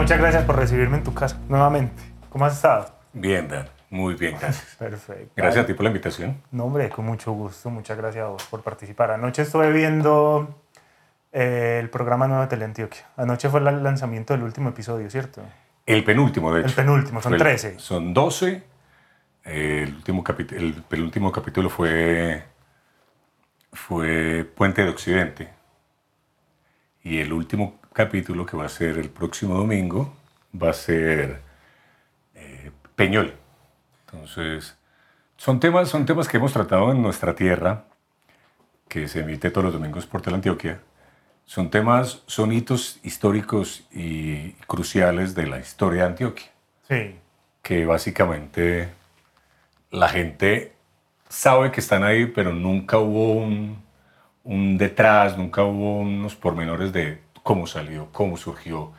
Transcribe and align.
muchas 0.00 0.18
gracias 0.18 0.44
por 0.44 0.56
recibirme 0.56 0.96
en 0.98 1.04
tu 1.04 1.12
casa 1.14 1.38
nuevamente. 1.48 2.02
¿Cómo 2.30 2.46
has 2.46 2.54
estado? 2.54 2.94
Bien, 3.12 3.48
Dan. 3.48 3.68
Muy 3.90 4.14
bien, 4.14 4.36
gracias. 4.40 4.76
Perfecto. 4.78 5.32
Gracias 5.36 5.64
a 5.64 5.66
ti 5.66 5.74
por 5.74 5.82
la 5.84 5.90
invitación. 5.90 6.40
No, 6.52 6.64
hombre, 6.64 6.88
con 6.90 7.04
mucho 7.04 7.32
gusto. 7.32 7.70
Muchas 7.70 7.98
gracias 7.98 8.24
a 8.24 8.28
vos 8.28 8.44
por 8.44 8.62
participar. 8.62 9.10
Anoche 9.10 9.42
estuve 9.42 9.70
viendo 9.72 10.62
eh, 11.32 11.78
el 11.80 11.90
programa 11.90 12.28
Nueva 12.28 12.48
Teleantioquia. 12.48 13.08
Anoche 13.16 13.48
fue 13.48 13.60
el 13.60 13.82
lanzamiento 13.82 14.32
del 14.32 14.42
último 14.44 14.68
episodio, 14.70 15.10
¿cierto? 15.10 15.42
El 15.86 16.04
penúltimo, 16.04 16.52
de 16.54 16.60
hecho. 16.60 16.68
El 16.68 16.74
penúltimo, 16.74 17.20
son 17.20 17.34
el- 17.34 17.40
13. 17.40 17.78
Son 17.78 18.14
12. 18.14 18.62
El 19.44 19.94
último 19.96 20.22
el 20.50 20.74
penúltimo 20.88 21.32
capítulo 21.32 21.68
fue, 21.68 22.44
fue 23.72 24.44
Puente 24.54 24.84
de 24.84 24.90
Occidente. 24.90 25.50
Y 27.02 27.18
el 27.18 27.32
último 27.32 27.79
capítulo, 27.92 28.46
que 28.46 28.56
va 28.56 28.66
a 28.66 28.68
ser 28.68 28.98
el 28.98 29.10
próximo 29.10 29.54
domingo, 29.54 30.12
va 30.60 30.70
a 30.70 30.74
ser 30.74 31.40
eh, 32.34 32.70
Peñol. 32.94 33.34
Entonces, 34.06 34.76
son 35.36 35.60
temas, 35.60 35.88
son 35.88 36.06
temas 36.06 36.28
que 36.28 36.36
hemos 36.36 36.52
tratado 36.52 36.90
en 36.92 37.02
nuestra 37.02 37.34
tierra, 37.34 37.84
que 38.88 39.08
se 39.08 39.20
emite 39.20 39.50
todos 39.50 39.64
los 39.66 39.72
domingos 39.74 40.06
por 40.06 40.20
Teleantioquia. 40.22 40.80
Son 41.46 41.70
temas, 41.70 42.22
son 42.26 42.52
hitos 42.52 43.00
históricos 43.02 43.84
y 43.92 44.52
cruciales 44.66 45.34
de 45.34 45.46
la 45.46 45.58
historia 45.58 46.02
de 46.02 46.08
Antioquia 46.10 46.46
Sí. 46.88 47.16
que 47.62 47.86
básicamente 47.86 48.88
la 49.90 50.08
gente 50.08 50.72
sabe 51.28 51.70
que 51.70 51.80
están 51.80 52.02
ahí, 52.04 52.26
pero 52.26 52.52
nunca 52.52 52.98
hubo 52.98 53.32
un, 53.34 53.82
un 54.44 54.78
detrás, 54.78 55.36
nunca 55.38 55.62
hubo 55.64 56.00
unos 56.00 56.34
pormenores 56.36 56.92
de 56.92 57.20
cómo 57.42 57.66
salió, 57.66 58.08
cómo 58.12 58.36
surgió, 58.36 58.92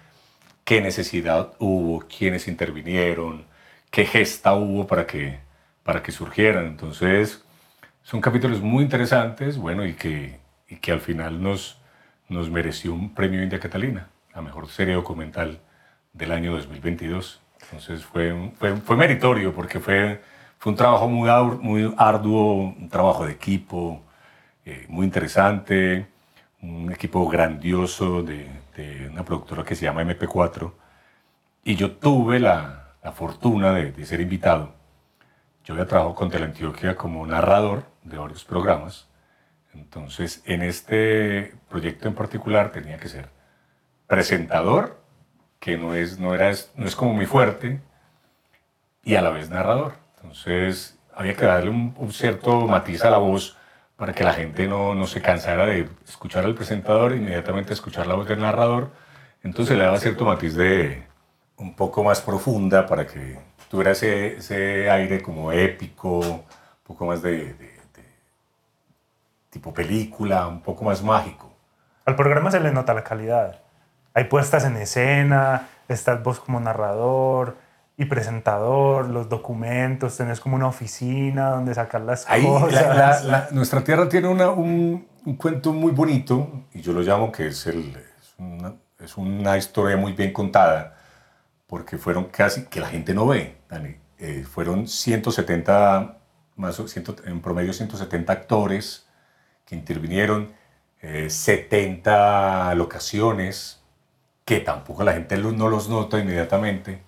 qué 0.64 0.82
necesidad 0.82 1.54
hubo, 1.60 2.06
quiénes 2.08 2.48
intervinieron, 2.48 3.46
qué 3.90 4.06
gesta 4.06 4.54
hubo 4.56 4.88
para 4.88 5.08
que, 5.08 5.40
para 5.84 6.04
que 6.04 6.12
surgieran. 6.12 6.66
Entonces, 6.66 7.44
son 8.04 8.22
capítulos 8.22 8.62
muy 8.62 8.84
interesantes, 8.84 9.58
bueno, 9.58 9.86
y 9.86 9.94
que, 9.94 10.40
y 10.68 10.78
que 10.78 10.92
al 10.92 11.02
final 11.02 11.42
nos, 11.42 11.78
nos 12.30 12.50
mereció 12.50 12.94
un 12.94 13.14
premio 13.14 13.44
India 13.44 13.60
Catalina, 13.60 14.10
la 14.34 14.42
mejor 14.42 14.70
serie 14.70 14.94
documental 14.96 15.60
del 16.14 16.32
año 16.32 16.54
2022. 16.54 17.42
Entonces 17.64 18.04
fue, 18.04 18.52
fue, 18.58 18.76
fue 18.78 18.96
meritorio 18.96 19.54
porque 19.54 19.80
fue, 19.80 20.22
fue 20.58 20.72
un 20.72 20.78
trabajo 20.78 21.08
muy, 21.08 21.30
muy 21.62 21.94
arduo, 21.98 22.74
un 22.78 22.90
trabajo 22.90 23.26
de 23.26 23.34
equipo 23.34 24.02
eh, 24.66 24.86
muy 24.90 25.06
interesante, 25.06 26.08
un 26.62 26.92
equipo 26.92 27.28
grandioso 27.28 28.24
de, 28.24 28.50
una 29.12 29.24
productora 29.26 29.64
que 29.64 29.76
se 29.76 29.86
llama 29.86 30.04
MP4. 30.04 30.72
Y 31.64 31.76
yo 31.76 31.92
tuve 31.98 32.40
la, 32.40 32.96
fortuna 33.14 33.74
de, 33.74 33.92
de 33.92 34.06
ser 34.06 34.22
invitado. 34.22 34.74
Yo 35.64 35.74
había 35.74 35.88
trabajado 35.88 36.16
con 36.16 36.30
Teleantioquia 36.30 36.96
como 36.96 37.26
narrador 37.26 37.86
de 38.04 38.18
varios 38.18 38.44
programas. 38.44 39.08
Entonces, 39.74 40.42
en 40.46 40.62
este 40.62 41.56
proyecto 41.70 42.08
en 42.08 42.16
particular 42.16 42.72
tenía 42.72 42.98
que 42.98 43.10
ser 43.10 43.30
presentador, 44.08 45.00
que 45.60 45.78
no 45.78 45.94
es, 45.94 46.20
no 46.20 46.34
era, 46.36 46.52
no 46.76 46.86
es 46.86 46.96
como 46.96 47.14
muy 47.14 47.26
fuerte, 47.26 47.82
y 49.04 49.16
a 49.16 49.22
la 49.22 49.30
vez 49.30 49.50
narrador. 49.50 49.94
Entonces, 50.18 51.00
había 51.14 51.36
que 51.36 51.46
darle 51.46 51.70
un, 51.70 51.96
un 51.98 52.12
cierto 52.12 52.68
matiz 52.68 53.04
a 53.04 53.10
la 53.10 53.18
voz 53.18 53.58
para 54.02 54.14
que 54.14 54.24
la 54.24 54.34
gente 54.34 54.68
no, 54.68 54.96
no 54.96 55.06
se 55.06 55.22
cansara 55.22 55.68
de 55.68 55.88
escuchar 56.08 56.44
al 56.44 56.56
presentador 56.56 57.12
inmediatamente 57.16 57.72
escuchar 57.72 58.08
la 58.08 58.16
voz 58.16 58.28
del 58.28 58.40
narrador. 58.42 58.90
Entonces, 59.44 59.78
le 59.78 59.84
daba 59.84 60.00
cierto 60.00 60.26
matiz 60.26 60.56
de 60.56 61.04
un 61.58 61.76
poco 61.76 62.04
más 62.04 62.20
profunda 62.20 62.88
para 62.88 63.06
que 63.06 63.38
tuviera 63.70 63.92
ese, 63.92 64.38
ese 64.38 64.90
aire 64.90 65.22
como 65.22 65.52
épico, 65.52 66.18
un 66.18 66.44
poco 66.84 67.06
más 67.06 67.22
de, 67.22 67.54
de- 67.54 67.54
de 67.54 68.04
tipo 69.52 69.72
película, 69.72 70.48
un 70.48 70.62
poco 70.62 70.84
más 70.84 71.04
mágico. 71.04 71.54
Al 72.06 72.16
programa 72.16 72.50
se 72.50 72.60
le 72.60 72.72
nota 72.72 72.96
la 72.96 73.04
calidad. 73.04 73.60
Hay 74.16 74.24
puestas 74.24 74.66
en 74.66 74.78
escena, 74.78 75.68
estás 75.88 76.24
vos 76.24 76.40
como 76.40 76.60
narrador 76.60 77.56
y 78.02 78.06
presentador, 78.06 79.10
los 79.10 79.30
documentos, 79.30 80.18
tenés 80.18 80.40
como 80.40 80.56
una 80.56 80.68
oficina 80.68 81.50
donde 81.52 81.74
sacar 81.76 82.02
las 82.02 82.28
Ahí, 82.28 82.44
cosas. 82.46 82.74
la- 82.74 82.94
la- 82.96 83.22
la- 83.22 83.48
nuestra 83.52 83.84
tierra 83.84 84.10
tiene 84.10 84.28
una- 84.28 84.50
un, 84.50 85.08
un 85.26 85.36
cuento 85.36 85.72
muy 85.72 85.92
bonito, 85.92 86.64
y 86.74 86.82
yo 86.82 86.94
lo 86.94 87.02
llamo 87.02 87.32
que 87.32 87.48
es, 87.48 87.68
el, 87.68 87.96
es, 87.96 88.34
una, 88.40 88.74
es 89.00 89.18
una 89.18 89.56
historia 89.58 89.98
muy 89.98 90.14
bien 90.14 90.34
contada, 90.34 90.98
porque 91.68 91.98
fueron 92.00 92.26
casi, 92.26 92.66
que 92.66 92.80
la 92.80 92.88
gente 92.88 93.14
no 93.14 93.28
ve, 93.28 93.58
Dani, 93.70 93.96
eh, 94.18 94.44
fueron 94.52 94.88
170, 94.88 96.18
más 96.56 96.80
o- 96.80 96.88
ciento- 96.88 97.16
en 97.26 97.40
promedio 97.42 97.72
170 97.72 98.34
actores 98.34 99.08
que 99.66 99.76
intervinieron, 99.76 100.54
eh, 101.02 101.30
70 101.30 102.74
locaciones, 102.76 103.80
que 104.44 104.60
tampoco 104.60 105.04
la 105.04 105.14
gente 105.14 105.38
no 105.38 105.70
los 105.70 105.88
nota 105.88 106.18
inmediatamente. 106.20 107.04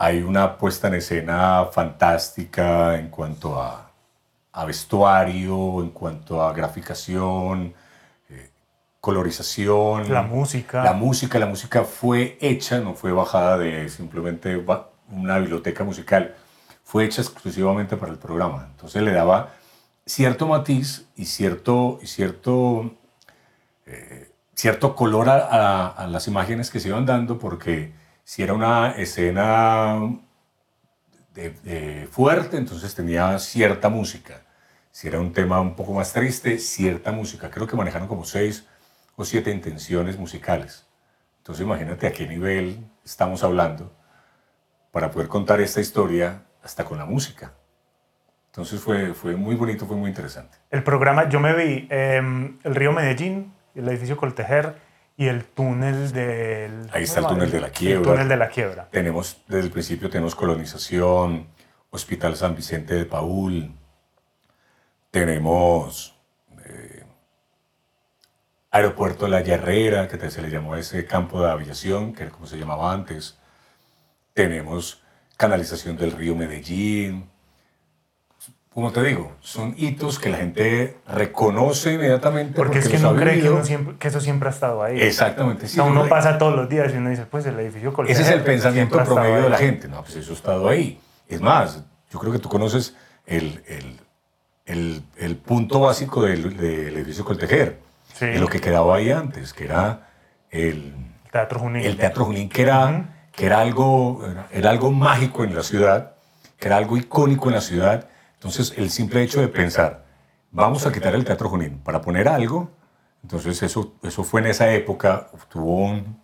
Hay 0.00 0.22
una 0.22 0.56
puesta 0.58 0.86
en 0.88 0.94
escena 0.94 1.66
fantástica 1.72 2.96
en 2.96 3.08
cuanto 3.08 3.60
a, 3.60 3.90
a 4.52 4.64
vestuario, 4.64 5.82
en 5.82 5.90
cuanto 5.90 6.40
a 6.40 6.52
graficación, 6.52 7.74
eh, 8.30 8.50
colorización. 9.00 10.12
La 10.12 10.22
música. 10.22 10.84
La 10.84 10.92
música, 10.92 11.38
la 11.40 11.46
música 11.46 11.82
fue 11.82 12.38
hecha, 12.40 12.78
no 12.78 12.94
fue 12.94 13.10
bajada 13.10 13.58
de 13.58 13.88
simplemente 13.88 14.64
una 15.10 15.38
biblioteca 15.38 15.82
musical, 15.82 16.34
fue 16.84 17.04
hecha 17.04 17.20
exclusivamente 17.22 17.96
para 17.96 18.12
el 18.12 18.18
programa. 18.18 18.68
Entonces 18.70 19.02
le 19.02 19.10
daba 19.12 19.50
cierto 20.06 20.46
matiz 20.46 21.06
y 21.16 21.24
cierto, 21.24 21.98
y 22.00 22.06
cierto, 22.06 22.92
eh, 23.86 24.30
cierto 24.54 24.94
color 24.94 25.28
a, 25.28 25.38
a- 25.38 25.88
a 25.88 26.06
las 26.06 26.28
imágenes 26.28 26.70
que 26.70 26.78
se 26.78 26.88
iban 26.88 27.04
dando, 27.04 27.38
porque 27.38 27.92
si 28.28 28.42
era 28.42 28.52
una 28.52 28.90
escena 28.90 29.98
de- 31.32 32.06
fuerte, 32.12 32.58
entonces 32.58 32.94
tenía 32.94 33.38
cierta 33.38 33.88
música. 33.88 34.42
Si 34.90 35.08
era 35.08 35.18
un 35.18 35.32
tema 35.32 35.62
un 35.62 35.74
poco 35.74 35.94
más 35.94 36.12
triste, 36.12 36.58
cierta 36.58 37.10
música. 37.10 37.50
Creo 37.50 37.66
que 37.66 37.74
manejaron 37.74 38.06
como 38.06 38.24
seis 38.26 38.66
o 39.16 39.24
siete 39.24 39.50
intenciones 39.50 40.18
musicales. 40.18 40.86
Entonces 41.38 41.64
imagínate 41.64 42.06
a 42.06 42.12
qué 42.12 42.28
nivel 42.28 42.84
estamos 43.02 43.42
hablando 43.42 43.96
para 44.92 45.10
poder 45.10 45.28
contar 45.28 45.62
esta 45.62 45.80
historia 45.80 46.42
hasta 46.62 46.84
con 46.84 46.98
la 46.98 47.06
música. 47.06 47.54
Entonces 48.48 48.78
fue, 48.78 49.14
fue 49.14 49.36
muy 49.36 49.54
bonito, 49.54 49.86
fue 49.86 49.96
muy 49.96 50.10
interesante. 50.10 50.58
El 50.70 50.82
programa, 50.82 51.30
yo 51.30 51.40
me 51.40 51.54
vi 51.54 51.88
em, 51.90 52.58
el 52.62 52.74
río 52.74 52.92
Medellín, 52.92 53.54
el 53.74 53.88
edificio 53.88 54.18
Coltejer 54.18 54.86
y 55.18 55.26
el 55.26 55.44
túnel 55.44 56.12
del... 56.12 56.88
Ahí 56.92 57.02
está 57.02 57.18
el 57.18 57.26
¿cómo 57.26 57.36
túnel 57.38 57.50
de 57.50 57.60
la 57.60 57.66
El 57.66 57.72
quiebra. 57.72 58.12
túnel 58.12 58.28
de 58.28 58.36
la 58.36 58.48
quiebra. 58.48 58.88
Tenemos, 58.88 59.42
desde 59.48 59.64
el 59.64 59.70
principio 59.72 60.08
tenemos 60.08 60.36
colonización, 60.36 61.48
Hospital 61.90 62.36
San 62.36 62.54
Vicente 62.54 62.94
de 62.94 63.04
Paul, 63.04 63.74
tenemos 65.10 66.14
eh, 66.64 67.04
Aeropuerto 68.70 69.26
la 69.26 69.40
Herrera, 69.40 70.06
que 70.06 70.30
se 70.30 70.40
le 70.40 70.50
llamó 70.50 70.76
ese 70.76 71.04
campo 71.04 71.42
de 71.42 71.50
aviación, 71.50 72.12
que 72.14 72.22
era 72.22 72.32
como 72.32 72.46
se 72.46 72.56
llamaba 72.56 72.92
antes. 72.92 73.38
Tenemos 74.34 75.02
canalización 75.36 75.96
del 75.96 76.12
río 76.12 76.36
Medellín. 76.36 77.28
Como 78.78 78.92
te 78.92 79.02
digo, 79.02 79.32
son 79.40 79.74
hitos 79.76 80.20
que 80.20 80.28
la 80.28 80.36
gente 80.36 80.98
reconoce 81.08 81.94
inmediatamente 81.94 82.54
Porque, 82.54 82.78
es 82.78 82.88
que 82.88 83.00
no 83.00 83.16
cree 83.16 83.40
que, 83.40 83.50
uno 83.50 83.64
siempre- 83.64 83.96
que 83.98 84.06
eso 84.06 84.20
siempre 84.20 84.48
ha 84.50 84.52
estado 84.52 84.84
ahí. 84.84 85.00
Exactamente. 85.00 85.66
Sí, 85.66 85.74
sea, 85.74 85.82
uno 85.82 86.06
pasa 86.08 86.38
todos 86.38 86.54
los 86.54 86.68
días 86.68 86.94
y 86.94 86.98
uno 86.98 87.10
dice, 87.10 87.26
pues 87.28 87.44
el 87.46 87.58
edificio 87.58 87.92
Coltejer. 87.92 88.22
ese 88.22 88.30
es 88.30 88.36
el 88.38 88.44
pensamiento 88.44 89.02
promedio 89.02 89.42
de 89.42 89.50
la 89.50 89.58
gente. 89.58 89.88
No, 89.88 90.02
pues 90.04 90.14
eso 90.14 90.30
ha 90.30 90.36
estado 90.36 90.68
ahí. 90.68 91.00
Es 91.28 91.40
más, 91.40 91.82
yo 92.12 92.20
creo 92.20 92.30
que 92.32 92.38
tú 92.38 92.48
conoces 92.48 92.94
el, 93.26 93.64
el, 93.66 93.96
el, 94.66 95.02
el 95.16 95.36
punto 95.38 95.80
básico 95.80 96.22
del, 96.22 96.56
del 96.56 96.96
edificio 96.98 97.24
Coltejer, 97.24 97.80
Sí. 98.14 98.26
de 98.26 98.38
lo 98.38 98.46
que 98.46 98.60
quedaba 98.60 98.94
ahí 98.94 99.10
antes, 99.10 99.52
que 99.52 99.64
era 99.64 100.08
el, 100.52 100.94
Teatro 101.32 101.58
Junín. 101.58 101.84
el 101.84 101.96
Teatro 101.96 102.26
Junín, 102.26 102.48
que 102.48 102.62
era, 102.62 102.84
Ujú. 102.86 103.04
que 103.32 103.44
era, 103.46 103.58
algo, 103.60 104.24
era, 104.24 104.46
era 104.52 104.70
algo 104.70 104.92
mágico 104.92 105.42
en 105.42 105.56
la 105.56 105.64
ciudad, 105.64 106.12
que 106.60 106.68
era 106.68 106.76
algo 106.76 106.96
icónico 106.96 107.48
en 107.48 107.54
la 107.56 107.60
ciudad. 107.60 108.06
Entonces, 108.38 108.74
el 108.76 108.90
simple 108.90 109.22
hecho 109.22 109.40
de 109.40 109.48
pensar, 109.48 110.04
vamos 110.52 110.86
a 110.86 110.92
quitar 110.92 111.14
el 111.14 111.24
Teatro 111.24 111.48
Junín 111.48 111.78
para 111.78 112.00
poner 112.00 112.28
algo, 112.28 112.70
entonces 113.22 113.62
eso, 113.62 113.94
eso 114.02 114.22
fue 114.24 114.40
en 114.40 114.46
esa 114.48 114.72
época, 114.72 115.28
tuvo 115.48 115.86
un, 115.86 116.20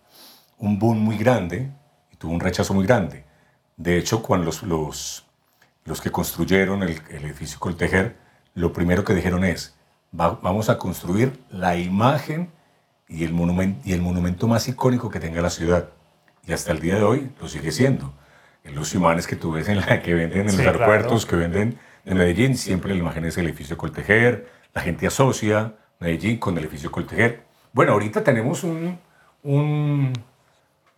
un 0.58 0.78
boom 0.78 0.98
muy 0.98 1.18
grande 1.18 1.70
y 2.12 2.16
tuvo 2.16 2.32
un 2.32 2.40
rechazo 2.40 2.72
muy 2.72 2.86
grande. 2.86 3.24
De 3.76 3.98
hecho, 3.98 4.22
cuando 4.22 4.46
los, 4.46 4.62
los, 4.62 5.26
los 5.84 6.00
que 6.00 6.10
construyeron 6.12 6.82
el, 6.84 7.00
el 7.10 7.24
edificio 7.24 7.58
Coltejer, 7.58 8.16
lo 8.54 8.72
primero 8.72 9.02
que 9.04 9.14
dijeron 9.14 9.44
es, 9.44 9.74
"Va- 10.18 10.38
vamos 10.40 10.68
a 10.68 10.78
construir 10.78 11.42
la 11.50 11.76
imagen 11.76 12.52
y 13.08 13.24
el, 13.24 13.32
monumento, 13.32 13.80
y 13.84 13.92
el 13.92 14.00
monumento 14.02 14.46
más 14.46 14.68
icónico 14.68 15.10
que 15.10 15.18
tenga 15.18 15.42
la 15.42 15.50
ciudad. 15.50 15.88
Y 16.46 16.52
hasta 16.52 16.70
el 16.70 16.78
día 16.80 16.94
de 16.94 17.02
hoy 17.02 17.32
lo 17.40 17.48
sigue 17.48 17.72
siendo. 17.72 18.14
En 18.62 18.76
los 18.76 18.94
imanes 18.94 19.26
que 19.26 19.34
tú 19.36 19.50
ves 19.52 19.68
en 19.68 19.80
la 19.80 20.00
que 20.00 20.14
venden 20.14 20.42
en 20.42 20.46
los 20.46 20.54
Sí, 20.56 20.62
aeropuertos, 20.62 21.26
que 21.26 21.36
venden 21.36 21.78
en 22.04 22.18
Medellín, 22.18 22.56
siempre 22.56 22.92
la 22.92 23.00
imagen 23.00 23.24
es 23.24 23.36
el 23.38 23.46
edificio 23.46 23.76
Coltejer. 23.76 24.48
La 24.72 24.82
gente 24.82 25.06
asocia 25.06 25.74
Medellín 26.00 26.38
con 26.38 26.56
el 26.58 26.64
edificio 26.64 26.90
Coltejer. 26.90 27.44
Bueno, 27.72 27.92
ahorita 27.92 28.22
tenemos 28.22 28.64
un, 28.64 28.98
un, 29.42 30.12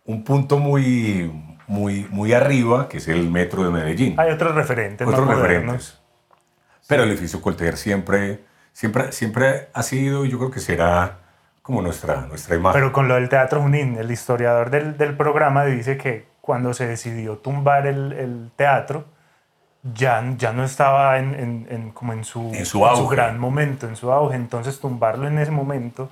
un 0.05 0.23
punto 0.23 0.57
muy, 0.57 1.31
muy, 1.67 2.07
muy 2.09 2.33
arriba, 2.33 2.87
que 2.89 2.97
es 2.97 3.07
el 3.07 3.29
metro 3.29 3.63
de 3.63 3.69
Medellín. 3.71 4.15
Hay 4.17 4.31
otros 4.31 4.53
referentes. 4.55 5.05
más 5.07 5.13
Otros 5.13 5.27
modernos. 5.27 5.51
referentes. 5.75 5.99
Pero 6.87 7.03
el 7.03 7.09
edificio 7.09 7.41
Coltejer 7.41 7.77
siempre, 7.77 8.41
siempre, 8.73 9.11
siempre 9.11 9.69
ha 9.73 9.83
sido, 9.83 10.25
y 10.25 10.29
yo 10.29 10.37
creo 10.37 10.51
que 10.51 10.59
será 10.59 11.19
como 11.61 11.81
nuestra, 11.81 12.21
nuestra 12.27 12.55
imagen. 12.55 12.79
Pero 12.79 12.93
con 12.93 13.07
lo 13.09 13.15
del 13.15 13.27
Teatro 13.27 13.61
Junín, 13.61 13.97
el 13.97 14.09
historiador 14.09 14.69
del, 14.69 14.97
del 14.97 15.17
programa 15.17 15.65
dice 15.65 15.97
que 15.97 16.25
cuando 16.39 16.73
se 16.73 16.87
decidió 16.87 17.37
tumbar 17.39 17.87
el, 17.87 18.13
el 18.13 18.51
teatro, 18.55 19.05
ya, 19.93 20.23
ya 20.37 20.53
no 20.53 20.63
estaba 20.63 21.17
en, 21.19 21.33
en- 21.35 21.67
en- 21.69 21.91
como 21.91 22.13
en 22.13 22.23
su, 22.23 22.51
En 22.53 22.65
su 22.65 22.85
auge. 22.85 23.15
gran 23.15 23.39
momento, 23.39 23.87
en 23.87 23.95
su 23.95 24.11
auge. 24.11 24.35
Entonces 24.35 24.79
tumbarlo 24.79 25.27
en 25.27 25.37
ese 25.39 25.51
momento 25.51 26.09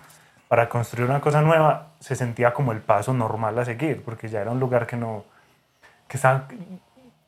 para 0.48 0.70
construir 0.70 1.10
una 1.10 1.22
cosa 1.22 1.42
nueva 1.42 1.88
se 2.00 2.16
sentía 2.16 2.54
como 2.54 2.72
el 2.72 2.80
paso 2.80 3.14
normal 3.14 3.58
a 3.60 3.66
seguir, 3.66 4.04
porque 4.04 4.30
ya 4.30 4.42
era 4.42 4.52
un 4.52 4.60
lugar 4.60 4.86
que 4.88 4.96
no, 4.96 5.24
que 6.08 6.18
estaba, 6.18 6.48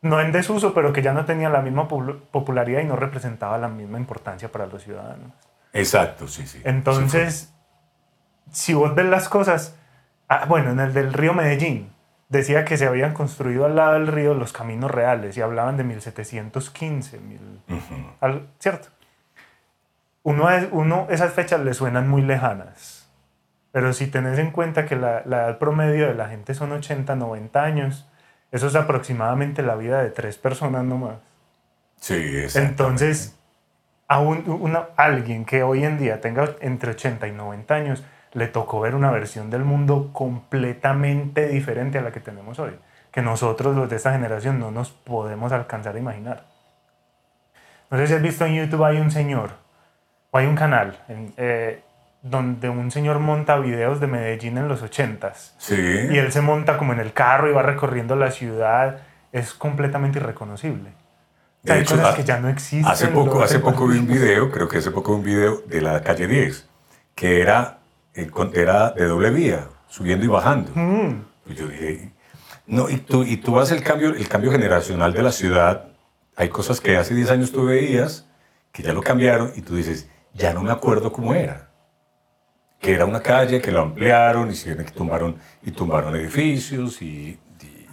no 0.03 0.21
en 0.21 0.31
desuso, 0.31 0.73
pero 0.73 0.93
que 0.93 1.01
ya 1.01 1.13
no 1.13 1.25
tenía 1.25 1.49
la 1.49 1.61
misma 1.61 1.87
pop- 1.87 2.21
popularidad 2.31 2.81
y 2.81 2.85
no 2.85 2.95
representaba 2.95 3.57
la 3.57 3.67
misma 3.67 3.97
importancia 3.97 4.51
para 4.51 4.67
los 4.67 4.83
ciudadanos. 4.83 5.31
Exacto, 5.73 6.27
sí, 6.27 6.45
sí. 6.47 6.61
Entonces, 6.63 7.51
si 8.51 8.73
vos 8.73 8.93
ves 8.95 9.05
las 9.07 9.27
cosas, 9.29 9.75
ah, 10.29 10.45
bueno, 10.47 10.71
en 10.71 10.79
el 10.79 10.93
del 10.93 11.11
río 11.13 11.33
Medellín, 11.33 11.91
decía 12.29 12.65
que 12.65 12.77
se 12.77 12.85
habían 12.87 13.13
construido 13.13 13.65
al 13.65 13.75
lado 13.75 13.93
del 13.93 14.07
río 14.07 14.33
los 14.33 14.51
caminos 14.53 14.91
reales 14.91 15.37
y 15.37 15.41
hablaban 15.41 15.77
de 15.77 15.83
1715, 15.83 17.19
mil, 17.19 17.61
al- 18.19 18.47
¿cierto? 18.59 18.89
Uno, 20.23 20.49
es- 20.51 20.67
uno, 20.71 21.07
esas 21.09 21.33
fechas 21.33 21.61
le 21.61 21.73
suenan 21.73 22.09
muy 22.09 22.21
lejanas, 22.21 23.07
pero 23.71 23.93
si 23.93 24.07
tenés 24.07 24.39
en 24.39 24.51
cuenta 24.51 24.85
que 24.85 24.95
la, 24.95 25.21
la 25.25 25.45
edad 25.45 25.57
promedio 25.57 26.07
de 26.07 26.15
la 26.15 26.27
gente 26.27 26.53
son 26.53 26.71
80, 26.73 27.15
90 27.15 27.63
años, 27.63 28.07
eso 28.51 28.67
es 28.67 28.75
aproximadamente 28.75 29.61
la 29.61 29.75
vida 29.75 30.01
de 30.03 30.09
tres 30.09 30.37
personas 30.37 30.83
nomás. 30.83 31.15
Sí. 31.99 32.13
Entonces, 32.59 33.37
a 34.09 34.19
un- 34.19 34.49
una- 34.49 34.87
alguien 34.97 35.45
que 35.45 35.63
hoy 35.63 35.83
en 35.83 35.97
día 35.97 36.19
tenga 36.21 36.55
entre 36.59 36.91
80 36.91 37.27
y 37.27 37.31
90 37.31 37.75
años, 37.75 38.03
le 38.33 38.47
tocó 38.47 38.79
ver 38.79 38.95
una 38.95 39.11
versión 39.11 39.49
del 39.49 39.63
mundo 39.63 40.11
completamente 40.13 41.47
diferente 41.47 41.97
a 41.97 42.01
la 42.01 42.11
que 42.11 42.19
tenemos 42.19 42.59
hoy, 42.59 42.73
que 43.11 43.21
nosotros 43.21 43.75
los 43.75 43.89
de 43.89 43.95
esta 43.95 44.11
generación 44.11 44.59
no 44.59 44.71
nos 44.71 44.91
podemos 44.91 45.51
alcanzar 45.51 45.95
a 45.95 45.99
imaginar. 45.99 46.45
No 47.89 47.97
sé 47.97 48.07
si 48.07 48.13
has 48.13 48.21
visto 48.21 48.45
en 48.45 48.55
YouTube, 48.55 48.83
hay 48.83 48.97
un 48.97 49.11
señor, 49.11 49.51
o 50.31 50.37
hay 50.37 50.45
un 50.45 50.55
canal, 50.55 50.97
eh, 51.37 51.81
donde 52.21 52.69
un 52.69 52.91
señor 52.91 53.19
monta 53.19 53.57
videos 53.57 53.99
de 53.99 54.07
Medellín 54.07 54.57
en 54.57 54.67
los 54.67 54.83
80s. 54.83 55.53
Sí. 55.57 55.75
Y 55.75 56.17
él 56.17 56.31
se 56.31 56.41
monta 56.41 56.77
como 56.77 56.93
en 56.93 56.99
el 56.99 57.13
carro 57.13 57.49
y 57.49 57.53
va 57.53 57.61
recorriendo 57.61 58.15
la 58.15 58.31
ciudad. 58.31 58.99
Es 59.31 59.53
completamente 59.53 60.19
irreconocible. 60.19 60.91
De 61.63 61.73
hay 61.73 61.81
hecho, 61.81 61.95
cosas 61.95 62.15
que 62.15 62.23
ya 62.23 62.39
no 62.39 62.49
existen. 62.49 62.85
Hace 62.85 63.07
poco, 63.07 63.41
hace 63.41 63.59
poco 63.59 63.87
vi 63.87 63.99
un 63.99 64.07
video, 64.07 64.51
creo 64.51 64.67
que 64.67 64.77
hace 64.77 64.91
poco 64.91 65.13
vi 65.13 65.17
un 65.17 65.23
video 65.23 65.61
de 65.65 65.81
la 65.81 66.01
calle 66.01 66.27
10, 66.27 66.67
que 67.15 67.41
era, 67.41 67.76
eh, 68.17 68.29
era 68.53 68.91
de 68.91 69.05
doble 69.05 69.29
vía, 69.29 69.67
subiendo 69.87 70.25
y 70.25 70.27
bajando. 70.27 70.71
Mm, 70.75 71.23
Pues 71.45 71.57
yo 71.57 71.67
dije, 71.67 72.11
no, 72.65 72.89
y 72.89 72.97
tú, 72.97 73.23
y 73.23 73.37
tú 73.37 73.53
vas 73.53 73.71
el 73.71 73.81
cambio, 73.83 74.09
el 74.09 74.27
cambio 74.27 74.51
generacional 74.51 75.13
de 75.13 75.23
la 75.23 75.31
ciudad, 75.31 75.85
hay 76.35 76.49
cosas 76.49 76.81
que 76.81 76.97
hace 76.97 77.15
10 77.15 77.31
años 77.31 77.51
tú 77.51 77.65
veías, 77.65 78.27
que 78.71 78.83
ya 78.83 78.93
lo 78.93 79.01
cambiaron, 79.01 79.53
y 79.55 79.61
tú 79.61 79.75
dices, 79.75 80.09
ya 80.33 80.53
no 80.53 80.61
me 80.63 80.71
acuerdo 80.71 81.11
cómo 81.11 81.33
era. 81.33 81.69
Que 82.79 82.93
era 82.93 83.05
una 83.05 83.21
calle, 83.21 83.61
que 83.61 83.71
lo 83.71 83.81
ampliaron, 83.81 84.51
hicieron, 84.51 84.85
que 84.85 84.91
tumbaron, 84.91 85.37
y 85.63 85.71
tumbaron 85.71 86.15
edificios, 86.15 87.01
y, 87.01 87.39
y, 87.61 87.87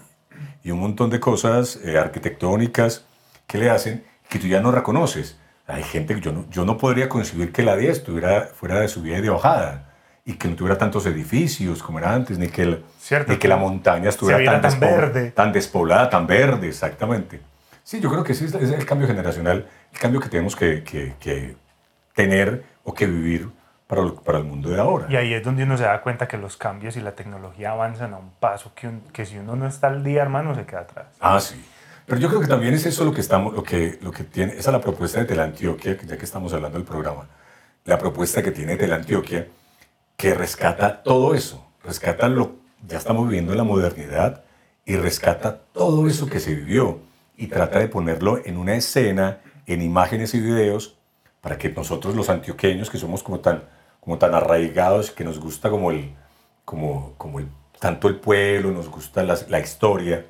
y 0.64 0.70
un 0.72 0.80
montón 0.80 1.08
de 1.10 1.20
cosas 1.20 1.78
eh, 1.84 1.98
arquitectónicas 1.98 3.06
que 3.46 3.58
le 3.58 3.70
hacen, 3.70 4.04
que 4.28 4.38
tú 4.38 4.46
ya 4.46 4.60
no 4.60 4.72
reconoces. 4.72 5.38
Hay 5.66 5.82
gente 5.84 6.14
que 6.16 6.20
yo 6.20 6.32
no, 6.32 6.44
yo 6.50 6.64
no 6.66 6.76
podría 6.76 7.08
concebir 7.08 7.52
que 7.52 7.62
la 7.62 7.76
10 7.76 8.02
tuviera, 8.04 8.48
fuera 8.54 8.80
de 8.80 8.88
subida 8.88 9.18
y 9.18 9.22
de 9.22 9.30
bajada, 9.30 9.93
y 10.26 10.34
que 10.34 10.48
no 10.48 10.56
tuviera 10.56 10.78
tantos 10.78 11.04
edificios 11.06 11.82
como 11.82 11.98
era 11.98 12.14
antes, 12.14 12.38
ni 12.38 12.48
que, 12.48 12.62
el- 12.62 12.84
Cierto, 12.98 13.32
ni 13.32 13.38
que 13.38 13.46
la 13.48 13.56
montaña 13.56 14.08
estuviera 14.08 14.38
viera 14.38 14.60
tan, 14.60 14.70
tan 14.72 14.80
verde. 14.80 15.30
tan 15.32 15.52
despoblada, 15.52 16.08
tan 16.08 16.26
verde, 16.26 16.68
exactamente. 16.68 17.40
Sí, 17.82 18.00
yo 18.00 18.10
creo 18.10 18.24
que 18.24 18.32
ese 18.32 18.46
es, 18.46 18.54
el 18.54 18.86
cambio 18.86 19.06
generacional, 19.06 19.68
el 19.92 19.98
cambio 19.98 20.20
que 20.20 20.28
tenemos 20.30 20.56
que, 20.56 20.82
que- 20.82 21.14
que 21.20 21.56
tener 22.14 22.64
o 22.84 22.94
que 22.94 23.06
vivir 23.06 23.50
para, 23.86 24.00
lo- 24.00 24.14
para 24.16 24.38
el 24.38 24.44
mundo 24.44 24.70
de 24.70 24.80
ahora. 24.80 25.06
Y 25.10 25.16
ahí 25.16 25.34
es 25.34 25.44
donde 25.44 25.64
uno 25.64 25.76
se 25.76 25.82
da 25.84 26.00
cuenta 26.00 26.26
que 26.26 26.38
los 26.38 26.56
cambios 26.56 26.96
y 26.96 27.00
la 27.02 27.12
tecnología 27.12 27.72
avanzan 27.72 28.14
a 28.14 28.16
un 28.18 28.30
paso 28.40 28.72
que, 28.74 28.88
un- 28.88 29.02
que 29.12 29.26
si 29.26 29.36
uno 29.36 29.56
no 29.56 29.66
está 29.66 29.88
al 29.88 30.02
día, 30.02 30.22
hermano, 30.22 30.54
se 30.54 30.64
queda 30.64 30.80
atrás. 30.80 31.06
Ah, 31.20 31.38
sí. 31.38 31.62
Pero 32.06 32.18
yo 32.20 32.28
creo 32.28 32.40
que 32.40 32.46
también 32.46 32.72
es 32.72 32.86
eso 32.86 33.04
lo 33.04 33.12
que 33.12 33.20
estamos, 33.20 33.54
lo 33.54 33.62
que, 33.62 33.98
lo 34.00 34.10
que 34.10 34.24
tiene, 34.24 34.52
esa 34.52 34.70
es 34.70 34.72
la 34.72 34.80
propuesta 34.80 35.20
de 35.20 35.26
Teleantioquia, 35.26 35.98
que 35.98 36.06
ya 36.06 36.16
que 36.16 36.24
estamos 36.24 36.52
hablando 36.54 36.78
del 36.78 36.86
programa, 36.86 37.26
la 37.84 37.98
propuesta 37.98 38.42
que 38.42 38.50
tiene 38.50 38.76
Teleantioquia, 38.76 39.46
que 40.16 40.34
rescata 40.34 41.02
todo 41.02 41.34
eso, 41.34 41.66
rescata 41.82 42.28
lo, 42.28 42.56
ya 42.86 42.98
estamos 42.98 43.26
viviendo 43.26 43.52
en 43.52 43.58
la 43.58 43.64
modernidad 43.64 44.44
y 44.84 44.96
rescata 44.96 45.58
todo 45.72 46.08
eso 46.08 46.26
que 46.26 46.40
se 46.40 46.54
vivió 46.54 47.00
y 47.36 47.48
trata 47.48 47.78
de 47.78 47.88
ponerlo 47.88 48.40
en 48.44 48.56
una 48.56 48.74
escena, 48.74 49.40
en 49.66 49.82
imágenes 49.82 50.34
y 50.34 50.40
videos, 50.40 50.96
para 51.40 51.58
que 51.58 51.68
nosotros 51.68 52.14
los 52.14 52.30
antioqueños, 52.30 52.90
que 52.90 52.98
somos 52.98 53.22
como 53.22 53.40
tan, 53.40 53.64
como 54.00 54.18
tan 54.18 54.34
arraigados, 54.34 55.10
que 55.10 55.24
nos 55.24 55.38
gusta 55.40 55.70
como 55.70 55.90
el, 55.90 56.14
como, 56.64 57.14
como 57.18 57.40
tanto 57.80 58.08
el 58.08 58.16
pueblo, 58.16 58.70
nos 58.70 58.88
gusta 58.88 59.22
la, 59.22 59.36
la 59.48 59.60
historia, 59.60 60.26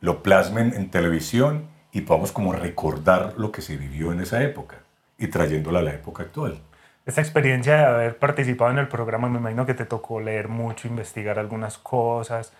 lo 0.00 0.22
plasmen 0.22 0.72
en 0.74 0.90
televisión 0.90 1.68
y 1.92 2.02
podamos 2.02 2.32
como 2.32 2.52
recordar 2.52 3.34
lo 3.36 3.52
que 3.52 3.62
se 3.62 3.76
vivió 3.76 4.12
en 4.12 4.20
esa 4.20 4.42
época 4.42 4.78
y 5.18 5.26
trayéndola 5.26 5.80
a 5.80 5.82
la 5.82 5.92
época 5.92 6.22
actual. 6.22 6.60
Esta 7.06 7.20
experiencia 7.20 7.76
de 7.76 7.84
haber 7.84 8.18
participado 8.18 8.70
en 8.70 8.78
el 8.78 8.88
programa, 8.88 9.28
me 9.28 9.38
imagino 9.38 9.66
que 9.66 9.74
te 9.74 9.84
tocó 9.84 10.20
leer 10.20 10.48
mucho, 10.48 10.86
investigar 10.86 11.38
algunas 11.38 11.78
cosas. 11.78 12.52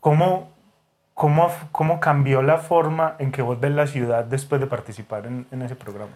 ¿Cómo, 0.00 0.52
cómo, 1.14 1.50
cómo 1.72 2.00
cambió 2.00 2.42
la 2.42 2.58
forma 2.58 3.16
en 3.18 3.32
que 3.32 3.42
vos 3.42 3.60
ves 3.60 3.72
la 3.72 3.86
ciudad 3.86 4.24
después 4.24 4.60
de 4.60 4.66
participar 4.66 5.26
en, 5.26 5.46
en 5.50 5.62
ese 5.62 5.76
programa? 5.76 6.12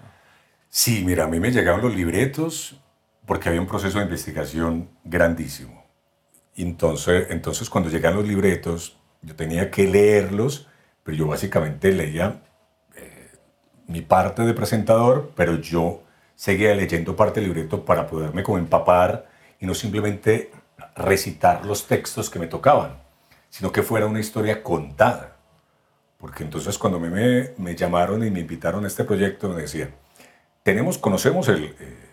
Sí, 0.69 1.03
mira, 1.05 1.25
a 1.25 1.27
mí 1.29 1.41
me 1.41 1.51
llegaron 1.51 1.83
los 1.83 1.95
libretos 1.95 2.81
porque 3.27 3.49
había 3.49 3.61
un 3.61 3.67
proceso 3.67 3.99
de 3.99 4.05
investigación 4.05 4.89
grandísimo. 5.05 5.85
Entonces, 6.57 7.27
entonces 7.31 7.69
cuando 7.69 7.91
llegan 7.91 8.15
los 8.15 8.27
libretos, 8.27 8.97
yo 9.21 9.35
tenía 9.35 9.71
que 9.71 9.87
leerlos, 9.87 10.69
pero 11.03 11.17
yo 11.17 11.27
básicamente 11.27 11.93
leía 11.93 12.43
eh, 12.95 13.31
mi 13.89 14.01
parte 14.01 14.43
de 14.43 14.55
presentador, 14.55 15.33
pero 15.37 15.57
yo 15.57 16.03
seguía 16.37 16.75
leyendo 16.75 17.17
parte 17.17 17.41
del 17.41 17.49
libreto 17.49 17.85
para 17.85 18.07
poderme 18.07 18.45
como 18.45 18.59
empapar 18.59 19.27
y 19.59 19.67
no 19.67 19.75
simplemente 19.75 20.53
recitar 20.95 21.67
los 21.67 21.89
textos 21.89 22.31
que 22.31 22.39
me 22.39 22.47
tocaban, 22.47 22.99
sino 23.49 23.73
que 23.73 23.83
fuera 23.83 24.07
una 24.07 24.21
historia 24.21 24.63
contada. 24.63 25.37
Porque 26.19 26.45
entonces 26.45 26.79
cuando 26.79 27.01
me, 27.01 27.11
me, 27.11 27.51
me 27.59 27.75
llamaron 27.75 28.25
y 28.25 28.31
me 28.31 28.41
invitaron 28.41 28.85
a 28.85 28.87
este 28.87 29.05
proyecto, 29.05 29.49
me 29.49 29.63
decían, 29.63 29.95
tenemos, 30.63 30.99
conocemos 30.99 31.49
el, 31.49 31.65
eh, 31.65 32.11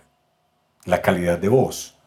la 0.85 1.01
calidad 1.01 1.37
de 1.37 1.49
voz, 1.49 1.97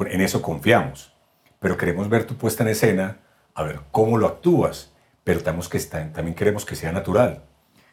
en 0.00 0.20
eso 0.20 0.42
confiamos, 0.42 1.14
pero 1.58 1.76
queremos 1.76 2.08
ver 2.08 2.24
tu 2.26 2.36
puesta 2.36 2.62
en 2.62 2.70
escena, 2.70 3.18
a 3.54 3.62
ver 3.62 3.80
cómo 3.90 4.18
lo 4.18 4.26
actúas, 4.26 4.92
pero 5.24 5.42
que 5.42 5.78
también 5.80 6.34
queremos 6.34 6.64
que 6.64 6.76
sea 6.76 6.92
natural. 6.92 7.42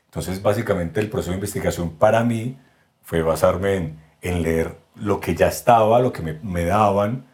Entonces, 0.06 0.42
básicamente, 0.42 1.00
el 1.00 1.10
proceso 1.10 1.32
de 1.32 1.38
investigación 1.38 1.98
para 1.98 2.24
mí 2.24 2.60
fue 3.04 3.22
basarme 3.22 3.76
en, 3.76 4.00
en 4.22 4.42
leer 4.42 4.78
lo 4.96 5.20
que 5.20 5.36
ya 5.36 5.48
estaba, 5.48 6.00
lo 6.00 6.12
que 6.14 6.22
me, 6.22 6.40
me 6.42 6.66
daban, 6.66 7.26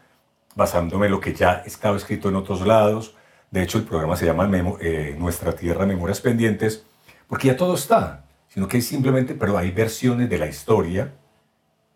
basándome 0.54 1.06
en 1.06 1.12
lo 1.12 1.20
que 1.20 1.32
ya 1.34 1.62
estaba 1.64 1.96
escrito 1.96 2.28
en 2.28 2.36
otros 2.36 2.66
lados. 2.66 3.14
De 3.50 3.62
hecho, 3.62 3.78
el 3.78 3.84
programa 3.84 4.16
se 4.16 4.26
llama 4.26 4.46
Memo- 4.46 4.78
eh, 4.80 5.14
Nuestra 5.18 5.52
Tierra, 5.52 5.86
Memorias 5.86 6.20
Pendientes, 6.20 6.84
porque 7.28 7.48
ya 7.48 7.56
todo 7.56 7.74
está, 7.74 8.24
sino 8.48 8.66
que 8.68 8.80
simplemente, 8.80 9.34
pero 9.34 9.56
hay 9.56 9.70
versiones 9.70 10.28
de 10.28 10.38
la 10.38 10.46
historia 10.46 11.12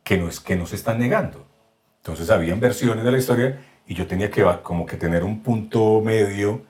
que 0.02 0.18
nos, 0.18 0.40
que 0.40 0.56
nos 0.56 0.72
están 0.72 0.98
negando. 0.98 1.46
Entonces, 1.98 2.30
habían 2.30 2.60
versiones 2.60 3.04
de 3.04 3.10
la 3.12 3.18
historia 3.18 3.60
y 3.86 3.94
yo 3.94 4.06
tenía 4.06 4.30
que 4.30 4.44
como 4.62 4.86
que 4.86 4.96
tener 4.96 5.24
un 5.24 5.42
punto 5.42 6.00
medio 6.02 6.62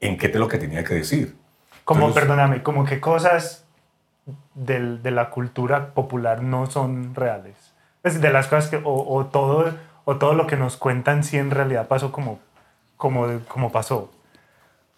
en 0.00 0.18
qué 0.18 0.28
te 0.28 0.38
lo 0.38 0.48
que 0.48 0.58
tenía 0.58 0.84
que 0.84 0.94
decir. 0.94 1.36
Como, 1.84 2.00
Entonces- 2.06 2.22
perdóname, 2.22 2.62
como 2.62 2.84
que 2.84 3.00
cosas 3.00 3.61
del- 4.54 5.02
de 5.02 5.10
la 5.10 5.30
cultura 5.30 5.94
popular 5.94 6.42
no 6.42 6.66
son 6.66 7.14
reales. 7.14 7.54
Es 8.02 8.20
de 8.20 8.32
las 8.32 8.48
cosas 8.48 8.68
que, 8.70 8.76
o, 8.76 9.14
o 9.14 9.26
todo, 9.26 9.74
o 10.04 10.16
todo 10.16 10.34
lo 10.34 10.46
que 10.46 10.56
nos 10.56 10.76
cuentan 10.76 11.24
sí 11.24 11.36
en 11.38 11.50
realidad 11.50 11.88
pasó 11.88 12.12
como, 12.12 12.40
como, 12.96 13.26
como 13.48 13.72
pasó? 13.72 14.10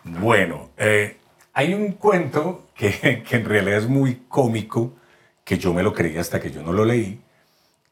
Bueno, 0.04 0.71
eh, 0.76 1.19
hay 1.52 1.75
un 1.75 1.93
cuento 1.93 2.66
que, 2.75 3.23
que, 3.28 3.37
en 3.37 3.45
realidad 3.45 3.78
es 3.78 3.88
muy 3.88 4.23
cómico, 4.28 4.93
que 5.45 5.59
yo 5.59 5.73
me 5.75 5.83
lo 5.83 5.93
creí 5.93 6.16
hasta 6.16 6.40
que 6.40 6.50
yo 6.50 6.62
no 6.62 6.73
lo 6.73 6.85
leí. 6.85 7.21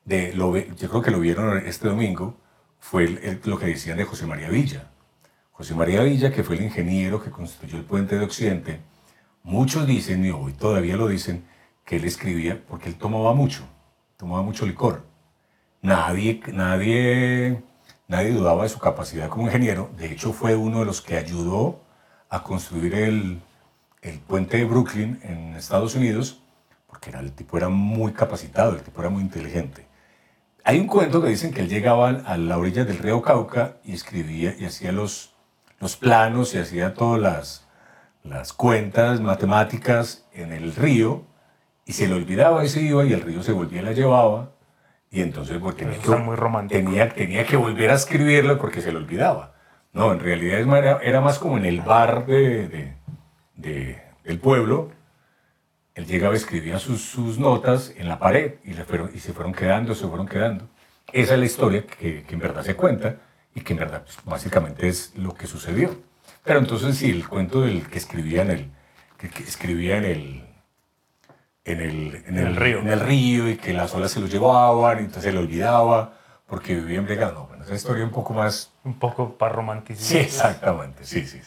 De, 0.05 0.33
lo, 0.35 0.57
yo 0.57 0.89
creo 0.91 1.03
que 1.03 1.11
lo 1.11 1.21
vieron 1.21 1.59
este 1.67 1.89
domingo, 1.89 2.37
fue 2.81 3.41
lo 3.45 3.59
que 3.59 3.67
decían 3.67 3.99
de 3.99 4.05
José 4.05 4.27
María 4.27 4.49
Villa. 4.49 4.91
José 5.53 5.75
María 5.75 6.03
Villa, 6.03 6.33
que 6.33 6.43
fue 6.43 6.57
el 6.57 6.63
ingeniero 6.65 7.23
que 7.23 7.31
construyó 7.31 7.79
el 7.79 7.85
puente 7.85 8.19
de 8.19 8.25
Occidente, 8.25 8.81
muchos 9.43 9.87
dicen, 9.87 10.25
y 10.25 10.31
hoy 10.31 10.53
todavía 10.53 10.97
lo 10.97 11.09
dicen, 11.09 11.45
que 11.85 11.97
él 11.97 12.05
escribía 12.05 12.63
porque 12.69 12.89
él 12.89 12.97
tomaba 12.97 13.35
mucho, 13.35 13.65
tomaba 14.17 14.43
mucho 14.43 14.67
licor. 14.67 15.05
Nadie, 15.81 16.41
nadie, 16.53 17.63
nadie 18.07 18.31
dudaba 18.33 18.63
de 18.63 18.69
su 18.69 18.79
capacidad 18.79 19.29
como 19.29 19.47
ingeniero. 19.47 19.91
De 19.97 20.13
hecho, 20.13 20.33
fue 20.33 20.55
uno 20.55 20.81
de 20.81 20.85
los 20.85 21.01
que 21.01 21.17
ayudó 21.17 21.81
a 22.29 22.43
construir 22.43 22.95
el, 22.95 23.41
el 24.01 24.19
puente 24.21 24.59
de 24.59 24.65
Brooklyn 24.65 25.19
en 25.23 25.55
Estados 25.57 25.95
Unidos, 25.97 26.41
porque 26.87 27.11
era, 27.11 27.21
el 27.21 27.33
tipo 27.33 27.57
era 27.57 27.69
muy 27.69 28.13
capacitado, 28.13 28.77
el 28.77 28.83
tipo 28.83 29.01
era 29.01 29.11
muy 29.11 29.23
inteligente. 29.23 29.87
Hay 30.65 30.79
un 30.79 30.87
cuento 30.87 31.21
que 31.21 31.29
dicen 31.29 31.53
que 31.53 31.61
él 31.61 31.69
llegaba 31.69 32.09
a 32.09 32.37
la 32.37 32.57
orilla 32.57 32.85
del 32.85 32.99
río 32.99 33.21
Cauca 33.23 33.79
y 33.85 33.95
escribía 33.95 34.55
y 34.57 34.65
hacía 34.65 34.93
los, 34.93 35.35
los 35.81 35.97
planos 35.97 36.55
y 36.55 36.59
hacía 36.59 36.95
todas 36.95 37.21
las, 37.21 37.67
las 38.25 38.53
cuentas 38.53 39.21
matemáticas 39.21 40.27
en 40.33 40.53
el 40.53 40.75
río 40.75 41.25
y 41.85 41.93
se 41.93 42.09
le 42.09 42.15
olvidaba 42.15 42.65
y 42.65 42.69
se 42.69 42.81
iba 42.81 43.05
y 43.05 43.13
el 43.13 43.21
río 43.21 43.43
se 43.43 43.53
volvía 43.53 43.83
y 43.83 43.85
la 43.85 43.93
llevaba. 43.93 44.53
Y 45.11 45.21
entonces 45.21 45.59
pues, 45.61 45.77
tenía, 45.77 45.99
que, 45.99 46.17
muy 46.17 46.69
tenía, 46.69 47.09
tenía 47.11 47.45
que 47.45 47.57
volver 47.57 47.91
a 47.91 47.95
escribirlo 47.95 48.59
porque 48.59 48.81
se 48.81 48.93
le 48.93 48.99
olvidaba. 48.99 49.55
No, 49.93 50.13
en 50.13 50.21
realidad 50.21 50.61
era, 50.61 50.99
era 51.03 51.21
más 51.21 51.39
como 51.39 51.59
en 51.59 51.67
el 51.67 51.83
bar 51.83 52.25
de, 52.25 52.97
de, 53.57 54.03
del 54.25 54.39
pueblo. 54.39 54.91
Él 55.95 56.07
llegaba, 56.07 56.35
escribía 56.35 56.79
sus, 56.79 57.03
sus 57.03 57.39
notas 57.39 57.93
en 57.99 58.09
la 58.09 58.19
pared 58.19 58.55
y, 58.65 58.73
le 58.73 58.85
fueron, 58.85 59.11
y 59.15 59.19
se 59.19 59.35
fueron 59.35 59.53
quedando, 59.53 59.95
se 59.95 60.07
fueron 60.09 60.27
quedando. 60.27 60.69
Esa 61.13 61.35
es 61.35 61.41
la 61.41 61.45
historia 61.45 61.85
que, 61.87 62.23
que 62.23 62.35
en 62.35 62.41
verdad 62.41 62.63
se 62.63 62.75
cuenta 62.75 63.17
y 63.55 63.61
que 63.61 63.75
en 63.75 63.81
verdad 63.81 64.03
pues, 64.05 64.17
básicamente 64.25 64.89
es 64.89 65.13
lo 65.17 65.35
que 65.35 65.47
sucedió. 65.47 65.91
Pero 66.45 66.59
entonces 66.59 66.97
sí, 66.97 67.11
el 67.11 67.29
cuento 67.29 67.63
del 67.63 67.89
que 67.89 67.99
escribía 67.99 68.43
en 68.43 68.51
el, 68.51 68.71
que 69.19 69.43
escribía 69.45 69.99
en 69.99 70.05
el, 70.05 70.45
en 71.65 71.81
el, 71.81 72.25
en 72.27 72.39
el, 72.39 72.57
río. 72.57 72.81
en 72.81 72.89
el 72.89 73.01
río 73.01 73.49
y 73.49 73.57
que 73.57 73.73
las 73.73 73.95
olas 73.95 74.11
se 74.11 74.21
lo 74.21 74.27
llevaban 74.27 74.99
y 74.99 75.01
entonces 75.01 75.25
se 75.25 75.33
le 75.33 75.39
olvidaba 75.39 76.15
porque 76.53 76.75
vivía 76.75 76.99
en 76.99 77.07
No, 77.35 77.47
bueno, 77.47 77.65
esa 77.65 77.75
historia 77.75 78.05
un 78.05 78.11
poco 78.11 78.35
más... 78.35 78.71
Un 78.85 78.99
poco 78.99 79.39
para 79.39 79.55
romantizar. 79.55 80.05
Sí, 80.05 80.19
exactamente, 80.19 81.05
sí, 81.05 81.27
sí. 81.27 81.41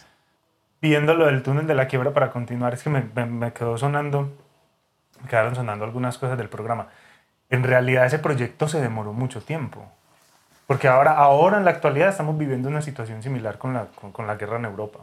Viendo 0.82 1.14
lo 1.14 1.28
del 1.28 1.44
túnel 1.44 1.68
de 1.68 1.76
la 1.76 1.88
quiebra 1.88 2.12
para 2.12 2.32
continuar, 2.32 2.74
es 2.74 2.82
que 2.82 2.90
me, 2.90 3.04
me, 3.26 3.54
quedó 3.54 3.78
sonando, 3.78 4.32
me 5.22 5.30
quedaron 5.30 5.54
sonando 5.54 5.86
algunas 5.86 6.18
cosas 6.18 6.40
del 6.40 6.50
programa. 6.50 6.88
En 7.52 7.64
realidad 7.64 8.08
ese 8.08 8.18
proyecto 8.18 8.68
se 8.68 8.82
demoró 8.82 9.14
mucho 9.14 9.42
tiempo. 9.42 9.92
Porque 10.68 10.88
ahora, 10.88 11.12
ahora 11.14 11.58
en 11.58 11.66
la 11.66 11.72
actualidad 11.72 12.10
estamos 12.10 12.38
viviendo 12.38 12.70
una 12.70 12.82
situación 12.82 13.22
similar 13.22 13.58
con 13.58 13.74
la, 13.74 13.88
con, 13.88 14.12
con 14.12 14.28
la 14.28 14.36
guerra 14.36 14.58
en 14.58 14.66
Europa 14.66 15.00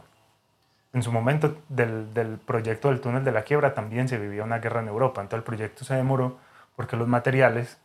en 0.93 1.01
su 1.01 1.11
momento 1.11 1.57
del, 1.69 2.13
del, 2.13 2.37
proyecto 2.37 2.89
del 2.89 3.01
túnel 3.01 3.23
de 3.23 3.31
la 3.31 3.41
quiebra 3.41 3.73
también 3.73 4.07
se 4.07 4.19
vivía 4.19 4.43
una 4.43 4.59
guerra 4.59 4.81
en 4.81 4.87
Europa. 4.87 5.21
Entonces 5.21 5.39
el 5.39 5.43
proyecto 5.43 5.83
se 5.83 5.95
demoró 5.95 6.37
porque 6.75 6.95
los 6.95 7.07
materiales 7.07 7.79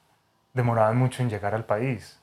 demoraban 0.52 0.96
mucho 0.96 1.22
en 1.22 1.30
llegar 1.30 1.54
al 1.54 1.64
país. 1.64 2.20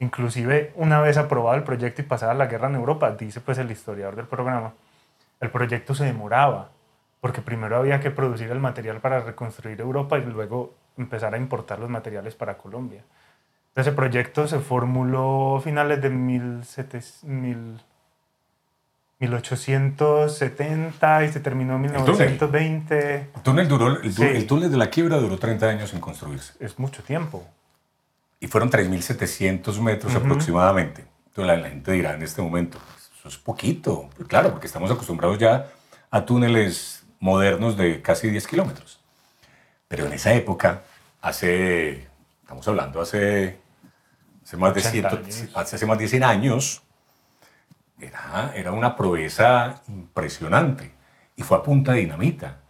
Inclusive 0.00 0.72
una 0.74 1.00
vez 1.00 1.16
aprobado 1.16 1.56
el 1.56 1.62
proyecto 1.62 2.02
y 2.02 2.04
pasada 2.04 2.34
la 2.34 2.46
guerra 2.46 2.68
en 2.68 2.74
Europa, 2.74 3.12
dice 3.12 3.40
pues 3.40 3.58
el 3.58 3.70
historiador 3.70 4.16
del 4.16 4.26
programa, 4.26 4.72
el 5.40 5.50
proyecto 5.50 5.94
se 5.94 6.04
demoraba 6.04 6.70
porque 7.20 7.40
primero 7.40 7.76
había 7.76 8.00
que 8.00 8.10
producir 8.10 8.50
el 8.50 8.60
material 8.60 9.00
para 9.00 9.20
reconstruir 9.20 9.80
Europa 9.80 10.18
y 10.18 10.24
luego 10.24 10.74
empezar 10.96 11.34
a 11.34 11.38
importar 11.38 11.78
los 11.78 11.90
materiales 11.90 12.34
para 12.34 12.58
Colombia. 12.58 13.02
El 13.86 13.94
proyecto 13.94 14.48
se 14.48 14.58
formuló 14.58 15.58
a 15.58 15.60
finales 15.60 16.02
de 16.02 16.10
1700, 16.10 17.84
1870 19.20 21.24
y 21.24 21.32
se 21.32 21.40
terminó 21.40 21.76
en 21.76 21.82
1920. 21.82 23.30
El 23.34 23.42
túnel, 23.42 23.68
duró, 23.68 24.00
el, 24.00 24.46
túnel 24.46 24.70
de 24.70 24.76
la 24.76 24.90
quiebra 24.90 25.18
duró 25.18 25.38
30 25.38 25.68
años 25.68 25.94
en 25.94 26.00
construirse. 26.00 26.54
Es 26.60 26.78
mucho 26.78 27.02
tiempo. 27.02 27.44
Y 28.40 28.46
fueron 28.46 28.70
3.700 28.70 29.80
metros 29.80 30.14
aproximadamente. 30.14 31.04
Entonces 31.26 31.60
la, 31.60 31.68
gente 31.68 31.92
dirá 31.92 32.14
en 32.14 32.22
este 32.22 32.42
momento, 32.42 32.78
eso 33.18 33.28
es 33.28 33.36
poquito. 33.36 34.08
Pues 34.16 34.28
claro, 34.28 34.50
porque 34.50 34.66
estamos 34.66 34.90
acostumbrados 34.90 35.38
ya 35.38 35.66
a 36.10 36.24
túneles 36.24 37.04
modernos 37.20 37.76
de 37.76 38.02
casi 38.02 38.30
10 38.30 38.46
kilómetros. 38.46 39.00
Pero 39.88 40.06
en 40.06 40.12
esa 40.12 40.32
época, 40.34 40.82
hace, 41.20 42.06
estamos 42.42 42.66
hablando 42.68 43.00
hace, 43.00 43.58
hace, 44.48 44.56
más, 44.56 44.74
de 44.74 44.80
hace 45.54 45.86
más 45.86 45.98
de 45.98 46.08
100 46.08 46.24
años, 46.24 46.82
era, 48.00 48.52
era 48.54 48.72
una 48.72 48.96
proeza 48.96 49.82
impresionante 49.88 50.94
y 51.36 51.42
fue 51.42 51.58
a 51.58 51.62
punta 51.62 51.92
de 51.92 52.00
dinamita. 52.00 52.60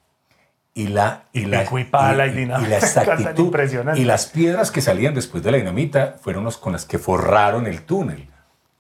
Y 0.75 0.89
la, 0.89 1.25
y 1.33 1.47
la, 1.47 1.65
y, 1.65 1.77
y, 1.77 2.47
la 2.47 2.77
exactitud 2.77 3.53
y 3.97 4.05
las 4.05 4.27
piedras 4.27 4.71
que 4.71 4.81
salían 4.81 5.13
después 5.13 5.43
de 5.43 5.51
la 5.51 5.57
dinamita 5.57 6.17
fueron 6.21 6.45
los 6.45 6.57
con 6.57 6.73
las 6.73 6.85
que 6.85 6.99
forraron 6.99 7.67
el 7.67 7.83
túnel. 7.83 8.29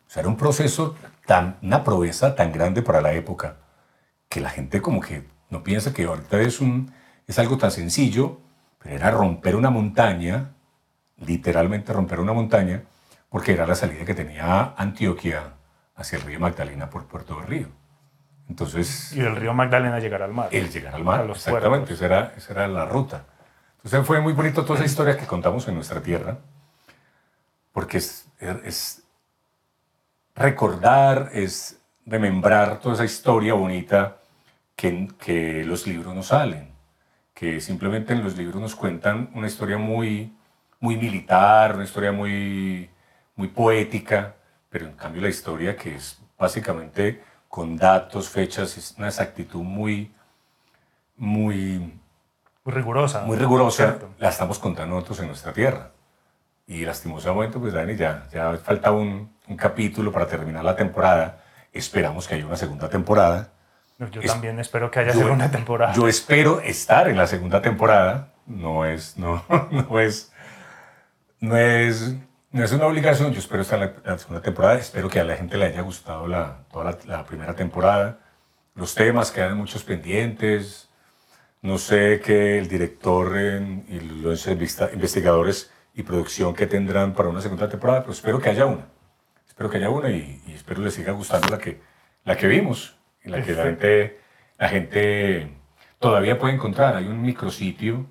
O 0.06 0.10
sea, 0.10 0.20
era 0.20 0.28
un 0.28 0.36
proceso, 0.36 0.94
tan, 1.26 1.58
una 1.62 1.82
proeza 1.84 2.34
tan 2.34 2.52
grande 2.52 2.82
para 2.82 3.00
la 3.00 3.12
época 3.12 3.56
que 4.28 4.40
la 4.40 4.50
gente 4.50 4.80
como 4.80 5.00
que 5.00 5.26
no 5.50 5.62
piensa 5.62 5.92
que 5.92 6.04
ahorita 6.04 6.40
es, 6.40 6.60
un, 6.60 6.92
es 7.26 7.38
algo 7.38 7.58
tan 7.58 7.70
sencillo, 7.70 8.40
pero 8.78 8.94
era 8.94 9.10
romper 9.10 9.56
una 9.56 9.70
montaña, 9.70 10.54
literalmente 11.18 11.92
romper 11.92 12.20
una 12.20 12.32
montaña, 12.32 12.82
porque 13.28 13.52
era 13.52 13.66
la 13.66 13.74
salida 13.74 14.04
que 14.04 14.14
tenía 14.14 14.74
Antioquia 14.76 15.54
hacia 15.96 16.18
el 16.18 16.24
río 16.24 16.40
Magdalena 16.40 16.88
por 16.88 17.06
Puerto 17.06 17.36
del 17.36 17.46
Río. 17.46 17.68
Entonces, 18.48 19.12
y 19.12 19.20
del 19.20 19.36
río 19.36 19.52
Magdalena 19.52 19.98
llegar 19.98 20.22
al 20.22 20.32
mar. 20.32 20.48
El 20.52 20.70
llegar 20.70 20.94
al 20.94 21.04
mar, 21.04 21.28
exactamente, 21.28 21.94
esa 21.94 22.06
era, 22.06 22.34
esa 22.36 22.52
era, 22.52 22.68
la 22.68 22.86
ruta. 22.86 23.24
Entonces 23.76 24.06
fue 24.06 24.20
muy 24.20 24.32
bonito 24.32 24.64
toda 24.64 24.76
esa 24.76 24.86
historia 24.86 25.16
que 25.16 25.26
contamos 25.26 25.68
en 25.68 25.74
nuestra 25.74 26.00
tierra, 26.00 26.38
porque 27.72 27.98
es, 27.98 28.26
es 28.40 29.02
recordar, 30.34 31.30
es 31.34 31.78
remembrar 32.06 32.80
toda 32.80 32.94
esa 32.94 33.04
historia 33.04 33.54
bonita 33.54 34.16
que, 34.74 35.08
que 35.18 35.64
los 35.64 35.86
libros 35.86 36.14
nos 36.14 36.28
salen, 36.28 36.72
que 37.34 37.60
simplemente 37.60 38.14
en 38.14 38.24
los 38.24 38.36
libros 38.36 38.60
nos 38.62 38.74
cuentan 38.74 39.30
una 39.34 39.46
historia 39.46 39.76
muy, 39.76 40.32
muy 40.80 40.96
militar, 40.96 41.74
una 41.74 41.84
historia 41.84 42.12
muy, 42.12 42.90
muy 43.36 43.48
poética, 43.48 44.34
pero 44.70 44.86
en 44.86 44.92
cambio 44.92 45.22
la 45.22 45.28
historia 45.28 45.76
que 45.76 45.94
es 45.94 46.20
básicamente 46.38 47.22
con 47.48 47.76
datos, 47.76 48.28
fechas, 48.28 48.76
es 48.76 48.94
una 48.98 49.08
exactitud 49.08 49.62
muy, 49.62 50.12
muy, 51.16 51.98
muy 52.64 52.74
rigurosa. 52.74 53.22
Muy 53.22 53.36
rigurosa, 53.36 53.98
la 54.18 54.28
estamos 54.28 54.58
contando 54.58 54.94
nosotros 54.94 55.20
en 55.20 55.28
nuestra 55.28 55.52
tierra. 55.52 55.90
Y 56.66 56.84
lastimosamente, 56.84 57.58
pues 57.58 57.72
Dani, 57.72 57.96
ya, 57.96 58.28
ya 58.30 58.54
falta 58.58 58.92
un, 58.92 59.32
un 59.48 59.56
capítulo 59.56 60.12
para 60.12 60.26
terminar 60.26 60.62
la 60.62 60.76
temporada. 60.76 61.42
Esperamos 61.72 62.28
que 62.28 62.34
haya 62.34 62.46
una 62.46 62.56
segunda 62.56 62.88
temporada. 62.90 63.50
Yo 64.12 64.20
también 64.22 64.60
espero 64.60 64.90
que 64.90 65.00
haya 65.00 65.12
segunda 65.12 65.50
temporada. 65.50 65.92
Yo 65.94 66.06
espero 66.06 66.60
estar 66.60 67.08
en 67.08 67.16
la 67.16 67.26
segunda 67.26 67.62
temporada. 67.62 68.28
No 68.46 68.84
es, 68.84 69.16
no, 69.16 69.42
no 69.70 69.98
es, 69.98 70.32
no 71.40 71.56
es 71.56 72.16
no 72.50 72.64
es 72.64 72.72
una 72.72 72.86
obligación, 72.86 73.32
yo 73.32 73.40
espero 73.40 73.60
estar 73.60 73.82
en 73.82 73.94
la, 74.04 74.18
segunda 74.18 74.40
temporada, 74.40 74.78
espero 74.78 75.10
que 75.10 75.20
a 75.20 75.24
la 75.24 75.36
gente 75.36 75.58
le 75.58 75.66
haya 75.66 75.82
gustado 75.82 76.26
la, 76.26 76.64
toda 76.72 76.96
la, 77.06 77.24
primera 77.26 77.54
temporada. 77.54 78.20
Los 78.74 78.94
temas 78.94 79.30
quedan 79.30 79.58
muchos 79.58 79.84
pendientes, 79.84 80.88
no 81.60 81.76
sé 81.76 82.22
qué 82.24 82.58
el 82.58 82.68
director 82.68 83.36
y 83.88 84.00
los 84.00 84.46
investigadores 84.46 85.70
y 85.94 86.04
producción 86.04 86.54
que 86.54 86.66
tendrán 86.66 87.12
para 87.12 87.28
una 87.28 87.42
segunda 87.42 87.68
temporada, 87.68 88.00
pero 88.00 88.12
espero 88.12 88.40
que 88.40 88.48
haya 88.48 88.64
una. 88.64 88.86
Espero 89.46 89.68
que 89.68 89.76
haya 89.76 89.90
una 89.90 90.10
y, 90.10 90.42
espero 90.54 90.80
les 90.80 90.94
siga 90.94 91.12
gustando 91.12 91.48
la 91.48 91.58
que, 91.58 91.80
la 92.24 92.36
que 92.36 92.46
vimos 92.46 92.96
y 93.22 93.28
la 93.28 93.42
que 93.42 93.52
la 93.52 93.64
gente, 93.64 94.20
la 94.56 94.68
gente 94.70 95.52
todavía 95.98 96.38
puede 96.38 96.54
encontrar. 96.54 96.96
Hay 96.96 97.08
un 97.08 97.20
micrositio 97.20 98.06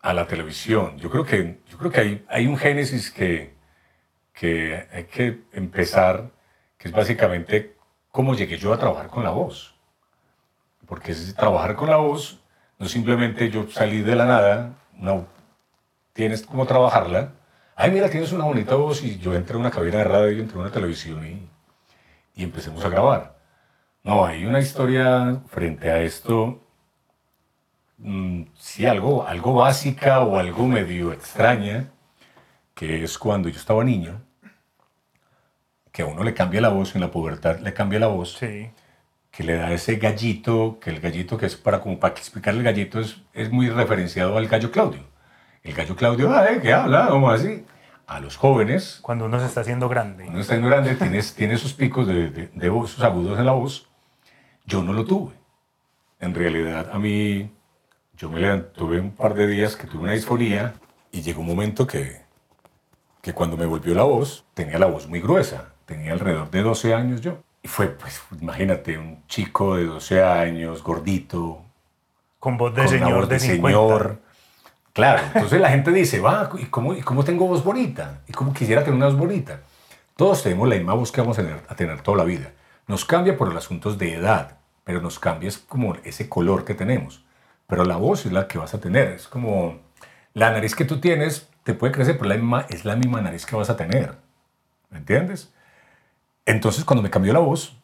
A 0.03 0.13
la 0.13 0.27
televisión. 0.27 0.99
Yo 0.99 1.09
creo 1.11 1.25
que, 1.25 1.61
yo 1.67 1.79
creo 1.79 1.91
que 1.91 2.01
hay, 2.01 2.27
hay 2.29 2.47
un 2.47 2.59
génesis 2.59 3.11
que, 3.11 3.55
que 4.35 4.87
hay 4.93 5.05
que 5.05 5.45
empezar, 5.53 6.31
que 6.77 6.89
es 6.89 6.95
básicamente 6.95 7.75
cómo 8.11 8.35
llegué 8.35 8.59
yo 8.59 8.75
a 8.75 8.79
trabajar 8.79 9.09
con 9.09 9.25
la 9.25 9.31
voz. 9.31 9.75
Porque 10.87 11.13
es 11.13 11.35
trabajar 11.35 11.75
con 11.75 11.89
la 11.91 11.97
voz, 11.97 12.39
no 12.79 12.87
simplemente 12.87 13.51
yo 13.51 13.67
salí 13.71 14.03
de 14.03 14.15
la 14.15 14.27
nada, 14.27 14.75
no, 14.95 15.27
tienes 16.17 16.43
cómo 16.45 16.67
trabajarla. 16.67 17.35
Ay, 17.77 17.91
mira, 17.93 18.09
tienes 18.11 18.33
una 18.33 18.45
bonita 18.45 18.75
voz 18.75 19.05
y 19.05 19.19
yo 19.19 19.35
entré 19.35 19.55
a 19.55 19.61
una 19.61 19.71
cabina 19.71 19.99
de 19.99 20.05
radio, 20.05 20.41
entré 20.43 20.57
a 20.59 20.63
una 20.63 20.73
televisión 20.73 21.25
y, 21.27 21.49
y 22.35 22.43
empecemos 22.45 22.85
a 22.85 22.89
grabar. 22.89 23.37
No, 24.03 24.25
hay 24.25 24.47
una 24.47 24.61
historia 24.61 25.43
frente 25.49 25.91
a 25.91 26.01
esto, 26.01 26.63
mm, 27.99 28.43
sí, 28.57 28.87
algo, 28.87 29.27
algo 29.27 29.55
básica 29.55 30.21
o 30.21 30.39
algo 30.39 30.67
medio 30.67 31.13
extraña, 31.13 31.91
que 32.75 33.05
es 33.05 33.19
cuando 33.19 33.49
yo 33.49 33.59
estaba 33.59 33.85
niño, 33.85 34.23
que 35.93 36.03
a 36.03 36.07
uno 36.07 36.23
le 36.25 36.35
cambia 36.35 36.61
la 36.61 36.69
voz, 36.71 36.95
en 36.95 37.01
la 37.03 37.11
pubertad 37.11 37.59
le 37.61 37.73
cambia 37.75 37.99
la 38.01 38.07
voz, 38.09 38.33
Sí. 38.35 38.71
que 39.31 39.45
le 39.45 39.57
da 39.57 39.71
ese 39.73 39.97
gallito, 39.97 40.79
que 40.81 40.89
el 40.91 41.01
gallito 41.01 41.37
que 41.37 41.45
es 41.47 41.57
para, 41.57 41.81
como 41.81 42.01
para 42.01 42.15
explicar 42.15 42.55
el 42.55 42.63
gallito, 42.63 43.01
es, 43.01 43.19
es 43.35 43.51
muy 43.51 43.69
referenciado 43.69 44.39
al 44.39 44.49
gallo 44.49 44.71
Claudio. 44.71 45.03
El 45.67 45.75
gallo 45.75 45.97
Claudio, 45.97 46.35
ay, 46.37 46.61
¿qué 46.63 46.73
habla? 46.73 47.09
Como 47.09 47.29
así. 47.31 47.65
A 48.07 48.21
los 48.21 48.37
jóvenes, 48.37 49.01
Cuando 49.03 49.25
uno 49.25 49.41
se 49.41 49.47
está 49.47 49.63
haciendo 49.63 49.89
grande. 49.89 50.27
uno 50.29 50.39
está 50.39 50.55
en 50.55 50.65
grande, 50.65 50.95
tiene, 50.95 51.21
tiene 51.23 51.55
esos 51.55 51.73
picos 51.73 52.07
de, 52.07 52.31
de, 52.31 52.47
de 52.55 52.69
voz, 52.69 52.93
esos 52.93 53.03
agudos 53.03 53.37
en 53.37 53.45
la 53.47 53.51
voz. 53.53 53.89
Yo 54.65 54.81
no 54.85 54.93
lo 54.93 55.05
tuve. 55.05 55.35
En 56.21 56.33
realidad, 56.33 56.89
a 56.93 57.01
mí, 57.01 57.51
yo 58.17 58.31
me 58.31 58.39
levanté, 58.39 58.69
tuve 58.79 59.01
un 59.01 59.11
par 59.11 59.35
de 59.35 59.49
días 59.49 59.75
que 59.75 59.89
tuve 59.89 60.05
una 60.05 60.13
disfonía 60.13 60.75
y 61.11 61.23
llegó 61.23 61.41
un 61.41 61.49
momento 61.49 61.85
que, 61.85 62.23
que 63.23 63.33
cuando 63.33 63.57
me 63.57 63.67
volvió 63.67 63.93
la 63.93 64.05
voz, 64.05 64.45
tenía 64.55 64.79
la 64.79 64.87
voz 64.87 65.09
muy 65.09 65.21
gruesa. 65.21 65.73
Tenía 65.85 66.13
alrededor 66.13 66.49
de 66.51 66.63
12 66.63 66.95
años 66.95 67.21
yo. 67.23 67.39
Y 67.65 67.67
fue, 67.69 67.89
pues, 67.89 68.23
imagínate, 68.41 68.99
un 68.99 69.27
chico 69.27 69.75
de 69.75 69.87
12 69.87 70.23
años, 70.23 70.85
gordito, 70.85 71.65
Con 72.39 72.57
voz 72.57 72.73
de 72.73 72.83
con 72.83 72.89
señor 72.91 73.15
voz 73.15 73.29
de 73.29 73.41
50. 73.41 73.69
señor. 73.69 74.26
Claro, 74.97 75.23
entonces 75.35 75.61
la 75.61 75.69
gente 75.69 75.93
dice, 75.93 76.21
va, 76.21 76.49
¿y 76.59 76.65
cómo, 76.65 76.95
¿y 76.95 77.03
cómo 77.03 77.23
tengo 77.23 77.47
voz 77.47 77.63
bonita? 77.63 78.21
¿Y 78.27 78.33
cómo 78.33 78.55
quisiera 78.55 78.83
tener 78.83 78.97
una 78.97 79.05
voz 79.05 79.17
bonita? 79.19 79.61
Todos 80.17 80.43
tenemos 80.43 80.67
la 80.67 80.77
misma 80.77 80.95
voz 80.95 81.13
que 81.13 81.21
vamos 81.21 81.39
a 81.39 81.43
tener, 81.43 81.61
a 81.69 81.75
tener 81.75 82.01
toda 82.01 82.17
la 82.17 82.25
vida. 82.25 82.53
Nos 82.87 83.05
cambia 83.05 83.37
por 83.37 83.49
los 83.49 83.63
asuntos 83.63 83.99
de 83.99 84.15
edad, 84.15 84.57
pero 84.85 85.03
nos 85.03 85.19
cambia 85.19 85.51
es 85.51 85.59
como 85.59 85.97
ese 85.97 86.31
color 86.31 86.65
que 86.65 86.73
tenemos. 86.73 87.23
Pero 87.67 87.85
la 87.85 87.97
voz 87.97 88.25
es 88.25 88.33
la 88.33 88.49
que 88.49 88.57
vas 88.57 88.73
a 88.73 88.81
tener. 88.81 89.09
Es 89.09 89.29
como 89.29 89.81
la 90.33 90.51
nariz 90.51 90.75
que 90.75 90.87
tú 90.87 90.99
tienes 90.99 91.47
te 91.63 91.75
puede 91.75 91.93
crecer, 91.93 92.17
pero 92.17 92.31
la 92.31 92.37
misma, 92.37 92.65
es 92.71 92.87
la 92.87 92.97
misma 92.97 93.21
nariz 93.21 93.45
que 93.45 93.55
vas 93.55 93.69
a 93.69 93.77
tener. 93.77 94.15
¿Me 94.89 94.97
entiendes? 94.97 95.53
Entonces, 96.47 96.87
cuando 96.87 97.03
me 97.03 97.11
cambió 97.11 97.35
la 97.35 97.41
voz, 97.41 97.77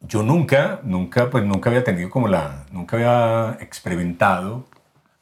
yo 0.00 0.22
nunca, 0.22 0.80
nunca, 0.84 1.28
pues 1.28 1.44
nunca 1.44 1.68
había 1.68 1.84
tenido 1.84 2.08
como 2.08 2.28
la, 2.28 2.64
nunca 2.72 2.96
había 2.96 3.58
experimentado 3.60 4.64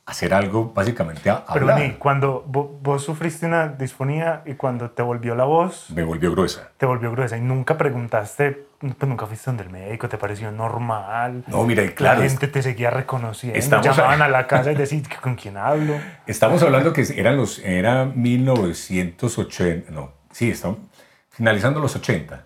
hacer 0.06 0.32
algo 0.32 0.72
básicamente 0.72 1.28
a 1.28 1.44
Pero 1.46 1.66
hablar. 1.66 1.80
vení, 1.80 1.94
cuando 1.94 2.44
vo- 2.46 2.78
vos, 2.80 3.02
sufriste 3.04 3.44
una 3.44 3.66
disfonía 3.68 4.42
y 4.46 4.54
cuando 4.54 4.90
te 4.90 5.02
volvió 5.02 5.34
la 5.34 5.44
voz, 5.44 5.90
Me 5.90 6.04
volvió 6.04 6.30
gruesa. 6.30 6.70
te 6.76 6.86
volvió 6.86 7.10
gruesa 7.10 7.36
y 7.36 7.40
nunca 7.40 7.76
preguntaste, 7.76 8.66
pues 8.78 8.96
nunca 9.08 9.26
fuiste 9.26 9.50
donde 9.50 9.64
el 9.64 9.70
médico, 9.70 10.08
te 10.08 10.16
pareció 10.16 10.52
normal. 10.52 11.42
No, 11.48 11.64
mira, 11.64 11.82
y 11.82 11.88
claro, 11.88 12.20
la 12.22 12.28
gente 12.28 12.46
te 12.46 12.62
seguía 12.62 12.90
reconociendo. 12.90 13.58
estamos 13.58 13.84
Llamaban 13.84 14.22
a- 14.22 14.26
a 14.26 14.28
la 14.28 14.46
casa 14.46 14.70
y 14.70 14.76
decían, 14.76 15.02
¿con 15.20 15.34
quién 15.34 15.56
hablo? 15.56 15.94
estamos 16.28 16.62
hablando 16.62 16.92
que 16.92 17.04
eran 17.16 17.36
los, 17.36 17.58
era 17.58 18.04
1980, 18.04 19.90
no, 19.90 20.12
sí, 20.30 20.50
estamos 20.50 20.78
finalizando 21.30 21.80
los 21.80 21.96
80. 21.96 22.44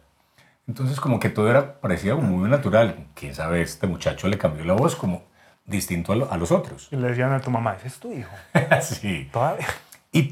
Entonces 0.66 1.00
como 1.00 1.18
que 1.20 1.28
todo 1.30 1.50
era, 1.50 1.80
parecía 1.80 2.14
muy 2.14 2.48
natural. 2.48 3.08
Quién 3.14 3.34
sabe, 3.34 3.60
este 3.60 3.86
muchacho 3.86 4.28
le 4.28 4.38
cambió 4.38 4.64
la 4.64 4.74
voz 4.74 4.94
como 4.96 5.24
distinto 5.64 6.12
a, 6.12 6.16
lo- 6.16 6.32
a 6.32 6.36
los 6.36 6.50
otros. 6.52 6.88
Y 6.90 6.96
le 6.96 7.08
decían 7.08 7.32
a 7.32 7.40
tu 7.40 7.50
mamá, 7.50 7.74
ese 7.74 7.88
es 7.88 7.98
tu 7.98 8.12
hijo. 8.12 8.30
sí. 8.82 9.28
Todavía. 9.32 9.66
Y, 10.12 10.30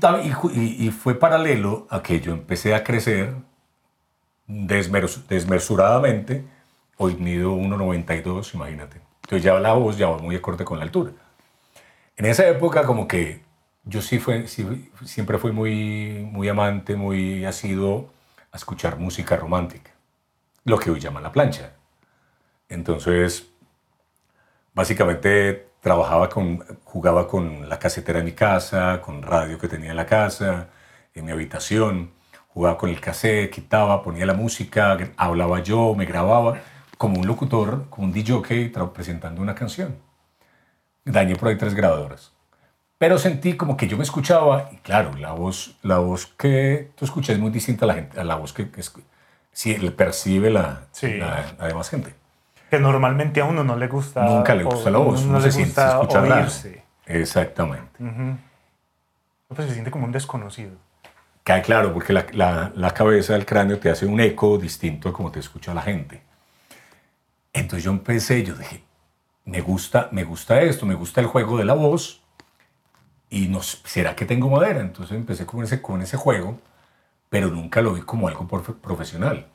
y 0.53 0.87
y- 0.87 0.91
fue 0.91 1.15
paralelo 1.19 1.87
a 1.91 2.03
que 2.03 2.21
yo 2.21 2.33
empecé 2.33 2.75
a 2.75 2.83
crecer 2.83 3.35
desmesuradamente. 5.29 6.45
Hoy 6.97 7.15
mido 7.17 7.55
1,92, 7.55 8.55
imagínate. 8.55 9.01
Entonces 9.23 9.43
ya 9.45 9.55
la 9.61 9.73
voz 9.75 9.97
ya 9.99 10.09
va 10.09 10.19
muy 10.19 10.35
acorde 10.37 10.65
con 10.65 10.79
la 10.79 10.85
altura. 10.85 11.13
En 12.17 12.27
esa 12.27 12.47
época 12.49 12.83
como 12.85 13.07
que 13.07 13.43
yo 13.85 14.03
sí, 14.03 14.19
fue, 14.19 14.49
sí- 14.49 14.91
siempre 15.05 15.39
fui 15.39 15.53
muy, 15.53 16.29
muy 16.33 16.49
amante, 16.49 16.97
muy 16.97 17.45
asiduo 17.45 18.11
a 18.51 18.57
escuchar 18.57 18.99
música 18.99 19.37
romántica. 19.37 19.91
Lo 20.65 20.79
que 20.79 20.91
hoy 20.91 20.99
llaman 21.01 21.23
la 21.23 21.31
plancha. 21.33 21.73
Entonces, 22.69 23.47
básicamente 24.79 25.71
trabajaba 25.81 26.29
con, 26.29 26.65
jugaba 26.85 27.27
con 27.27 27.69
la 27.69 27.81
casetera 27.81 28.21
de 28.21 28.25
mi 28.25 28.31
casa, 28.33 29.01
con 29.03 29.23
radio 29.23 29.59
que 29.59 29.67
tenía 29.67 29.91
en 29.91 29.97
la 29.97 30.07
casa, 30.07 30.69
en 31.15 31.25
mi 31.25 31.33
habitación, 31.33 32.13
jugaba 32.47 32.79
con 32.79 32.89
el 32.89 33.01
cassette, 33.01 33.51
quitaba, 33.51 34.05
ponía 34.05 34.25
la 34.25 34.35
música, 34.35 34.97
hablaba 35.17 35.61
yo, 35.65 35.97
me 35.97 36.07
grababa 36.07 36.61
como 36.97 37.19
un 37.19 37.27
locutor, 37.27 37.87
como 37.91 38.07
un 38.07 38.13
DJ 38.13 38.71
presentando 38.95 39.43
una 39.43 39.57
canción. 39.57 39.97
Dañé 41.05 41.35
por 41.35 41.49
ahí 41.49 41.59
tres 41.59 41.75
grabadoras. 41.75 42.33
Pero 42.99 43.19
sentí 43.19 43.57
como 43.57 43.77
que 43.77 43.89
yo 43.89 43.97
me 43.97 44.05
escuchaba, 44.05 44.71
y 44.73 44.77
claro, 44.77 45.13
la 45.17 45.33
voz, 45.33 45.77
la 45.83 45.99
voz 45.99 46.27
que 46.27 46.93
tú 46.95 47.05
escuchas 47.05 47.35
es 47.35 47.41
muy 47.41 47.51
distinta 47.51 47.85
a 47.85 47.89
la, 47.89 47.95
gente, 47.95 48.21
a 48.21 48.23
la 48.23 48.37
voz 48.37 48.53
que, 48.53 48.71
que 48.71 48.83
le 49.79 49.91
percibe 49.91 50.51
la, 50.51 50.87
Sí. 50.93 51.17
la, 51.17 51.47
la 51.59 51.67
demás 51.67 51.91
gente. 51.91 52.18
Que 52.71 52.79
normalmente 52.79 53.41
a 53.41 53.45
uno 53.45 53.65
no 53.65 53.77
le 53.77 53.89
gusta. 53.89 54.23
Nunca 54.25 54.55
le 54.55 54.65
o 54.65 54.69
gusta 54.71 54.91
la 54.91 54.99
voz, 54.99 55.25
No, 55.25 55.33
no 55.35 55.39
le 55.39 55.45
se 55.45 55.53
siente, 55.53 55.81
se 55.81 55.87
escucha 55.89 56.21
raro. 56.21 56.35
oírse. 56.43 56.83
Exactamente. 57.07 58.03
Ujú. 58.03 58.37
Pues 59.49 59.67
se 59.69 59.73
siente 59.75 59.91
como 59.91 60.05
un 60.05 60.13
desconocido. 60.13 60.73
Cae 61.43 61.63
claro, 61.63 61.95
porque 61.95 62.13
la, 62.13 62.27
la, 62.33 62.71
la 62.75 62.91
cabeza 62.93 63.33
del 63.33 63.47
cráneo 63.47 63.79
te 63.79 63.91
hace 63.91 64.05
un 64.05 64.21
eco 64.21 64.59
distinto 64.59 65.09
a 65.09 65.13
como 65.15 65.31
te 65.33 65.41
escucha 65.41 65.73
la 65.73 65.81
gente. 65.81 66.21
Entonces 67.55 67.85
yo 67.85 67.91
empecé, 67.91 68.45
yo 68.45 68.55
dije, 68.55 68.83
me 69.47 69.63
gusta, 69.63 70.09
me 70.13 70.25
gusta 70.25 70.61
esto, 70.61 70.85
me 70.85 70.95
gusta 70.95 71.23
el 71.23 71.27
juego 71.27 71.57
de 71.57 71.65
la 71.65 71.73
voz, 71.73 72.21
y 73.31 73.49
no, 73.49 73.63
¿será 73.63 74.15
que 74.15 74.27
tengo 74.27 74.51
madera? 74.51 74.81
Entonces 74.81 75.17
empecé 75.17 75.47
con 75.47 75.65
ese, 75.65 75.81
con 75.81 76.03
ese 76.03 76.19
juego, 76.19 76.59
pero 77.31 77.49
nunca 77.49 77.81
lo 77.81 77.95
vi 77.95 78.03
como 78.03 78.29
algo 78.29 78.47
profe- 78.47 78.75
profesional. 78.79 79.47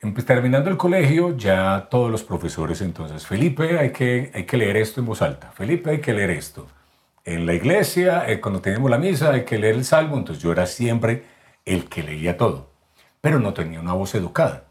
Empe- 0.00 0.24
terminando 0.24 0.70
el 0.70 0.76
colegio, 0.76 1.36
ya 1.36 1.88
todos 1.90 2.10
los 2.10 2.22
profesores, 2.22 2.80
entonces, 2.82 3.26
Felipe, 3.26 3.78
hay 3.78 3.90
que, 3.90 4.30
hay 4.34 4.44
que 4.44 4.56
leer 4.56 4.76
esto 4.76 5.00
en 5.00 5.06
voz 5.06 5.22
alta, 5.22 5.50
Felipe, 5.50 5.90
hay 5.90 6.00
que 6.00 6.14
leer 6.14 6.30
esto. 6.30 6.66
En 7.24 7.46
la 7.46 7.54
iglesia, 7.54 8.28
eh, 8.30 8.40
cuando 8.40 8.60
teníamos 8.60 8.90
la 8.90 8.98
misa, 8.98 9.32
hay 9.32 9.44
que 9.44 9.58
leer 9.58 9.74
el 9.74 9.84
salmo, 9.84 10.16
entonces 10.16 10.42
yo 10.42 10.52
era 10.52 10.66
siempre 10.66 11.24
el 11.64 11.88
que 11.88 12.02
leía 12.02 12.36
todo, 12.36 12.70
pero 13.20 13.40
no 13.40 13.52
tenía 13.54 13.80
una 13.80 13.92
voz 13.92 14.14
educada. 14.14 14.64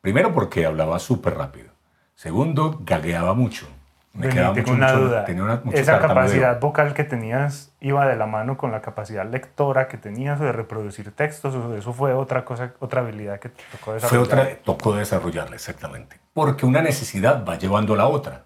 Primero 0.00 0.32
porque 0.32 0.66
hablaba 0.66 0.98
súper 0.98 1.34
rápido. 1.34 1.70
Segundo, 2.14 2.80
gagueaba 2.84 3.34
mucho. 3.34 3.66
Me 4.14 4.28
quedaba 4.28 4.54
mucho, 4.54 4.72
una 4.72 4.86
mucho- 4.92 5.00
duda. 5.00 5.24
tenía 5.24 5.42
una, 5.42 5.60
mucho 5.64 5.76
¿Esa 5.76 5.98
capacidad 5.98 6.60
vocal 6.60 6.94
que 6.94 7.02
tenías 7.02 7.72
iba 7.80 8.06
de 8.06 8.14
la 8.16 8.26
mano 8.26 8.56
con 8.56 8.70
la 8.70 8.80
capacidad 8.80 9.28
lectora 9.28 9.88
que 9.88 9.98
tenías 9.98 10.40
o 10.40 10.44
de 10.44 10.52
reproducir 10.52 11.10
textos? 11.10 11.52
¿O 11.54 11.74
eso 11.74 11.92
fue 11.92 12.14
otra 12.14 12.44
cosa, 12.44 12.72
otra 12.78 13.00
habilidad 13.00 13.40
que 13.40 13.48
te 13.48 13.62
tocó 13.72 13.86
Fue 13.86 13.94
desarrollar? 13.94 14.22
otra, 14.40 14.56
tocó 14.64 14.94
desarrollarla, 14.94 15.56
exactamente. 15.56 16.20
Porque 16.32 16.64
una 16.64 16.80
necesidad 16.80 17.44
va 17.44 17.58
llevando 17.58 17.94
a 17.94 17.96
la 17.96 18.06
otra. 18.06 18.44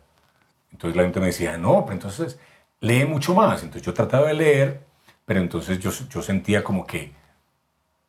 Entonces 0.73 0.97
la 0.97 1.03
gente 1.03 1.21
me 1.21 1.27
decía, 1.27 1.59
no, 1.59 1.83
pero 1.85 1.93
entonces 1.95 2.39
lee 2.81 3.05
mucho 3.05 3.35
más. 3.35 3.63
Entonces 3.63 3.83
yo 3.83 3.93
trataba 3.93 4.29
de 4.29 4.35
leer, 4.35 4.81
pero 5.27 5.41
entonces 5.41 5.79
yo, 5.81 5.91
yo 6.09 6.23
sentía 6.23 6.65
como 6.65 6.87
que 6.87 7.13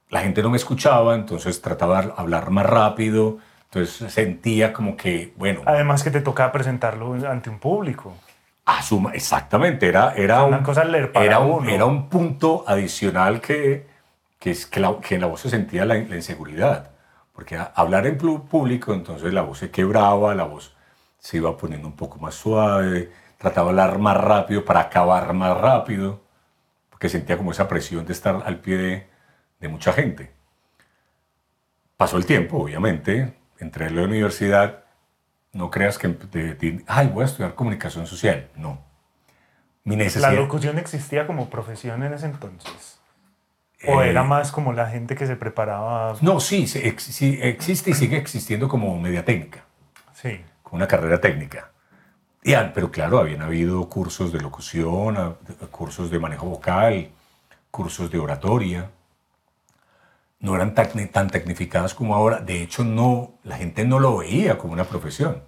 la 0.10 0.22
gente 0.22 0.42
no 0.42 0.50
me 0.50 0.58
escuchaba, 0.58 1.14
entonces 1.14 1.62
trataba 1.62 2.02
de 2.02 2.14
hablar 2.16 2.52
más 2.52 2.66
rápido. 2.66 3.38
Entonces 3.72 4.14
sentía 4.14 4.74
como 4.74 4.98
que, 4.98 5.34
bueno, 5.38 5.62
Además 5.64 6.04
que 6.04 6.12
te 6.12 6.20
tocaba 6.20 6.52
presentarlo 6.52 7.14
ante 7.30 7.50
un 7.50 7.60
público. 7.60 8.14
asuma, 8.66 9.12
exactamente, 9.14 9.88
era, 9.88 10.14
era, 10.16 10.44
Una 10.44 10.58
un, 10.58 10.64
cosa 10.64 10.84
leer 10.84 11.12
para 11.12 11.26
era, 11.26 11.40
un, 11.40 11.70
era 11.70 11.86
un 11.86 12.10
punto 12.10 12.64
adicional 12.68 13.42
que, 13.42 13.88
que, 14.40 14.52
es, 14.52 14.66
que, 14.66 14.80
la, 14.80 15.00
que 15.00 15.16
en 15.16 15.22
la 15.22 15.28
voz 15.28 15.42
se 15.42 15.50
sentía 15.50 15.86
la, 15.86 15.96
la 15.96 16.16
inseguridad. 16.16 16.92
Porque 17.34 17.58
a- 17.58 17.72
hablar 17.76 18.06
en 18.08 18.18
público, 18.18 18.94
entonces 18.94 19.34
la 19.34 19.42
voz 19.42 19.60
se 19.60 19.72
quebraba, 19.72 20.36
la 20.36 20.44
voz 20.44 20.76
se 21.20 21.38
iba 21.38 21.58
poniendo 21.58 21.88
un 21.88 21.96
poco 21.96 22.20
más 22.20 22.36
suave, 22.36 23.12
trataba 23.38 23.74
de 23.74 23.82
hablar 23.82 24.00
más 24.00 24.18
rápido 24.18 24.64
para 24.66 24.82
acabar 24.82 25.34
más 25.34 25.58
rápido, 25.60 26.22
porque 26.90 27.10
sentía 27.10 27.38
como 27.38 27.52
esa 27.52 27.68
presión 27.70 28.06
de 28.06 28.14
estar 28.14 28.44
al 28.46 28.60
pie 28.62 28.78
de, 28.78 29.08
de 29.62 29.70
mucha 29.70 29.94
gente. 29.94 30.34
Pasó 31.98 32.18
el 32.18 32.26
tiempo, 32.26 32.58
obviamente, 32.58 33.34
entré 33.60 33.86
a 33.86 33.90
la 33.90 34.04
universidad, 34.04 34.84
no 35.54 35.70
creas 35.72 35.98
que, 35.98 36.08
de- 36.08 36.84
ay, 36.88 37.08
voy 37.08 37.24
a 37.24 37.26
estudiar 37.26 37.56
comunicación 37.56 38.08
social, 38.08 38.48
no. 38.56 38.80
Mi 39.84 39.96
La 39.96 40.04
necesidad, 40.04 40.34
locución 40.34 40.78
existía 40.78 41.26
como 41.26 41.50
profesión 41.50 42.04
en 42.04 42.14
ese 42.14 42.26
entonces. 42.28 43.00
¿O 43.88 44.02
Eh, 44.02 44.10
era 44.10 44.24
más 44.24 44.52
como 44.52 44.74
la 44.74 44.88
gente 44.90 45.16
que 45.16 45.26
se 45.26 45.36
preparaba? 45.38 46.16
No, 46.22 46.40
sí, 46.40 46.66
ex- 46.76 47.04
sí, 47.04 47.40
existe 47.42 47.92
y 47.92 47.94
sigue 47.94 48.18
existiendo 48.18 48.68
como 48.68 49.00
media 49.00 49.24
técnica, 49.26 49.64
Sí. 50.14 50.42
como 50.64 50.78
una 50.78 50.88
carrera 50.88 51.20
técnica. 51.22 51.72
Y, 52.44 52.54
pero 52.74 52.92
claro, 52.92 53.20
habían 53.20 53.42
habido 53.42 53.88
cursos 53.90 54.32
de 54.34 54.40
locución, 54.42 55.38
cursos 55.72 56.12
de 56.12 56.20
manejo 56.20 56.46
vocal, 56.48 57.10
cursos 57.72 58.12
de 58.12 58.20
oratoria. 58.20 58.90
No 60.40 60.56
eran 60.56 60.74
tan, 60.74 60.88
tan 61.10 61.30
tecnificadas 61.30 61.94
como 61.94 62.16
ahora. 62.16 62.40
De 62.40 62.62
hecho, 62.62 62.84
no, 62.84 63.34
la 63.44 63.58
gente 63.58 63.84
no 63.86 64.00
lo 64.00 64.18
veía 64.18 64.58
como 64.58 64.74
una 64.74 64.86
profesión. 64.86 65.44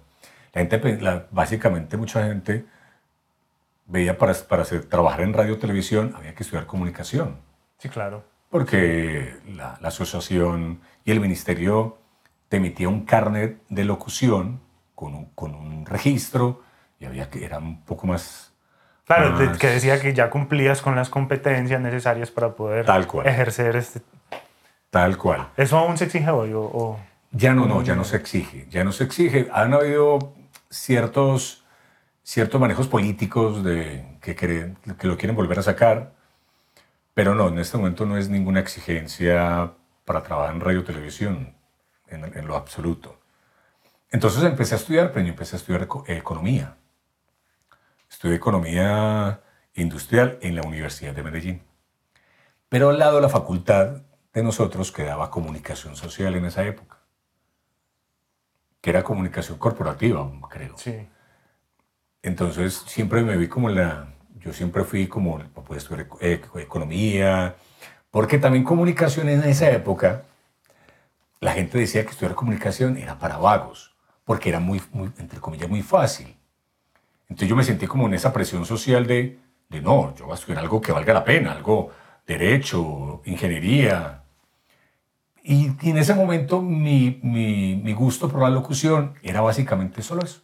La 0.52 0.60
gente, 0.60 1.00
la- 1.00 1.26
básicamente, 1.30 1.96
mucha 1.96 2.24
gente 2.26 2.66
veía 3.86 4.18
para, 4.18 4.34
para 4.34 4.62
hacer, 4.62 4.84
trabajar 4.84 5.22
en 5.22 5.32
radio 5.32 5.58
televisión, 5.58 6.12
había 6.16 6.34
que 6.34 6.42
estudiar 6.42 6.66
comunicación 6.66 7.36
Sí, 7.78 7.88
claro. 7.88 8.22
porque 8.48 9.34
la, 9.48 9.76
la 9.80 9.88
asociación 9.88 10.80
y 11.04 11.10
el 11.10 11.20
ministerio 11.20 11.98
te 12.48 12.58
emitía 12.58 12.88
un 12.88 13.04
carnet 13.04 13.58
de 13.68 13.84
locución 13.84 14.60
con 14.94 15.14
un, 15.14 15.24
con 15.34 15.54
un 15.54 15.84
registro 15.86 16.62
y 17.00 17.06
había 17.06 17.28
que 17.28 17.44
era 17.44 17.58
un 17.58 17.82
poco 17.82 18.06
más 18.06 18.52
Claro, 19.04 19.36
que 19.58 19.66
decía 19.66 20.00
que 20.00 20.14
ya 20.14 20.30
cumplías 20.30 20.80
con 20.80 20.94
las 20.94 21.10
competencias 21.10 21.80
necesarias 21.80 22.30
para 22.30 22.54
poder 22.54 22.86
Tal 22.86 23.06
cual. 23.06 23.26
ejercer 23.26 23.74
este... 23.76 24.00
tal 24.92 25.16
cual. 25.16 25.48
¿Eso 25.56 25.78
aún 25.78 25.96
se 25.96 26.04
exige 26.04 26.28
hoy? 26.30 26.52
O, 26.52 26.60
o- 26.60 27.00
Ya 27.30 27.54
no, 27.54 27.64
no, 27.64 27.82
ya 27.82 27.94
no 27.96 28.04
se 28.04 28.16
exige, 28.18 28.66
ya 28.70 28.84
no 28.84 28.92
se 28.92 29.04
exige. 29.04 29.48
Han 29.52 29.72
habido 29.72 30.34
ciertos, 30.68 31.64
ciertos 32.22 32.60
manejos 32.60 32.88
políticos 32.88 33.64
de, 33.64 34.18
que, 34.20 34.36
quieren- 34.36 34.76
que 34.98 35.06
lo 35.06 35.16
quieren 35.16 35.34
volver 35.34 35.58
a 35.58 35.62
sacar, 35.62 36.12
pero 37.14 37.34
no, 37.34 37.48
en 37.48 37.58
este 37.58 37.78
momento 37.78 38.04
no 38.04 38.18
es 38.18 38.28
ninguna 38.28 38.60
exigencia 38.60 39.72
para 40.04 40.22
trabajar 40.22 40.54
en 40.54 40.60
radio 40.60 40.84
televisión, 40.84 41.54
en, 42.08 42.24
en 42.36 42.46
lo 42.46 42.54
absoluto. 42.56 43.18
Entonces 44.10 44.42
empecé 44.44 44.74
a 44.74 44.78
estudiar, 44.78 45.10
pero 45.10 45.24
yo 45.24 45.30
empecé 45.32 45.56
a 45.56 45.58
estudiar 45.58 45.82
eco- 45.84 46.04
economía. 46.06 46.76
Estudié 48.10 48.36
economía 48.36 49.40
industrial 49.74 50.36
en 50.42 50.54
la 50.56 50.62
Universidad 50.62 51.14
de 51.14 51.22
Medellín. 51.22 51.62
Pero 52.68 52.90
al 52.90 52.98
lado 52.98 53.16
de 53.16 53.22
la 53.22 53.30
facultad 53.30 54.02
de 54.32 54.42
nosotros 54.42 54.92
quedaba 54.92 55.30
comunicación 55.30 55.96
social 55.96 56.34
en 56.34 56.46
esa 56.46 56.64
época, 56.64 56.98
que 58.80 58.90
era 58.90 59.02
comunicación 59.02 59.58
corporativa, 59.58 60.30
creo. 60.48 60.76
sí. 60.76 61.08
Entonces 62.24 62.84
siempre 62.86 63.22
me 63.22 63.36
vi 63.36 63.48
como 63.48 63.68
la, 63.68 64.14
yo 64.36 64.52
siempre 64.52 64.84
fui 64.84 65.08
como, 65.08 65.40
pues 65.66 65.88
economía, 66.20 67.56
porque 68.10 68.38
también 68.38 68.62
comunicación 68.62 69.28
en 69.28 69.42
esa 69.42 69.70
época, 69.70 70.22
la 71.40 71.52
gente 71.52 71.78
decía 71.78 72.04
que 72.04 72.10
estudiar 72.10 72.36
comunicación 72.36 72.96
era 72.96 73.18
para 73.18 73.38
vagos, 73.38 73.96
porque 74.24 74.50
era 74.50 74.60
muy, 74.60 74.80
muy 74.92 75.10
entre 75.18 75.40
comillas, 75.40 75.68
muy 75.68 75.82
fácil. 75.82 76.36
Entonces 77.28 77.48
yo 77.48 77.56
me 77.56 77.64
sentí 77.64 77.88
como 77.88 78.06
en 78.06 78.14
esa 78.14 78.32
presión 78.32 78.64
social 78.66 79.06
de, 79.06 79.40
de 79.68 79.80
no, 79.80 80.14
yo 80.14 80.26
voy 80.26 80.32
a 80.32 80.36
estudiar 80.36 80.60
algo 80.60 80.80
que 80.80 80.92
valga 80.92 81.12
la 81.12 81.24
pena, 81.24 81.52
algo 81.52 81.90
derecho, 82.26 83.22
ingeniería. 83.24 84.21
Y, 85.42 85.72
y 85.80 85.90
en 85.90 85.96
ese 85.96 86.14
momento 86.14 86.62
mi, 86.62 87.20
mi, 87.22 87.76
mi 87.76 87.92
gusto 87.92 88.28
por 88.28 88.42
la 88.42 88.50
locución 88.50 89.14
era 89.22 89.40
básicamente 89.40 90.02
solo 90.02 90.22
eso, 90.22 90.42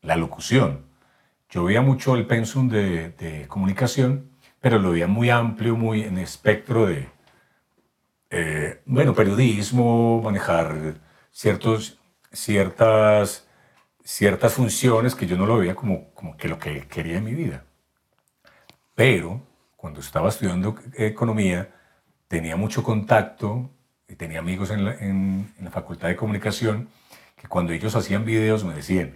la 0.00 0.16
locución. 0.16 0.86
Yo 1.50 1.64
veía 1.64 1.82
mucho 1.82 2.16
el 2.16 2.26
pensum 2.26 2.68
de, 2.68 3.10
de 3.10 3.46
comunicación, 3.48 4.30
pero 4.60 4.78
lo 4.78 4.92
veía 4.92 5.06
muy 5.06 5.30
amplio, 5.30 5.76
muy 5.76 6.02
en 6.02 6.18
espectro 6.18 6.86
de, 6.86 7.08
eh, 8.30 8.80
bueno, 8.86 9.14
periodismo, 9.14 10.22
manejar 10.22 10.94
ciertos, 11.32 11.98
ciertas, 12.32 13.48
ciertas 14.04 14.52
funciones 14.54 15.14
que 15.14 15.26
yo 15.26 15.36
no 15.36 15.46
lo 15.46 15.58
veía 15.58 15.74
como, 15.74 16.12
como 16.14 16.36
que 16.36 16.48
lo 16.48 16.58
que 16.58 16.86
quería 16.86 17.18
en 17.18 17.24
mi 17.24 17.34
vida. 17.34 17.64
Pero 18.94 19.42
cuando 19.76 20.00
estaba 20.00 20.28
estudiando 20.28 20.76
economía, 20.94 21.74
tenía 22.28 22.56
mucho 22.56 22.82
contacto 22.82 23.70
tenía 24.16 24.38
amigos 24.40 24.70
en 24.70 24.84
la, 24.84 24.94
en- 24.94 25.52
la 25.60 25.70
facultad 25.70 26.08
de 26.08 26.16
comunicación 26.16 26.88
que 27.36 27.48
cuando 27.48 27.72
ellos 27.72 27.94
hacían 27.96 28.24
videos 28.24 28.64
me 28.64 28.74
decían, 28.74 29.14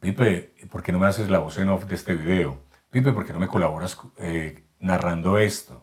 Pipe, 0.00 0.54
¿por 0.70 0.82
qué 0.82 0.92
no 0.92 0.98
me 0.98 1.06
haces 1.06 1.30
la 1.30 1.38
voz 1.38 1.58
en 1.58 1.68
off 1.68 1.84
de 1.86 1.94
este 1.94 2.14
video? 2.14 2.60
Pipe, 2.90 3.12
¿por 3.12 3.26
qué 3.26 3.32
no 3.32 3.38
me 3.40 3.48
colaboras 3.48 3.98
eh, 4.18 4.64
narrando 4.80 5.38
esto? 5.38 5.82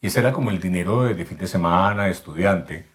Y 0.00 0.08
ese 0.08 0.20
era 0.20 0.32
como 0.32 0.50
el 0.50 0.60
dinero 0.60 1.04
de, 1.04 1.24
fin 1.24 1.38
de 1.38 1.46
semana, 1.46 2.04
de 2.04 2.10
estudiante. 2.10 2.86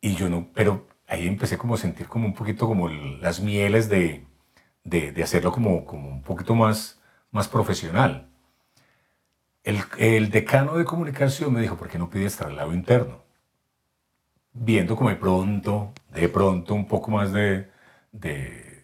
Y 0.00 0.14
yo 0.14 0.28
no, 0.28 0.48
pero 0.54 0.86
ahí 1.06 1.26
empecé 1.26 1.58
como 1.58 1.74
a 1.74 1.78
sentir 1.78 2.06
como 2.08 2.26
un 2.26 2.34
poquito 2.34 2.66
como 2.66 2.88
las 2.88 3.40
mieles 3.40 3.88
de, 3.88 4.26
de, 4.84 5.12
de 5.12 5.22
hacerlo 5.22 5.52
como, 5.52 5.84
como 5.84 6.08
un 6.08 6.22
poquito 6.22 6.54
más, 6.54 7.00
más 7.30 7.48
profesional. 7.48 8.27
El, 9.68 9.82
el 9.98 10.30
decano 10.30 10.78
de 10.78 10.86
comunicación 10.86 11.52
me 11.52 11.60
dijo, 11.60 11.76
¿por 11.76 11.88
qué 11.88 11.98
no 11.98 12.08
pides 12.08 12.38
traslado 12.38 12.72
interno? 12.72 13.18
Viendo 14.54 14.96
como 14.96 15.10
de 15.10 15.16
pronto, 15.16 15.92
de 16.10 16.26
pronto 16.30 16.72
un 16.72 16.88
poco 16.88 17.10
más 17.10 17.34
de, 17.34 17.68
de, 18.10 18.82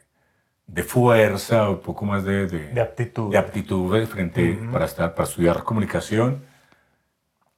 de 0.66 0.82
fuerza, 0.82 1.70
un 1.70 1.80
poco 1.80 2.04
más 2.04 2.22
de, 2.24 2.46
de, 2.48 2.68
De 2.74 2.80
aptitud. 2.82 3.32
de 3.32 3.38
aptitud 3.38 4.06
frente 4.06 4.58
para, 4.70 4.84
estar, 4.84 5.14
para 5.14 5.26
estudiar 5.26 5.64
comunicación. 5.64 6.44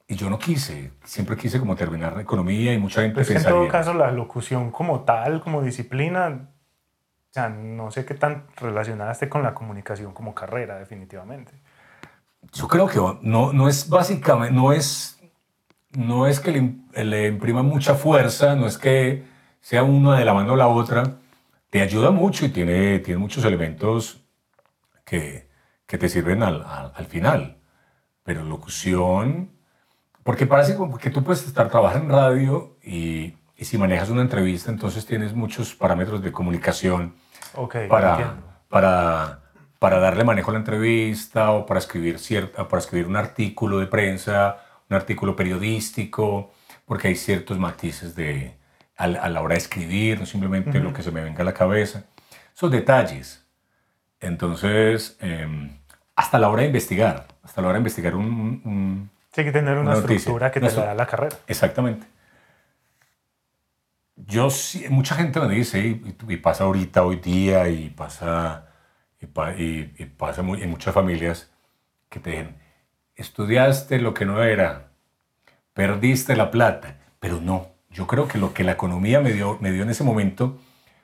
Y 0.06 0.14
yo 0.14 0.30
no 0.30 0.38
quise, 0.38 0.92
siempre 1.02 1.36
quise 1.36 1.58
como 1.58 1.74
terminar 1.74 2.20
economía 2.20 2.72
y 2.74 2.78
mucha 2.78 3.00
gente 3.00 3.16
Pues 3.16 3.30
en 3.30 3.42
todo 3.42 3.66
caso 3.66 3.92
la 3.92 4.12
locución 4.12 4.70
como 4.70 5.00
tal, 5.00 5.40
como 5.40 5.62
disciplina, 5.62 6.48
o 7.28 7.32
sea, 7.32 7.48
no 7.48 7.90
sé 7.90 8.04
qué 8.04 8.14
tan 8.14 8.44
relacionada 8.56 9.10
esté 9.10 9.28
con 9.28 9.42
la 9.42 9.52
comunicación 9.52 10.12
como 10.12 10.32
carrera, 10.32 10.78
definitivamente. 10.78 11.54
Yo 12.56 12.68
creo 12.68 12.86
que 12.88 12.98
no, 13.22 13.52
no 13.52 13.68
es 13.68 13.88
básicamente, 13.88 14.54
no 14.54 14.72
es, 14.72 15.18
no 15.92 16.26
es 16.26 16.40
que 16.40 16.52
le, 16.52 16.62
im- 16.62 16.92
le 16.92 17.28
imprima 17.28 17.62
mucha 17.62 17.94
fuerza, 17.94 18.54
no 18.56 18.66
es 18.66 18.78
que 18.78 19.24
sea 19.60 19.82
una 19.82 20.18
de 20.18 20.24
la 20.24 20.34
mano 20.34 20.54
a 20.54 20.56
la 20.56 20.68
otra, 20.68 21.18
te 21.70 21.80
ayuda 21.82 22.10
mucho 22.10 22.46
y 22.46 22.50
tiene, 22.50 22.98
tiene 23.00 23.18
muchos 23.18 23.44
elementos 23.44 24.22
que, 25.04 25.48
que 25.86 25.98
te 25.98 26.08
sirven 26.08 26.42
al, 26.42 26.62
al, 26.64 26.92
al 26.94 27.06
final. 27.06 27.58
Pero 28.22 28.42
locución, 28.44 29.52
porque 30.24 30.46
parece 30.46 30.76
como 30.76 30.98
que 30.98 31.10
tú 31.10 31.22
puedes 31.22 31.46
estar 31.46 31.68
trabajando 31.70 32.06
en 32.06 32.20
radio 32.20 32.76
y, 32.82 33.34
y 33.56 33.64
si 33.64 33.78
manejas 33.78 34.10
una 34.10 34.22
entrevista, 34.22 34.70
entonces 34.70 35.06
tienes 35.06 35.34
muchos 35.34 35.74
parámetros 35.74 36.22
de 36.22 36.32
comunicación 36.32 37.14
Ok, 37.54 37.76
para, 37.88 38.10
entiendo. 38.10 38.42
para, 38.68 39.40
para 39.78 39.98
darle 39.98 40.24
manejo 40.24 40.50
a 40.50 40.54
la 40.54 40.58
entrevista 40.60 41.50
o 41.52 41.66
para 41.66 41.78
escribir, 41.80 42.18
cierta, 42.18 42.66
para 42.68 42.80
escribir 42.80 43.06
un 43.06 43.16
artículo 43.16 43.78
de 43.78 43.86
prensa, 43.86 44.58
un 44.88 44.96
artículo 44.96 45.36
periodístico, 45.36 46.52
porque 46.86 47.08
hay 47.08 47.16
ciertos 47.16 47.58
matices 47.58 48.14
de, 48.14 48.56
a, 48.96 49.06
la- 49.06 49.20
a 49.20 49.28
la 49.28 49.40
hora 49.42 49.54
de 49.54 49.58
escribir, 49.60 50.18
no 50.20 50.26
simplemente 50.26 50.78
lo 50.80 50.92
que 50.92 51.02
se 51.02 51.10
me 51.10 51.22
venga 51.22 51.42
a 51.42 51.44
la 51.44 51.54
cabeza. 51.54 52.04
Esos 52.54 52.70
detalles. 52.70 53.44
Entonces, 54.20 55.16
em, 55.20 55.76
hasta 56.14 56.38
la 56.38 56.48
hora 56.48 56.62
de 56.62 56.68
investigar, 56.68 57.26
hasta 57.42 57.60
la 57.60 57.68
hora 57.68 57.74
de 57.74 57.80
investigar 57.80 58.14
un- 58.14 58.62
un- 58.64 59.10
Sí, 59.34 59.44
que 59.44 59.52
tener 59.52 59.74
una, 59.76 59.90
Una 59.90 59.94
noticia. 59.96 60.16
estructura 60.16 60.50
que 60.50 60.60
te 60.60 60.70
la 60.72 60.86
da 60.86 60.94
la 60.94 61.06
carrera. 61.06 61.36
Exactamente. 61.46 62.06
Yo 64.16 64.48
mucha 64.88 65.14
gente 65.14 65.38
me 65.40 65.54
dice, 65.54 65.78
y, 65.80 66.16
y 66.28 66.36
pasa 66.38 66.64
ahorita, 66.64 67.02
hoy 67.04 67.16
día, 67.16 67.68
y 67.68 67.90
pasa, 67.90 68.66
y, 69.20 69.26
pa- 69.26 69.54
y- 69.54 69.94
y 69.98 70.04
pasa 70.06 70.42
en 70.42 70.70
muchas 70.70 70.94
familias, 70.94 71.50
que 72.10 72.20
te 72.20 72.30
dicen, 72.30 72.56
estudiaste 73.16 73.98
lo 74.00 74.14
que 74.14 74.26
no 74.26 74.42
era, 74.42 74.90
perdiste 75.74 76.36
la 76.36 76.50
plata, 76.50 76.98
pero 77.20 77.40
no. 77.40 77.68
Yo 77.90 78.06
creo 78.06 78.28
que 78.28 78.38
lo 78.38 78.54
que 78.54 78.64
la 78.64 78.72
economía 78.72 79.20
me 79.20 79.32
dio, 79.32 79.58
me 79.60 79.72
dio 79.72 79.82
en 79.84 79.90
ese 79.90 80.04
momento 80.04 80.58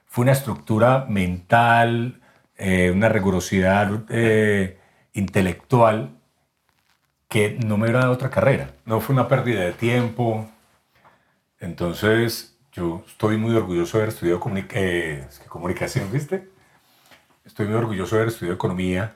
fue 0.07 0.22
una 0.25 0.33
estructura 0.33 1.07
mental, 1.09 2.20
eh, 2.57 2.90
una 2.90 3.09
rigurosidad 3.09 4.05
eh, 4.11 4.79
intelectual 5.14 6.11
que 7.29 7.59
no 7.64 7.77
me 7.77 7.85
hubiera 7.85 8.01
dado 8.01 8.12
otra 8.12 8.31
carrera. 8.31 8.75
No 8.85 9.01
fue 9.01 9.14
una 9.14 9.29
pérdida 9.29 9.61
de 9.62 9.72
tiempo. 9.72 10.48
Entonces, 11.61 12.59
yo 12.72 13.05
estoy 13.07 13.37
muy 13.37 13.55
orgulloso 13.55 13.98
de 13.98 14.05
haber 14.05 14.14
estudiado 14.14 14.40
eh, 14.75 15.27
comunicación, 15.48 16.11
¿viste? 16.11 16.48
Estoy 17.52 17.66
muy 17.66 17.74
orgulloso 17.76 18.14
de 18.16 18.22
haber 18.22 18.32
estudiado 18.32 18.54
economía. 18.54 19.14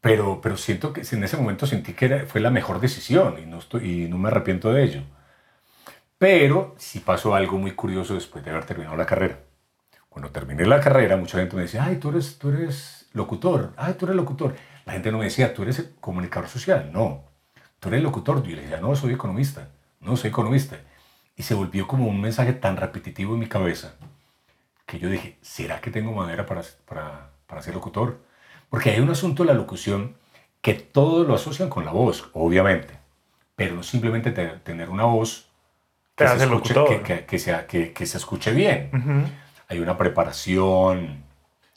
Pero, 0.00 0.40
pero 0.40 0.56
siento 0.56 0.92
que 0.92 1.00
en 1.10 1.24
ese 1.24 1.36
momento 1.36 1.66
sentí 1.66 1.92
que 1.92 2.04
era- 2.04 2.26
fue 2.26 2.40
la 2.40 2.50
mejor 2.50 2.78
decisión 2.78 3.36
y 3.42 3.46
no, 3.46 3.58
estoy, 3.58 4.04
y 4.04 4.08
no 4.08 4.16
me 4.16 4.28
arrepiento 4.28 4.72
de 4.72 4.84
ello. 4.84 5.02
Pero 6.18 6.74
sí 6.78 7.00
pasó 7.00 7.34
algo 7.34 7.58
muy 7.58 7.72
curioso 7.72 8.14
después 8.14 8.44
de 8.44 8.50
haber 8.50 8.64
terminado 8.64 8.96
la 8.96 9.06
carrera. 9.06 9.40
Cuando 10.08 10.30
terminé 10.30 10.66
la 10.66 10.80
carrera, 10.80 11.16
mucha 11.16 11.38
gente 11.38 11.56
me 11.56 11.62
decía, 11.62 11.84
ay, 11.84 11.96
tú 11.96 12.10
eres, 12.10 12.38
tú 12.38 12.50
eres 12.50 13.08
locutor, 13.12 13.72
ay, 13.76 13.94
tú 13.94 14.06
eres 14.06 14.16
locutor. 14.16 14.54
la 14.84 14.92
gente 14.94 15.12
no 15.12 15.18
me 15.18 15.24
decía, 15.24 15.54
tú 15.54 15.62
eres 15.62 15.90
comunicador 16.00 16.48
social, 16.48 16.90
no, 16.92 17.24
tú 17.80 17.88
eres 17.88 18.02
locutor, 18.02 18.42
yo 18.42 18.56
le 18.56 18.62
decía, 18.62 18.80
no, 18.80 18.94
soy 18.96 19.14
economista, 19.14 19.70
no, 20.00 20.16
soy 20.16 20.30
economista. 20.30 20.76
Y 21.36 21.42
se 21.44 21.54
volvió 21.54 21.86
como 21.88 22.06
un 22.08 22.20
mensaje 22.20 22.52
tan 22.52 22.76
repetitivo 22.76 23.34
en 23.34 23.40
mi 23.40 23.46
cabeza 23.48 23.96
que 24.86 24.98
yo 24.98 25.08
dije, 25.08 25.38
¿será 25.40 25.80
que 25.80 25.90
tengo 25.90 26.12
madera 26.12 26.46
para, 26.46 26.62
para, 26.86 27.30
para 27.46 27.62
ser 27.62 27.74
locutor? 27.74 28.20
Porque 28.68 28.90
hay 28.90 29.00
un 29.00 29.10
asunto 29.10 29.42
de 29.42 29.48
la 29.48 29.54
locución 29.54 30.16
que 30.60 30.74
todos 30.74 31.26
lo 31.26 31.34
asocian 31.34 31.68
con 31.68 31.84
la 31.84 31.92
voz, 31.92 32.30
obviamente, 32.32 32.94
pero 33.56 33.74
no 33.74 33.82
simplemente 33.82 34.30
tener 34.30 34.90
una 34.90 35.04
voz 35.04 35.48
que, 36.14 36.28
se 36.28 36.44
escuche, 36.44 36.74
que, 37.02 37.24
que, 37.26 37.38
sea, 37.38 37.66
que, 37.66 38.06
se 38.06 38.16
escuche 38.16 38.52
bien. 38.52 39.32
Hay 39.68 39.80
una 39.80 39.98
preparación. 39.98 41.24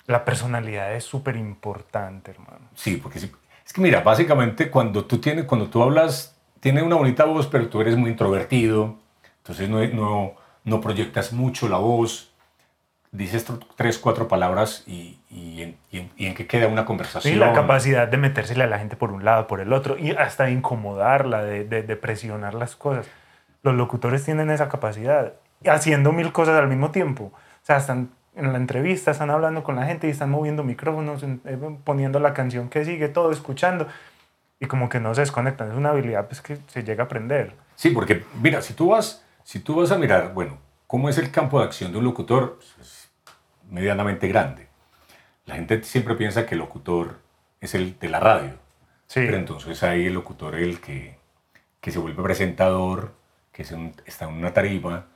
La 0.05 0.23
personalidad 0.23 0.93
es 0.95 1.03
súper 1.03 1.35
importante, 1.35 2.31
hermano. 2.31 2.69
Sí, 2.75 2.97
porque 2.97 3.19
es 3.19 3.73
que 3.73 3.81
mira, 3.81 4.01
básicamente 4.01 4.69
cuando 4.69 5.05
tú, 5.05 5.17
tienes, 5.17 5.45
cuando 5.45 5.67
tú 5.67 5.81
hablas, 5.81 6.35
tienes 6.59 6.83
una 6.83 6.95
bonita 6.95 7.25
voz, 7.25 7.47
pero 7.47 7.67
tú 7.67 7.81
eres 7.81 7.97
muy 7.97 8.11
introvertido, 8.11 8.99
entonces 9.37 9.67
no, 9.67 9.83
no, 9.87 10.35
no 10.63 10.81
proyectas 10.81 11.33
mucho 11.33 11.67
la 11.67 11.77
voz, 11.77 12.34
dices 13.15 13.45
tres, 13.75 13.97
cuatro 13.97 14.27
palabras 14.27 14.83
y, 14.87 15.19
y, 15.29 15.61
en, 15.61 15.77
y, 15.91 16.25
en, 16.25 16.35
qué 16.35 16.47
queda 16.47 16.67
una 16.67 16.85
conversación. 16.85 17.33
Sí, 17.33 17.39
la 17.39 17.53
capacidad 17.53 18.07
de 18.07 18.17
metérsele 18.17 18.63
a 18.63 18.67
la 18.67 18.79
gente 18.79 18.95
por 18.95 19.11
un 19.11 19.25
lado, 19.25 19.47
por 19.47 19.59
el 19.61 19.73
otro, 19.73 19.97
y 19.97 20.11
hasta 20.11 20.45
de 20.45 20.51
incomodarla, 20.51 21.43
de, 21.43 21.63
de, 21.63 21.83
de 21.83 21.95
presionar 21.95 22.53
las 22.53 22.75
cosas. 22.75 23.07
Los 23.63 23.75
locutores 23.75 24.23
tienen 24.23 24.49
esa 24.49 24.69
capacidad, 24.69 25.33
haciendo 25.65 26.11
mil 26.11 26.31
cosas 26.31 26.59
al 26.59 26.67
mismo 26.67 26.91
tiempo. 26.91 27.31
O 27.33 27.65
sea, 27.65 27.77
están 27.77 28.09
en 28.35 28.51
la 28.51 28.57
entrevista, 28.57 29.11
están 29.11 29.29
hablando 29.29 29.63
con 29.63 29.75
la 29.75 29.85
gente 29.85 30.07
y 30.07 30.11
están 30.11 30.29
moviendo 30.29 30.63
micrófonos, 30.63 31.23
eh, 31.23 31.57
poniendo 31.83 32.19
la 32.19 32.33
canción 32.33 32.69
que 32.69 32.85
sigue, 32.85 33.07
todo 33.07 33.31
escuchando. 33.31 33.87
Y 34.59 34.67
como 34.67 34.87
que 34.89 34.99
no 34.99 35.13
se 35.15 35.21
desconectan. 35.21 35.71
Es 35.71 35.77
una 35.77 35.89
habilidad 35.89 36.27
pues, 36.27 36.41
que 36.41 36.57
se 36.67 36.83
llega 36.83 37.03
a 37.03 37.05
aprender. 37.05 37.53
Sí, 37.75 37.89
porque 37.89 38.23
mira, 38.41 38.61
si 38.61 38.73
tú 38.73 38.89
vas, 38.89 39.25
si 39.43 39.59
tú 39.59 39.75
vas 39.75 39.91
a 39.91 39.97
mirar, 39.97 40.33
bueno, 40.33 40.57
cómo 40.87 41.09
es 41.09 41.17
el 41.17 41.31
campo 41.31 41.59
de 41.59 41.65
acción 41.65 41.91
de 41.91 41.97
un 41.97 42.03
locutor, 42.03 42.57
pues, 42.57 42.75
es 42.79 43.04
medianamente 43.69 44.27
grande. 44.27 44.67
La 45.45 45.55
gente 45.55 45.83
siempre 45.83 46.15
piensa 46.15 46.45
que 46.45 46.55
el 46.55 46.59
locutor 46.59 47.19
es 47.61 47.75
el 47.75 47.97
de 47.99 48.09
la 48.09 48.19
radio. 48.19 48.53
Sí. 49.07 49.21
Pero 49.25 49.37
entonces 49.37 49.83
hay 49.83 50.07
el 50.07 50.13
locutor 50.13 50.55
el 50.55 50.81
que, 50.81 51.17
que 51.81 51.91
se 51.91 51.99
vuelve 51.99 52.23
presentador, 52.23 53.13
que 53.51 53.63
está 54.05 54.25
en 54.25 54.33
una 54.33 54.53
tarima, 54.53 55.07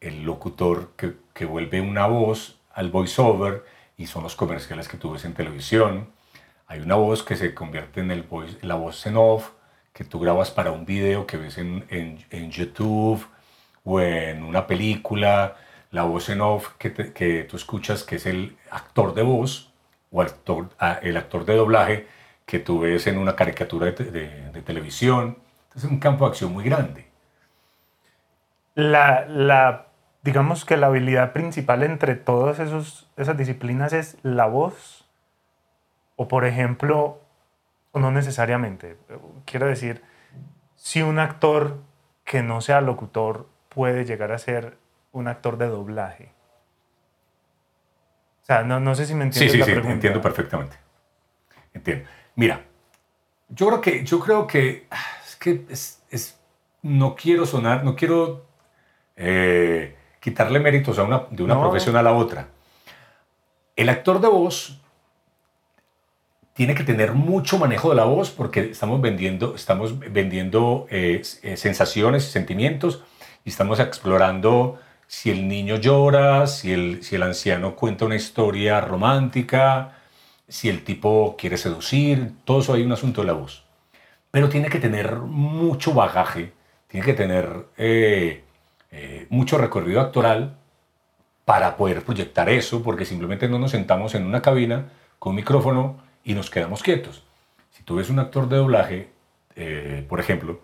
el 0.00 0.24
locutor 0.24 0.92
que, 0.96 1.14
que 1.32 1.44
vuelve 1.44 1.80
una 1.80 2.06
voz 2.06 2.60
al 2.72 2.90
voiceover 2.90 3.64
y 3.96 4.06
son 4.06 4.22
los 4.22 4.36
comerciales 4.36 4.88
que 4.88 4.98
tú 4.98 5.12
ves 5.12 5.24
en 5.24 5.34
televisión. 5.34 6.10
Hay 6.66 6.80
una 6.80 6.96
voz 6.96 7.22
que 7.22 7.36
se 7.36 7.54
convierte 7.54 8.00
en 8.00 8.10
el 8.10 8.22
voice, 8.22 8.58
la 8.62 8.74
voz 8.74 9.06
en 9.06 9.16
off 9.16 9.50
que 9.92 10.04
tú 10.04 10.20
grabas 10.20 10.50
para 10.50 10.72
un 10.72 10.84
video 10.84 11.26
que 11.26 11.38
ves 11.38 11.56
en, 11.56 11.86
en, 11.88 12.24
en 12.30 12.50
YouTube 12.50 13.26
o 13.84 14.00
en 14.00 14.42
una 14.42 14.66
película. 14.66 15.56
La 15.96 16.02
voz 16.02 16.28
en 16.28 16.42
off 16.42 16.74
que, 16.76 16.92
que, 16.92 17.44
tú 17.44 17.56
escuchas 17.56 18.04
que 18.04 18.16
es 18.16 18.26
el 18.26 18.54
actor 18.70 19.14
de 19.14 19.22
voz 19.22 19.72
o 20.10 20.20
actor, 20.20 20.68
ah, 20.78 20.98
el 21.00 21.16
actor 21.16 21.46
de 21.46 21.56
doblaje 21.56 22.06
que 22.44 22.58
tú 22.58 22.80
ves 22.80 23.06
en 23.06 23.16
una 23.16 23.34
caricatura 23.34 23.86
de, 23.86 24.50
de, 24.52 24.60
televisión. 24.60 25.38
Es 25.74 25.84
un 25.84 25.98
campo 25.98 26.26
de 26.26 26.32
acción 26.32 26.52
muy 26.52 26.64
grande. 26.64 27.06
La, 28.74 29.24
la 29.26 29.86
digamos 30.22 30.66
que 30.66 30.76
la 30.76 30.88
habilidad 30.88 31.32
principal 31.32 31.82
entre 31.82 32.14
todas 32.14 32.58
esas 32.58 33.36
disciplinas 33.38 33.94
es 33.94 34.18
la 34.22 34.44
voz, 34.44 35.06
o 36.16 36.28
por 36.28 36.44
ejemplo, 36.44 37.22
no 37.94 38.10
necesariamente, 38.10 38.98
quiero 39.46 39.64
decir, 39.64 40.02
si 40.74 41.00
un 41.00 41.18
actor 41.20 41.78
que 42.24 42.42
no 42.42 42.60
sea 42.60 42.82
locutor 42.82 43.48
puede 43.70 44.04
llegar 44.04 44.32
a 44.32 44.38
ser 44.38 44.76
un 45.16 45.28
actor 45.28 45.56
de 45.56 45.66
doblaje. 45.66 46.30
O 48.42 48.46
sea, 48.46 48.62
no, 48.62 48.78
no 48.78 48.94
sé 48.94 49.06
si 49.06 49.14
me 49.14 49.24
entiendes 49.24 49.52
sí, 49.52 49.62
sí, 49.62 49.64
sí, 49.64 49.88
entiendo 49.88 50.20
perfectamente. 50.20 50.76
Entiendo. 51.72 52.06
Mira, 52.36 52.64
yo 53.48 53.66
creo 53.68 53.80
que, 53.80 54.04
yo 54.04 54.20
creo 54.20 54.46
que, 54.46 54.86
ah, 54.90 55.04
es 55.26 55.36
que 55.36 55.64
es, 55.70 56.38
no 56.82 57.16
quiero 57.16 57.46
sonar, 57.46 57.82
no 57.82 57.96
quiero 57.96 58.44
eh, 59.16 59.96
quitarle 60.20 60.60
méritos 60.60 60.98
a 60.98 61.02
una, 61.02 61.24
de 61.30 61.42
una 61.42 61.58
profesión 61.58 61.96
a 61.96 62.02
la 62.02 62.12
otra. 62.12 62.48
El 63.74 63.88
actor 63.88 64.20
de 64.20 64.28
voz 64.28 64.80
tiene 66.52 66.74
que 66.74 66.84
tener 66.84 67.12
mucho 67.12 67.58
manejo 67.58 67.88
de 67.88 67.96
la 67.96 68.04
voz 68.04 68.30
porque 68.30 68.70
estamos 68.70 69.00
vendiendo, 69.00 69.54
estamos 69.54 69.98
vendiendo 69.98 70.86
eh, 70.90 71.22
eh, 71.42 71.56
sensaciones 71.56 72.24
sentimientos 72.24 73.02
y 73.44 73.50
estamos 73.50 73.80
explorando 73.80 74.78
si 75.06 75.30
el 75.30 75.48
niño 75.48 75.76
llora, 75.76 76.46
si 76.46 76.72
el, 76.72 77.02
si 77.02 77.16
el 77.16 77.22
anciano 77.22 77.76
cuenta 77.76 78.04
una 78.04 78.16
historia 78.16 78.80
romántica, 78.80 79.92
si 80.48 80.68
el 80.68 80.84
tipo 80.84 81.36
quiere 81.38 81.56
seducir, 81.56 82.32
todo 82.44 82.60
eso 82.60 82.74
hay 82.74 82.82
un 82.82 82.92
asunto 82.92 83.20
de 83.20 83.26
la 83.28 83.32
voz. 83.34 83.64
Pero 84.30 84.48
tiene 84.48 84.68
que 84.68 84.80
tener 84.80 85.16
mucho 85.16 85.94
bagaje, 85.94 86.52
tiene 86.88 87.06
que 87.06 87.14
tener 87.14 87.66
eh, 87.76 88.44
eh, 88.90 89.26
mucho 89.30 89.58
recorrido 89.58 90.00
actoral 90.00 90.56
para 91.44 91.76
poder 91.76 92.02
proyectar 92.02 92.48
eso, 92.48 92.82
porque 92.82 93.04
simplemente 93.04 93.48
no 93.48 93.58
nos 93.58 93.70
sentamos 93.70 94.14
en 94.14 94.26
una 94.26 94.42
cabina 94.42 94.90
con 95.18 95.34
micrófono 95.34 95.96
y 96.24 96.34
nos 96.34 96.50
quedamos 96.50 96.82
quietos. 96.82 97.22
Si 97.70 97.82
tú 97.82 97.96
ves 97.96 98.10
un 98.10 98.18
actor 98.18 98.48
de 98.48 98.56
doblaje, 98.56 99.08
eh, 99.54 100.04
por 100.08 100.20
ejemplo, 100.20 100.60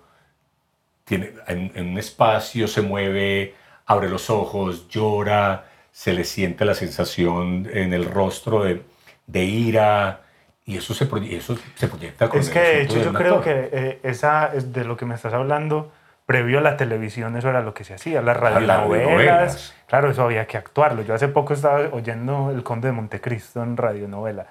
tiene, 1.04 1.32
en, 1.46 1.88
un 1.88 1.98
espacio 1.98 2.68
se 2.68 2.82
mueve, 2.82 3.54
abre 3.92 4.08
los 4.08 4.30
ojos, 4.30 4.88
llora, 4.88 5.66
se 5.90 6.12
le 6.12 6.24
siente 6.24 6.64
la 6.64 6.74
sensación 6.74 7.68
en 7.72 7.92
el 7.92 8.04
rostro 8.04 8.64
de, 8.64 8.82
de 9.26 9.44
ira, 9.44 10.22
y 10.64 10.76
eso 10.76 10.94
se, 10.94 11.08
eso 11.30 11.56
se 11.74 11.88
proyecta 11.88 12.28
con 12.28 12.40
Es 12.40 12.50
que 12.50 12.60
de 12.60 12.82
hecho 12.82 13.02
yo 13.02 13.12
creo 13.12 13.40
que 13.40 13.68
eh, 13.72 14.00
esa 14.02 14.54
es 14.54 14.72
de 14.72 14.84
lo 14.84 14.96
que 14.96 15.04
me 15.04 15.14
estás 15.14 15.34
hablando 15.34 15.90
previo 16.24 16.58
a 16.58 16.62
la 16.62 16.76
televisión 16.76 17.36
eso 17.36 17.50
era 17.50 17.62
lo 17.62 17.74
que 17.74 17.84
se 17.84 17.94
hacía, 17.94 18.22
las 18.22 18.36
radionovelas. 18.36 19.74
Claro, 19.86 20.10
eso 20.10 20.22
había 20.22 20.46
que 20.46 20.56
actuarlo. 20.56 21.02
Yo 21.02 21.14
hace 21.14 21.28
poco 21.28 21.52
estaba 21.52 21.80
oyendo 21.92 22.50
El 22.50 22.62
Conde 22.62 22.88
de 22.88 22.92
Montecristo 22.92 23.62
en 23.62 23.76
radionovela. 23.76 24.46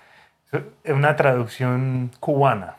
Una 0.86 1.16
traducción 1.16 2.12
cubana. 2.20 2.76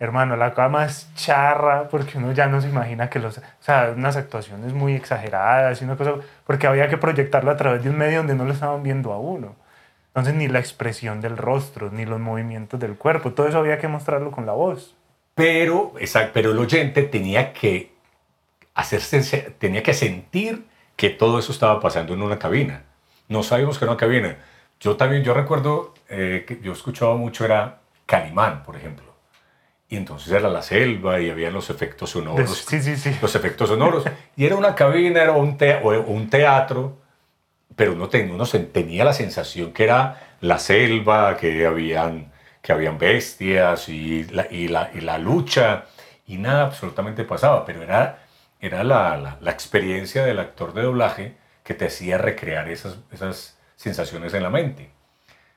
Hermano, 0.00 0.36
la 0.36 0.54
cosa 0.54 0.68
más 0.68 1.14
charra, 1.14 1.88
porque 1.88 2.18
uno 2.18 2.32
ya 2.32 2.46
no 2.46 2.60
se 2.60 2.68
imagina 2.68 3.08
que 3.08 3.18
los... 3.18 3.38
O 3.38 3.42
sea, 3.60 3.92
unas 3.96 4.16
actuaciones 4.16 4.72
muy 4.72 4.94
exageradas 4.94 5.80
y 5.80 5.84
una 5.84 5.96
cosa... 5.96 6.14
Porque 6.46 6.66
había 6.66 6.88
que 6.88 6.96
proyectarlo 6.96 7.50
a 7.50 7.56
través 7.56 7.84
de 7.84 7.90
un 7.90 7.96
medio 7.96 8.18
donde 8.18 8.34
no 8.34 8.44
lo 8.44 8.52
estaban 8.52 8.82
viendo 8.82 9.12
a 9.12 9.18
uno. 9.18 9.54
Entonces 10.08 10.34
ni 10.34 10.48
la 10.48 10.60
expresión 10.60 11.20
del 11.20 11.36
rostro, 11.36 11.90
ni 11.90 12.06
los 12.06 12.20
movimientos 12.20 12.78
del 12.78 12.96
cuerpo, 12.96 13.32
todo 13.32 13.48
eso 13.48 13.58
había 13.58 13.78
que 13.78 13.88
mostrarlo 13.88 14.30
con 14.30 14.46
la 14.46 14.52
voz. 14.52 14.94
Pero, 15.34 15.92
pero 16.32 16.52
el 16.52 16.58
oyente 16.58 17.02
tenía 17.02 17.52
que 17.52 17.92
hacerse, 18.74 19.54
tenía 19.58 19.82
que 19.82 19.94
sentir 19.94 20.64
que 20.96 21.10
todo 21.10 21.38
eso 21.38 21.52
estaba 21.52 21.80
pasando 21.80 22.14
en 22.14 22.22
una 22.22 22.38
cabina. 22.38 22.82
No 23.28 23.42
sabíamos 23.42 23.78
que 23.78 23.84
era 23.84 23.92
una 23.92 23.98
cabina. 23.98 24.36
Yo 24.80 24.96
también, 24.96 25.24
yo 25.24 25.34
recuerdo 25.34 25.94
eh, 26.08 26.44
que 26.46 26.60
yo 26.60 26.72
escuchaba 26.72 27.16
mucho, 27.16 27.44
era 27.44 27.80
Calimán, 28.06 28.62
por 28.62 28.76
ejemplo. 28.76 29.14
Y 29.88 29.96
entonces 29.96 30.32
era 30.32 30.48
la 30.48 30.62
selva 30.62 31.20
y 31.20 31.30
había 31.30 31.50
los 31.50 31.70
efectos 31.70 32.10
sonoros. 32.10 32.64
Sí, 32.66 32.80
sí, 32.80 32.96
sí. 32.96 33.16
Los 33.20 33.34
efectos 33.34 33.68
sonoros. 33.68 34.04
Y 34.36 34.44
era 34.44 34.56
una 34.56 34.74
cabina, 34.74 35.22
era 35.22 35.32
un, 35.32 35.56
un 36.06 36.30
teatro, 36.30 36.96
pero 37.76 37.92
uno, 37.92 38.08
uno 38.30 38.46
tenía 38.46 39.04
la 39.04 39.12
sensación 39.12 39.72
que 39.72 39.84
era 39.84 40.36
la 40.40 40.58
selva, 40.58 41.36
que 41.36 41.66
habían 41.66 42.32
que 42.64 42.72
habían 42.72 42.96
bestias 42.96 43.90
y 43.90 44.24
la, 44.24 44.46
y 44.50 44.68
la, 44.68 44.90
y 44.94 45.02
la 45.02 45.18
lucha 45.18 45.84
y 46.26 46.38
nada 46.38 46.64
absolutamente 46.64 47.22
pasaba, 47.24 47.66
pero 47.66 47.82
era, 47.82 48.24
era 48.58 48.82
la, 48.82 49.36
la, 49.38 49.50
experiencia 49.50 50.24
del 50.24 50.38
actor 50.38 50.72
de 50.72 50.80
doblaje 50.80 51.36
que 51.62 51.74
te 51.74 51.84
hacía 51.84 52.16
recrear 52.16 52.70
esas, 52.70 52.96
esas 53.12 53.58
sensaciones 53.76 54.32
en 54.32 54.42
la 54.42 54.48
mente. 54.48 54.90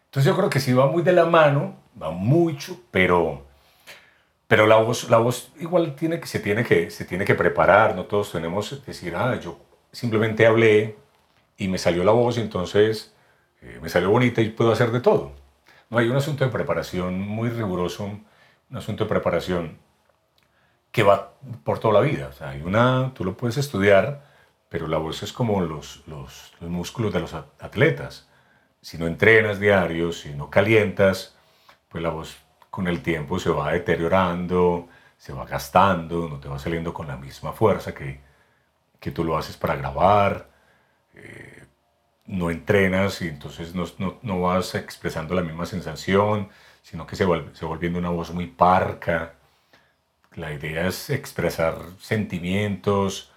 Entonces 0.03 0.29
yo 0.29 0.36
creo 0.36 0.49
que 0.49 0.60
sí 0.60 0.73
va 0.73 0.88
muy 0.88 1.01
de 1.01 1.13
la 1.13 1.23
mano, 1.23 1.77
va 2.01 2.12
mucho, 2.12 2.79
pero, 2.91 3.45
pero 4.47 4.67
la, 4.67 4.77
voz, 4.77 5.10
la 5.10 5.17
voz 5.17 5.51
igual 5.60 5.95
tiene 5.95 6.19
que, 6.19 6.27
se, 6.27 6.39
tiene 6.39 6.63
que, 6.63 6.89
se 6.89 7.05
tiene 7.05 7.25
que 7.25 7.36
preparar, 7.36 7.95
no 7.95 8.05
todos 8.05 8.31
tenemos 8.31 8.69
que 8.69 8.86
decir, 8.86 9.15
ah, 9.15 9.39
yo 9.39 9.60
simplemente 9.91 10.45
hablé 10.45 10.95
y 11.57 11.67
me 11.67 11.77
salió 11.77 12.03
la 12.03 12.12
voz 12.12 12.38
entonces 12.38 13.13
eh, 13.62 13.79
me 13.81 13.89
salió 13.89 14.10
bonita 14.12 14.41
y 14.41 14.49
puedo 14.49 14.71
hacer 14.71 14.91
de 14.91 14.99
todo. 14.99 15.31
No, 15.89 15.97
hay 15.97 16.07
un 16.10 16.15
asunto 16.15 16.45
de 16.45 16.51
preparación 16.51 17.19
muy 17.19 17.49
riguroso, 17.49 18.05
un 18.05 18.77
asunto 18.77 19.05
de 19.05 19.10
preparación 19.10 19.77
que 20.91 21.03
va 21.03 21.33
por 21.63 21.79
toda 21.79 21.95
la 21.95 22.01
vida. 22.01 22.27
O 22.27 22.33
sea, 22.33 22.49
hay 22.49 22.62
una, 22.62 23.12
tú 23.13 23.23
lo 23.23 23.36
puedes 23.38 23.57
estudiar, 23.57 24.23
pero 24.69 24.88
la 24.88 24.97
voz 24.97 25.23
es 25.23 25.33
como 25.33 25.62
los, 25.62 26.03
los, 26.07 26.53
los 26.60 26.69
músculos 26.69 27.13
de 27.13 27.21
los 27.21 27.33
atletas. 27.33 28.27
Si 28.81 28.97
no 28.97 29.07
entrenas 29.07 29.60
diario, 29.60 30.12
si 30.12 30.33
no 30.33 30.49
calientas, 30.49 31.37
pues 31.89 32.04
la 32.04 32.10
voz 32.10 32.38
con 32.69 32.88
el 32.88 33.02
tiempo 33.02 33.39
se 33.39 33.50
va 33.50 33.71
deteriorando, 33.71 34.88
se 35.17 35.34
va 35.34 35.45
gastando, 35.45 36.30
no 36.30 36.39
te 36.39 36.47
va 36.47 36.60
saliendo 36.60 36.93
con 36.93 37.08
la 37.08 37.17
misma 37.17 37.54
fuerza 37.54 37.93
que, 37.93 38.19
que 39.00 39.12
tú 39.12 39.23
lo 39.23 39.38
haces 39.38 39.58
para 39.58 39.76
grabar. 39.76 40.50
Eh, 41.15 41.65
no 42.28 42.52
entrenas 42.52 43.21
y 43.21 43.30
entonces 43.30 43.73
no, 43.73 43.86
no, 44.00 44.19
no, 44.21 44.41
vas 44.41 44.76
expresando 44.76 45.34
la 45.34 45.41
misma 45.41 45.65
sensación, 45.65 46.50
sino 46.84 47.08
que 47.08 47.15
se 47.15 47.26
vuelve, 47.26 47.56
se 47.56 47.65
volviendo 47.65 48.00
una 48.00 48.10
voz 48.10 48.32
muy 48.32 48.47
parca. 48.47 49.34
La 50.36 50.54
idea 50.54 50.88
es 50.88 51.10
expresar 51.10 51.78
sentimientos, 52.00 53.32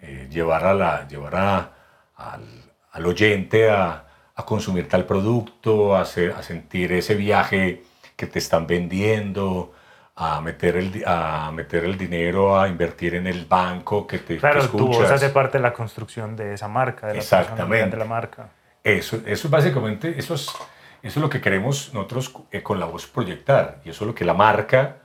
eh, 0.00 0.28
llevar, 0.30 0.64
a 0.64 0.74
la, 0.74 1.08
llevar 1.08 1.36
a, 1.36 1.72
al, 2.16 2.72
al, 2.92 3.06
oyente 3.06 3.68
a, 3.70 4.06
a, 4.34 4.46
consumir 4.46 4.88
tal 4.88 5.06
producto, 5.06 5.96
a, 5.96 6.02
a 6.02 6.04
sentir 6.42 6.92
ese 6.92 7.14
viaje 7.14 7.84
que 8.16 8.26
te 8.26 8.38
están 8.38 8.66
vendiendo, 8.66 9.72
a 10.16 10.40
meter 10.40 10.76
el, 10.76 11.04
a 11.06 11.50
meter 11.52 11.84
el 11.84 11.98
dinero, 11.98 12.58
a 12.58 12.68
invertir 12.68 13.14
en 13.14 13.26
el 13.26 13.44
banco 13.44 14.06
que 14.06 14.18
te 14.18 14.38
Claro, 14.38 14.62
que 14.62 14.68
tu 14.68 14.86
voz 14.88 15.10
hace 15.10 15.28
parte 15.28 15.58
de 15.58 15.62
la 15.62 15.74
construcción 15.74 16.34
de 16.34 16.54
esa 16.54 16.68
marca, 16.68 17.06
de 17.06 17.14
la 17.14 17.18
Exactamente. 17.20 17.90
de 17.90 17.96
la 17.98 18.06
marca. 18.06 18.48
Eso, 18.82 19.16
eso 19.26 19.48
es 19.48 19.50
básicamente, 19.50 20.14
eso 20.18 20.34
es, 20.34 20.46
eso 20.46 20.56
es 21.02 21.16
lo 21.16 21.28
que 21.28 21.40
queremos 21.40 21.92
nosotros 21.92 22.32
eh, 22.50 22.62
con 22.62 22.80
la 22.80 22.86
voz 22.86 23.06
proyectar. 23.06 23.80
Y 23.84 23.90
eso 23.90 24.04
es 24.04 24.08
lo 24.08 24.14
que 24.14 24.24
la 24.24 24.32
marca 24.32 24.96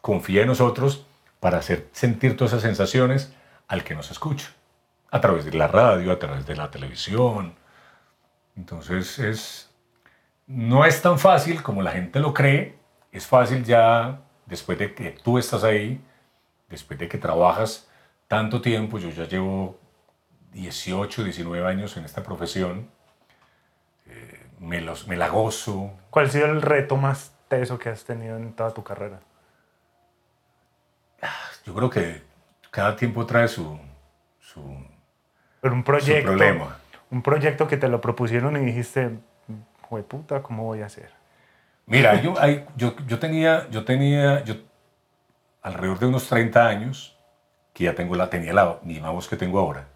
confía 0.00 0.42
en 0.42 0.48
nosotros 0.48 1.06
para 1.38 1.58
hacer 1.58 1.88
sentir 1.92 2.36
todas 2.36 2.52
esas 2.52 2.62
sensaciones 2.62 3.32
al 3.68 3.84
que 3.84 3.94
nos 3.94 4.10
escucha. 4.10 4.48
A 5.12 5.20
través 5.20 5.44
de 5.44 5.52
la 5.52 5.68
radio, 5.68 6.10
a 6.10 6.18
través 6.18 6.44
de 6.44 6.56
la 6.56 6.70
televisión. 6.72 7.54
Entonces 8.56 9.18
es, 9.20 9.65
no 10.46 10.84
es 10.84 11.02
tan 11.02 11.18
fácil 11.18 11.62
como 11.62 11.82
la 11.82 11.92
gente 11.92 12.20
lo 12.20 12.32
cree. 12.32 12.78
Es 13.12 13.26
fácil 13.26 13.64
ya 13.64 14.20
después 14.46 14.78
de 14.78 14.94
que 14.94 15.10
tú 15.10 15.38
estás 15.38 15.64
ahí, 15.64 16.00
después 16.68 16.98
de 16.98 17.08
que 17.08 17.18
trabajas 17.18 17.88
tanto 18.28 18.60
tiempo, 18.60 18.98
yo 18.98 19.10
ya 19.10 19.24
llevo 19.24 19.78
18, 20.52 21.24
19 21.24 21.66
años 21.66 21.96
en 21.96 22.04
esta 22.04 22.22
profesión, 22.22 22.88
eh, 24.06 24.46
me, 24.58 24.80
los, 24.80 25.06
me 25.06 25.16
la 25.16 25.28
gozo. 25.28 25.92
¿Cuál 26.10 26.26
ha 26.26 26.30
sido 26.30 26.46
el 26.46 26.62
reto 26.62 26.96
más 26.96 27.32
teso 27.48 27.78
que 27.78 27.88
has 27.88 28.04
tenido 28.04 28.36
en 28.36 28.52
toda 28.52 28.72
tu 28.72 28.82
carrera? 28.82 29.20
Yo 31.64 31.74
creo 31.74 31.90
que 31.90 32.22
cada 32.70 32.94
tiempo 32.94 33.26
trae 33.26 33.48
su, 33.48 33.78
su, 34.38 34.62
Pero 35.60 35.74
un 35.74 35.82
proyecto, 35.82 36.32
su 36.32 36.38
problema. 36.38 36.78
Un 37.10 37.22
proyecto 37.22 37.66
que 37.66 37.76
te 37.76 37.88
lo 37.88 38.00
propusieron 38.00 38.56
y 38.56 38.64
dijiste, 38.64 39.18
puta, 40.02 40.42
¿cómo 40.42 40.64
voy 40.64 40.82
a 40.82 40.86
hacer? 40.86 41.10
Mira, 41.86 42.20
yo, 42.20 42.34
hay, 42.40 42.64
yo, 42.76 42.94
yo 43.06 43.18
tenía, 43.18 43.68
yo 43.70 43.84
tenía, 43.84 44.42
yo 44.44 44.56
alrededor 45.62 45.98
de 46.00 46.06
unos 46.06 46.26
30 46.28 46.66
años, 46.66 47.16
que 47.72 47.84
ya 47.84 47.94
tengo 47.94 48.14
la, 48.16 48.28
tenía 48.30 48.52
la 48.52 48.78
misma 48.82 49.10
voz 49.10 49.28
que 49.28 49.36
tengo 49.36 49.58
ahora. 49.60 49.86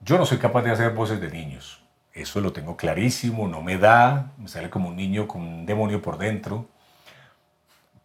Yo 0.00 0.16
no 0.18 0.26
soy 0.26 0.38
capaz 0.38 0.62
de 0.62 0.70
hacer 0.70 0.92
voces 0.92 1.20
de 1.20 1.30
niños. 1.30 1.82
Eso 2.12 2.40
lo 2.40 2.52
tengo 2.52 2.76
clarísimo, 2.76 3.46
no 3.46 3.62
me 3.62 3.78
da, 3.78 4.32
me 4.38 4.48
sale 4.48 4.70
como 4.70 4.88
un 4.88 4.96
niño 4.96 5.28
con 5.28 5.42
un 5.42 5.66
demonio 5.66 6.02
por 6.02 6.18
dentro. 6.18 6.66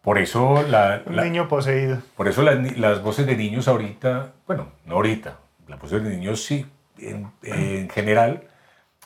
Por 0.02 0.18
eso 0.18 0.62
la, 0.68 1.02
Un 1.06 1.16
la- 1.16 1.24
niño 1.24 1.48
poseído. 1.48 1.98
por 2.16 2.28
eso 2.28 2.42
las, 2.42 2.76
las 2.78 3.02
voces 3.02 3.26
de 3.26 3.36
niños 3.36 3.66
ahorita, 3.68 4.32
bueno, 4.46 4.68
no 4.84 4.96
ahorita, 4.96 5.38
las 5.66 5.80
voces 5.80 6.02
de 6.04 6.10
niños 6.10 6.44
sí, 6.44 6.66
en, 6.98 7.30
en 7.42 7.88
general, 7.88 8.44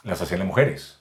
las 0.03 0.21
hacen 0.21 0.41
las 0.41 0.49
mujeres, 0.49 0.98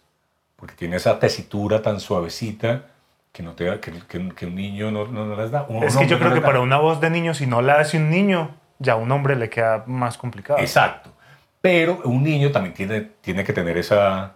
porque 0.57 0.75
tiene 0.75 0.97
esa 0.97 1.19
tesitura 1.19 1.81
tan 1.81 1.99
suavecita 2.01 2.87
que, 3.31 3.43
no 3.43 3.53
te, 3.53 3.79
que, 3.79 3.91
que- 4.07 4.29
que 4.35 4.45
un 4.47 4.55
niño 4.55 4.91
no, 4.91 5.05
no, 5.07 5.25
no 5.25 5.35
las 5.35 5.51
da. 5.51 5.65
Un 5.69 5.83
Es 5.83 5.95
que 5.95 6.07
yo 6.07 6.17
creo 6.19 6.33
que 6.33 6.39
da. 6.41 6.45
para 6.45 6.59
una 6.59 6.77
voz 6.77 6.99
de 6.99 7.09
niño, 7.09 7.33
si 7.33 7.45
no 7.47 7.61
la 7.61 7.79
hace 7.79 7.97
un 7.97 8.09
niño, 8.09 8.55
ya 8.79 8.93
a 8.93 8.95
un 8.97 9.11
hombre 9.11 9.35
le 9.35 9.49
queda 9.49 9.83
más 9.87 10.17
complicado. 10.17 10.59
Exacto. 10.59 11.11
Pero 11.61 12.01
un 12.03 12.23
niño 12.23 12.51
también 12.51 12.73
tiene, 12.73 13.01
tiene 13.21 13.43
que 13.43 13.53
tener 13.53 13.77
esa, 13.77 14.35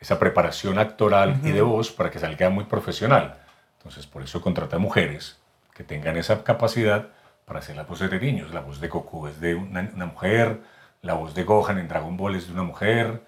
esa 0.00 0.18
preparación 0.18 0.78
actoral 0.78 1.38
y 1.44 1.52
de 1.52 1.62
voz 1.62 1.90
para 1.92 2.10
que 2.10 2.18
salga 2.18 2.48
muy 2.50 2.64
profesional. 2.64 3.36
Entonces, 3.78 4.06
por 4.06 4.22
eso 4.22 4.40
contrata 4.40 4.78
mujeres 4.78 5.38
que 5.74 5.84
tengan 5.84 6.16
esa 6.16 6.42
capacidad 6.44 7.08
para 7.44 7.60
hacer 7.60 7.76
las 7.76 7.86
voces 7.86 8.10
de 8.10 8.18
niños. 8.20 8.52
La 8.52 8.60
voz 8.60 8.80
de 8.80 8.88
Goku 8.88 9.26
es 9.28 9.40
de 9.40 9.54
una, 9.54 9.90
una 9.94 10.06
mujer, 10.06 10.60
la 11.02 11.14
voz 11.14 11.34
de 11.34 11.44
Gohan 11.44 11.78
en 11.78 11.88
Dragon 11.88 12.16
Ball 12.16 12.34
es 12.36 12.46
de 12.48 12.52
una 12.52 12.64
mujer, 12.64 13.22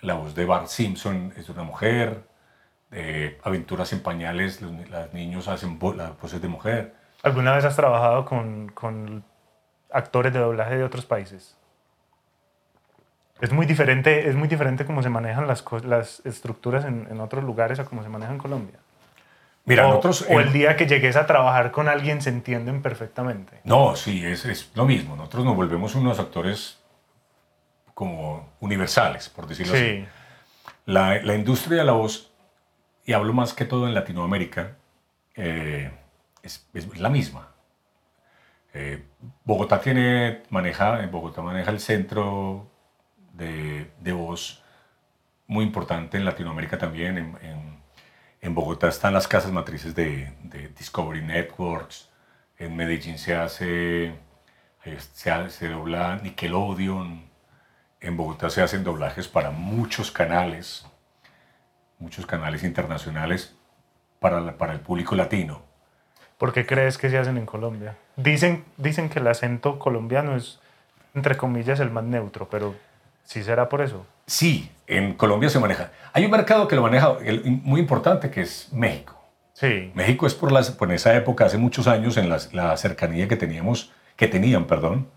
la 0.00 0.14
voz 0.14 0.34
de 0.34 0.44
Bart 0.44 0.68
Simpson 0.68 1.32
es 1.36 1.46
de 1.46 1.52
una 1.52 1.62
mujer, 1.62 2.22
eh, 2.92 3.38
Aventuras 3.42 3.92
en 3.92 4.00
Pañales, 4.00 4.60
los, 4.62 4.72
los 4.88 5.12
niños 5.12 5.48
hacen 5.48 5.78
vo- 5.78 5.94
las 5.94 6.18
voces 6.20 6.40
de 6.40 6.48
mujer. 6.48 6.94
¿Alguna 7.22 7.54
vez 7.54 7.64
has 7.64 7.76
trabajado 7.76 8.24
con, 8.24 8.68
con 8.68 9.24
actores 9.90 10.32
de 10.32 10.38
doblaje 10.38 10.76
de 10.76 10.84
otros 10.84 11.04
países? 11.06 11.56
Es 13.40 13.52
muy 13.52 13.66
diferente, 13.66 14.28
es 14.28 14.34
muy 14.34 14.48
diferente 14.48 14.86
cómo 14.86 15.02
se 15.02 15.10
manejan 15.10 15.46
las, 15.46 15.64
las 15.84 16.24
estructuras 16.24 16.84
en, 16.84 17.06
en 17.10 17.20
otros 17.20 17.44
lugares 17.44 17.78
a 17.78 17.84
cómo 17.84 18.02
se 18.02 18.08
maneja 18.08 18.32
en 18.32 18.38
Colombia. 18.38 18.78
Mira, 19.66 19.84
o, 19.86 19.88
nosotros... 19.88 20.24
o 20.30 20.40
el 20.40 20.52
día 20.52 20.76
que 20.76 20.86
llegues 20.86 21.16
a 21.16 21.26
trabajar 21.26 21.70
con 21.72 21.88
alguien 21.88 22.22
se 22.22 22.30
entienden 22.30 22.80
perfectamente. 22.80 23.60
No, 23.64 23.96
sí, 23.96 24.24
es, 24.24 24.44
es 24.46 24.70
lo 24.74 24.86
mismo. 24.86 25.16
Nosotros 25.16 25.44
nos 25.44 25.56
volvemos 25.56 25.94
unos 25.96 26.18
actores 26.20 26.75
como 27.96 28.52
universales, 28.60 29.30
por 29.30 29.46
decirlo 29.46 29.72
así. 29.72 29.84
Sí. 29.84 30.06
La, 30.84 31.18
la 31.22 31.34
industria 31.34 31.78
de 31.78 31.84
la 31.84 31.92
voz, 31.92 32.30
y 33.06 33.14
hablo 33.14 33.32
más 33.32 33.54
que 33.54 33.64
todo 33.64 33.88
en 33.88 33.94
Latinoamérica, 33.94 34.76
eh, 35.34 35.90
es, 36.42 36.68
es 36.74 36.98
la 36.98 37.08
misma. 37.08 37.48
Eh, 38.74 39.02
Bogotá 39.44 39.80
tiene, 39.80 40.42
maneja, 40.50 41.02
en 41.02 41.10
Bogotá 41.10 41.40
maneja 41.40 41.70
el 41.70 41.80
centro 41.80 42.70
de, 43.32 43.90
de 43.98 44.12
voz 44.12 44.62
muy 45.46 45.64
importante 45.64 46.18
en 46.18 46.26
Latinoamérica 46.26 46.76
también. 46.76 47.16
En, 47.16 47.38
en- 47.40 47.76
en 48.42 48.54
Bogotá 48.54 48.88
están 48.88 49.14
las 49.14 49.26
casas 49.26 49.50
matrices 49.52 49.94
de, 49.94 50.30
de 50.42 50.68
Discovery 50.68 51.22
Networks. 51.22 52.10
En 52.58 52.76
Medellín 52.76 53.18
se 53.18 53.34
hace, 53.34 54.04
eh, 54.84 54.98
se, 55.14 55.50
se 55.50 55.68
dobla 55.70 56.20
Nickelodeon. 56.22 57.24
En 58.00 58.16
Bogotá 58.16 58.50
se 58.50 58.62
hacen 58.62 58.84
doblajes 58.84 59.26
para 59.28 59.50
muchos 59.50 60.10
canales, 60.10 60.84
muchos 61.98 62.26
canales 62.26 62.62
internacionales 62.62 63.54
para, 64.20 64.40
la- 64.40 64.56
para 64.56 64.72
el 64.74 64.80
público 64.80 65.14
latino. 65.14 65.62
¿Por 66.38 66.52
qué 66.52 66.66
crees 66.66 66.98
que 66.98 67.08
se 67.08 67.16
hacen 67.18 67.38
en 67.38 67.46
Colombia? 67.46 67.96
Dicen, 68.16 68.64
dicen 68.76 69.08
que 69.08 69.18
el 69.20 69.26
acento 69.26 69.78
colombiano 69.78 70.36
es, 70.36 70.58
entre 71.14 71.36
comillas, 71.36 71.80
el 71.80 71.90
más 71.90 72.04
neutro, 72.04 72.48
pero 72.50 72.74
¿sí 73.24 73.42
será 73.42 73.68
por 73.70 73.80
eso? 73.80 74.06
Sí, 74.26 74.70
en 74.86 75.14
Colombia 75.14 75.48
se 75.48 75.58
maneja. 75.58 75.90
Hay 76.12 76.24
un 76.26 76.30
mercado 76.30 76.68
que 76.68 76.76
lo 76.76 76.82
maneja 76.82 77.16
muy 77.62 77.80
importante 77.80 78.30
que 78.30 78.42
es 78.42 78.70
México. 78.72 79.14
Sí. 79.54 79.90
México 79.94 80.26
es 80.26 80.34
por, 80.34 80.52
las, 80.52 80.70
por 80.70 80.92
esa 80.92 81.14
época, 81.16 81.46
hace 81.46 81.56
muchos 81.56 81.86
años, 81.86 82.18
en 82.18 82.28
las- 82.28 82.52
la 82.52 82.76
cercanía 82.76 83.26
que 83.26 83.36
teníamos, 83.36 83.90
que 84.16 84.28
tenían, 84.28 84.66
perdón, 84.66 85.08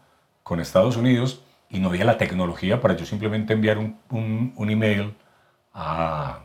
con 0.44 0.62
Estados 0.62 0.96
Unidos 0.96 1.44
y 1.70 1.80
no 1.80 1.90
había 1.90 2.06
la 2.06 2.18
tecnología 2.18 2.82
para 2.82 2.96
yo 2.96 3.06
simplemente 3.06 3.54
enviar 3.54 3.78
un, 3.78 3.98
un- 4.10 4.54
un 4.56 4.70
email 4.70 5.14
a- 5.74 6.40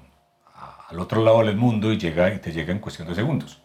a- 0.55 0.87
al 0.89 0.99
otro 1.01 1.23
lado 1.23 1.43
del 1.45 1.57
mundo 1.57 1.93
y, 1.93 1.99
llega, 1.99 2.33
y 2.33 2.39
te 2.39 2.53
llega 2.53 2.73
en 2.73 2.79
cuestión 2.79 3.09
de 3.09 3.15
segundos. 3.15 3.61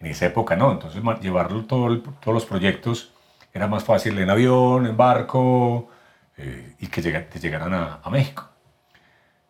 En 0.00 0.06
esa 0.08 0.26
época 0.26 0.54
no, 0.54 0.70
entonces 0.72 1.02
llevarlo 1.20 1.64
todo 1.64 1.88
el- 1.88 2.02
todos 2.02 2.34
los 2.34 2.44
proyectos 2.46 3.12
era 3.52 3.66
más 3.66 3.84
fácil 3.84 4.18
en 4.18 4.30
avión, 4.30 4.86
en 4.86 4.96
barco 4.96 5.88
eh, 6.36 6.74
y 6.78 6.86
que 6.86 7.02
llega- 7.02 7.28
te 7.28 7.40
llegaran 7.40 7.74
a, 7.74 7.98
a 8.02 8.10
México. 8.10 8.48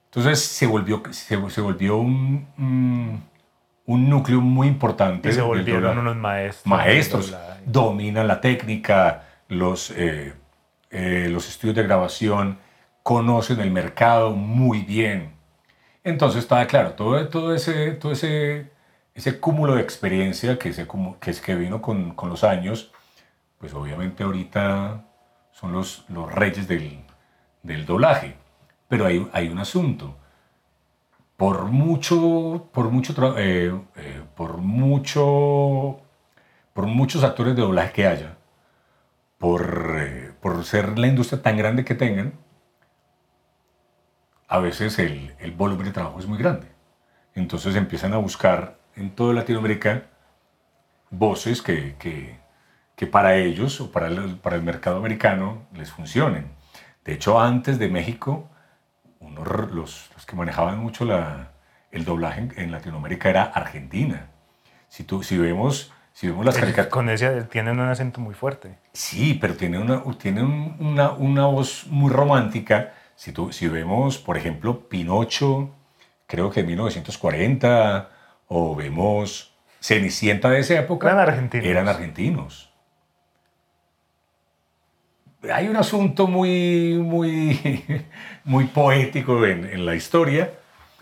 Entonces 0.07 0.41
se 0.43 0.67
volvió, 0.67 1.03
se, 1.11 1.51
se 1.51 1.61
volvió 1.61 1.99
un, 1.99 2.47
un- 2.57 3.23
un 3.87 4.09
núcleo 4.09 4.41
muy 4.41 4.69
importante. 4.69 5.29
Y 5.29 5.33
se 5.33 5.43
volvieron 5.43 5.99
unos 5.99 6.17
maestros. 6.17 6.67
maestros, 6.67 7.37
dominan 7.67 8.27
la 8.29 8.41
técnica, 8.41 9.25
los, 9.49 9.91
eh, 9.97 10.33
eh, 10.91 11.29
los 11.31 11.49
estudios 11.49 11.77
de 11.77 11.83
grabación, 11.83 12.59
conocen 13.03 13.61
el 13.61 13.71
mercado 13.71 14.33
muy 14.33 14.83
bien. 14.83 15.35
Entonces 16.05 16.43
estaba 16.43 16.67
claro, 16.67 16.93
todo, 16.95 17.29
todo, 17.29 17.55
ese, 17.55 17.93
todo 17.93 18.13
ese, 18.13 18.71
ese 19.15 19.41
cúmulo 19.41 19.75
de 19.75 19.83
experiencia 19.83 20.59
que, 20.59 20.73
se, 20.73 20.87
que, 21.21 21.31
es 21.31 21.41
que 21.41 21.55
vino 21.55 21.83
con, 21.83 22.15
con 22.15 22.29
los 22.31 22.45
años, 22.45 22.93
pues 23.59 23.75
obviamente 23.75 24.25
ahorita 24.25 25.05
son 25.53 25.73
los, 25.73 26.05
los 26.09 26.33
reyes 26.33 26.69
del, 26.69 27.05
del 27.63 27.87
doblaje. 27.87 28.37
Pero 28.89 29.07
hay, 29.07 29.29
hay 29.33 29.49
un 29.49 29.59
asunto 29.59 30.17
por 31.39 31.67
mucho, 31.67 32.69
por 32.73 32.91
mucho, 32.91 33.15
eh, 33.39 33.73
eh, 33.97 34.23
por 34.35 34.57
mucho, 34.59 36.01
por 36.75 36.87
muchos 36.87 37.23
actores 37.23 37.55
de 37.55 37.63
doblaje 37.63 37.93
que 37.93 38.07
haya, 38.09 38.37
por, 39.39 39.97
eh, 40.01 40.28
por 40.41 40.65
ser 40.65 40.99
la 40.99 41.07
industria 41.07 41.43
tan 41.43 41.57
grande 41.57 41.85
que 41.85 41.95
tengan, 41.95 42.35
a 44.49 44.59
veces 44.59 44.99
el, 44.99 45.35
el 45.39 45.53
volumen 45.53 45.87
de 45.87 45.93
trabajo 45.93 46.19
es 46.19 46.27
muy 46.27 46.39
grande. 46.39 46.69
Entonces 47.35 47.77
empiezan 47.77 48.15
a 48.15 48.19
buscar 48.19 48.79
en 48.97 49.15
toda 49.15 49.35
Latinoamérica 49.35 50.07
voces 51.11 51.63
que, 51.63 51.97
que, 51.99 52.39
que 52.97 53.07
para 53.07 53.37
ellos 53.37 53.81
o 53.81 53.93
para 53.93 54.09
el, 54.09 54.37
para 54.37 54.57
el 54.57 54.63
mercado 54.63 54.99
americano 54.99 55.67
les 55.75 55.91
funcionen. 55.91 56.51
De 57.05 57.15
hecho, 57.15 57.41
antes 57.41 57.79
de 57.79 57.89
México, 57.89 58.51
los 59.73 60.11
que 60.27 60.37
manejaban 60.37 60.79
mucho 60.79 61.05
la, 61.05 61.53
el 61.91 62.05
doblaje 62.05 62.41
en, 62.41 62.53
en 62.57 62.73
Latinoamérica 62.73 63.31
era 63.31 63.43
Argentina. 63.45 64.31
Si, 64.89 65.05
tú, 65.05 65.23
si 65.23 65.39
vemos 65.39 65.93
si 66.19 66.27
vemos 66.27 66.45
las 66.45 66.57
caricaturas... 66.57 66.89
Con 66.89 67.11
ese 67.11 67.45
tienen 67.45 67.79
un 67.79 67.89
acento 67.89 68.21
muy 68.21 68.35
fuerte. 68.35 68.77
Sí, 68.93 69.39
pero 69.41 69.55
tiene 69.55 69.79
una, 69.79 70.03
tiene 70.19 70.43
una, 70.43 71.13
una 71.13 71.47
voz 71.47 71.87
muy 71.87 72.11
romántica. 72.11 72.93
Si, 73.15 73.31
tú, 73.31 73.53
si 73.53 73.69
vemos, 73.69 74.19
por 74.19 74.37
ejemplo, 74.37 74.89
Pinocho, 74.89 75.71
creo 76.27 76.51
que 76.51 76.61
en 76.61 76.67
1940, 76.67 78.11
o 78.49 78.75
vemos 78.75 79.55
Cenicienta 79.79 80.51
de 80.51 80.59
esa 80.59 80.81
época, 80.81 81.07
Eran 81.07 81.21
argentinos. 81.21 81.67
Eran 81.69 81.89
argentinos. 81.89 82.73
Hay 85.53 85.69
un 85.69 85.77
asunto 85.77 86.27
muy, 86.27 86.95
muy, 86.95 87.85
muy 88.43 88.65
poético 88.65 89.47
en, 89.47 89.67
en 89.67 89.87
la 89.87 89.95
historia, 89.95 90.51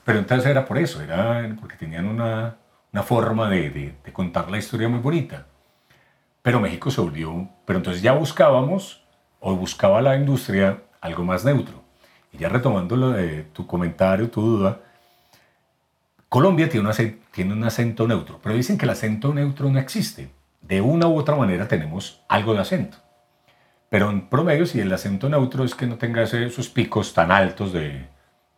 pero 0.05 0.19
entonces 0.19 0.51
era 0.51 0.67
por 0.67 0.77
eso, 0.77 1.01
era 1.01 1.57
porque 1.59 1.79
tenían 1.79 2.07
una, 2.07 2.59
una 2.97 3.03
forma 3.03 3.51
de, 3.51 3.93
de, 4.03 4.13
contar 4.15 4.51
la 4.51 4.57
historia 4.57 4.89
muy 4.89 5.01
bonita. 5.01 5.45
Pero 6.41 6.61
México 6.61 6.91
se 6.91 7.03
volvió, 7.03 7.47
pero 7.67 7.79
entonces 7.79 8.01
ya 8.01 8.13
buscábamos, 8.13 9.05
o 9.39 9.55
buscaba 9.55 10.01
la 10.01 10.17
industria, 10.17 10.83
algo 11.03 11.23
más 11.23 11.45
neutro. 11.45 11.83
Y 12.33 12.39
ya 12.39 12.49
retomando 12.49 12.97
lo 12.97 13.11
de 13.11 13.43
tu 13.53 13.67
comentario, 13.67 14.31
tu 14.31 14.41
duda, 14.41 14.81
Colombia 16.31 16.71
tiene 16.71 16.89
un, 16.89 17.65
acento, 17.65 18.09
neutro, 18.09 18.41
pero 18.43 18.55
dicen 18.55 18.79
que 18.79 18.87
el 18.87 18.91
acento 18.93 19.35
neutro 19.35 19.69
no 19.69 19.79
existe. 19.79 20.31
De 20.63 20.81
una 20.81 21.07
u 21.07 21.19
otra 21.19 21.37
manera 21.37 21.69
tenemos 21.69 22.23
algo 22.29 22.55
de 22.55 22.61
acento. 22.61 22.97
Pero 23.91 24.09
en 24.09 24.31
promedio, 24.31 24.65
si 24.65 24.81
el 24.81 24.91
acento 24.91 25.29
neutro 25.29 25.65
es 25.65 25.75
que 25.75 25.87
no 25.87 25.97
tenga 25.99 26.23
esos 26.23 26.71
picos 26.71 27.13
tan 27.13 27.31
altos 27.31 27.75
de, 27.75 28.09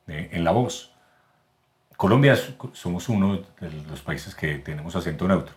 en 0.07 0.45
la 0.45 0.53
voz. 0.53 0.95
Colombia 1.99 2.39
somos 2.75 3.09
uno 3.09 3.39
de 3.61 3.73
los 3.91 4.03
países 4.03 4.33
que 4.37 4.55
tenemos 4.59 4.95
acento 4.95 5.27
neutro. 5.27 5.53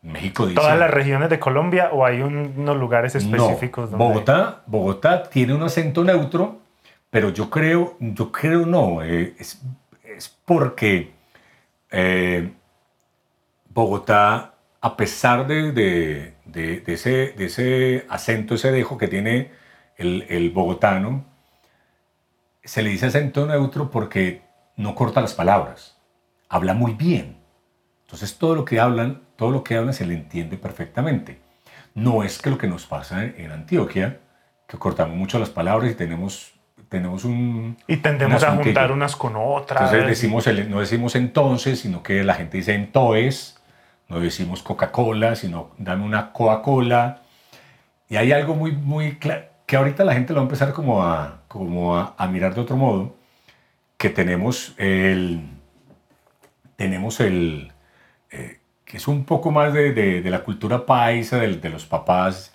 México 0.00 0.46
dice... 0.46 0.58
¿Todas 0.58 0.78
las 0.78 0.90
regiones 0.90 1.28
de 1.28 1.38
Colombia 1.38 1.90
o 1.92 2.06
hay 2.06 2.22
un, 2.22 2.54
unos 2.56 2.78
lugares 2.78 3.14
específicos? 3.14 3.90
No, 3.90 3.98
donde... 3.98 4.14
Bogotá, 4.14 4.62
Bogotá 4.64 5.22
tiene 5.24 5.52
un 5.52 5.62
acento 5.62 6.04
neutro, 6.04 6.62
pero 7.10 7.28
yo 7.28 7.50
creo, 7.50 7.98
yo 8.00 8.32
creo 8.32 8.64
no, 8.64 9.02
eh, 9.02 9.34
es, 9.38 9.60
es, 10.02 10.34
porque 10.46 11.12
eh, 11.90 12.50
Bogotá, 13.68 14.54
a 14.80 14.96
pesar 14.96 15.46
de, 15.46 15.70
de, 15.72 16.32
de, 16.46 16.80
de, 16.80 16.92
ese, 16.94 17.34
de 17.36 17.44
ese 17.44 18.06
acento, 18.08 18.54
ese 18.54 18.72
dejo 18.72 18.96
que 18.96 19.06
tiene 19.06 19.50
el, 19.98 20.24
el 20.30 20.48
bogotano, 20.48 21.26
se 22.64 22.82
le 22.82 22.88
dice 22.88 23.04
acento 23.04 23.46
neutro 23.46 23.90
porque 23.90 24.50
no 24.76 24.94
corta 24.94 25.20
las 25.20 25.34
palabras, 25.34 25.98
habla 26.48 26.74
muy 26.74 26.92
bien. 26.94 27.38
Entonces 28.04 28.36
todo 28.36 28.54
lo 28.54 28.64
que 28.64 28.80
hablan, 28.80 29.22
todo 29.36 29.50
lo 29.50 29.64
que 29.64 29.76
hablan 29.76 29.94
se 29.94 30.06
le 30.06 30.14
entiende 30.14 30.56
perfectamente. 30.56 31.40
No 31.94 32.22
es 32.22 32.38
que 32.38 32.50
lo 32.50 32.58
que 32.58 32.68
nos 32.68 32.86
pasa 32.86 33.24
en 33.24 33.50
Antioquia, 33.52 34.20
que 34.66 34.78
cortamos 34.78 35.16
mucho 35.16 35.38
las 35.38 35.50
palabras 35.50 35.90
y 35.90 35.94
tenemos, 35.94 36.52
tenemos 36.88 37.24
un... 37.24 37.76
Y 37.86 37.98
tendemos 37.98 38.42
a 38.42 38.56
juntar 38.56 38.92
unas 38.92 39.16
con 39.16 39.34
otras. 39.36 39.82
Entonces 39.82 40.08
decimos, 40.08 40.46
no 40.68 40.80
decimos 40.80 41.14
entonces, 41.16 41.80
sino 41.80 42.02
que 42.02 42.24
la 42.24 42.34
gente 42.34 42.58
dice 42.58 42.74
entoes, 42.74 43.60
no 44.08 44.20
decimos 44.20 44.62
Coca-Cola, 44.62 45.36
sino 45.36 45.70
dan 45.78 46.00
una 46.02 46.32
Coca-Cola. 46.32 47.22
Y 48.08 48.16
hay 48.16 48.32
algo 48.32 48.54
muy, 48.54 48.72
muy 48.72 49.16
claro, 49.16 49.44
que 49.66 49.76
ahorita 49.76 50.04
la 50.04 50.12
gente 50.12 50.32
lo 50.32 50.40
va 50.40 50.42
a 50.42 50.44
empezar 50.44 50.72
como 50.72 51.02
a, 51.02 51.42
como 51.48 51.96
a, 51.96 52.14
a 52.18 52.26
mirar 52.26 52.54
de 52.54 52.60
otro 52.60 52.76
modo, 52.76 53.14
que 54.02 54.10
tenemos 54.10 54.74
el, 54.78 55.42
tenemos 56.74 57.20
el, 57.20 57.70
eh, 58.32 58.58
que 58.84 58.96
es 58.96 59.06
un 59.06 59.24
poco 59.24 59.52
más 59.52 59.72
de, 59.72 59.92
de, 59.92 60.22
de 60.22 60.30
la 60.30 60.40
cultura 60.40 60.84
paisa, 60.84 61.38
de, 61.38 61.56
de 61.58 61.70
los 61.70 61.86
papás. 61.86 62.52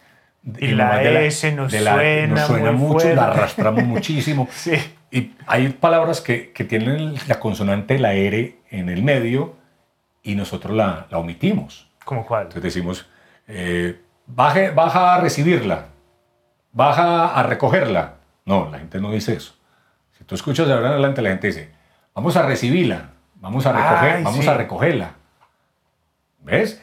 Y 0.60 0.68
la 0.68 1.02
S 1.22 1.50
nos, 1.54 1.72
la, 1.72 1.94
suena 1.94 2.28
nos 2.28 2.48
suena 2.48 2.72
muy 2.74 2.82
mucho, 2.82 3.00
fuerte. 3.00 3.16
la 3.16 3.28
arrastramos 3.28 3.86
muchísimo. 3.86 4.50
Sí. 4.54 4.74
Y 5.10 5.36
hay 5.46 5.70
palabras 5.70 6.20
que, 6.20 6.52
que, 6.52 6.66
tienen 6.66 7.16
la 7.30 7.40
consonante, 7.40 7.98
la 7.98 8.14
R 8.14 8.58
en 8.70 8.90
el 8.90 9.02
medio, 9.02 9.56
y 10.24 10.36
nosotros 10.36 10.76
la, 10.76 11.08
la 11.10 11.18
omitimos. 11.18 11.90
¿Cómo 12.04 12.26
cuál? 12.26 12.48
Entonces 12.48 12.64
decimos, 12.64 13.10
eh, 13.48 14.02
baje, 14.26 14.72
baja 14.72 15.16
a 15.16 15.22
recibirla, 15.22 15.86
baja 16.74 17.28
a 17.28 17.44
recogerla. 17.44 18.16
No, 18.44 18.70
la 18.70 18.80
gente 18.80 19.00
no 19.00 19.14
dice 19.14 19.36
eso. 19.36 19.57
Si 20.18 20.24
tú 20.24 20.36
escuchas 20.36 20.68
de 20.68 20.74
ahora 20.74 20.88
en 20.88 20.94
adelante, 20.94 21.22
la 21.22 21.30
gente 21.30 21.48
dice, 21.48 21.70
vamos 22.16 22.36
a 22.38 22.44
recibirla, 22.46 23.12
vamos 23.36 23.66
a, 23.66 23.72
recoger, 23.74 24.16
Ay, 24.18 24.24
vamos 24.24 24.44
sí. 24.44 24.50
a 24.50 24.54
recogerla. 24.56 25.12
¿Ves? 26.44 26.82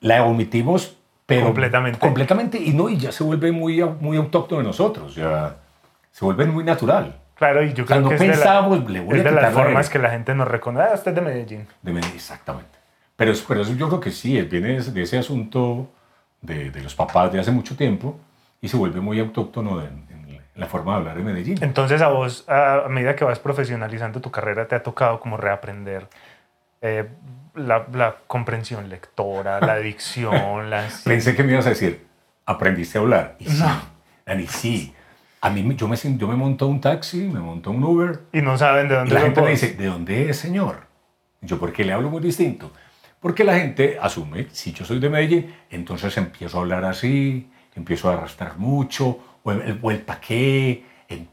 La 0.00 0.24
omitimos, 0.24 0.96
pero 1.26 1.46
Completamente. 1.46 1.98
completamente 1.98 2.58
y 2.58 2.72
no 2.72 2.88
y 2.88 2.96
ya 2.98 3.12
se 3.12 3.24
vuelve 3.24 3.52
muy, 3.52 3.82
muy 4.00 4.16
autóctono 4.16 4.60
de 4.60 4.66
nosotros, 4.66 5.14
ya 5.14 5.56
se 6.10 6.24
vuelve 6.24 6.46
muy 6.46 6.64
natural. 6.64 7.20
Claro, 7.34 7.62
y 7.64 7.72
yo 7.72 7.84
O 7.84 7.86
sea, 7.86 7.96
creo 7.96 8.00
no 8.02 8.08
que 8.10 8.14
es 8.14 8.20
de, 8.20 8.26
la- 8.28 8.34
le 8.88 8.98
es 9.18 9.24
de 9.24 9.30
las 9.32 9.52
formas 9.52 9.90
que 9.90 9.98
la 9.98 10.10
gente 10.10 10.34
nos 10.34 10.46
reconoce. 10.46 10.86
Ah, 10.90 10.94
usted 10.94 11.10
es 11.10 11.14
de 11.16 11.20
Medellín. 11.20 11.66
De 11.82 11.92
Medellín, 11.92 12.14
exactamente. 12.14 12.70
Pero, 13.16 13.32
pero 13.48 13.62
eso 13.62 13.72
yo 13.74 13.88
creo 13.88 14.00
que 14.00 14.10
sí, 14.10 14.40
viene 14.42 14.80
de, 14.80 14.90
de 14.92 15.02
ese 15.02 15.18
asunto 15.18 15.88
de, 16.40 16.70
de 16.70 16.82
los 16.82 16.94
papás 16.94 17.32
de 17.32 17.40
hace 17.40 17.50
mucho 17.50 17.76
tiempo 17.76 18.18
y 18.60 18.68
se 18.68 18.76
vuelve 18.76 19.00
muy 19.00 19.18
autóctono 19.20 19.80
en 19.82 20.04
la 20.54 20.66
forma 20.66 20.92
de 20.92 20.98
hablar 20.98 21.16
de 21.16 21.22
Medellín. 21.22 21.58
Entonces, 21.60 22.00
a 22.00 22.08
vos, 22.08 22.48
a 22.48 22.86
medida 22.88 23.16
que 23.16 23.24
vas 23.24 23.38
profesionalizando 23.38 24.20
tu 24.20 24.30
carrera, 24.30 24.68
te 24.68 24.74
ha 24.74 24.82
tocado 24.82 25.20
como 25.20 25.36
reaprender 25.36 26.08
eh, 26.80 27.08
la, 27.54 27.86
la 27.92 28.16
comprensión 28.26 28.88
lectora, 28.88 29.60
la 29.60 29.76
dicción, 29.78 30.70
la... 30.70 30.86
Pensé 31.04 31.34
que 31.34 31.42
me 31.42 31.52
ibas 31.52 31.66
a 31.66 31.70
decir, 31.70 32.06
aprendiste 32.46 32.98
a 32.98 33.00
hablar. 33.00 33.36
Y 33.38 33.46
sí, 33.46 33.62
No. 33.62 33.94
Dani, 34.26 34.46
sí. 34.46 34.94
A 35.40 35.50
mí 35.50 35.74
yo 35.76 35.86
me, 35.88 35.96
yo 35.96 36.28
me 36.28 36.36
monto 36.36 36.66
un 36.66 36.80
taxi, 36.80 37.28
me 37.28 37.40
monto 37.40 37.70
un 37.70 37.84
Uber 37.84 38.20
Y 38.32 38.40
no 38.40 38.56
saben 38.56 38.88
de 38.88 38.94
y 38.94 38.96
dónde 38.96 39.14
la 39.14 39.20
son 39.20 39.26
gente 39.28 39.42
me 39.42 39.50
dice, 39.50 39.74
¿de 39.74 39.86
dónde 39.86 40.30
es, 40.30 40.38
señor? 40.38 40.86
Yo, 41.42 41.58
¿por 41.58 41.70
qué 41.72 41.84
le 41.84 41.92
hablo 41.92 42.08
muy 42.08 42.22
distinto? 42.22 42.72
Porque 43.20 43.44
la 43.44 43.54
gente 43.58 43.98
asume, 44.00 44.46
si 44.52 44.72
yo 44.72 44.86
soy 44.86 45.00
de 45.00 45.10
Medellín, 45.10 45.54
entonces 45.68 46.16
empiezo 46.16 46.56
a 46.56 46.60
hablar 46.62 46.84
así, 46.86 47.50
empiezo 47.74 48.08
a 48.08 48.14
arrastrar 48.14 48.56
mucho, 48.56 49.18
o 49.44 49.52
el, 49.52 49.78
o 49.80 49.90
el 49.92 50.00
pa' 50.00 50.20
qué, 50.20 50.84
en- 51.08 51.28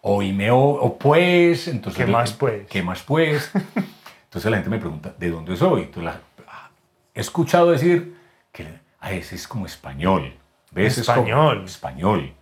o 0.00 0.22
y 0.22 0.32
me 0.32 0.50
o, 0.50 0.58
o 0.58 0.98
pues, 0.98 1.68
entonces... 1.68 2.02
¿Qué 2.04 2.10
más, 2.10 2.32
pues? 2.32 2.66
¿Qué 2.68 2.82
más 2.82 3.02
pues? 3.02 3.50
Entonces 4.24 4.50
la 4.50 4.56
gente 4.58 4.70
me 4.70 4.78
pregunta, 4.78 5.14
¿de 5.18 5.30
dónde 5.30 5.56
soy? 5.56 5.82
Entonces, 5.82 6.04
la- 6.04 6.20
ah, 6.48 6.70
he 7.14 7.20
escuchado 7.20 7.70
decir 7.70 8.16
que 8.52 8.66
a 9.00 9.12
ese 9.12 9.34
es 9.34 9.46
como 9.48 9.66
español. 9.66 10.34
¿Ves? 10.70 10.98
Es 10.98 11.06
como 11.06 11.20
Español. 11.26 11.64
español. 11.64 12.32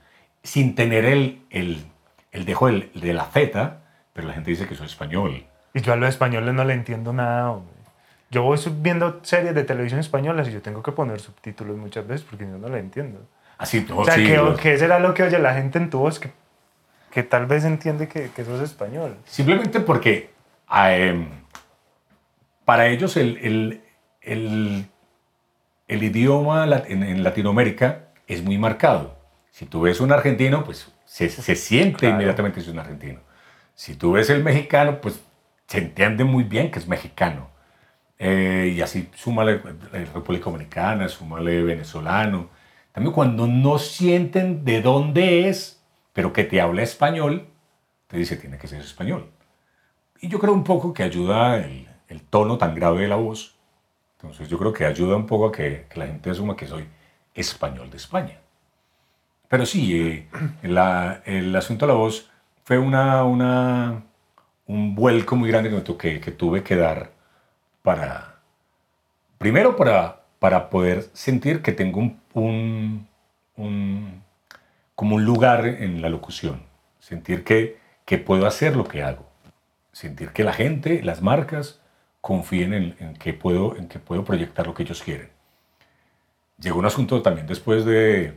Sin 0.43 0.75
tener 0.75 1.05
el, 1.05 1.43
el, 1.51 1.85
el 2.33 2.45
dejo 2.45 2.67
del- 2.67 2.91
de 2.95 3.13
la 3.15 3.25
Z, 3.27 3.81
pero 4.13 4.29
la 4.29 4.35
gente 4.35 4.51
dice 4.51 4.67
que 4.67 4.75
soy 4.75 4.87
español. 4.87 5.45
Y 5.73 5.81
yo 5.81 5.93
a 5.93 5.97
los 5.97 6.09
españoles 6.09 6.53
no 6.55 6.65
le 6.65 6.75
entiendo 6.75 7.13
nada, 7.13 7.51
hombre. 7.51 7.73
Yo 8.31 8.43
voy 8.43 8.59
viendo 8.81 9.21
series 9.23 9.55
de 9.55 9.63
televisión 9.65 10.01
españolas 10.01 10.49
y 10.49 10.53
yo 10.53 10.61
tengo 10.63 10.83
que 10.83 10.91
poner 10.93 11.21
subtítulos 11.21 11.77
muchas 11.77 12.07
veces 12.07 12.27
porque 12.29 12.45
yo 12.45 12.59
no 12.59 12.69
le 12.69 12.81
entiendo. 12.81 13.21
Así, 13.65 13.87
no, 13.89 13.99
o 13.99 14.05
sea, 14.05 14.15
sí, 14.17 14.27
¿qué, 14.27 14.37
los- 14.37 14.61
qué 14.61 14.77
será 14.79 14.99
lo 14.99 15.15
que 15.15 15.23
oye 15.23 15.39
la 15.39 15.55
gente 15.55 15.79
en 15.79 15.89
tu 15.91 15.99
voz 15.99 16.19
que, 16.19 16.31
que 17.11 17.23
tal 17.23 17.47
vez 17.47 17.65
entiende 17.65 18.09
que, 18.09 18.31
que 18.31 18.45
sos 18.45 18.61
español? 18.61 19.17
Simplemente 19.25 19.81
porque 19.81 20.31
ah, 20.69 20.95
em, 20.95 21.29
para 22.65 22.87
ellos 22.89 23.17
el, 23.17 23.39
el, 23.39 23.81
el, 24.23 24.87
el 25.89 26.03
idioma 26.03 26.65
en, 26.89 27.03
en 27.03 27.23
Latinoamérica 27.23 28.07
es 28.27 28.43
muy 28.43 28.59
marcado. 28.59 29.17
Si 29.51 29.67
tú 29.67 29.83
ves 29.83 30.01
un 30.01 30.13
argentino, 30.13 30.65
pues 30.65 30.93
se, 31.05 31.29
se 31.29 31.55
siente 31.69 31.99
Claro. 32.01 32.15
inmediatamente 32.17 32.57
que 32.57 32.61
es 32.61 32.69
un 32.69 32.79
argentino. 32.79 33.21
Si 33.75 33.95
tú 33.97 34.13
ves 34.13 34.31
el 34.31 34.43
mexicano, 34.45 35.01
pues 35.01 35.21
se 35.67 35.79
entiende 35.79 36.25
muy 36.25 36.45
bien 36.45 36.71
que 36.71 36.79
es 36.79 36.87
mexicano. 36.87 37.49
Eh, 38.19 38.73
y 38.77 38.81
así 38.81 39.11
súmale 39.15 39.61
eh, 39.93 40.07
República 40.15 40.45
Dominicana, 40.47 41.09
súmale 41.09 41.63
venezolano. 41.63 42.49
También 42.95 43.15
cuando 43.15 43.49
no 43.49 43.79
sienten 43.79 44.65
de 44.65 44.83
dónde 44.83 45.51
es, 45.51 45.85
pero 46.15 46.33
que 46.33 46.45
te 46.45 46.63
habla 46.63 46.83
español, 46.83 47.49
te 48.09 48.19
dice 48.19 48.37
tiene 48.39 48.59
que 48.59 48.69
ser 48.69 48.83
español. 48.83 49.31
Y 50.21 50.29
yo 50.29 50.39
creo 50.41 50.55
un 50.55 50.65
poco 50.65 50.95
que 50.95 51.03
ayuda 51.05 51.59
el, 51.59 51.89
el 52.09 52.23
tono 52.23 52.59
tan 52.59 52.75
grave 52.75 53.03
de 53.03 53.09
la 53.09 53.17
voz. 53.17 53.57
Entonces 54.19 54.49
yo 54.49 54.59
creo 54.59 54.73
que 54.75 54.87
ayuda 54.87 55.17
un 55.17 55.27
poco 55.27 55.47
a 55.49 55.53
que, 55.53 55.87
que 55.91 56.01
la 56.01 56.07
gente 56.09 56.31
asuma 56.31 56.57
que 56.57 56.67
soy 56.69 56.87
español 57.35 57.91
de 57.91 57.99
España. 57.99 58.41
Pero 59.49 59.67
sí, 59.67 60.01
eh, 60.01 60.29
la- 60.63 61.23
el 61.25 61.55
asunto 61.55 61.87
de 61.87 61.93
la 61.93 61.99
voz 61.99 62.31
fue 62.65 62.79
una, 62.79 63.25
una, 63.25 64.03
un 64.67 64.95
vuelco 64.95 65.37
muy 65.37 65.51
grande 65.51 65.71
que, 65.99 66.21
que 66.21 66.31
tuve 66.33 66.63
que 66.63 66.77
dar 66.77 67.13
para, 67.83 68.41
primero 69.39 69.77
para, 69.77 70.23
para 70.39 70.71
poder 70.71 71.11
sentir 71.13 71.63
que 71.63 71.73
tengo 71.73 72.01
un, 72.01 72.21
un, 72.35 73.09
un- 73.57 74.23
como 74.95 75.17
un 75.17 75.25
lugar 75.25 75.67
en 75.67 76.03
la 76.03 76.09
locución, 76.09 76.63
sentir 77.01 77.45
que, 77.45 77.79
que 78.05 78.19
puedo 78.19 78.47
hacer 78.47 78.77
lo 78.77 78.85
que 78.87 79.03
hago, 79.03 79.27
sentir 79.93 80.31
que 80.31 80.45
la 80.45 80.53
gente, 80.53 81.03
las 81.03 81.23
marcas, 81.23 81.81
confíen 82.21 82.73
en, 82.75 82.97
en 83.01 83.15
que 83.15 83.35
puedo, 83.35 83.77
en 83.77 83.89
que 83.89 83.99
puedo 83.99 84.25
proyectar 84.25 84.67
lo 84.67 84.75
que 84.75 84.85
ellos 84.85 85.03
quieren. 85.03 85.31
Llegó 86.59 86.79
un 86.79 86.87
asunto 86.87 87.21
también 87.23 87.47
después 87.47 87.85
de, 87.85 88.35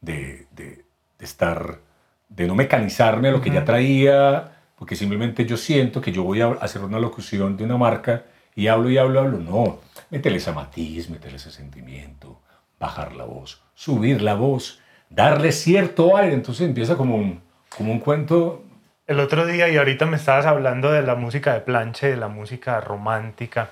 de, 0.00 0.46
de- 0.52 0.84
de 1.18 1.24
estar, 1.24 1.80
de 2.28 2.46
no 2.46 2.54
mecanizarme 2.54 3.28
a 3.28 3.32
lo 3.32 3.40
que 3.40 3.50
ya 3.50 3.64
traía, 3.64 4.52
porque 4.76 4.94
simplemente 4.96 5.44
yo 5.44 5.56
siento 5.56 6.00
que 6.00 6.12
yo 6.12 6.22
voy 6.22 6.40
a 6.40 6.48
hacer 6.60 6.82
una 6.82 6.98
locución 7.00 7.56
de 7.56 7.64
una 7.64 7.76
marca 7.76 8.24
y 8.54 8.68
hablo 8.68 8.88
y 8.90 8.98
hablo, 8.98 9.20
hablo. 9.20 9.38
No, 9.38 9.80
métele 10.10 10.36
ese 10.38 10.52
matiz, 10.52 11.10
métele 11.10 11.36
ese 11.36 11.50
sentimiento, 11.50 12.40
bajar 12.78 13.14
la 13.14 13.24
voz, 13.24 13.62
subir 13.74 14.22
la 14.22 14.34
voz, 14.34 14.80
darle 15.10 15.52
cierto 15.52 16.16
aire. 16.16 16.34
Entonces 16.34 16.66
empieza 16.66 16.96
como 16.96 17.16
un, 17.16 17.42
como 17.76 17.92
un 17.92 18.00
cuento. 18.00 18.64
El 19.06 19.20
otro 19.20 19.46
día, 19.46 19.68
y 19.68 19.76
ahorita 19.76 20.06
me 20.06 20.16
estabas 20.16 20.46
hablando 20.46 20.92
de 20.92 21.02
la 21.02 21.14
música 21.14 21.54
de 21.54 21.60
planche, 21.60 22.08
de 22.08 22.16
la 22.16 22.28
música 22.28 22.80
romántica, 22.80 23.70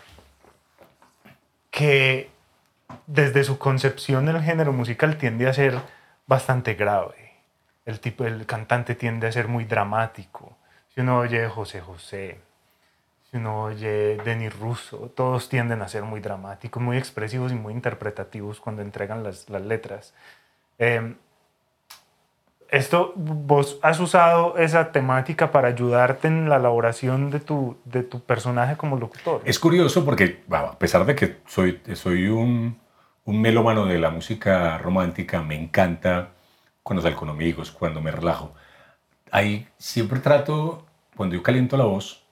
que 1.70 2.30
desde 3.06 3.44
su 3.44 3.58
concepción 3.58 4.28
el 4.28 4.42
género 4.42 4.72
musical 4.72 5.18
tiende 5.18 5.46
a 5.48 5.52
ser 5.52 5.74
bastante 6.26 6.74
grave. 6.74 7.34
El, 7.84 8.00
tipo, 8.00 8.24
el 8.24 8.46
cantante 8.46 8.94
tiende 8.94 9.26
a 9.26 9.32
ser 9.32 9.48
muy 9.48 9.64
dramático. 9.64 10.56
Si 10.94 11.02
uno 11.02 11.18
oye 11.18 11.48
José 11.48 11.80
José, 11.80 12.40
si 13.30 13.36
uno 13.36 13.64
oye 13.64 14.18
Denis 14.24 14.58
Russo, 14.58 15.10
todos 15.14 15.48
tienden 15.48 15.82
a 15.82 15.88
ser 15.88 16.02
muy 16.02 16.20
dramáticos, 16.20 16.82
muy 16.82 16.96
expresivos 16.96 17.52
y 17.52 17.54
muy 17.54 17.72
interpretativos 17.72 18.60
cuando 18.60 18.82
entregan 18.82 19.22
las, 19.22 19.48
las 19.50 19.62
letras. 19.62 20.14
Eh, 20.78 21.14
esto, 22.70 23.12
vos 23.14 23.78
has 23.82 24.00
usado 24.00 24.56
esa 24.58 24.90
temática 24.90 25.52
para 25.52 25.68
ayudarte 25.68 26.28
en 26.28 26.48
la 26.48 26.56
elaboración 26.56 27.30
de 27.30 27.40
tu, 27.40 27.76
de 27.84 28.02
tu 28.02 28.20
personaje 28.20 28.76
como 28.76 28.96
locutor. 28.96 29.40
Es 29.44 29.58
curioso 29.58 30.04
porque, 30.04 30.42
a 30.50 30.76
pesar 30.78 31.04
de 31.06 31.14
que 31.14 31.36
soy, 31.46 31.80
soy 31.94 32.26
un, 32.26 32.76
un 33.24 33.40
melómano 33.40 33.86
de 33.86 33.98
la 33.98 34.10
música 34.10 34.78
romántica, 34.78 35.42
me 35.42 35.54
encanta 35.54 36.30
cuando 36.82 37.02
salgo 37.02 37.20
con 37.20 37.28
amigos, 37.28 37.70
cuando 37.70 38.00
me 38.00 38.10
relajo. 38.10 38.52
Ahí 39.30 39.68
siempre 39.78 40.18
trato, 40.18 40.84
cuando 41.16 41.36
yo 41.36 41.42
caliento 41.42 41.76
la 41.76 41.84
voz, 41.84 42.25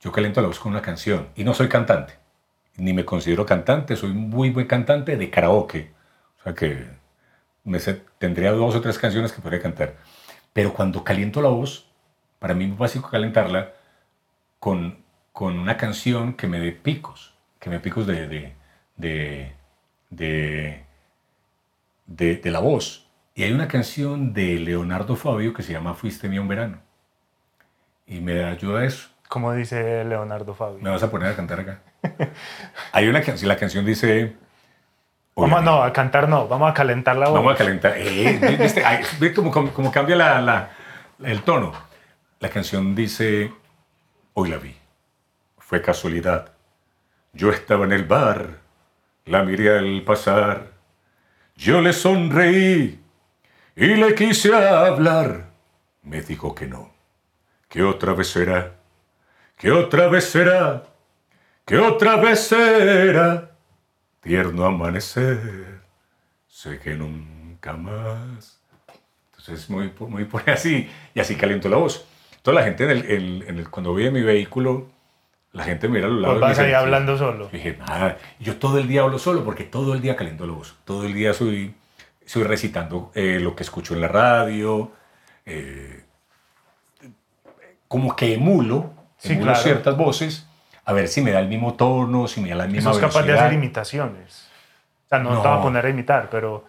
yo 0.00 0.12
caliento 0.12 0.40
la 0.40 0.48
voz 0.48 0.58
con 0.58 0.72
una 0.72 0.82
canción. 0.82 1.28
Y 1.36 1.44
no 1.44 1.54
soy 1.54 1.68
cantante, 1.68 2.14
ni 2.76 2.92
me 2.92 3.04
considero 3.04 3.46
cantante, 3.46 3.96
soy 3.96 4.12
muy 4.12 4.50
buen 4.50 4.66
cantante 4.66 5.16
de 5.16 5.30
karaoke. 5.30 5.92
O 6.40 6.42
sea 6.42 6.54
que 6.54 6.98
tendría 8.18 8.52
dos 8.52 8.74
o 8.74 8.80
tres 8.80 8.98
canciones 8.98 9.32
que 9.32 9.42
podría 9.42 9.60
cantar. 9.60 9.96
Pero 10.52 10.72
cuando 10.72 11.04
caliento 11.04 11.42
la 11.42 11.48
voz, 11.48 11.90
para 12.38 12.54
mí 12.54 12.64
es 12.64 12.76
básico 12.76 13.10
calentarla 13.10 13.72
con, 14.58 14.98
con 15.32 15.58
una 15.58 15.76
canción 15.76 16.34
que 16.34 16.46
me 16.46 16.60
dé 16.60 16.72
picos, 16.72 17.34
que 17.58 17.70
me 17.70 17.76
dé 17.76 17.80
picos 17.80 18.06
de, 18.06 18.54
de, 18.96 19.54
de, 20.10 20.84
de, 22.06 22.50
la 22.50 22.60
voz. 22.60 23.06
Y 23.34 23.42
hay 23.44 23.52
una 23.52 23.68
canción 23.68 24.32
de 24.32 24.58
Leonardo 24.58 25.16
Fabio 25.16 25.52
que 25.52 25.62
se 25.62 25.72
llama 25.72 25.94
Fuiste 25.94 26.28
mía 26.28 26.40
un 26.40 26.48
verano. 26.48 26.78
Y 28.06 28.20
me 28.20 28.42
ayuda 28.44 28.84
eso. 28.84 29.10
Como 29.28 29.52
dice 29.52 30.04
Leonardo 30.04 30.54
Fabio. 30.54 30.78
Me 30.80 30.90
vas 30.90 31.02
a 31.02 31.10
poner 31.10 31.30
a 31.32 31.36
cantar 31.36 31.60
acá. 31.60 31.80
hay 32.92 33.08
una 33.08 33.22
canción, 33.22 33.48
la 33.48 33.56
canción 33.56 33.84
dice... 33.84 34.36
Vamos, 35.36 35.62
no, 35.62 35.84
a 35.84 35.92
cantar 35.92 36.28
no, 36.28 36.48
vamos 36.48 36.68
a 36.68 36.74
calentar 36.74 37.14
la 37.16 37.26
voz. 37.26 37.34
Vamos 37.36 37.54
a 37.54 37.56
calentar. 37.56 37.92
Eh, 37.96 38.56
¿viste? 38.58 38.84
Ay, 38.84 39.04
¿Ve 39.20 39.32
cómo, 39.32 39.52
cómo- 39.52 39.72
cómo 39.72 39.92
cambia 39.92 40.16
la- 40.16 40.40
la- 40.40 40.70
el 41.22 41.42
tono? 41.42 41.72
La 42.40 42.48
canción 42.48 42.94
dice, 42.96 43.52
hoy 44.34 44.48
la 44.48 44.56
vi, 44.56 44.74
fue 45.58 45.80
casualidad. 45.80 46.52
Yo 47.32 47.50
estaba 47.52 47.84
en 47.84 47.92
el 47.92 48.04
bar, 48.04 48.48
la 49.26 49.44
miré 49.44 49.78
al 49.78 50.02
pasar, 50.02 50.72
yo 51.54 51.80
le 51.82 51.92
sonreí 51.92 53.00
y 53.76 53.86
le 53.94 54.14
quise 54.16 54.52
hablar. 54.56 55.50
Me 56.02 56.20
dijo 56.22 56.52
que 56.52 56.66
no, 56.66 56.90
que 57.68 57.84
otra 57.84 58.12
vez 58.12 58.28
será, 58.28 58.72
que 59.58 59.70
otra 59.72 60.08
vez 60.08 60.24
será, 60.24 60.84
que 61.64 61.78
otra 61.78 62.16
vez 62.16 62.40
será 62.40 63.50
tierno 64.20 64.64
amanecer, 64.64 65.80
sé 66.48 66.78
que 66.78 66.94
nunca 66.94 67.72
más. 67.74 68.60
Entonces, 69.30 69.68
muy, 69.70 69.92
muy 70.00 70.24
por 70.24 70.48
así, 70.50 70.88
y 71.14 71.20
así 71.20 71.36
caliento 71.36 71.68
la 71.68 71.76
voz. 71.76 72.06
Toda 72.42 72.60
la 72.60 72.64
gente, 72.64 72.84
en 72.84 72.90
el, 72.90 73.04
el- 73.10 73.44
en 73.48 73.58
el- 73.58 73.70
cuando 73.70 73.92
voy 73.92 74.06
en 74.06 74.12
mi 74.12 74.22
vehículo, 74.22 74.88
la 75.52 75.64
gente 75.64 75.88
mira 75.88 76.06
a 76.06 76.10
los 76.10 76.20
lados. 76.20 76.38
Pues 76.38 76.50
vas 76.50 76.58
ahí 76.60 76.72
hablando 76.72 77.16
solo. 77.18 77.48
Dije, 77.48 77.76
nada, 77.78 78.18
yo 78.38 78.56
todo 78.56 78.78
el 78.78 78.86
día 78.86 79.02
hablo 79.02 79.18
solo 79.18 79.44
porque 79.44 79.64
todo 79.64 79.94
el 79.94 80.00
día 80.00 80.14
caliento 80.16 80.46
la 80.46 80.52
voz. 80.52 80.76
Todo 80.84 81.04
el 81.04 81.14
día 81.14 81.32
soy, 81.34 81.74
soy 82.26 82.42
recitando 82.44 83.10
eh, 83.14 83.38
lo 83.40 83.56
que 83.56 83.62
escucho 83.64 83.94
en 83.94 84.02
la 84.02 84.08
radio. 84.08 84.92
eh, 85.46 86.04
como 87.88 88.14
que 88.14 88.34
emulo, 88.34 88.92
Sí, 89.18 89.36
claro. 89.38 89.58
ciertas 89.58 89.96
voces 89.96 90.46
a 90.84 90.92
ver 90.92 91.08
si 91.08 91.20
me 91.20 91.32
da 91.32 91.40
el 91.40 91.48
mismo 91.48 91.74
tono, 91.74 92.26
si 92.28 92.40
me 92.40 92.48
da 92.48 92.54
la 92.54 92.66
misma 92.66 92.90
Eso 92.90 92.90
es 92.92 92.98
capaz 92.98 93.20
de 93.22 93.26
velocidad. 93.26 93.46
hacer 93.46 93.52
imitaciones. 93.54 94.48
O 95.06 95.08
sea, 95.08 95.18
no, 95.18 95.34
No. 95.34 95.42
te 95.42 95.48
voy 95.48 95.58
a 95.58 95.62
poner 95.62 95.86
a 95.86 95.88
imitar, 95.90 96.28
pero, 96.30 96.64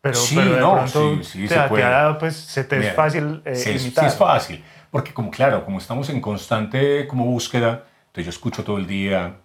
pero, 0.00 0.18
Sí, 0.18 0.36
pero 0.36 0.54
de 0.54 0.60
no, 0.60 0.72
pronto 0.72 1.16
sí, 1.16 1.24
sí, 1.24 1.42
te, 1.48 1.54
se 1.54 1.60
te 1.60 1.68
puede. 1.68 1.84
ha 1.84 2.18
pues, 2.18 2.36
se 2.36 2.64
te 2.64 2.76
Mira, 2.76 2.90
es 2.90 2.96
fácil 2.96 3.42
eh, 3.44 3.56
sí, 3.56 3.70
es, 3.70 3.82
sí 3.82 3.86
imitar. 3.88 4.06
es 4.06 4.16
fácil, 4.16 4.64
porque 4.90 5.12
como 5.12 5.30
claro, 5.30 5.64
como 5.64 5.78
estamos 5.78 6.08
en 6.10 6.20
constante 6.20 7.06
como 7.08 7.24
búsqueda, 7.24 7.84
entonces 8.06 8.24
yo 8.26 8.30
escucho 8.30 8.62
todo 8.64 8.78
el 8.78 8.86
día, 8.86 9.36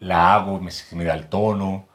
la 0.00 0.34
hago, 0.34 0.60
me, 0.60 0.70
me 0.92 1.04
da 1.04 1.14
el 1.14 1.28
tono. 1.28 1.86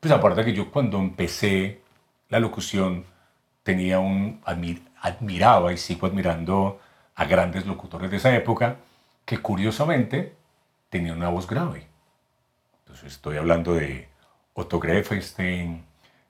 Pues 0.00 0.12
aparte 0.12 0.44
que 0.44 0.52
yo 0.52 0.70
cuando 0.70 0.98
empecé 0.98 1.82
la 2.28 2.38
locución 2.40 3.04
tenía 3.62 3.98
un, 4.00 4.40
admi- 4.44 4.82
admiraba 5.00 5.72
y 5.72 5.76
sigo 5.78 6.06
admirando 6.06 6.80
a 7.14 7.24
grandes 7.24 7.66
locutores 7.66 8.10
de 8.10 8.16
esa 8.16 8.34
época 8.34 8.76
que 9.24 9.38
curiosamente 9.38 10.34
tenían 10.88 11.16
una 11.16 11.28
voz 11.28 11.46
grave. 11.46 11.86
Entonces 12.80 13.12
estoy 13.12 13.36
hablando 13.36 13.74
de 13.74 14.08
Otto 14.54 14.78
Grefenstein, 14.78 15.84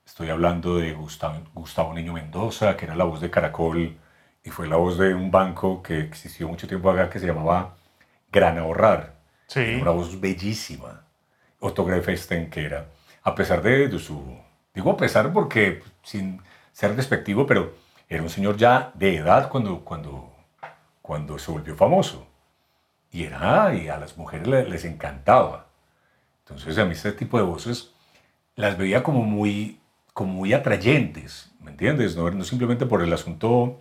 estoy 0.07 0.30
hablando 0.30 0.76
de 0.76 0.93
Gustavo, 0.93 1.40
Gustavo 1.55 1.95
Niño 1.95 2.12
Mendoza, 2.12 2.76
que 2.76 2.84
era 2.84 2.95
la 2.95 3.05
voz 3.05 3.20
de 3.20 3.30
Caracol 3.30 3.97
y 4.45 4.51
fue 4.51 4.68
la 4.68 4.76
voz 4.76 4.99
de 4.99 5.14
un 5.14 5.30
banco 5.30 5.82
que 5.82 6.01
existió 6.01 6.49
mucho 6.49 6.68
tiempo 6.68 6.90
acá 6.90 7.09
que 7.11 7.18
se 7.18 7.26
llamaba 7.26 7.76
Gran 8.30 8.59
Ahorrar. 8.59 9.14
Sí. 9.47 9.61
Era 9.61 9.82
una 9.82 9.90
voz 9.93 10.20
bellísima. 10.20 11.05
Otto 11.61 11.84
Grefenstein, 11.84 12.51
que 12.51 12.64
era, 12.64 12.88
a 13.22 13.34
pesar 13.34 13.62
de, 13.62 13.88
de 13.88 13.99
su, 13.99 14.36
digo 14.74 14.90
a 14.90 14.97
pesar 14.97 15.32
porque 15.32 15.82
sin 16.03 16.40
ser 16.72 16.97
despectivo, 16.97 17.47
pero 17.47 17.74
era 18.09 18.22
un 18.22 18.30
señor 18.30 18.57
ya 18.57 18.90
de 18.95 19.16
edad 19.16 19.49
cuando, 19.49 19.84
cuando, 19.84 20.32
cuando 21.01 21.38
se 21.38 21.51
volvió 21.51 21.76
famoso. 21.76 22.26
Y 23.13 23.25
era, 23.25 23.75
y 23.75 23.89
a 23.89 23.99
las 23.99 24.17
mujeres 24.17 24.47
le- 24.49 24.69
les 24.69 24.85
encantaba. 24.85 25.67
Entonces 26.41 26.79
a 26.79 26.85
mí 26.85 26.93
este 26.93 27.13
tipo 27.13 27.39
de 27.39 27.45
voces 27.45 27.93
las 28.57 28.79
veía 28.79 29.03
como 29.03 29.23
muy, 29.25 29.81
como 30.15 30.33
muy 30.35 30.53
atrayentes, 30.55 31.51
¿me 31.61 31.71
entiendes? 31.73 32.17
No, 32.17 32.31
no 32.31 32.45
simplemente 32.45 32.87
por 32.87 33.03
el 33.03 33.13
asunto, 33.13 33.81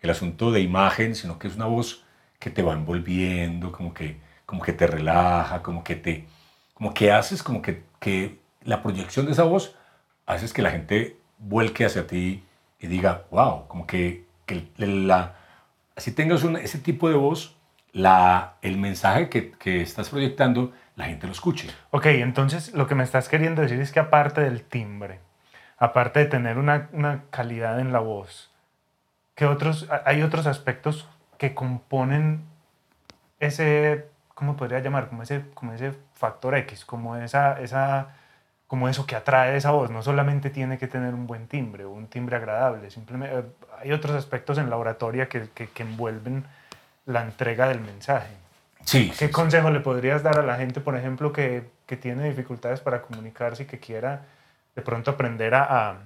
el 0.00 0.10
asunto 0.10 0.52
de 0.52 0.60
imagen, 0.60 1.14
sino 1.14 1.38
que 1.38 1.48
es 1.48 1.56
una 1.56 1.66
voz 1.66 2.04
que 2.38 2.50
te 2.50 2.62
va 2.62 2.72
envolviendo, 2.74 3.72
como 3.72 3.94
que, 3.94 4.18
como 4.46 4.62
que 4.62 4.72
te 4.72 4.86
relaja, 4.86 5.62
como 5.62 5.84
que 5.84 5.96
te, 5.96 6.26
como 6.74 6.94
que 6.94 7.12
haces, 7.12 7.42
como 7.42 7.62
que, 7.62 7.84
que 8.00 8.38
la 8.64 8.82
proyección 8.82 9.26
de 9.26 9.32
esa 9.32 9.44
voz 9.44 9.76
haces 10.26 10.52
que 10.52 10.62
la 10.62 10.70
gente 10.70 11.16
vuelque 11.38 11.84
hacia 11.84 12.06
ti 12.06 12.44
y 12.80 12.86
diga, 12.86 13.26
wow, 13.30 13.66
como 13.68 13.86
que, 13.86 14.26
que 14.46 14.68
la, 14.78 15.36
si 15.96 16.12
tengas 16.12 16.44
un- 16.44 16.56
ese 16.56 16.78
tipo 16.78 17.08
de 17.08 17.14
voz, 17.16 17.56
la, 17.92 18.54
el 18.62 18.76
mensaje 18.78 19.28
que, 19.28 19.52
que 19.52 19.82
estás 19.82 20.08
proyectando, 20.10 20.72
la 20.96 21.06
gente 21.06 21.26
lo 21.26 21.32
escuche. 21.32 21.68
Ok, 21.90 22.06
entonces 22.06 22.72
lo 22.74 22.86
que 22.86 22.94
me 22.94 23.04
estás 23.04 23.28
queriendo 23.28 23.62
decir 23.62 23.80
es 23.80 23.90
que 23.92 24.00
aparte 24.00 24.40
del 24.42 24.62
timbre, 24.62 25.20
aparte 25.78 26.20
de 26.20 26.26
tener 26.26 26.58
una, 26.58 26.88
una 26.92 27.24
calidad 27.30 27.80
en 27.80 27.92
la 27.92 28.00
voz, 28.00 28.50
¿qué 29.34 29.46
otros, 29.46 29.88
ha- 29.90 30.02
hay 30.04 30.22
otros 30.22 30.46
aspectos 30.46 31.08
que 31.38 31.54
componen 31.54 32.44
ese, 33.38 34.06
¿cómo 34.34 34.56
podría 34.56 34.80
llamar? 34.80 35.08
Como 35.08 35.22
ese, 35.22 35.44
como 35.54 35.72
ese 35.72 35.92
factor 36.14 36.54
X, 36.56 36.84
como, 36.84 37.16
esa, 37.16 37.60
esa, 37.60 38.08
como 38.66 38.88
eso 38.88 39.06
que 39.06 39.16
atrae 39.16 39.56
esa 39.56 39.70
voz. 39.70 39.90
No 39.90 40.02
solamente 40.02 40.50
tiene 40.50 40.78
que 40.78 40.86
tener 40.86 41.14
un 41.14 41.26
buen 41.26 41.46
timbre 41.48 41.84
o 41.84 41.90
un 41.90 42.06
timbre 42.08 42.36
agradable, 42.36 42.90
simplemente 42.90 43.38
eh, 43.38 43.44
hay 43.80 43.92
otros 43.92 44.14
aspectos 44.14 44.58
en 44.58 44.68
la 44.70 44.76
oratoria 44.76 45.28
que, 45.28 45.48
que, 45.54 45.68
que 45.70 45.82
envuelven 45.82 46.44
la 47.10 47.22
entrega 47.22 47.68
del 47.68 47.80
mensaje. 47.80 48.34
Sí. 48.84 49.12
¿Qué 49.18 49.26
sí, 49.26 49.32
consejo 49.32 49.70
le 49.70 49.80
podrías 49.80 50.22
dar 50.22 50.38
a 50.38 50.42
la 50.42 50.56
gente, 50.56 50.80
por 50.80 50.96
ejemplo, 50.96 51.32
que, 51.32 51.68
que 51.86 51.96
tiene 51.96 52.28
dificultades 52.28 52.80
para 52.80 53.02
comunicarse 53.02 53.64
y 53.64 53.66
que 53.66 53.78
quiera 53.78 54.22
de 54.74 54.82
pronto 54.82 55.10
aprender 55.10 55.54
a, 55.54 55.90
a 55.90 55.98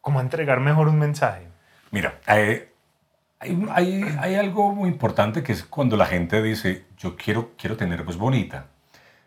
como 0.00 0.20
a 0.20 0.22
entregar 0.22 0.60
mejor 0.60 0.88
un 0.88 0.98
mensaje? 0.98 1.46
Mira, 1.90 2.20
eh, 2.28 2.72
hay, 3.40 3.66
hay, 3.70 4.16
hay 4.20 4.34
algo 4.36 4.72
muy 4.72 4.88
importante 4.88 5.42
que 5.42 5.52
es 5.52 5.64
cuando 5.64 5.96
la 5.96 6.06
gente 6.06 6.42
dice, 6.42 6.86
yo 6.96 7.16
quiero, 7.16 7.52
quiero 7.58 7.76
tener 7.76 8.04
voz 8.04 8.16
bonita. 8.16 8.66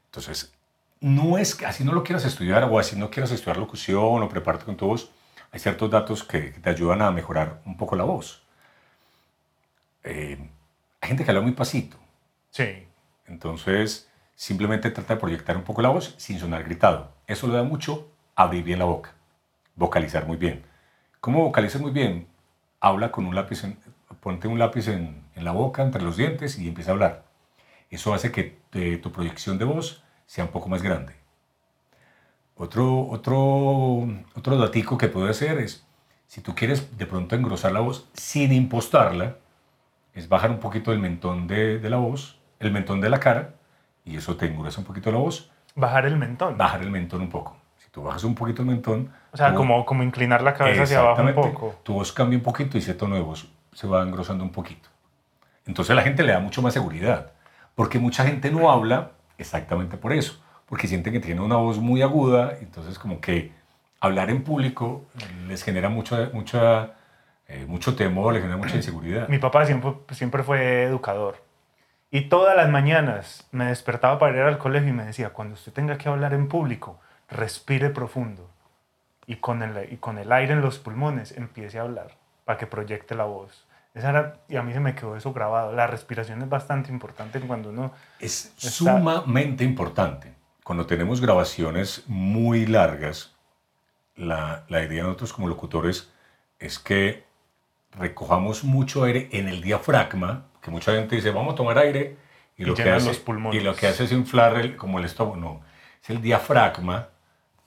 Entonces, 0.06 0.54
no 1.00 1.38
es 1.38 1.56
que 1.56 1.66
así 1.66 1.84
no 1.84 1.94
lo 1.94 2.04
quieras 2.04 2.26
estudiar 2.26 2.64
o 2.64 2.80
así 2.80 2.96
no 2.96 3.10
quieras 3.10 3.32
estudiar 3.32 3.58
locución 3.58 4.22
o 4.22 4.30
prepararte 4.30 4.66
con 4.66 4.78
tu 4.78 4.88
voz. 4.88 5.12
Hay 5.52 5.60
ciertos 5.60 5.90
datos 5.90 6.24
que 6.24 6.52
te 6.52 6.70
ayudan 6.70 7.02
a 7.02 7.12
mejorar 7.12 7.62
un 7.66 7.76
poco 7.76 7.96
la 7.96 8.04
voz. 8.04 8.44
Eh, 10.04 10.38
hay 11.02 11.08
gente 11.08 11.24
que 11.24 11.32
habla 11.32 11.42
muy 11.42 11.52
pasito. 11.54 11.98
Sí. 12.50 12.88
Entonces, 13.28 14.10
simplemente 14.36 14.90
trata 14.92 15.16
de 15.16 15.20
proyectar 15.20 15.56
un 15.58 15.64
poco 15.64 15.82
la 15.82 15.90
voz 15.90 16.16
sin 16.18 16.40
sonar 16.40 16.64
gritado. 16.64 17.12
Eso 17.28 17.48
le 17.48 17.54
da 17.54 17.64
mucho 17.64 18.10
abrir 18.36 18.64
bien 18.64 18.80
la 18.80 18.86
boca, 18.86 19.14
vocalizar 19.76 20.26
muy 20.26 20.38
bien. 20.38 20.64
¿Cómo 21.20 21.44
vocalizas 21.44 21.82
muy 21.82 21.92
bien? 21.92 22.28
Habla 22.80 23.12
con 23.12 23.26
un 23.26 23.36
lápiz, 23.36 23.64
en- 23.64 23.78
ponte 24.20 24.48
un 24.48 24.60
lápiz 24.60 24.88
en, 24.88 25.24
en 25.36 25.44
la 25.46 25.52
boca, 25.52 25.84
entre 25.84 26.02
los 26.02 26.18
dientes 26.18 26.58
y 26.58 26.68
empieza 26.68 26.92
a 26.92 26.94
hablar. 26.94 27.24
Eso 27.90 28.14
hace 28.14 28.32
que 28.32 28.58
eh, 28.74 28.98
tu 28.98 29.12
proyección 29.12 29.58
de 29.58 29.66
voz 29.66 30.04
sea 30.26 30.46
un 30.46 30.52
poco 30.52 30.70
más 30.70 30.82
grande. 30.82 31.14
Otro, 32.56 33.08
otro, 33.10 34.08
otro 34.36 34.58
datico 34.58 34.98
que 34.98 35.08
puedo 35.08 35.28
hacer 35.30 35.58
es, 35.60 35.86
si 36.28 36.42
tú 36.42 36.54
quieres 36.56 36.98
de 36.98 37.06
pronto 37.06 37.36
engrosar 37.36 37.72
la 37.72 37.80
voz 37.80 38.08
sin 38.14 38.52
impostarla, 38.54 39.38
es 40.14 40.28
bajar 40.30 40.52
un 40.52 40.60
poquito 40.60 40.92
el 40.92 41.00
mentón 41.00 41.48
de, 41.48 41.80
de 41.80 41.90
la 41.90 41.98
voz, 41.98 42.40
el 42.60 42.72
mentón 42.72 43.02
de 43.02 43.10
la 43.10 43.20
cara, 43.20 43.54
y 44.06 44.18
eso 44.18 44.36
te 44.36 44.48
engrosar 44.48 44.80
un 44.80 44.86
poquito 44.86 45.12
la 45.12 45.18
voz, 45.18 45.52
Bajar 45.76 46.06
el 46.06 46.18
mentón. 46.18 46.58
bajar 46.58 46.82
el 46.82 46.92
mentón 46.92 47.22
un 47.22 47.30
poco. 47.30 47.56
Si 47.78 47.90
tú 47.90 48.04
bajas 48.04 48.24
un 48.26 48.36
poquito 48.36 48.62
el 48.62 48.68
mentón, 48.68 49.12
O 49.32 49.38
sea, 49.38 49.54
como, 49.54 49.86
como 49.86 50.04
inclinar 50.04 50.42
la 50.42 50.54
cabeza 50.54 50.84
hacia 50.84 51.00
abajo 51.00 51.22
un 51.24 51.34
poco. 51.34 51.76
Tu 51.84 51.94
voz 51.94 52.12
cambia 52.12 52.38
un 52.38 52.44
poquito 52.44 52.78
y 52.78 52.82
ese 52.82 52.94
tono 52.94 53.16
de 53.16 53.22
voz 53.22 53.48
se 53.74 53.88
va 53.88 54.04
engrosando 54.04 54.44
un 54.44 54.52
poquito. 54.52 54.90
Entonces 55.66 55.96
la 55.96 56.02
gente 56.02 56.24
le 56.24 56.34
da 56.34 56.40
mucho 56.40 56.62
más 56.62 56.74
seguridad, 56.74 57.32
porque 57.76 58.00
mucha 58.00 58.26
gente 58.26 58.52
no 58.52 58.70
habla 58.70 59.12
exactamente 59.38 59.96
por 59.98 60.12
eso, 60.14 60.42
porque 60.66 60.88
sienten 60.88 61.14
que 61.14 61.20
tiene 61.20 61.42
una 61.42 61.56
voz 61.56 61.80
muy 61.80 62.02
aguda, 62.02 62.58
entonces 62.60 63.00
como 63.00 63.22
que 63.22 63.52
hablar 64.00 64.30
en 64.30 64.44
público 64.44 65.06
les 65.48 65.64
genera 65.64 65.88
mucho, 65.90 66.30
mucha, 66.34 66.92
eh, 67.52 67.66
mucho 67.68 67.96
temor, 67.96 68.34
les 68.34 68.42
genera 68.42 68.58
mucha 68.58 68.76
inseguridad. 68.76 69.28
Mi 69.28 69.38
papá 69.40 69.66
siempre, 69.66 69.94
siempre 70.12 70.44
fue 70.44 70.84
educador. 70.84 71.44
Y 72.10 72.30
todas 72.30 72.56
las 72.58 72.70
mañanas 72.70 73.48
me 73.52 73.66
despertaba 73.66 74.20
para 74.20 74.36
ir 74.36 74.42
al 74.42 74.58
colegio 74.58 74.90
y 74.90 74.94
me 74.94 75.06
decía, 75.06 75.30
cuando 75.30 75.54
usted 75.54 75.72
tenga 75.72 75.98
que 75.98 76.10
hablar 76.10 76.34
en 76.34 76.48
público, 76.48 77.00
respire 77.30 77.90
profundo. 77.90 78.50
Y 79.28 79.38
con 79.38 79.62
el, 79.62 79.94
y 79.94 79.98
con 79.98 80.18
el 80.18 80.32
aire 80.32 80.54
en 80.54 80.62
los 80.62 80.80
pulmones 80.80 81.32
empiece 81.38 81.80
a 81.80 81.84
hablar 81.84 82.18
para 82.44 82.58
que 82.58 82.68
proyecte 82.68 83.16
la 83.16 83.24
voz. 83.26 83.66
Esa 83.94 84.10
era, 84.10 84.38
y 84.50 84.56
a 84.58 84.62
mí 84.64 84.74
se 84.74 84.80
me 84.80 84.96
quedó 84.96 85.16
eso 85.16 85.32
grabado. 85.32 85.74
La 85.74 85.88
respiración 85.88 86.42
es 86.42 86.50
bastante 86.50 86.92
importante 86.92 87.40
cuando 87.40 87.70
uno... 87.70 87.94
Es 88.20 88.54
Está- 88.58 88.70
sumamente 88.70 89.64
importante. 89.64 90.34
Cuando 90.64 90.86
tenemos 90.86 91.22
grabaciones 91.22 92.04
muy 92.08 92.66
largas, 92.66 93.34
la, 94.16 94.64
la 94.68 94.80
idea 94.84 95.02
de 95.02 95.04
nosotros 95.04 95.34
como 95.34 95.48
locutores 95.48 96.10
es 96.60 96.78
que 96.80 97.24
recojamos 97.98 98.64
mucho 98.64 99.04
aire 99.04 99.30
en 99.32 99.48
el 99.48 99.62
diafragma, 99.62 100.46
que 100.62 100.72
mucha 100.72 100.94
gente 100.94 101.16
dice, 101.16 101.32
vamos 101.32 101.54
a 101.54 101.56
tomar 101.56 101.78
aire, 101.78 102.18
y, 102.58 102.64
Y 102.64 102.66
lo, 102.66 102.74
que 102.76 102.90
hace, 102.90 103.08
los 103.08 103.18
pulmones. 103.20 103.60
y 103.60 103.64
lo 103.64 103.76
que 103.76 103.88
hace 103.88 104.04
es 104.04 104.12
inflar 104.12 104.56
el, 104.58 104.76
como 104.78 105.00
el 105.00 105.06
estómago. 105.06 105.36
No, 105.38 105.62
es 106.04 106.10
el 106.10 106.22
diafragma 106.22 107.10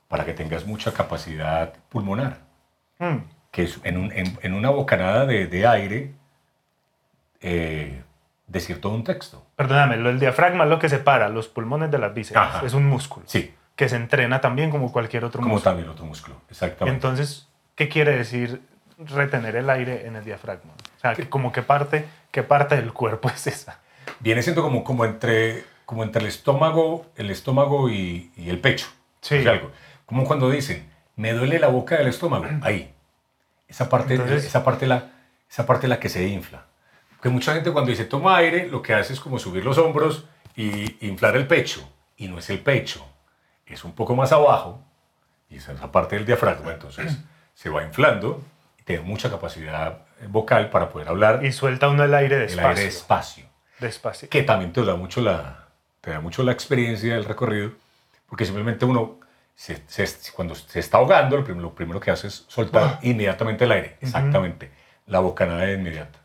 para 0.08 0.24
que 0.24 0.32
tengas 0.34 0.66
mucha 0.66 0.92
capacidad 0.92 1.72
pulmonar 1.88 2.38
Mm, 3.00 3.16
que 3.50 3.64
es 3.64 3.80
en, 3.82 3.96
un- 3.96 4.12
en- 4.12 4.38
en 4.42 4.54
una 4.54 4.70
bocanada 4.70 5.26
de, 5.26 5.46
de 5.48 5.66
aire 5.66 6.14
eh, 7.40 8.02
decir 8.46 8.80
todo 8.80 8.94
un 8.94 9.04
texto. 9.04 9.44
perdóname, 9.56 9.96
lo 9.96 10.08
del 10.10 10.20
diafragma 10.20 10.64
es 10.64 10.70
lo 10.70 10.78
que 10.78 10.88
separa 10.88 11.28
los 11.28 11.48
pulmones 11.48 11.90
de 11.90 11.98
las 11.98 12.14
vísceras. 12.14 12.54
Ajá. 12.56 12.66
Es 12.66 12.74
un 12.74 12.86
músculo 12.86 13.26
Sí, 13.28 13.52
que 13.76 13.88
se 13.88 13.96
entrena 13.96 14.40
también 14.40 14.70
como 14.70 14.92
cualquier 14.92 15.24
otro 15.24 15.40
como 15.40 15.54
músculo. 15.54 15.70
también 15.72 15.88
otro 15.90 16.04
músculo, 16.06 16.36
exactamente. 16.50 16.94
Entonces, 16.94 17.48
¿qué 17.74 17.88
quiere 17.88 18.16
decir 18.16 18.62
retener 18.98 19.56
el 19.56 19.68
aire 19.70 20.06
en 20.06 20.16
el 20.16 20.24
diafragma? 20.24 20.72
O 20.96 21.00
sea, 21.00 21.14
que 21.14 21.28
como 21.28 21.52
qué 21.52 21.62
parte, 21.62 22.06
qué 22.30 22.42
parte 22.42 22.76
del 22.76 22.92
cuerpo 22.92 23.28
es 23.34 23.46
esa. 23.46 23.80
Viene 24.20 24.42
siendo 24.42 24.62
como, 24.62 24.84
como, 24.84 25.04
entre, 25.04 25.64
como 25.86 26.02
entre 26.04 26.22
el 26.22 26.28
estómago, 26.28 27.06
el 27.16 27.30
estómago 27.30 27.88
y, 27.90 28.32
y 28.36 28.50
el 28.50 28.60
pecho. 28.60 28.86
Sí. 29.20 29.38
O 29.38 29.42
sea, 29.42 29.52
algo. 29.52 29.70
Como 30.06 30.24
cuando 30.24 30.50
dicen, 30.50 30.90
me 31.16 31.32
duele 31.32 31.58
la 31.58 31.68
boca 31.68 31.96
del 31.96 32.08
estómago. 32.08 32.46
Ahí. 32.62 32.92
Esa 33.68 33.88
parte, 33.88 34.14
Entonces- 34.14 34.44
esa 34.44 34.62
parte, 34.64 34.86
la, 34.86 35.10
esa 35.50 35.66
parte 35.66 35.88
la 35.88 35.98
que 35.98 36.08
se 36.08 36.26
infla. 36.28 36.66
Porque 37.10 37.28
mucha 37.30 37.54
gente 37.54 37.72
cuando 37.72 37.90
dice 37.90 38.04
toma 38.04 38.36
aire, 38.36 38.68
lo 38.68 38.82
que 38.82 38.92
hace 38.92 39.14
es 39.14 39.20
como 39.20 39.38
subir 39.38 39.64
los 39.64 39.78
hombros 39.78 40.26
y 40.54 41.06
inflar 41.06 41.36
el 41.36 41.46
pecho. 41.46 41.88
Y 42.16 42.28
no 42.28 42.38
es 42.38 42.50
el 42.50 42.60
pecho, 42.60 43.04
es 43.66 43.82
un 43.82 43.92
poco 43.94 44.14
más 44.14 44.30
abajo. 44.32 44.80
Y 45.48 45.56
esa 45.56 45.72
es 45.72 45.78
esa 45.78 45.90
parte 45.90 46.16
del 46.16 46.26
diafragma. 46.26 46.72
Entonces 46.72 47.18
se 47.54 47.70
va 47.70 47.82
inflando 47.82 48.42
tiene 48.84 49.02
mucha 49.02 49.30
capacidad 49.30 49.98
vocal 50.28 50.70
para 50.70 50.88
poder 50.90 51.08
hablar 51.08 51.44
Y 51.44 51.52
suelta 51.52 51.88
uno 51.88 52.04
el 52.04 52.14
aire 52.14 52.36
el 52.36 52.42
despacio. 52.42 52.68
aire 52.68 52.82
despacio 52.84 53.44
despacio. 53.80 54.28
que 54.28 54.42
también 54.42 54.72
te 54.72 54.84
da 54.84 54.94
mucho 54.96 55.20
la, 55.20 55.68
te 56.00 56.10
da 56.10 56.20
mucho 56.20 56.42
la 56.42 56.52
experiencia 56.52 57.14
del 57.14 57.24
recorrido, 57.24 57.72
porque 58.28 58.44
simplemente 58.44 58.84
uno, 58.84 59.18
se- 59.54 59.82
se- 59.86 60.32
cuando 60.32 60.54
se 60.54 60.80
está 60.80 60.98
ahogando, 60.98 61.36
lo 61.36 61.44
primero, 61.44 61.62
lo 61.68 61.74
primero 61.74 62.00
que 62.00 62.10
hace 62.10 62.28
es 62.28 62.44
soltar 62.48 62.98
inmediatamente 63.02 63.64
el 63.64 63.72
aire, 63.72 63.96
exactamente, 64.00 64.70
la 65.06 65.20
bocanada 65.20 65.62
de 65.62 65.74
inmediata. 65.74 66.18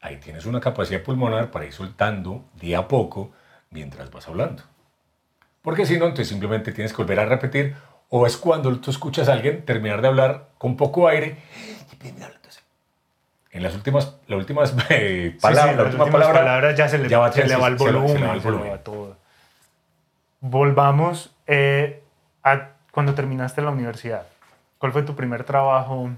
Ahí 0.00 0.16
tienes 0.16 0.46
una 0.46 0.60
capacidad 0.60 1.02
pulmonar 1.02 1.50
para 1.52 1.64
ir 1.66 1.72
soltando 1.72 2.44
día 2.54 2.78
a 2.80 2.88
poco 2.88 3.30
mientras 3.70 4.10
vas 4.10 4.26
hablando. 4.28 4.64
Porque 5.62 5.86
si 5.86 5.96
no, 5.98 6.06
entonces 6.06 6.28
simplemente 6.28 6.72
tienes 6.72 6.92
que 6.92 6.98
volver 6.98 7.20
a 7.20 7.26
repetir, 7.26 7.76
o 8.08 8.26
es 8.26 8.36
cuando 8.36 8.76
tú 8.80 8.90
escuchas 8.90 9.28
a 9.28 9.32
alguien 9.34 9.64
terminar 9.64 10.02
de 10.02 10.08
hablar 10.08 10.48
con 10.58 10.76
poco 10.76 11.06
aire 11.06 11.36
En 13.50 13.62
las 13.62 13.74
últimas, 13.74 14.16
las 14.26 14.38
últimas 14.38 14.74
eh, 14.88 15.28
Sí, 15.32 15.32
sí, 15.32 15.38
palabras, 15.40 15.76
la 15.76 15.82
las 15.82 15.86
última 15.92 16.04
últimas 16.04 16.10
palabra, 16.26 16.40
palabras 16.40 16.76
ya 16.78 16.88
se 16.88 16.98
le, 16.98 17.08
ya 17.08 17.18
va- 17.18 17.32
se 17.32 17.46
le 17.46 17.56
va 17.56 17.68
el 17.68 17.78
se 17.78 17.84
le 17.84 17.92
volumen, 17.92 18.22
va 18.28 18.34
el 18.34 18.40
se 18.40 18.46
le 18.46 18.52
volumen. 18.52 18.72
va 18.72 18.78
todo. 18.78 19.16
Volvamos 20.40 21.34
eh, 21.46 22.02
a 22.42 22.68
cuando 22.90 23.14
terminaste 23.14 23.62
la 23.62 23.70
universidad. 23.70 24.26
¿Cuál 24.78 24.92
fue 24.92 25.02
tu 25.02 25.14
primer 25.14 25.44
trabajo? 25.44 26.10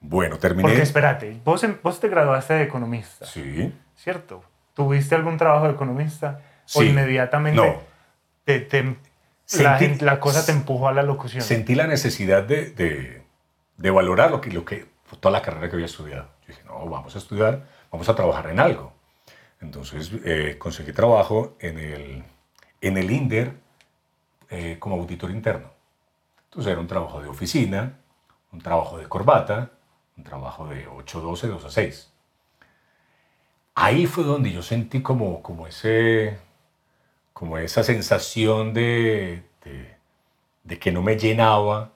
Bueno, 0.00 0.38
terminé. 0.38 0.62
Porque 0.68 0.82
espérate, 0.82 1.40
vos, 1.44 1.62
em- 1.64 1.76
vos 1.82 1.98
te 2.00 2.08
graduaste 2.08 2.54
de 2.54 2.62
economista, 2.62 3.26
Sí. 3.26 3.74
¿cierto? 3.96 4.44
¿Tuviste 4.74 5.14
algún 5.14 5.36
trabajo 5.36 5.66
de 5.66 5.72
economista? 5.72 6.40
¿O 6.74 6.80
Sí. 6.80 6.88
inmediatamente 6.88 7.60
No. 7.60 7.80
te, 8.44 8.60
te- 8.60 8.82
la, 8.84 8.94
Sentí- 9.46 9.78
gente- 9.78 10.04
la 10.04 10.20
cosa 10.20 10.46
te 10.46 10.52
empujó 10.52 10.88
a 10.88 10.92
la 10.92 11.02
locución? 11.02 11.42
Sentí 11.42 11.74
la 11.74 11.86
necesidad 11.88 12.44
de, 12.44 12.70
de, 12.70 13.22
de 13.76 13.90
valorar 13.90 14.30
lo 14.30 14.40
que, 14.40 14.50
lo 14.52 14.64
que, 14.64 14.86
toda 15.18 15.32
la 15.32 15.42
carrera 15.42 15.68
que 15.68 15.76
había 15.76 15.86
estudiado. 15.86 16.28
Yo 16.42 16.48
dije, 16.48 16.62
no, 16.64 16.86
vamos 16.86 17.14
a 17.14 17.18
estudiar, 17.18 17.66
vamos 17.90 18.08
a 18.08 18.14
trabajar 18.14 18.48
en 18.50 18.60
algo. 18.60 18.92
Entonces 19.60 20.10
eh, 20.24 20.56
conseguí 20.58 20.92
trabajo 20.92 21.56
en 21.60 21.78
el, 21.78 22.24
en 22.80 22.96
el 22.96 23.10
INDER 23.10 23.54
eh, 24.48 24.76
como 24.78 24.96
auditor 24.96 25.30
interno. 25.30 25.70
Entonces 26.44 26.72
era 26.72 26.80
un 26.80 26.86
trabajo 26.86 27.20
de 27.22 27.28
oficina, 27.28 27.98
un 28.52 28.60
trabajo 28.60 28.98
de 28.98 29.08
corbata, 29.08 29.70
un 30.16 30.24
trabajo 30.24 30.66
de 30.66 30.88
8-12, 30.88 31.48
2 31.48 31.64
a 31.64 31.70
6. 31.70 32.12
Ahí 33.74 34.06
fue 34.06 34.24
donde 34.24 34.50
yo 34.50 34.62
sentí 34.62 35.02
como, 35.02 35.42
como, 35.42 35.66
ese, 35.66 36.38
como 37.32 37.58
esa 37.58 37.82
sensación 37.82 38.74
de, 38.74 39.44
de, 39.64 39.94
de 40.64 40.78
que 40.78 40.92
no 40.92 41.02
me 41.02 41.16
llenaba 41.16 41.92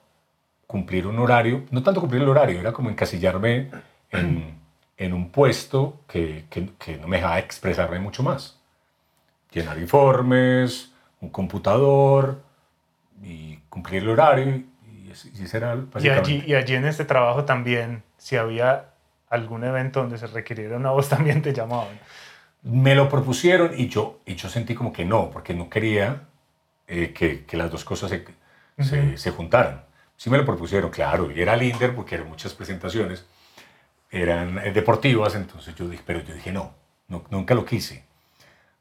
cumplir 0.67 1.07
un 1.07 1.19
horario, 1.19 1.63
no 1.71 1.83
tanto 1.83 2.01
cumplir 2.01 2.21
el 2.23 2.29
horario, 2.29 2.59
era 2.59 2.73
como 2.73 2.89
encasillarme 2.89 3.69
en, 4.11 4.55
en 4.97 5.13
un 5.13 5.29
puesto 5.31 6.01
que, 6.07 6.45
que, 6.49 6.69
que 6.79 6.97
no 6.97 7.07
me 7.07 7.17
dejaba 7.17 7.39
expresarme 7.39 7.99
mucho 7.99 8.23
más. 8.23 8.59
Llenar 9.51 9.77
informes, 9.79 10.91
un 11.21 11.29
computador 11.29 12.41
y 13.23 13.57
cumplir 13.69 14.03
el 14.03 14.09
horario 14.09 14.63
y, 14.91 15.11
ese- 15.11 15.31
y 15.33 15.43
ese 15.43 15.57
era 15.57 15.77
Y 15.99 16.09
allí, 16.09 16.43
y 16.45 16.55
allí 16.55 16.75
en 16.75 16.85
este 16.85 17.05
trabajo 17.05 17.45
también, 17.45 18.03
si 18.17 18.35
había 18.35 18.87
algún 19.29 19.63
evento 19.63 20.01
donde 20.01 20.17
se 20.17 20.27
requiriera 20.27 20.77
una 20.77 20.91
voz, 20.91 21.09
también 21.15 21.41
te 21.41 21.53
llamaban. 21.53 21.99
Me 22.63 22.95
lo 22.95 23.07
propusieron 23.09 23.71
y 23.79 23.87
yo, 23.89 24.19
y 24.25 24.35
yo 24.35 24.49
sentí 24.49 24.75
como 24.75 24.91
que 24.91 25.05
no, 25.05 25.29
porque 25.29 25.53
no 25.53 25.69
quería 25.69 26.23
eh, 26.87 27.13
que, 27.13 27.45
que 27.45 27.57
las 27.57 27.71
dos 27.71 27.85
cosas 27.85 28.09
se, 28.09 28.25
se, 28.81 28.99
Ujú. 28.99 29.17
se 29.17 29.31
juntaran. 29.31 29.84
Sí 30.17 30.29
me 30.29 30.37
lo 30.37 30.45
propusieron, 30.45 30.89
claro, 30.91 31.29
y 31.31 31.41
era 31.41 31.55
Linder 31.55 31.93
porque 31.95 32.15
eran 32.15 32.29
muchas 32.29 32.53
presentaciones, 32.53 33.25
eran 34.09 34.57
eh, 34.59 34.71
deportivas, 34.71 35.35
entonces 35.35 35.75
yo 35.75 35.87
dije, 35.89 36.03
pero 36.05 36.21
yo 36.21 36.33
dije 36.33 36.51
no, 36.51 36.73
no, 37.09 37.23
nunca 37.29 37.53
lo 37.53 37.65
quise. 37.65 38.03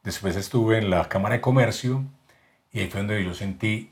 Después 0.02 0.36
estuve 0.36 0.78
en 0.78 0.90
la 0.90 1.08
Cámara 1.08 1.34
de 1.36 1.40
Comercio 1.40 2.04
y 2.72 2.80
ahí 2.80 2.88
fue 2.90 3.00
donde 3.00 3.24
yo 3.24 3.34
sentí... 3.34 3.90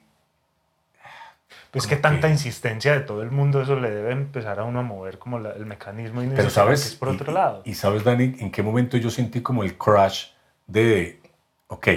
Pues 1.70 1.86
que 1.86 1.96
tanta 1.96 2.26
que- 2.28 2.32
insistencia 2.34 2.92
de 2.92 3.00
todo 3.00 3.22
el 3.22 3.30
mundo, 3.30 3.62
eso 3.62 3.76
le 3.76 3.90
debe 3.90 4.12
empezar 4.12 4.60
a 4.60 4.64
uno 4.64 4.80
a 4.80 4.82
mover 4.82 5.18
como 5.18 5.38
la- 5.38 5.52
el 5.52 5.64
mecanismo 5.66 6.22
Pero 6.36 6.50
sabes, 6.50 6.82
que 6.82 6.88
es 6.90 6.94
por 6.94 7.08
y- 7.08 7.16
otro 7.16 7.32
lado. 7.32 7.62
Y, 7.64 7.74
sabes, 7.74 8.04
Dani, 8.04 8.36
en 8.38 8.50
qué 8.52 8.62
momento 8.62 8.96
yo 8.98 9.10
sentí 9.10 9.40
como 9.40 9.62
el 9.62 9.76
crash 9.78 10.28
de, 10.66 11.20
ok, 11.68 11.88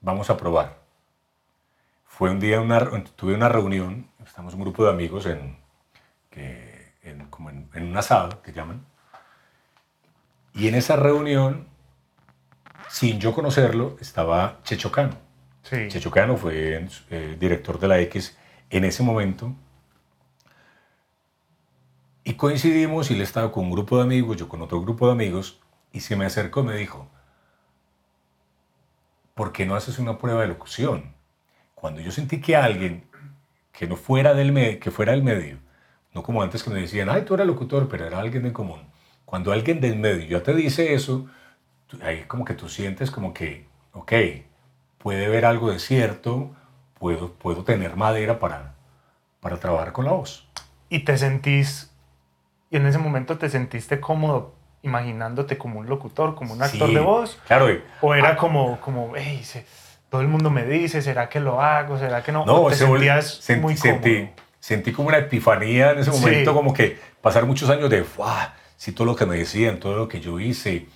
vamos 0.00 0.30
a 0.30 0.36
probar. 0.36 0.78
Fue 2.06 2.30
un 2.30 2.38
día, 2.40 2.60
una, 2.60 2.88
tuve 3.16 3.34
una 3.34 3.48
reunión, 3.48 4.06
estamos 4.36 4.52
un 4.52 4.60
grupo 4.60 4.84
de 4.84 4.90
amigos 4.90 5.24
en, 5.24 5.56
que- 6.28 6.92
en, 7.02 7.24
como 7.30 7.48
en, 7.48 7.70
en 7.72 7.84
un 7.84 7.96
asado, 7.96 8.42
que 8.42 8.52
llaman. 8.52 8.84
Y 10.52 10.68
en 10.68 10.74
esa 10.74 10.94
reunión, 10.96 11.66
sin 12.90 13.18
yo 13.18 13.32
conocerlo, 13.34 13.96
estaba 13.98 14.60
Checho 14.62 14.92
Cano. 14.92 15.16
sí. 15.62 15.88
Checho 15.88 16.10
Cano 16.10 16.36
fue 16.36 16.86
eh, 17.08 17.36
director 17.40 17.78
de 17.78 17.88
la 17.88 17.98
X 18.00 18.36
en 18.68 18.84
ese 18.84 19.02
momento. 19.02 19.54
Y 22.22 22.34
coincidimos 22.34 23.10
y 23.10 23.14
él 23.14 23.22
estaba 23.22 23.50
con 23.50 23.64
un 23.64 23.70
grupo 23.70 23.96
de 23.96 24.02
amigos, 24.02 24.36
yo 24.36 24.50
con 24.50 24.60
otro 24.60 24.82
grupo 24.82 25.06
de 25.06 25.12
amigos, 25.12 25.60
y 25.92 26.00
se 26.00 26.14
me 26.14 26.26
acercó 26.26 26.60
y 26.60 26.64
me 26.64 26.76
dijo, 26.76 27.08
¿por 29.32 29.52
qué 29.52 29.64
no 29.64 29.76
haces 29.76 29.98
una 29.98 30.18
prueba 30.18 30.42
de 30.42 30.48
locución? 30.48 31.14
Cuando 31.74 32.02
yo 32.02 32.10
sentí 32.12 32.38
que 32.42 32.54
alguien 32.54 33.08
que 33.76 33.86
no 33.86 33.96
fuera 33.96 34.32
del, 34.34 34.52
me- 34.52 34.78
que 34.78 34.90
fuera 34.90 35.12
del 35.12 35.22
medio, 35.22 35.58
no 36.14 36.22
como 36.22 36.42
antes 36.42 36.62
que 36.62 36.70
me 36.70 36.80
decían, 36.80 37.10
ay, 37.10 37.22
tú 37.22 37.34
eres 37.34 37.46
locutor, 37.46 37.88
pero 37.88 38.06
era 38.06 38.18
alguien 38.18 38.46
en 38.46 38.52
común. 38.52 38.80
Cuando 39.26 39.52
alguien 39.52 39.80
del 39.80 39.96
medio 39.98 40.24
ya 40.26 40.42
te 40.42 40.54
dice 40.54 40.94
eso, 40.94 41.26
ahí 42.02 42.22
como 42.26 42.44
que 42.44 42.54
tú 42.54 42.68
sientes 42.70 43.10
como 43.10 43.34
que, 43.34 43.66
ok, 43.92 44.12
puede 44.98 45.26
haber 45.26 45.44
algo 45.44 45.70
de 45.70 45.78
cierto, 45.78 46.50
puedo, 46.98 47.32
puedo 47.34 47.64
tener 47.64 47.96
madera 47.96 48.38
para, 48.38 48.74
para 49.40 49.58
trabajar 49.58 49.92
con 49.92 50.06
la 50.06 50.12
voz. 50.12 50.48
Y 50.88 51.00
te 51.00 51.18
sentís, 51.18 51.92
y 52.70 52.76
en 52.76 52.86
ese 52.86 52.98
momento 52.98 53.36
te 53.36 53.50
sentiste 53.50 54.00
cómodo 54.00 54.54
imaginándote 54.82 55.58
como 55.58 55.80
un 55.80 55.86
locutor, 55.86 56.34
como 56.34 56.54
un 56.54 56.62
actor 56.62 56.88
Sí, 56.88 56.94
de 56.94 57.00
voz, 57.00 57.38
Claro, 57.46 57.66
o 58.00 58.14
era 58.14 58.36
como, 58.36 58.80
como, 58.80 59.12
hey, 59.16 59.42
se- 59.44 59.66
todo 60.10 60.20
el 60.20 60.28
mundo 60.28 60.50
me 60.50 60.64
dice, 60.64 61.02
¿será 61.02 61.28
que 61.28 61.40
lo 61.40 61.60
hago? 61.60 61.98
¿Será 61.98 62.22
que 62.22 62.32
no? 62.32 62.44
No, 62.46 62.62
¿O 62.62 62.70
te 62.70 62.76
sentías 62.76 63.40
sent- 63.48 63.60
muy 63.60 63.76
sentí, 63.76 64.14
cómodo? 64.16 64.32
sentí 64.60 64.92
como 64.92 65.08
una 65.08 65.18
epifanía 65.18 65.90
en 65.92 65.98
ese 65.98 66.12
Sí. 66.12 66.18
momento, 66.20 66.54
como 66.54 66.72
que 66.72 66.98
pasar 67.20 67.44
muchos 67.46 67.68
años 67.70 67.90
de, 67.90 68.02
¡guau! 68.02 68.48
Sí, 68.76 68.92
todo 68.92 69.06
lo 69.06 69.16
que 69.16 69.26
me 69.26 69.36
decían, 69.36 69.78
todo 69.80 69.96
lo 69.96 70.08
que 70.08 70.20
yo 70.20 70.38
hice, 70.38 70.86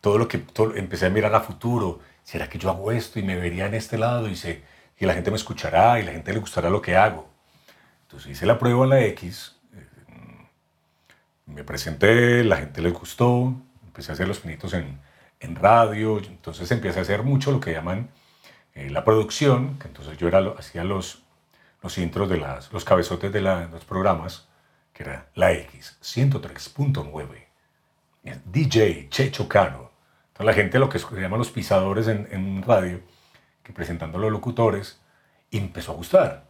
todo 0.00 0.18
lo 0.18 0.28
que 0.28 0.38
todo- 0.38 0.76
empecé 0.76 1.06
a 1.06 1.10
mirar 1.10 1.34
a 1.34 1.40
futuro. 1.40 2.00
¿Será 2.22 2.48
que 2.48 2.58
yo 2.58 2.70
hago 2.70 2.92
esto 2.92 3.18
y 3.18 3.22
me 3.22 3.36
vería 3.36 3.66
en 3.66 3.74
este 3.74 3.98
lado 3.98 4.28
y, 4.28 4.36
se, 4.36 4.62
y 4.98 5.06
la 5.06 5.14
gente 5.14 5.30
me 5.30 5.36
escuchará 5.36 5.98
y 5.98 6.04
la 6.04 6.12
gente 6.12 6.32
le 6.32 6.38
gustará 6.38 6.70
lo 6.70 6.80
que 6.82 6.96
hago? 6.96 7.28
Entonces 8.02 8.30
hice 8.32 8.46
la 8.46 8.58
prueba 8.58 8.84
en 8.84 8.90
la 8.90 9.00
X, 9.06 9.56
eh, 9.74 9.86
me 11.46 11.64
presenté, 11.64 12.44
la 12.44 12.56
gente 12.58 12.82
le 12.82 12.90
gustó, 12.90 13.54
empecé 13.86 14.12
a 14.12 14.14
hacer 14.14 14.28
los 14.28 14.38
pinitos 14.40 14.72
en, 14.74 15.00
en 15.40 15.56
radio, 15.56 16.18
entonces 16.18 16.70
empecé 16.70 16.98
a 17.00 17.02
hacer 17.02 17.22
mucho 17.22 17.50
lo 17.50 17.58
que 17.60 17.72
llaman 17.72 18.08
eh, 18.80 18.88
la 18.88 19.04
producción, 19.04 19.78
que 19.78 19.88
entonces 19.88 20.16
yo 20.16 20.26
era 20.26 20.40
hacía 20.58 20.84
los, 20.84 21.22
los 21.82 21.98
intros 21.98 22.30
de 22.30 22.38
las, 22.38 22.72
los 22.72 22.84
cabezotes 22.84 23.30
de 23.30 23.42
los 23.42 23.84
programas, 23.84 24.48
que 24.94 25.02
era 25.02 25.28
la 25.34 25.52
X 25.52 25.98
103.9, 26.02 27.46
el 28.24 28.40
DJ 28.46 29.08
Checho 29.10 29.46
Cano. 29.48 29.90
Entonces 30.28 30.46
la 30.46 30.54
gente 30.54 30.78
lo 30.78 30.88
que 30.88 30.98
se 30.98 31.20
llama 31.20 31.36
los 31.36 31.50
pisadores 31.50 32.08
en, 32.08 32.26
en 32.30 32.62
radio, 32.62 33.00
que 33.62 33.74
presentando 33.74 34.18
los 34.18 34.32
locutores, 34.32 34.98
empezó 35.50 35.92
a 35.92 35.96
gustar. 35.96 36.44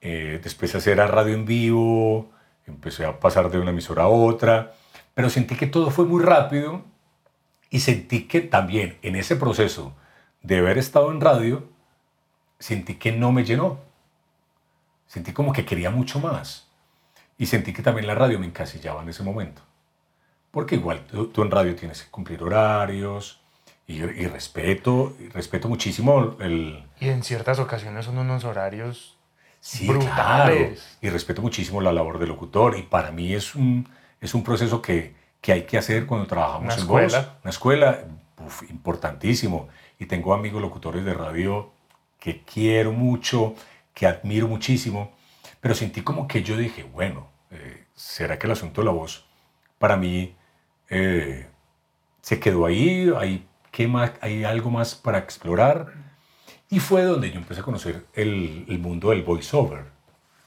Eh, 0.00 0.40
después 0.42 0.72
de 0.72 0.78
hacer 0.78 0.98
a 0.98 1.08
radio 1.08 1.34
en 1.34 1.44
vivo, 1.44 2.30
empecé 2.66 3.04
a 3.04 3.20
pasar 3.20 3.50
de 3.50 3.58
una 3.58 3.72
emisora 3.72 4.04
a 4.04 4.08
otra, 4.08 4.72
pero 5.12 5.28
sentí 5.28 5.56
que 5.56 5.66
todo 5.66 5.90
fue 5.90 6.06
muy 6.06 6.24
rápido 6.24 6.84
y 7.68 7.80
sentí 7.80 8.26
que 8.26 8.40
también 8.40 8.96
en 9.02 9.14
ese 9.14 9.36
proceso 9.36 9.94
de 10.42 10.58
haber 10.58 10.78
estado 10.78 11.10
en 11.10 11.20
radio, 11.20 11.68
sentí 12.58 12.94
que 12.94 13.12
no 13.12 13.32
me 13.32 13.44
llenó. 13.44 13.78
Sentí 15.06 15.32
como 15.32 15.52
que 15.52 15.64
quería 15.64 15.90
mucho 15.90 16.20
más. 16.20 16.66
Y 17.38 17.46
sentí 17.46 17.72
que 17.72 17.82
también 17.82 18.06
la 18.06 18.14
radio 18.14 18.38
me 18.38 18.46
encasillaba 18.46 19.02
en 19.02 19.08
ese 19.08 19.22
momento. 19.22 19.62
Porque 20.50 20.74
igual 20.74 21.04
tú, 21.06 21.28
tú 21.28 21.42
en 21.42 21.50
radio 21.50 21.74
tienes 21.76 22.02
que 22.02 22.10
cumplir 22.10 22.42
horarios 22.42 23.40
y, 23.86 23.94
y 24.02 24.26
respeto, 24.26 25.14
y 25.20 25.28
respeto 25.28 25.68
muchísimo 25.68 26.36
el, 26.40 26.84
Y 27.00 27.08
en 27.08 27.22
ciertas 27.22 27.58
ocasiones 27.58 28.04
son 28.06 28.18
unos 28.18 28.44
horarios 28.44 29.14
Sí, 29.60 29.88
brutales. 29.88 30.14
claro. 30.14 30.98
Y 31.00 31.08
respeto 31.10 31.42
muchísimo 31.42 31.80
la 31.80 31.92
labor 31.92 32.18
del 32.18 32.28
locutor. 32.28 32.76
Y 32.76 32.82
para 32.82 33.10
mí 33.10 33.34
es 33.34 33.54
un, 33.54 33.88
es 34.20 34.34
un 34.34 34.42
proceso 34.44 34.80
que, 34.82 35.14
que 35.40 35.52
hay 35.52 35.62
que 35.62 35.78
hacer 35.78 36.06
cuando 36.06 36.26
trabajamos 36.26 36.64
Una 36.64 36.74
en 36.74 36.80
escuela. 36.80 37.18
voz. 37.20 37.28
Una 37.42 37.50
escuela 37.50 38.04
uf, 38.40 38.68
importantísimo. 38.70 39.68
Y 39.98 40.06
tengo 40.06 40.34
amigos 40.34 40.62
locutores 40.62 41.04
de 41.04 41.14
radio 41.14 41.72
que 42.18 42.42
quiero 42.42 42.92
mucho, 42.92 43.54
que 43.94 44.06
admiro 44.06 44.48
muchísimo. 44.48 45.12
Pero 45.60 45.74
sentí 45.74 46.02
como 46.02 46.28
que 46.28 46.42
yo 46.42 46.56
dije, 46.56 46.84
bueno, 46.84 47.28
eh, 47.50 47.86
¿será 47.94 48.38
que 48.38 48.46
el 48.46 48.52
asunto 48.52 48.80
de 48.80 48.86
la 48.86 48.92
voz 48.92 49.26
para 49.78 49.96
mí 49.96 50.34
eh, 50.88 51.48
se 52.20 52.38
quedó 52.38 52.66
ahí? 52.66 53.12
¿Hay, 53.18 53.46
qué 53.70 53.88
más, 53.88 54.12
¿Hay 54.20 54.44
algo 54.44 54.70
más 54.70 54.94
para 54.94 55.18
explorar? 55.18 55.94
Y 56.70 56.80
fue 56.80 57.02
donde 57.02 57.30
yo 57.30 57.38
empecé 57.38 57.60
a 57.60 57.64
conocer 57.64 58.06
el, 58.14 58.66
el 58.68 58.78
mundo 58.78 59.10
del 59.10 59.22
voiceover. 59.22 59.86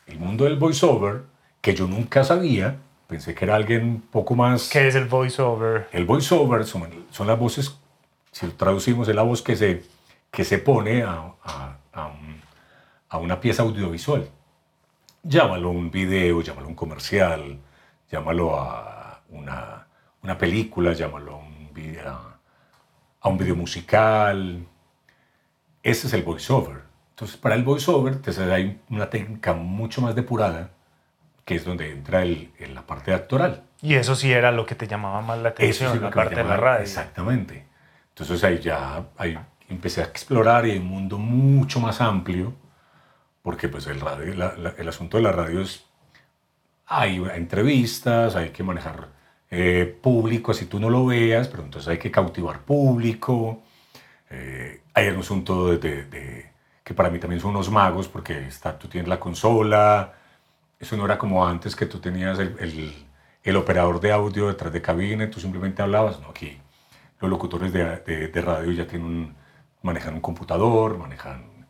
El 0.07 0.19
mundo 0.19 0.43
del 0.43 0.57
voiceover, 0.57 1.23
que 1.61 1.73
yo 1.73 1.87
nunca 1.87 2.23
sabía, 2.23 2.77
pensé 3.07 3.35
que 3.35 3.45
era 3.45 3.55
alguien 3.55 3.83
un 3.83 4.01
poco 4.01 4.35
más... 4.35 4.69
¿Qué 4.69 4.87
es 4.87 4.95
el 4.95 5.05
voiceover? 5.05 5.89
El 5.91 6.05
voiceover 6.05 6.63
son, 6.65 7.05
son 7.09 7.27
las 7.27 7.37
voces, 7.37 7.77
si 8.31 8.47
traducimos, 8.49 9.07
es 9.07 9.15
la 9.15 9.23
voz 9.23 9.41
que 9.41 9.55
se, 9.55 9.83
que 10.31 10.43
se 10.43 10.57
pone 10.57 11.03
a, 11.03 11.33
a- 11.43 11.77
a 11.93 12.07
un- 12.07 12.41
a 13.09 13.17
una 13.17 13.39
pieza 13.41 13.63
audiovisual. 13.63 14.27
Llámalo 15.23 15.69
un 15.69 15.91
video, 15.91 16.41
llámalo 16.41 16.67
un 16.67 16.75
comercial, 16.75 17.59
llámalo 18.09 18.57
a 18.59 19.21
una, 19.29 19.85
una 20.23 20.37
película, 20.37 20.93
llámalo 20.93 21.33
a 21.35 21.37
un 21.37 21.69
video, 21.73 22.19
a 23.21 23.29
un 23.29 23.37
video 23.37 23.55
musical. 23.55 24.65
Ese 25.83 26.07
es 26.07 26.13
el 26.13 26.23
voiceover. 26.23 26.83
Entonces, 27.11 27.37
para 27.37 27.55
el 27.55 27.63
voiceover 27.63 28.21
te 28.21 28.31
hay 28.51 28.79
una 28.89 29.09
técnica 29.09 29.53
mucho 29.53 30.01
más 30.01 30.15
depurada, 30.15 30.69
que 31.45 31.55
es 31.55 31.65
donde 31.65 31.91
entra 31.91 32.21
el- 32.23 32.51
el- 32.59 32.73
la 32.73 32.83
parte 32.87 33.13
actoral. 33.13 33.63
Y 33.81 33.95
eso 33.95 34.15
sí 34.15 34.31
era 34.31 34.51
lo 34.51 34.65
que 34.65 34.75
te 34.75 34.87
llamaba 34.87 35.21
más 35.21 35.37
la 35.39 35.49
Eso 35.49 35.55
atención, 35.57 35.93
sí 35.93 35.99
la 35.99 36.09
parte 36.11 36.35
de 36.35 36.43
la 36.43 36.55
radio. 36.57 36.83
Exactamente. 36.83 37.65
Entonces 38.11 38.43
ahí 38.43 38.59
ya 38.59 39.05
ahí 39.17 39.37
empecé 39.69 40.01
a 40.01 40.05
explorar 40.05 40.65
y 40.67 40.71
hay 40.71 40.77
un 40.79 40.87
mundo 40.87 41.17
mucho 41.17 41.79
más 41.79 42.01
amplio, 42.01 42.53
porque 43.43 43.69
pues 43.69 43.87
el, 43.87 43.99
radio, 44.01 44.33
la- 44.35 44.75
el 44.77 44.87
asunto 44.89 45.17
de 45.17 45.23
la 45.23 45.31
radio 45.31 45.61
es, 45.61 45.85
hay 46.85 47.23
entrevistas, 47.35 48.35
hay 48.35 48.49
que 48.49 48.63
manejar 48.63 49.09
eh, 49.49 49.97
público, 50.01 50.51
así 50.51 50.65
tú 50.65 50.79
no 50.79 50.89
lo 50.89 51.05
veas, 51.05 51.47
pero 51.47 51.63
entonces 51.63 51.87
hay 51.89 51.97
que 51.99 52.11
cautivar 52.11 52.61
público. 52.61 53.61
Eh, 54.29 54.81
hay 54.93 55.09
un 55.09 55.19
asunto 55.19 55.77
de- 55.77 56.51
que 56.83 56.93
para 56.93 57.09
mí 57.09 57.19
también 57.19 57.41
son 57.41 57.51
unos 57.51 57.69
magos, 57.71 58.07
porque 58.07 58.47
está, 58.47 58.77
tú 58.79 58.87
tienes 58.87 59.07
la 59.09 59.19
consola, 59.19 60.13
eso 60.79 60.97
no 60.97 61.05
era 61.05 61.17
como 61.17 61.45
antes 61.47 61.75
que 61.75 61.85
tú 61.85 61.99
tenías 61.99 62.39
el, 62.39 62.55
el- 62.59 63.07
el 63.43 63.55
operador 63.57 63.99
de 64.01 64.11
audio 64.11 64.47
detrás 64.49 64.73
de 64.73 64.81
cabina 64.81 65.23
y 65.25 65.29
tú 65.31 65.39
simplemente 65.39 65.81
hablabas. 65.81 66.19
No, 66.21 66.29
aquí 66.29 66.57
los 67.21 67.29
locutores 67.29 67.71
de, 67.73 67.97
de- 67.99 68.27
de 68.27 68.41
radio 68.41 68.71
ya 68.71 68.87
tienen 68.87 69.07
un- 69.07 69.35
manejan 69.83 70.15
un 70.15 70.21
computador, 70.21 70.97
manejan 70.97 71.67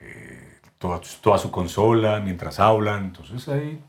eh, 0.00 0.58
toda, 0.78 1.00
toda 1.22 1.38
su 1.38 1.50
consola 1.50 2.20
mientras 2.20 2.58
hablan. 2.60 3.04
Entonces 3.06 3.48
ahí 3.48 3.82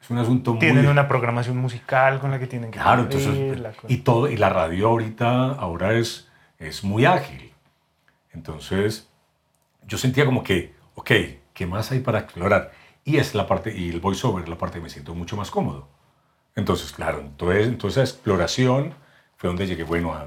es 0.00 0.10
un 0.10 0.18
asunto 0.18 0.52
muy... 0.52 0.60
Tienen 0.60 0.88
una 0.88 1.08
programación 1.08 1.56
musical 1.58 2.20
con 2.20 2.30
la 2.30 2.38
que 2.38 2.46
tienen 2.46 2.70
que 2.70 2.78
Claro, 2.78 3.02
cumplir, 3.02 3.28
entonces, 3.28 3.60
la 3.60 3.72
y, 3.88 3.98
todo, 3.98 4.28
y 4.28 4.36
la 4.36 4.48
radio 4.48 4.88
ahorita, 4.88 5.52
ahora 5.52 5.92
es, 5.94 6.28
es 6.58 6.82
muy 6.84 7.04
ágil. 7.04 7.52
Entonces, 8.32 9.08
yo 9.86 9.98
sentía 9.98 10.24
como 10.24 10.42
que, 10.42 10.74
ok, 10.94 11.10
¿qué 11.52 11.66
más 11.66 11.90
hay 11.92 12.00
para 12.00 12.20
explorar? 12.20 12.72
Y 13.04 13.16
es 13.16 13.34
la 13.34 13.46
parte, 13.46 13.76
y 13.76 13.90
el 13.90 14.00
voiceover 14.00 14.44
es 14.44 14.48
la 14.48 14.56
parte 14.58 14.78
que 14.78 14.82
me 14.84 14.90
siento 14.90 15.14
mucho 15.14 15.36
más 15.36 15.50
cómodo. 15.50 15.88
Entonces, 16.54 16.92
claro, 16.92 17.20
entonces, 17.20 17.66
entonces 17.68 18.02
esa 18.02 18.10
exploración 18.14 18.94
fue 19.36 19.48
donde 19.48 19.66
llegué, 19.66 19.84
bueno, 19.84 20.12
a, 20.14 20.26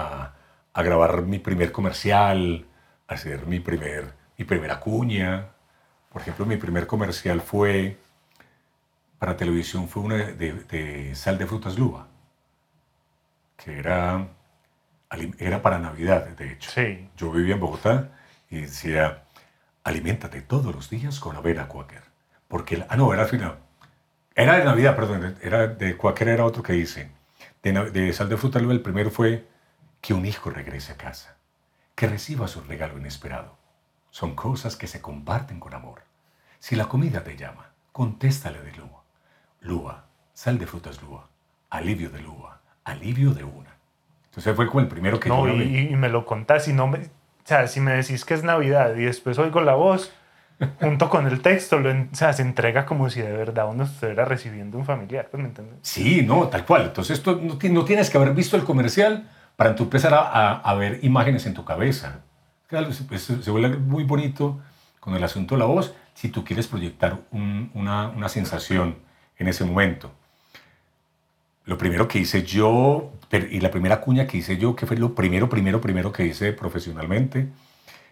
a- 0.00 0.32
a 0.72 0.82
grabar 0.82 1.22
mi 1.22 1.38
primer 1.38 1.72
comercial, 1.72 2.66
a 3.08 3.14
hacer 3.14 3.46
mi, 3.46 3.60
primer, 3.60 4.12
mi 4.38 4.44
primera 4.44 4.78
cuña. 4.80 5.48
Por 6.12 6.22
ejemplo, 6.22 6.46
mi 6.46 6.56
primer 6.56 6.86
comercial 6.86 7.40
fue, 7.40 7.96
para 9.18 9.36
televisión, 9.36 9.88
fue 9.88 10.02
una 10.02 10.16
de, 10.16 10.52
de 10.52 11.14
sal 11.14 11.38
de 11.38 11.46
frutas 11.46 11.78
luba, 11.78 12.08
que 13.56 13.78
era 13.78 14.28
era 15.38 15.62
para 15.62 15.78
Navidad, 15.78 16.26
de 16.36 16.52
hecho. 16.52 16.70
Sí. 16.70 17.08
Yo 17.16 17.30
vivía 17.32 17.54
en 17.54 17.60
Bogotá 17.60 18.10
y 18.50 18.62
decía, 18.62 19.22
aliméntate 19.84 20.42
todos 20.42 20.74
los 20.74 20.90
días 20.90 21.20
con 21.20 21.36
avena 21.36 21.68
Quaker. 21.68 22.02
Porque, 22.48 22.84
ah, 22.88 22.96
no, 22.96 23.14
era 23.14 23.24
final. 23.26 23.56
Era 24.34 24.58
de 24.58 24.64
Navidad, 24.64 24.96
perdón, 24.96 25.36
era 25.42 25.68
de 25.68 25.96
Quaker 25.96 26.28
era 26.28 26.44
otro 26.44 26.62
que 26.62 26.74
dice. 26.74 27.10
De, 27.62 27.72
de 27.90 28.12
Sal 28.12 28.28
de 28.28 28.36
Fruta 28.36 28.58
el 28.58 28.80
primero 28.82 29.10
fue 29.10 29.46
que 30.00 30.14
un 30.14 30.26
hijo 30.26 30.50
regrese 30.50 30.92
a 30.92 30.96
casa, 30.96 31.36
que 31.94 32.06
reciba 32.06 32.48
su 32.48 32.60
regalo 32.62 32.98
inesperado. 32.98 33.56
Son 34.10 34.34
cosas 34.34 34.76
que 34.76 34.86
se 34.86 35.00
comparten 35.00 35.60
con 35.60 35.74
amor. 35.74 36.02
Si 36.58 36.76
la 36.76 36.86
comida 36.86 37.22
te 37.22 37.36
llama, 37.36 37.70
contéstale 37.92 38.60
de 38.62 38.72
Lua. 38.72 39.02
Lua, 39.60 40.04
sal 40.32 40.58
de 40.58 40.66
frutas 40.66 41.02
Lua, 41.02 41.28
alivio 41.70 42.10
de 42.10 42.20
Lua, 42.20 42.60
alivio 42.84 43.32
de 43.32 43.44
una. 43.44 43.76
Entonces 44.26 44.54
fue 44.54 44.66
como 44.66 44.80
el 44.80 44.88
primero 44.88 45.18
que 45.18 45.28
no, 45.28 45.46
yo 45.46 45.54
y, 45.54 45.88
y, 45.90 45.96
me 45.96 46.08
lo 46.08 46.26
contás 46.26 46.68
y 46.68 46.72
no 46.72 46.86
me... 46.86 46.98
O 46.98 47.48
sea, 47.48 47.66
si 47.68 47.80
me 47.80 47.92
decís 47.92 48.24
que 48.24 48.34
es 48.34 48.42
Navidad 48.42 48.94
y 48.96 49.04
después 49.04 49.38
oigo 49.38 49.60
la 49.60 49.74
voz, 49.74 50.12
junto 50.80 51.08
con 51.10 51.26
el 51.26 51.42
texto, 51.42 51.78
lo, 51.78 51.90
o 51.90 52.14
sea, 52.14 52.32
se 52.32 52.42
entrega 52.42 52.86
como 52.86 53.10
si 53.10 53.20
de 53.20 53.32
verdad 53.32 53.68
uno 53.68 53.84
estuviera 53.84 54.24
recibiendo 54.24 54.78
un 54.78 54.84
familiar, 54.84 55.28
¿pues 55.30 55.42
¿me 55.42 55.48
entiendes? 55.48 55.78
Sí, 55.82 56.22
no, 56.22 56.48
tal 56.48 56.64
cual. 56.64 56.86
Entonces 56.86 57.18
esto 57.18 57.40
no, 57.40 57.58
no, 57.70 57.84
tienes 57.84 58.10
que 58.10 58.18
haber 58.18 58.34
visto 58.34 58.56
el 58.56 58.64
comercial 58.64 59.28
para 59.56 59.74
tú 59.74 59.84
empezar 59.84 60.14
a, 60.14 60.20
a, 60.20 60.52
a 60.60 60.74
ver 60.74 61.00
imágenes 61.02 61.46
en 61.46 61.54
tu 61.54 61.64
cabeza. 61.64 62.20
Claro, 62.68 62.92
se, 62.92 63.18
se, 63.18 63.50
vuelve 63.50 63.76
muy 63.78 64.04
bonito 64.04 64.60
con 65.00 65.14
el 65.14 65.24
asunto 65.24 65.54
de 65.54 65.60
la 65.60 65.66
voz 65.66 65.94
si 66.14 66.28
tú 66.28 66.44
quieres 66.44 66.66
proyectar 66.66 67.18
un, 67.30 67.70
una, 67.74 68.08
una 68.08 68.28
sensación 68.28 68.98
en 69.38 69.48
ese 69.48 69.64
momento. 69.64 70.12
Lo 71.64 71.78
primero 71.78 72.06
que 72.06 72.18
hice 72.20 72.44
yo, 72.44 73.12
y 73.32 73.60
la 73.60 73.70
primera 73.70 74.00
cuña 74.00 74.26
que 74.26 74.38
hice 74.38 74.56
yo, 74.56 74.76
que 74.76 74.86
fue 74.86 74.96
lo 74.96 75.14
primero, 75.14 75.48
primero, 75.48 75.80
primero 75.80 76.12
que 76.12 76.26
hice 76.26 76.52
profesionalmente, 76.52 77.48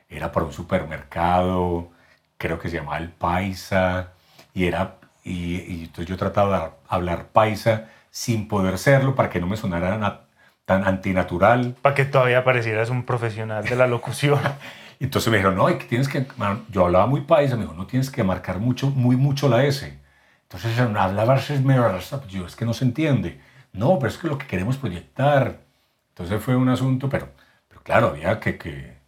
era 0.09 0.33
para 0.33 0.47
un 0.47 0.53
supermercado, 0.53 1.91
creo 2.37 2.59
que 2.59 2.69
se 2.69 2.77
llamaba 2.77 2.99
El 2.99 3.11
Paisa, 3.11 4.13
y, 4.55 4.67
era, 4.67 4.97
y, 5.23 5.57
y 5.61 5.85
entonces 5.85 6.07
yo 6.07 6.17
trataba 6.17 6.59
de 6.61 6.73
hablar 6.89 7.29
paisa 7.29 7.89
sin 8.11 8.49
poder 8.49 8.79
serlo 8.79 9.15
para 9.15 9.31
que 9.31 9.41
no 9.41 9.47
me 9.47 9.57
sonara 9.57 9.99
na, 9.99 10.24
tan 10.65 10.85
antinatural. 10.87 11.77
Para 11.83 11.95
que 11.95 12.05
todavía 12.05 12.45
parecieras 12.45 12.91
un 12.91 13.05
profesional 13.05 13.65
de 13.65 13.77
la 13.77 13.87
locución. 13.87 14.41
entonces 15.01 15.31
me 15.31 15.39
dijeron, 15.39 15.57
no, 15.57 15.67
tienes 15.77 16.09
que, 16.09 16.27
yo 16.71 16.85
hablaba 16.85 17.07
muy 17.07 17.23
paisa, 17.23 17.57
me 17.57 17.63
dijo, 17.63 17.75
no 17.75 17.87
tienes 17.87 18.11
que 18.11 18.25
marcar 18.25 18.59
mucho, 18.59 18.91
muy 18.91 19.17
mucho 19.17 19.49
la 19.49 19.65
S. 19.65 19.99
Entonces 20.43 20.79
hablaba 20.79 21.39
yo, 22.29 22.47
es 22.47 22.57
que 22.57 22.65
no 22.65 22.75
se 22.75 22.85
entiende. 22.85 23.41
No, 23.73 23.99
pero 23.99 24.11
es 24.11 24.19
que 24.19 24.29
lo 24.29 24.39
que 24.39 24.47
queremos 24.47 24.77
proyectar. 24.77 25.59
Entonces 26.11 26.43
fue 26.43 26.55
un 26.55 26.69
asunto, 26.69 27.09
pero, 27.09 27.29
pero 27.69 27.83
claro, 27.83 28.09
había 28.09 28.39
que, 28.39 28.57
que, 28.57 28.99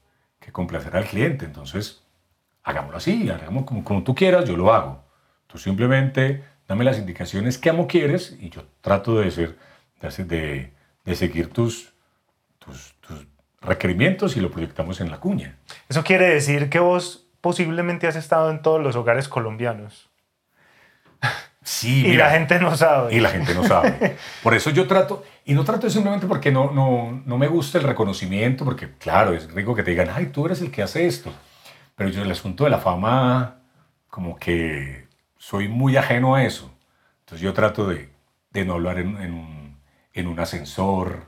que 0.40 0.52
complacer 0.52 0.96
al 0.96 1.04
cliente. 1.04 1.44
Entonces, 1.44 2.02
hagámoslo 2.64 2.98
así, 2.98 3.30
hagamos 3.30 3.64
como, 3.64 3.84
como 3.84 4.02
tú 4.02 4.14
quieras, 4.14 4.44
yo 4.44 4.56
lo 4.56 4.74
hago. 4.74 5.04
Tú 5.46 5.56
simplemente 5.56 6.44
dame 6.66 6.84
las 6.84 6.98
indicaciones 6.98 7.58
que 7.58 7.70
amo 7.70 7.86
quieres 7.86 8.36
y 8.40 8.50
yo 8.50 8.64
trato 8.80 9.20
de, 9.20 9.30
ser, 9.30 9.56
de, 10.00 10.72
de 11.06 11.14
seguir 11.14 11.48
tus, 11.48 11.94
tus, 12.58 12.94
tus 13.00 13.26
requerimientos 13.62 14.36
y 14.36 14.40
lo 14.40 14.50
proyectamos 14.50 15.00
en 15.00 15.10
la 15.10 15.18
cuña. 15.18 15.56
Eso 15.88 16.04
quiere 16.04 16.28
decir 16.28 16.68
que 16.68 16.78
vos 16.78 17.26
posiblemente 17.40 18.06
has 18.06 18.16
estado 18.16 18.50
en 18.50 18.60
todos 18.60 18.82
los 18.82 18.96
hogares 18.96 19.28
colombianos. 19.28 20.10
Sí, 21.66 22.06
y 22.06 22.10
mira, 22.10 22.26
la 22.26 22.32
gente 22.32 22.60
no 22.60 22.76
sabe. 22.76 23.12
Y 23.12 23.18
la 23.18 23.30
gente 23.30 23.52
no 23.52 23.64
sabe. 23.64 24.16
Por 24.44 24.54
eso 24.54 24.70
yo 24.70 24.86
trato, 24.86 25.24
y 25.44 25.52
no 25.52 25.64
trato 25.64 25.90
simplemente 25.90 26.28
porque 26.28 26.52
no, 26.52 26.70
no, 26.70 27.22
no 27.26 27.38
me 27.38 27.48
gusta 27.48 27.78
el 27.78 27.84
reconocimiento, 27.84 28.64
porque 28.64 28.90
claro, 28.98 29.32
es 29.32 29.50
rico 29.52 29.74
que 29.74 29.82
te 29.82 29.90
digan, 29.90 30.08
ay, 30.14 30.26
tú 30.26 30.46
eres 30.46 30.60
el 30.60 30.70
que 30.70 30.84
hace 30.84 31.08
esto. 31.08 31.32
Pero 31.96 32.10
yo 32.10 32.22
el 32.22 32.30
asunto 32.30 32.62
de 32.64 32.70
la 32.70 32.78
fama, 32.78 33.56
como 34.08 34.36
que 34.36 35.08
soy 35.38 35.66
muy 35.66 35.96
ajeno 35.96 36.36
a 36.36 36.44
eso. 36.44 36.72
Entonces 37.20 37.40
yo 37.40 37.52
trato 37.52 37.88
de, 37.88 38.10
de 38.52 38.64
no 38.64 38.74
hablar 38.74 39.00
en, 39.00 39.20
en, 39.20 39.34
un, 39.34 39.55
en, 40.16 40.26
un, 40.26 40.40
ascensor. 40.40 41.24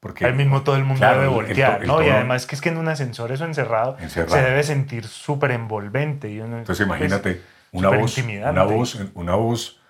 Porque, 0.00 0.24
Al 0.24 0.34
mismo 0.34 0.62
todo 0.62 0.76
el 0.76 0.84
mundo 0.84 1.00
claro, 1.00 1.20
debe 1.20 1.32
voltear, 1.32 1.76
el, 1.76 1.82
el, 1.82 1.88
¿no? 1.88 2.02
y 2.02 2.08
además 2.08 2.46
que 2.46 2.54
es 2.54 2.60
que 2.60 2.68
en 2.68 2.78
un 2.78 2.88
ascensor 2.88 3.32
eso 3.32 3.44
encerrado, 3.44 3.96
encerrado. 3.98 4.36
se 4.36 4.42
debe 4.42 4.62
sentir 4.62 5.06
súper 5.06 5.50
envolvente. 5.50 6.30
Y 6.30 6.40
uno, 6.40 6.58
Entonces 6.58 6.86
imagínate 6.86 7.42
una 7.72 7.90
voz, 7.90 8.18
una, 8.18 8.62
voz, 8.62 8.98
una 9.14 9.34
voz 9.34 9.80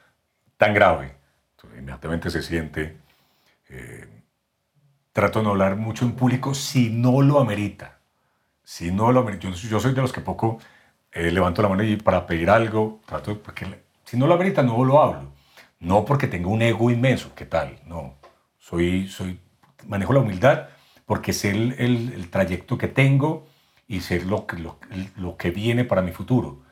tan 0.57 0.75
grave. 0.75 1.15
Entonces, 1.57 1.79
inmediatamente 1.79 2.31
se 2.31 2.43
siente... 2.43 2.97
Eh, 3.69 4.07
trato 5.17 5.39
de 5.39 5.45
no 5.45 5.51
hablar 5.53 5.77
mucho 5.77 6.05
en 6.05 6.13
público 6.13 6.53
si 6.53 6.91
no 6.91 7.23
lo 7.23 7.41
amerita. 7.41 7.97
Si 8.63 8.91
no 8.91 9.11
lo 9.13 9.21
amerita. 9.21 9.49
Yo, 9.49 9.55
yo 9.55 9.81
soy 9.81 9.95
de 9.95 10.03
los 10.03 10.13
que 10.13 10.21
poco 10.21 10.59
eh, 11.11 11.31
levanto 11.31 11.63
la 11.63 11.71
mano 11.71 11.83
y 11.83 11.97
para 11.97 12.27
pedir 12.27 12.51
algo, 12.51 13.01
trato 13.07 13.41
porque 13.41 13.67
si 14.05 14.19
no 14.19 14.27
lo 14.27 14.35
amerita 14.35 14.63
no 14.63 14.85
lo 14.85 15.03
hablo. 15.03 15.33
No 15.81 16.05
porque 16.05 16.27
tenga 16.27 16.49
un 16.49 16.63
ego 16.63 16.91
inmenso, 16.91 17.33
¿qué 17.35 17.45
tal? 17.47 17.79
No. 17.87 18.15
Soy, 18.59 19.09
soy, 19.09 19.39
manejo 19.87 20.13
la 20.13 20.21
humildad 20.21 20.69
porque 21.05 21.33
sé 21.33 21.51
el, 21.51 21.75
el, 21.79 22.13
el 22.15 22.31
trayecto 22.31 22.79
que 22.79 22.89
tengo 22.89 23.47
y 23.87 24.01
sé 24.01 24.25
lo 24.25 24.47
que, 24.47 24.59
lo, 24.59 24.79
lo 25.17 25.37
que 25.37 25.51
viene 25.51 25.85
para 25.85 26.03
mi 26.03 26.13
futuro. 26.13 26.63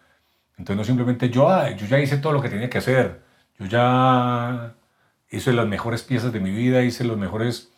Entonces 0.57 0.77
no 0.77 0.85
simplemente 0.85 1.31
yo, 1.31 1.49
ah, 1.49 1.71
yo 1.71 1.87
ya 1.87 1.99
hice 1.99 2.19
todo 2.19 2.33
lo 2.33 2.43
que 2.43 2.49
tenía 2.49 2.71
que 2.71 2.79
hacer, 2.79 3.23
yo 3.59 3.67
ya 3.67 4.75
hice 5.31 5.53
las 5.53 5.67
mejores 5.67 6.03
piezas 6.03 6.33
de 6.33 6.41
mi 6.41 6.51
vida, 6.51 6.83
hice 6.83 7.05
los 7.05 7.17
mejores 7.17 7.73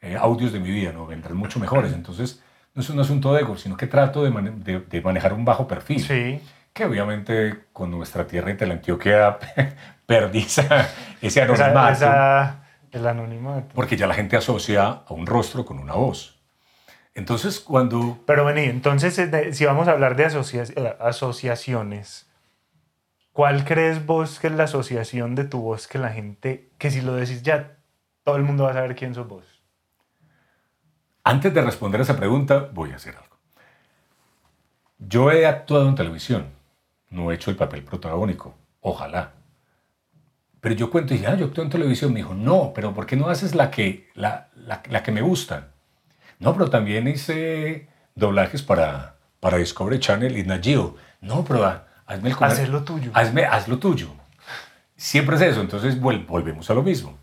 eh, 0.00 0.16
audios 0.18 0.52
de 0.52 0.60
mi 0.60 0.70
vida, 0.70 0.92
¿no? 0.92 1.06
vendrán 1.06 1.36
mucho 1.36 1.60
mejores. 1.60 1.92
Entonces 1.94 2.42
no 2.74 2.82
es 2.82 2.90
un 2.90 3.00
asunto 3.00 3.32
de 3.34 3.42
ego, 3.42 3.56
sino 3.56 3.76
que 3.76 3.86
trato 3.86 4.24
de, 4.24 4.30
man 4.30 4.62
de, 4.62 4.80
de 4.80 5.00
manejar 5.00 5.32
un 5.32 5.44
bajo 5.44 5.66
perfil. 5.66 6.00
Sí. 6.00 6.40
Que 6.72 6.84
obviamente 6.84 7.66
con 7.72 7.90
nuestra 7.90 8.26
tierra 8.26 8.56
y 8.58 8.70
Antioquia 8.70 9.38
perdí 10.06 10.40
esa, 10.40 10.88
ese 11.20 11.42
anonimato. 11.42 11.92
Esa, 11.92 11.92
esa, 11.92 12.62
el 12.92 13.06
anonimato. 13.06 13.74
Porque 13.74 13.96
ya 13.96 14.06
la 14.06 14.14
gente 14.14 14.36
asocia 14.36 14.86
a 15.06 15.12
un 15.12 15.26
rostro 15.26 15.64
con 15.64 15.78
una 15.78 15.94
voz. 15.94 16.40
Entonces, 17.14 17.60
cuando... 17.60 18.18
Pero 18.26 18.44
vení, 18.44 18.62
entonces, 18.62 19.20
si 19.56 19.64
vamos 19.66 19.88
a 19.88 19.92
hablar 19.92 20.16
de 20.16 20.26
asocia 20.26 20.64
asociaciones, 20.98 22.26
¿cuál 23.32 23.64
crees 23.64 24.06
vos 24.06 24.38
que 24.40 24.46
es 24.46 24.52
la 24.54 24.64
asociación 24.64 25.34
de 25.34 25.44
tu 25.44 25.60
voz 25.60 25.86
que 25.86 25.98
la 25.98 26.10
gente, 26.10 26.70
que 26.78 26.90
si 26.90 27.02
lo 27.02 27.14
decís 27.14 27.42
ya, 27.42 27.76
todo 28.24 28.36
el 28.36 28.42
mundo 28.42 28.64
va 28.64 28.70
a 28.70 28.74
saber 28.74 28.96
quién 28.96 29.14
sos 29.14 29.28
vos? 29.28 29.44
Antes 31.24 31.52
de 31.52 31.60
responder 31.60 32.00
a 32.00 32.04
esa 32.04 32.16
pregunta, 32.16 32.70
voy 32.72 32.92
a 32.92 32.96
hacer 32.96 33.14
algo. 33.16 33.36
Yo 34.98 35.30
he 35.30 35.46
actuado 35.46 35.88
en 35.88 35.94
televisión, 35.94 36.46
no 37.12 37.30
he 37.30 37.34
hecho 37.36 37.50
el 37.50 37.56
papel 37.56 37.84
protagónico, 37.84 38.56
ojalá. 38.80 39.32
Pero 40.60 40.74
yo 40.74 40.90
cuento 40.90 41.12
y 41.12 41.18
dije, 41.18 41.30
ah, 41.30 41.34
yo 41.34 41.46
actúo 41.46 41.64
en 41.64 41.70
televisión. 41.70 42.12
Me 42.12 42.20
dijo, 42.20 42.34
no, 42.34 42.72
pero 42.74 42.94
¿por 42.94 43.06
qué 43.06 43.16
no 43.16 43.28
haces 43.28 43.54
la 43.54 43.70
que, 43.70 44.08
la, 44.14 44.48
la, 44.54 44.82
la 44.88 45.02
que 45.02 45.12
me 45.12 45.20
gusta? 45.20 45.72
No, 46.38 46.52
pero 46.52 46.70
también 46.70 47.08
hice 47.08 47.88
doblajes 48.14 48.62
para, 48.62 49.16
para 49.40 49.58
Discovery 49.58 49.98
Channel 49.98 50.36
y 50.36 50.44
Nat 50.44 50.64
Geo. 50.64 50.96
No, 51.20 51.44
pero 51.44 51.64
hazme 52.06 52.30
el 52.30 52.36
Haz 52.40 52.68
lo 52.68 52.84
tuyo. 52.84 53.10
Hazme, 53.14 53.44
haz 53.44 53.68
lo 53.68 53.78
tuyo. 53.78 54.08
Siempre 54.96 55.36
es 55.36 55.42
eso. 55.42 55.60
Entonces 55.60 56.00
volvemos 56.00 56.70
a 56.70 56.74
lo 56.74 56.82
mismo. 56.82 57.18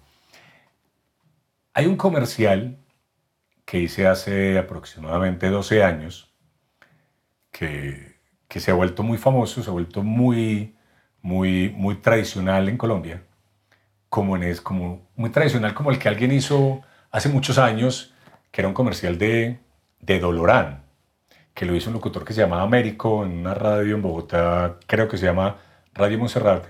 Hay 1.73 1.85
un 1.85 1.95
comercial 1.95 2.77
que 3.65 3.79
hice 3.79 4.07
hace 4.07 4.57
aproximadamente 4.57 5.49
12 5.49 5.83
años 5.83 6.33
que, 7.51 8.08
que 8.49 8.59
se 8.59 8.71
ha 8.71 8.73
vuelto 8.73 9.03
muy 9.03 9.17
famoso, 9.17 9.63
se 9.63 9.69
ha 9.69 9.73
vuelto 9.73 10.03
muy, 10.03 10.75
muy, 11.21 11.69
muy 11.77 11.95
tradicional 11.95 12.67
en 12.67 12.77
Colombia. 12.77 13.23
Como, 14.09 14.35
en 14.35 14.43
es, 14.43 14.59
como 14.59 15.07
muy 15.15 15.29
tradicional 15.29 15.73
como 15.75 15.91
el 15.91 15.99
que 15.99 16.09
alguien 16.09 16.31
hizo 16.31 16.81
hace 17.11 17.29
muchos 17.29 17.59
años 17.59 18.13
que 18.51 18.61
era 18.61 18.67
un 18.67 18.73
comercial 18.73 19.19
de, 19.19 19.59
de 20.01 20.19
Dolorán, 20.19 20.83
que 21.53 21.65
lo 21.65 21.75
hizo 21.75 21.89
un 21.89 21.93
locutor 21.93 22.25
que 22.25 22.33
se 22.33 22.41
llamaba 22.41 22.63
Américo 22.63 23.23
en 23.23 23.37
una 23.37 23.53
radio 23.53 23.95
en 23.95 24.01
Bogotá, 24.01 24.77
creo 24.87 25.07
que 25.07 25.17
se 25.17 25.27
llama 25.27 25.57
Radio 25.93 26.17
Monserrat, 26.17 26.65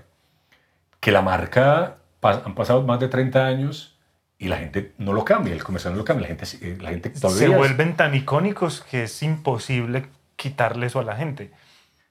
que 0.99 1.11
la 1.13 1.21
marca, 1.21 1.99
han 2.21 2.55
pasado 2.55 2.83
más 2.83 2.99
de 2.99 3.07
30 3.07 3.45
años 3.45 3.97
y 4.37 4.49
la 4.49 4.57
gente 4.57 4.93
no 4.97 5.13
lo 5.13 5.23
cambia, 5.23 5.53
el 5.53 5.63
comercial 5.63 5.93
no 5.93 5.99
lo 5.99 6.05
cambia, 6.05 6.27
la 6.27 6.35
gente, 6.35 6.45
eh, 6.61 6.77
la 6.81 6.89
gente 6.89 7.09
todavía... 7.11 7.47
Se 7.47 7.55
vuelven 7.55 7.95
tan 7.95 8.13
icónicos 8.15 8.81
que 8.81 9.03
es 9.03 9.23
imposible 9.23 10.07
quitarle 10.35 10.87
eso 10.87 10.99
a 10.99 11.03
la 11.03 11.15
gente. 11.15 11.51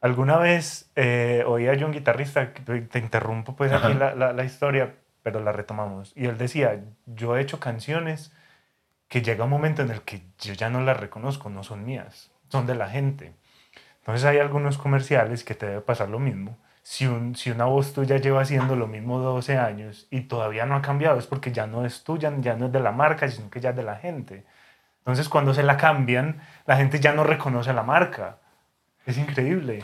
Alguna 0.00 0.38
vez 0.38 0.90
eh, 0.94 1.42
oía 1.46 1.74
yo 1.74 1.86
un 1.86 1.92
guitarrista, 1.92 2.52
te 2.52 2.98
interrumpo 2.98 3.56
pues 3.56 3.72
aquí 3.72 3.94
la, 3.94 4.14
la, 4.14 4.32
la, 4.32 4.44
historia, 4.44 4.94
pero 5.22 5.40
la 5.40 5.50
retomamos, 5.50 6.12
y 6.14 6.26
él 6.26 6.38
decía, 6.38 6.80
yo 7.06 7.36
he 7.36 7.40
hecho 7.40 7.58
canciones 7.58 8.32
que 9.08 9.22
llega 9.22 9.44
un 9.44 9.50
momento 9.50 9.82
en 9.82 9.90
el 9.90 10.02
que 10.02 10.22
yo 10.38 10.54
ya 10.54 10.70
no 10.70 10.82
las 10.82 10.98
reconozco, 11.00 11.50
no 11.50 11.64
son 11.64 11.84
mías, 11.84 12.30
son 12.48 12.66
de 12.66 12.74
la 12.74 12.88
gente. 12.88 13.34
Entonces 14.00 14.24
hay 14.24 14.38
algunos 14.38 14.78
comerciales 14.78 15.44
que 15.44 15.54
te 15.54 15.66
debe 15.66 15.80
pasar 15.80 16.08
lo 16.08 16.18
mismo. 16.18 16.56
Si, 16.82 17.06
un, 17.06 17.34
si 17.34 17.50
una 17.50 17.66
voz 17.66 17.92
tuya 17.92 18.16
lleva 18.16 18.40
haciendo 18.40 18.76
lo 18.76 18.86
mismo 18.86 19.18
12 19.18 19.58
años 19.58 20.06
y 20.10 20.22
todavía 20.22 20.64
no 20.64 20.76
ha 20.76 20.82
cambiado, 20.82 21.18
es 21.18 21.26
porque 21.26 21.52
ya 21.52 21.66
no 21.66 21.84
es 21.84 22.04
tuya, 22.04 22.32
ya 22.38 22.56
no 22.56 22.66
es 22.66 22.72
de 22.72 22.80
la 22.80 22.92
marca, 22.92 23.28
sino 23.28 23.50
que 23.50 23.60
ya 23.60 23.70
es 23.70 23.76
de 23.76 23.82
la 23.82 23.96
gente. 23.96 24.46
Entonces 25.00 25.28
cuando 25.28 25.52
se 25.52 25.62
la 25.62 25.76
cambian, 25.76 26.40
la 26.66 26.76
gente 26.76 27.00
ya 27.00 27.12
no 27.12 27.24
reconoce 27.24 27.72
la 27.72 27.82
marca. 27.82 28.38
Es 29.08 29.16
increíble. 29.16 29.82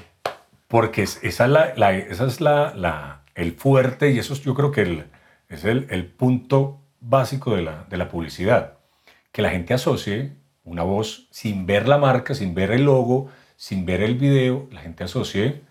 Porque 0.68 1.02
esa 1.02 1.22
es, 1.22 2.40
la, 2.40 3.22
el 3.34 3.52
fuerte 3.52 4.10
y 4.10 4.18
eso 4.18 4.34
es, 4.34 4.42
yo 4.42 4.54
creo 4.54 4.70
que 4.70 4.82
el, 4.82 5.04
es 5.48 5.64
el, 5.64 5.86
el 5.88 6.04
punto 6.04 6.82
básico 7.00 7.56
de 7.56 7.62
la, 7.62 7.86
de 7.88 7.96
la 7.96 8.10
publicidad. 8.10 8.74
Que 9.32 9.40
la 9.40 9.48
gente 9.48 9.72
asocie 9.72 10.34
una 10.62 10.82
voz 10.82 11.26
sin 11.30 11.64
ver 11.64 11.88
la 11.88 11.96
marca, 11.96 12.34
sin 12.34 12.54
ver 12.54 12.70
el 12.70 12.84
logo, 12.84 13.30
sin 13.56 13.86
ver 13.86 14.02
el 14.02 14.16
video, 14.16 14.68
la 14.70 14.82
gente 14.82 15.04
asocie 15.04 15.62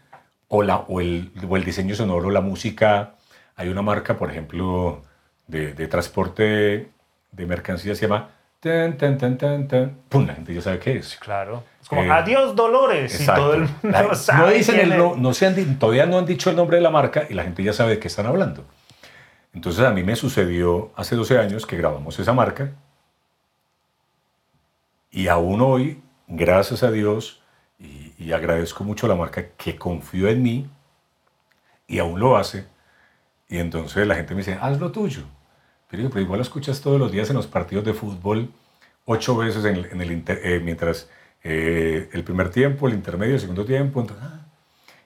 o, 0.48 0.64
la, 0.64 0.78
o, 0.78 1.00
el, 1.00 1.32
o 1.48 1.56
el 1.56 1.64
diseño 1.64 1.94
sonoro, 1.94 2.32
la 2.32 2.42
música. 2.42 3.18
Hay 3.56 3.70
una 3.70 3.84
marca, 3.84 4.18
por 4.18 4.32
ejemplo, 4.32 5.04
de, 5.46 5.76
de 5.76 5.88
transporte 5.88 6.90
de 7.32 7.46
mercancías, 7.46 8.00
se 8.00 8.08
llama 8.08 8.32
Tan, 8.64 8.98
tan, 8.98 9.18
tan, 9.18 9.38
tan, 9.38 9.68
tan. 9.68 9.98
¡Pum! 10.08 10.26
La 10.26 10.36
gente 10.36 10.54
ya 10.54 10.62
sabe 10.62 10.80
qué 10.80 10.96
es. 10.96 11.18
Claro. 11.18 11.66
Es 11.82 11.90
como, 11.90 12.02
eh, 12.02 12.10
adiós 12.10 12.56
Dolores. 12.56 13.20
Y 13.20 13.26
todo 13.26 13.56
el 13.56 13.68
mundo 13.84 14.16
sabe 14.16 14.40
no 14.40 14.58
dicen 14.58 14.80
el, 14.80 14.98
no, 14.98 15.18
no 15.18 15.34
se 15.34 15.48
han, 15.48 15.78
todavía 15.78 16.06
no 16.06 16.18
han 16.18 16.26
dicho 16.26 16.50
el 16.50 16.56
nombre 16.56 16.78
de 16.78 16.84
la 16.84 16.90
marca 16.90 17.28
y 17.30 17.34
la 17.34 17.44
gente 17.44 17.62
ya 17.62 17.74
sabe 17.74 17.90
de 17.90 18.00
qué 18.00 18.08
están 18.08 18.26
hablando. 18.26 18.64
Entonces 19.54 19.84
a 19.84 19.92
mí 19.92 20.04
me 20.04 20.16
sucedió 20.16 20.94
hace 20.96 21.18
12 21.18 21.40
años 21.40 21.66
que 21.66 21.76
grabamos 21.76 22.18
esa 22.18 22.32
marca 22.32 22.72
y 25.12 25.28
aún 25.28 25.60
hoy, 25.60 26.02
gracias 26.28 26.84
a 26.84 26.92
Dios, 26.92 27.44
y, 27.78 28.14
y 28.18 28.32
agradezco 28.32 28.86
mucho 28.86 29.08
a 29.08 29.10
la 29.10 29.16
marca 29.16 29.46
que 29.58 29.76
confió 29.76 30.30
en 30.30 30.42
mí 30.42 30.70
y 31.86 32.00
aún 32.00 32.18
lo 32.18 32.38
hace. 32.38 32.66
Y 33.50 33.58
entonces 33.58 34.08
la 34.08 34.16
gente 34.16 34.34
me 34.34 34.38
dice, 34.38 34.58
haz 34.62 34.80
lo 34.80 34.90
tuyo 34.94 35.24
pero, 35.98 36.20
igual 36.20 36.40
lo 36.40 36.44
escuchas 36.44 36.82
todos 36.82 37.00
los 37.00 37.12
días 37.12 37.30
en 37.30 37.36
los 37.36 37.46
partidos 37.46 37.86
de 37.86 37.94
fútbol, 37.94 38.52
ocho 39.06 39.38
veces 39.38 39.64
en, 39.66 40.02
el, 40.02 40.24
eh, 40.28 40.60
mientras 40.64 41.08
eh, 41.44 42.10
el 42.12 42.24
primer 42.24 42.50
tiempo, 42.50 42.88
el 42.88 42.96
intermedio, 42.96 43.36
el 43.36 43.40
segundo 43.40 43.64
tiempo. 43.64 44.04
Ah, 44.20 44.40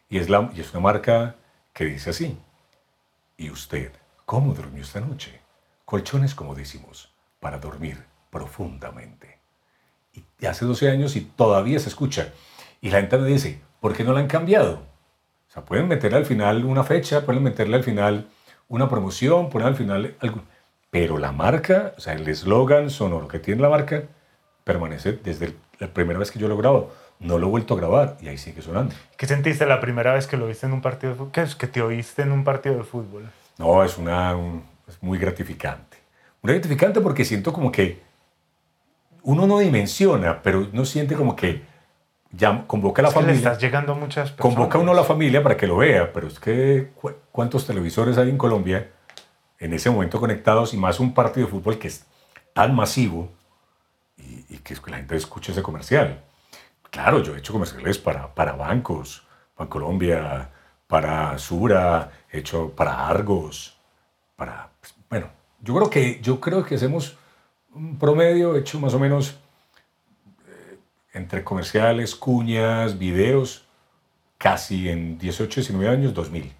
y, 0.09 0.17
es 0.17 0.29
una 0.29 0.79
marca 0.79 1.35
que 1.73 1.85
dice 1.85 2.11
así. 2.11 2.37
¿Y 3.35 3.49
usted 3.49 3.91
cómo 4.25 4.53
durmió 4.53 4.81
esta 4.81 5.01
noche? 5.01 5.41
Colchones 5.83 6.33
comodísimos 6.33 7.11
para 7.41 7.57
dormir 7.57 8.05
profundamente. 8.29 9.39
Y 10.13 10.45
hace 10.45 10.63
12 10.63 10.89
años 10.89 11.17
y 11.17 11.21
todavía 11.21 11.79
se 11.79 11.89
escucha. 11.89 12.33
Y 12.79 12.91
la 12.91 13.01
gente 13.01 13.17
me 13.17 13.27
dice, 13.27 13.61
¿por 13.81 13.93
qué 13.93 14.05
no 14.05 14.13
la 14.13 14.21
han 14.21 14.27
cambiado? 14.27 14.75
O 15.49 15.51
sea, 15.51 15.65
pueden 15.65 15.89
meterle 15.89 16.17
al 16.17 16.25
final 16.25 16.63
una 16.63 16.85
fecha, 16.85 17.25
pueden 17.25 17.43
meterle 17.43 17.75
al 17.75 17.83
final 17.83 18.29
una 18.69 18.89
promoción, 18.89 19.49
poner 19.49 19.67
al 19.67 19.75
final 19.75 20.15
algo 20.21 20.43
pero 20.99 21.19
la 21.19 21.31
marca, 21.31 21.93
o 21.95 21.99
sea, 21.99 22.13
el 22.13 22.27
eslogan 22.27 22.89
sonoro 22.89 23.27
que 23.27 23.37
tiene 23.37 23.61
la 23.61 23.69
marca, 23.69 24.05
permanece 24.63 25.11
desde 25.23 25.53
la 25.77 25.87
primera 25.89 26.17
vez 26.17 26.31
que 26.31 26.39
yo 26.39 26.47
lo 26.47 26.57
grabo. 26.57 26.91
No 27.19 27.37
lo 27.37 27.45
he 27.45 27.49
vuelto 27.51 27.75
a 27.75 27.77
grabar 27.77 28.17
y 28.19 28.29
ahí 28.29 28.37
sigue 28.39 28.63
sonando. 28.63 28.95
¿Qué 29.15 29.27
sentiste 29.27 29.67
la 29.67 29.79
primera 29.79 30.15
vez 30.15 30.25
que 30.25 30.37
lo 30.37 30.47
viste 30.47 30.65
en 30.65 30.73
un 30.73 30.81
partido 30.81 31.11
de 31.11 31.17
fútbol? 31.19 31.31
¿Qué 31.31 31.41
es 31.43 31.55
que 31.55 31.67
te 31.67 31.83
oíste 31.83 32.23
en 32.23 32.31
un 32.31 32.43
partido 32.43 32.77
de 32.77 32.83
fútbol? 32.83 33.29
No, 33.59 33.83
es, 33.83 33.95
una, 33.99 34.35
es 34.87 34.97
muy 35.01 35.19
gratificante. 35.19 35.97
Muy 36.41 36.53
gratificante 36.53 36.99
porque 36.99 37.25
siento 37.25 37.53
como 37.53 37.71
que 37.71 38.01
uno 39.21 39.45
no 39.45 39.59
dimensiona, 39.59 40.41
pero 40.41 40.67
uno 40.73 40.83
siente 40.83 41.13
como 41.13 41.35
que 41.35 41.61
ya 42.31 42.63
convoca 42.65 43.03
a 43.03 43.03
la 43.03 43.11
familia. 43.11 43.35
Que 43.35 43.39
le 43.41 43.49
estás 43.49 43.61
llegando 43.61 43.93
a 43.93 43.95
muchas 43.95 44.31
personas. 44.31 44.55
Convoca 44.55 44.79
uno 44.79 44.93
a 44.93 44.95
la 44.95 45.03
familia 45.03 45.43
para 45.43 45.57
que 45.57 45.67
lo 45.67 45.77
vea, 45.77 46.11
pero 46.11 46.27
es 46.27 46.39
que 46.39 46.89
¿cuántos 47.31 47.67
televisores 47.67 48.17
hay 48.17 48.31
en 48.31 48.37
Colombia 48.39 48.96
en 49.59 49.73
ese 49.73 49.89
momento 49.89 50.19
conectados 50.19 50.73
y 50.73 50.77
más 50.77 50.99
un 50.99 51.13
partido 51.13 51.47
de 51.47 51.51
fútbol 51.51 51.79
que 51.79 51.87
es 51.87 52.05
tan 52.53 52.75
masivo 52.75 53.29
y, 54.17 54.57
que 54.59 54.75
la 54.87 54.97
gente 54.97 55.15
escuche 55.15 55.51
ese 55.51 55.61
comercial. 55.61 56.23
Claro, 56.89 57.21
yo 57.21 57.35
he 57.35 57.39
hecho 57.39 57.53
comerciales 57.53 57.97
para, 57.97 58.33
para 58.33 58.53
bancos, 58.53 59.25
para 59.55 59.69
Colombia, 59.69 60.49
para 60.87 61.37
Sura, 61.37 62.11
he 62.31 62.39
hecho 62.39 62.71
para 62.71 63.07
Argos, 63.07 63.77
para, 64.35 64.69
pues, 64.79 64.95
bueno, 65.09 65.29
yo 65.61 65.75
creo 65.75 65.89
que, 65.89 66.19
yo 66.21 66.39
creo 66.39 66.63
que 66.65 66.75
hacemos 66.75 67.17
un 67.73 67.97
promedio, 67.97 68.55
he 68.55 68.59
hecho 68.59 68.79
más 68.79 68.93
o 68.93 68.99
menos 68.99 69.37
eh, 70.47 70.77
entre 71.13 71.43
comerciales, 71.43 72.15
cuñas, 72.15 72.97
videos, 72.97 73.65
casi 74.37 74.89
en 74.89 75.17
18, 75.17 75.61
19 75.61 75.89
años, 75.89 76.13
2000 76.13 76.56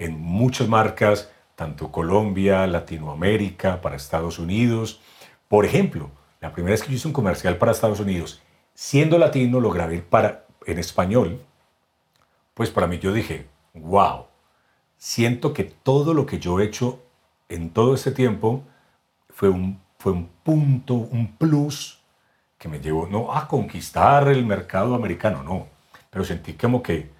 en 0.00 0.18
muchas 0.18 0.66
marcas, 0.66 1.30
tanto 1.54 1.92
Colombia, 1.92 2.66
Latinoamérica, 2.66 3.80
para 3.80 3.94
Estados 3.94 4.38
Unidos. 4.38 5.00
Por 5.46 5.64
ejemplo, 5.64 6.10
la 6.40 6.52
primera 6.52 6.72
vez 6.72 6.82
que 6.82 6.88
yo 6.88 6.96
hice 6.96 7.06
un 7.06 7.14
comercial 7.14 7.58
para 7.58 7.70
Estados 7.70 8.00
Unidos, 8.00 8.42
siendo 8.74 9.18
latino, 9.18 9.60
lo 9.60 9.70
grabé 9.70 10.00
para, 10.00 10.46
en 10.66 10.78
español, 10.78 11.40
pues 12.54 12.70
para 12.70 12.86
mí 12.86 12.98
yo 12.98 13.12
dije, 13.12 13.46
wow, 13.74 14.24
siento 14.96 15.52
que 15.52 15.64
todo 15.64 16.14
lo 16.14 16.24
que 16.26 16.38
yo 16.38 16.58
he 16.58 16.64
hecho 16.64 17.02
en 17.50 17.70
todo 17.70 17.94
este 17.94 18.10
tiempo 18.10 18.64
fue 19.28 19.50
un, 19.50 19.80
fue 19.98 20.12
un 20.12 20.28
punto, 20.42 20.94
un 20.94 21.36
plus 21.36 22.00
que 22.56 22.68
me 22.68 22.80
llevó 22.80 23.06
no 23.06 23.34
a 23.34 23.46
conquistar 23.48 24.28
el 24.28 24.46
mercado 24.46 24.94
americano, 24.94 25.42
no, 25.42 25.66
pero 26.10 26.24
sentí 26.24 26.54
como 26.54 26.82
que 26.82 27.10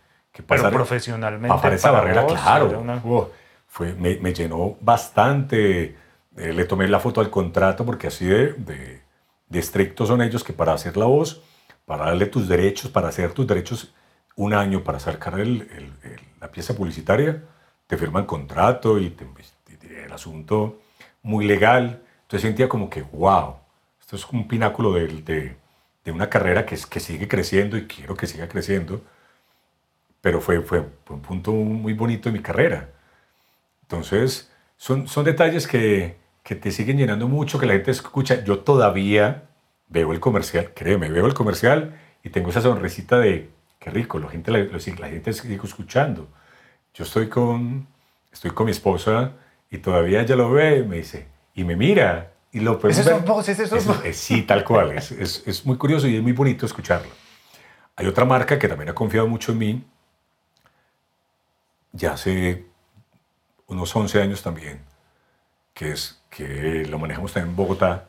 que 0.42 0.46
Pero 0.48 0.70
profesionalmente. 0.70 1.56
Para 1.60 1.74
esa 1.74 1.90
barrera, 1.90 2.26
claro. 2.26 3.30
fue, 3.66 3.94
me, 3.94 4.16
me, 4.16 4.32
llenó 4.32 4.76
bastante. 4.80 5.96
Eh, 6.36 6.52
le 6.52 6.64
tomé 6.64 6.88
la 6.88 7.00
foto 7.00 7.20
al 7.20 7.30
contrato 7.30 7.84
porque 7.84 8.06
así 8.06 8.26
de, 8.26 8.52
de, 8.54 9.00
de, 9.48 9.58
estrictos 9.58 10.08
son 10.08 10.22
ellos 10.22 10.44
que 10.44 10.52
para 10.52 10.72
hacer 10.72 10.96
la 10.96 11.06
voz, 11.06 11.42
para 11.84 12.06
darle 12.06 12.26
tus 12.26 12.48
derechos, 12.48 12.90
para 12.90 13.08
hacer 13.08 13.32
tus 13.32 13.46
derechos 13.46 13.92
un 14.36 14.54
año 14.54 14.82
para 14.82 14.98
sacar 14.98 15.38
el, 15.38 15.68
el, 15.76 15.92
la 16.40 16.50
pieza 16.50 16.74
publicitaria, 16.74 17.42
te 17.86 17.96
firman 17.96 18.24
contrato 18.24 18.98
y 18.98 19.14
el 20.04 20.12
asunto 20.12 20.80
muy 21.22 21.44
legal. 21.46 22.02
Entonces 22.22 22.42
sentía 22.42 22.68
como 22.68 22.88
que, 22.88 23.02
wow, 23.02 23.56
esto 24.00 24.16
es 24.16 24.26
un 24.30 24.48
pináculo 24.48 24.92
de, 24.92 25.08
de, 25.08 25.56
de 26.04 26.12
una 26.12 26.30
carrera 26.30 26.64
que, 26.64 26.78
que 26.88 27.00
sigue 27.00 27.28
creciendo 27.28 27.76
y 27.76 27.86
quiero 27.86 28.16
que 28.16 28.26
siga 28.26 28.48
creciendo 28.48 29.02
pero 30.20 30.40
fue, 30.40 30.60
fue, 30.62 30.84
un 31.08 31.22
punto 31.22 31.52
muy 31.52 31.92
bonito 31.94 32.28
de 32.28 32.36
mi 32.36 32.42
carrera. 32.42 32.90
Entonces, 33.82 34.50
son, 34.76 35.08
son 35.08 35.24
detalles 35.24 35.66
que, 35.66 36.16
que 36.42 36.54
te 36.54 36.70
siguen 36.70 36.98
llenando 36.98 37.28
mucho, 37.28 37.58
que 37.58 37.66
la 37.66 37.74
gente 37.74 37.90
escucha. 37.90 38.44
Yo 38.44 38.60
todavía 38.60 39.44
veo 39.88 40.12
el 40.12 40.20
comercial, 40.20 40.72
créeme, 40.74 41.10
veo 41.10 41.26
el 41.26 41.34
comercial 41.34 41.98
y 42.22 42.30
tengo 42.30 42.50
esa 42.50 42.60
sonrisita 42.60 43.18
de, 43.18 43.50
qué 43.78 43.90
rico, 43.90 44.18
la 44.18 44.28
gente, 44.28 44.50
la, 44.50 44.58
la 44.58 45.08
gente 45.08 45.32
sigue 45.32 45.58
escuchando. 45.62 46.28
Yo 46.94 47.04
estoy 47.04 47.28
con, 47.28 47.86
estoy 48.32 48.50
con 48.50 48.66
mi 48.66 48.72
esposa 48.72 49.32
y 49.70 49.78
todavía 49.78 50.20
ella 50.20 50.36
lo 50.36 50.50
ve 50.50 50.78
y 50.78 50.84
me 50.84 50.96
dice, 50.96 51.28
y 51.54 51.64
me 51.64 51.76
mira. 51.76 52.32
Y 52.52 52.60
lo 52.60 52.80
¿Es 52.88 52.98
eso 52.98 53.20
voz? 53.20 53.48
¿Es 53.48 53.60
Sí, 54.16 54.42
tal 54.42 54.64
cual. 54.64 54.92
es, 54.92 55.12
es, 55.12 55.44
es 55.46 55.64
muy 55.64 55.76
curioso 55.76 56.08
y 56.08 56.16
es 56.16 56.22
muy 56.22 56.32
bonito 56.32 56.66
escucharlo. 56.66 57.10
Hay 57.94 58.06
otra 58.06 58.24
marca 58.24 58.58
que 58.58 58.66
también 58.66 58.88
ha 58.88 58.94
confiado 58.94 59.28
mucho 59.28 59.52
en 59.52 59.58
mí, 59.58 59.84
ya 61.92 62.12
hace 62.12 62.66
unos 63.66 63.94
11 63.94 64.22
años 64.22 64.42
también, 64.42 64.80
que, 65.74 65.92
es, 65.92 66.20
que 66.28 66.84
lo 66.88 66.98
manejamos 66.98 67.32
también 67.32 67.50
en 67.50 67.56
Bogotá, 67.56 68.08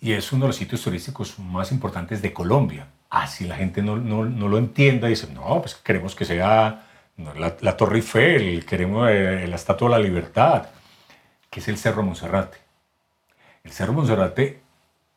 y 0.00 0.12
es 0.12 0.32
uno 0.32 0.42
de 0.42 0.48
los 0.48 0.56
sitios 0.56 0.82
turísticos 0.82 1.38
más 1.38 1.72
importantes 1.72 2.20
de 2.20 2.32
Colombia. 2.32 2.88
Así 3.08 3.46
la 3.46 3.56
gente 3.56 3.80
no, 3.80 3.96
no, 3.96 4.24
no 4.26 4.48
lo 4.48 4.58
entienda 4.58 5.06
y 5.06 5.10
dice, 5.10 5.28
no, 5.32 5.62
pues 5.62 5.76
queremos 5.76 6.14
que 6.14 6.26
sea 6.26 6.86
la, 7.16 7.76
Torre 7.76 7.96
Eiffel, 7.96 8.66
queremos 8.66 9.08
eh, 9.10 9.46
la 9.48 9.56
Estatua 9.56 9.88
de 9.88 9.96
la 9.96 10.02
Libertad, 10.02 10.66
que 11.48 11.60
es 11.60 11.68
el 11.68 11.78
Cerro 11.78 12.02
Monserrate. 12.02 12.58
El 13.62 13.72
Cerro 13.72 13.94
Monserrate, 13.94 14.60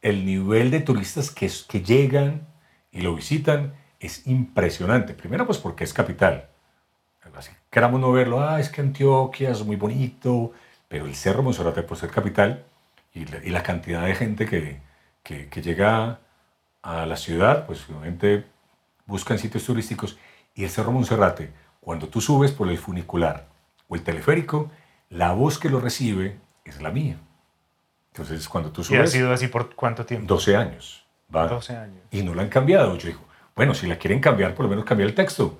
el 0.02 0.26
nivel 0.26 0.72
de 0.72 0.80
turistas 0.80 1.32
que, 1.32 1.52
que 1.68 1.82
llegan 1.82 2.48
y 2.92 3.02
lo 3.02 3.14
visitan 3.14 3.74
es 4.00 4.26
impresionante. 4.26 5.16
Primero, 5.16 5.46
pues 5.46 5.58
porque 5.58 5.84
es 5.84 5.94
capital 5.94 6.48
así 7.36 7.52
queramos 7.78 8.00
no 8.00 8.12
verlo, 8.12 8.42
ah, 8.42 8.60
es 8.60 8.70
que 8.70 8.82
Antioquia 8.82 9.52
es 9.52 9.64
muy 9.64 9.76
bonito, 9.76 10.52
pero 10.88 11.06
el 11.06 11.16
Cerro 11.16 11.44
Monserrate 11.44 11.84
por 11.84 11.98
ser 11.98 12.10
capital 12.10 12.64
y 13.14 13.26
la, 13.50 13.64
cantidad 13.64 14.06
de 14.06 14.16
gente 14.16 14.46
que, 14.46 14.80
que, 15.24 15.62
llega 15.62 16.20
a 16.82 17.06
la 17.06 17.18
ciudad, 17.18 17.66
pues 17.66 17.88
obviamente 17.90 18.46
buscan 19.06 19.40
sitios 19.40 19.64
turísticos 19.64 20.18
y 20.56 20.64
el 20.64 20.70
Cerro 20.70 20.92
Monserrate, 20.92 21.52
cuando 21.82 22.08
tú 22.08 22.22
subes 22.22 22.52
por 22.52 22.70
el 22.70 22.78
funicular 22.78 23.48
o 23.88 23.96
el 23.96 24.04
teleférico, 24.04 24.72
la 25.10 25.34
voz 25.34 25.58
que 25.60 25.70
lo 25.70 25.80
recibe 25.80 26.38
es 26.66 26.82
la 26.82 26.92
mía. 26.92 27.18
Entonces, 28.12 28.48
cuando 28.50 28.72
tú 28.72 28.84
subes... 28.84 29.00
¿Y 29.00 29.04
ha 29.04 29.08
sido 29.08 29.32
así 29.32 29.48
por 29.48 29.74
cuánto 29.76 30.06
tiempo? 30.06 30.28
12 30.28 30.56
años. 30.56 31.06
¿va? 31.34 31.48
12 31.48 31.76
años. 31.76 32.04
Y 32.12 32.24
no 32.24 32.34
la 32.34 32.42
han 32.42 32.50
cambiado. 32.50 32.98
Yo 32.98 33.08
digo, 33.08 33.22
bueno, 33.56 33.74
si 33.74 33.88
la 33.88 33.98
quieren 33.98 34.20
cambiar, 34.20 34.56
por 34.56 34.66
lo 34.66 34.70
menos 34.70 34.84
cambiar 34.84 35.10
el 35.10 35.16
texto 35.16 35.58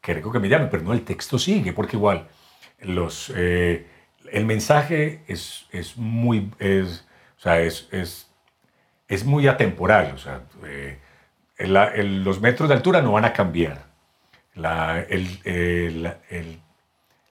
que 0.00 0.14
rico 0.14 0.32
que 0.32 0.38
me 0.38 0.48
llame, 0.48 0.66
pero 0.66 0.82
no, 0.82 0.92
el 0.92 1.04
texto 1.04 1.38
sigue, 1.38 1.72
porque 1.72 1.96
igual 1.96 2.28
los, 2.80 3.32
eh, 3.36 3.86
el 4.32 4.46
mensaje 4.46 5.22
es, 5.26 5.66
es, 5.72 5.96
muy, 5.96 6.50
es 6.58 7.06
O 7.38 7.40
sea, 7.40 7.60
es, 7.60 7.88
es, 7.90 8.28
es 9.08 9.24
muy 9.24 9.46
atemporal. 9.46 10.12
O 10.14 10.18
sea, 10.18 10.42
eh, 10.64 10.98
los 11.58 12.40
metros 12.40 12.68
de 12.68 12.74
altura 12.74 13.02
no 13.02 13.12
van 13.12 13.24
a 13.24 13.32
cambiar. 13.32 13.90
La, 14.54 15.00
el, 15.00 16.12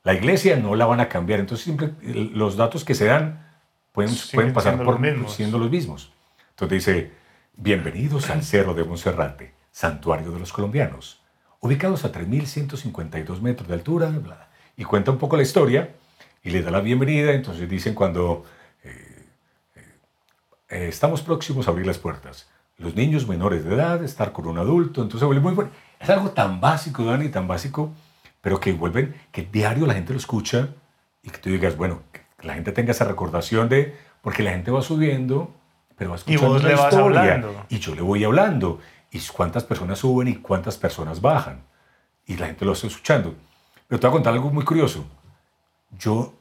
la 0.04 0.14
iglesia 0.14 0.56
no 0.56 0.76
la 0.76 0.86
van 0.86 1.00
a 1.00 1.10
cambiar. 1.10 1.40
Entonces, 1.40 1.64
siempre 1.64 1.92
los 2.02 2.56
datos 2.56 2.84
que 2.84 2.96
se 2.96 3.06
dan 3.06 3.48
pueden, 3.92 4.14
pueden 4.34 4.54
pasar 4.54 4.82
por 4.84 5.00
siendo 5.30 5.58
los 5.58 5.70
mismos. 5.70 6.14
Entonces 6.52 6.86
dice, 6.86 7.12
bienvenidos 7.56 8.30
al 8.30 8.44
Cerro 8.44 8.74
de 8.74 8.84
Monserrate, 8.84 9.54
santuario 9.72 10.32
de 10.32 10.40
los 10.40 10.52
colombianos, 10.52 11.19
ubicados 11.60 12.06
a 12.06 12.12
3.152 12.12 13.42
metros 13.42 13.68
de 13.68 13.74
altura, 13.74 14.12
y 14.78 14.84
cuenta 14.84 15.12
un 15.12 15.18
poco 15.18 15.36
la 15.36 15.44
historia 15.44 15.96
y 16.42 16.52
le 16.52 16.62
da 16.62 16.72
la 16.72 16.80
bienvenida. 16.80 17.34
Entonces 17.34 17.70
dicen 17.70 17.94
cuando 17.94 18.46
eh, 18.84 19.26
eh, 20.70 20.88
estamos 20.88 21.22
próximos 21.22 21.68
a 21.68 21.72
abrir 21.72 21.86
las 21.86 21.98
puertas, 21.98 22.48
los 22.78 22.96
niños 22.96 23.28
menores 23.28 23.66
de 23.66 23.76
edad, 23.76 24.04
estar 24.04 24.32
con 24.32 24.48
un 24.48 24.58
adulto, 24.58 25.02
entonces 25.02 25.26
vuelve 25.26 25.42
muy 25.42 25.54
bueno. 25.54 25.72
Es 26.00 26.10
algo 26.10 26.32
tan 26.32 26.62
básico, 26.62 27.04
Dani, 27.04 27.28
tan 27.30 27.48
básico 27.48 27.92
pero 28.42 28.60
que 28.60 28.74
vuelven, 28.74 29.16
que 29.32 29.44
diario 29.44 29.86
la 29.86 29.94
gente 29.94 30.14
lo 30.14 30.20
escucha 30.20 30.70
y 31.24 31.30
que 31.30 31.38
tú 31.40 31.50
digas, 31.50 31.76
bueno, 31.76 32.02
que 32.12 32.22
la 32.46 32.54
gente 32.54 32.72
tenga 32.72 32.92
esa 32.92 33.06
recordación 33.06 33.70
de, 33.70 33.96
porque 34.22 34.44
la 34.44 34.52
gente 34.52 34.72
va 34.72 34.82
subiendo, 34.82 35.54
pero 35.98 36.12
va 36.12 36.16
escuchando 36.16 36.46
y 36.46 36.50
vos 36.50 36.64
la 36.64 36.70
le 36.70 36.76
vas 36.76 36.94
hablando. 36.94 37.66
y 37.70 37.80
yo 37.80 37.96
le 37.96 38.02
voy 38.02 38.24
hablando, 38.24 38.80
y 39.12 39.20
cuántas 39.34 39.64
personas 39.64 40.00
suben 40.00 40.28
y 40.28 40.36
cuántas 40.36 40.78
personas 40.78 41.22
bajan, 41.22 41.64
y 42.26 42.38
la 42.38 42.48
gente 42.48 42.66
lo 42.66 42.74
está 42.74 42.88
escuchando. 42.88 43.36
Pero 43.88 44.00
te 44.00 44.08
voy 44.08 44.14
a 44.14 44.18
contar 44.18 44.34
algo 44.34 44.52
muy 44.52 44.64
curioso. 44.64 45.06
Yo, 45.98 46.34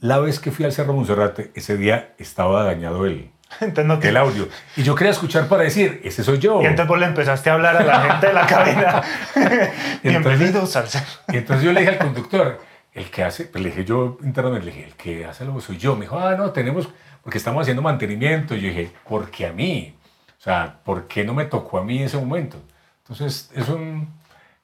la 0.00 0.18
vez 0.18 0.40
que 0.40 0.50
fui 0.50 0.64
al 0.64 0.72
Cerro 0.72 0.94
Monserrate, 0.94 1.52
ese 1.54 1.76
día 1.76 2.14
estaba 2.16 2.64
dañado 2.64 3.04
el, 3.04 3.30
el 4.02 4.16
audio. 4.16 4.48
Y 4.76 4.82
yo 4.82 4.94
quería 4.94 5.10
escuchar 5.10 5.48
para 5.48 5.64
decir, 5.64 6.00
ese 6.02 6.24
soy 6.24 6.38
yo. 6.38 6.62
Y 6.62 6.66
entonces 6.66 6.98
le 6.98 7.06
empezaste 7.06 7.50
a 7.50 7.54
hablar 7.54 7.76
a 7.76 7.84
la 7.84 8.00
gente 8.00 8.26
de 8.28 8.32
la 8.32 8.46
cabina. 8.46 9.02
Bienvenidos 10.02 10.76
al 10.76 10.86
Y 11.28 11.36
entonces 11.36 11.64
yo 11.64 11.72
le 11.72 11.80
dije 11.80 11.92
al 11.92 11.98
conductor, 11.98 12.60
el 12.94 13.10
que 13.10 13.24
hace, 13.24 13.44
pues 13.44 13.62
le 13.62 13.70
dije 13.70 13.84
yo 13.84 14.18
internamente, 14.22 14.66
le 14.66 14.72
dije, 14.72 14.86
el 14.86 14.94
que 14.94 15.26
hace 15.26 15.44
algo 15.44 15.60
soy 15.60 15.76
yo. 15.76 15.94
Me 15.94 16.02
dijo, 16.02 16.18
ah, 16.18 16.36
no, 16.36 16.52
tenemos, 16.52 16.88
porque 17.22 17.36
estamos 17.36 17.60
haciendo 17.60 17.82
mantenimiento. 17.82 18.54
Y 18.54 18.60
yo 18.60 18.68
dije, 18.68 18.92
¿por 19.06 19.30
qué 19.30 19.46
a 19.46 19.52
mí? 19.52 19.97
O 20.38 20.40
sea, 20.40 20.80
¿por 20.84 21.08
qué 21.08 21.24
no 21.24 21.34
me 21.34 21.46
tocó 21.46 21.78
a 21.78 21.84
mí 21.84 21.98
en 21.98 22.04
ese 22.04 22.18
momento? 22.18 22.58
Entonces, 23.02 23.50
es 23.54 23.68
un, 23.68 24.08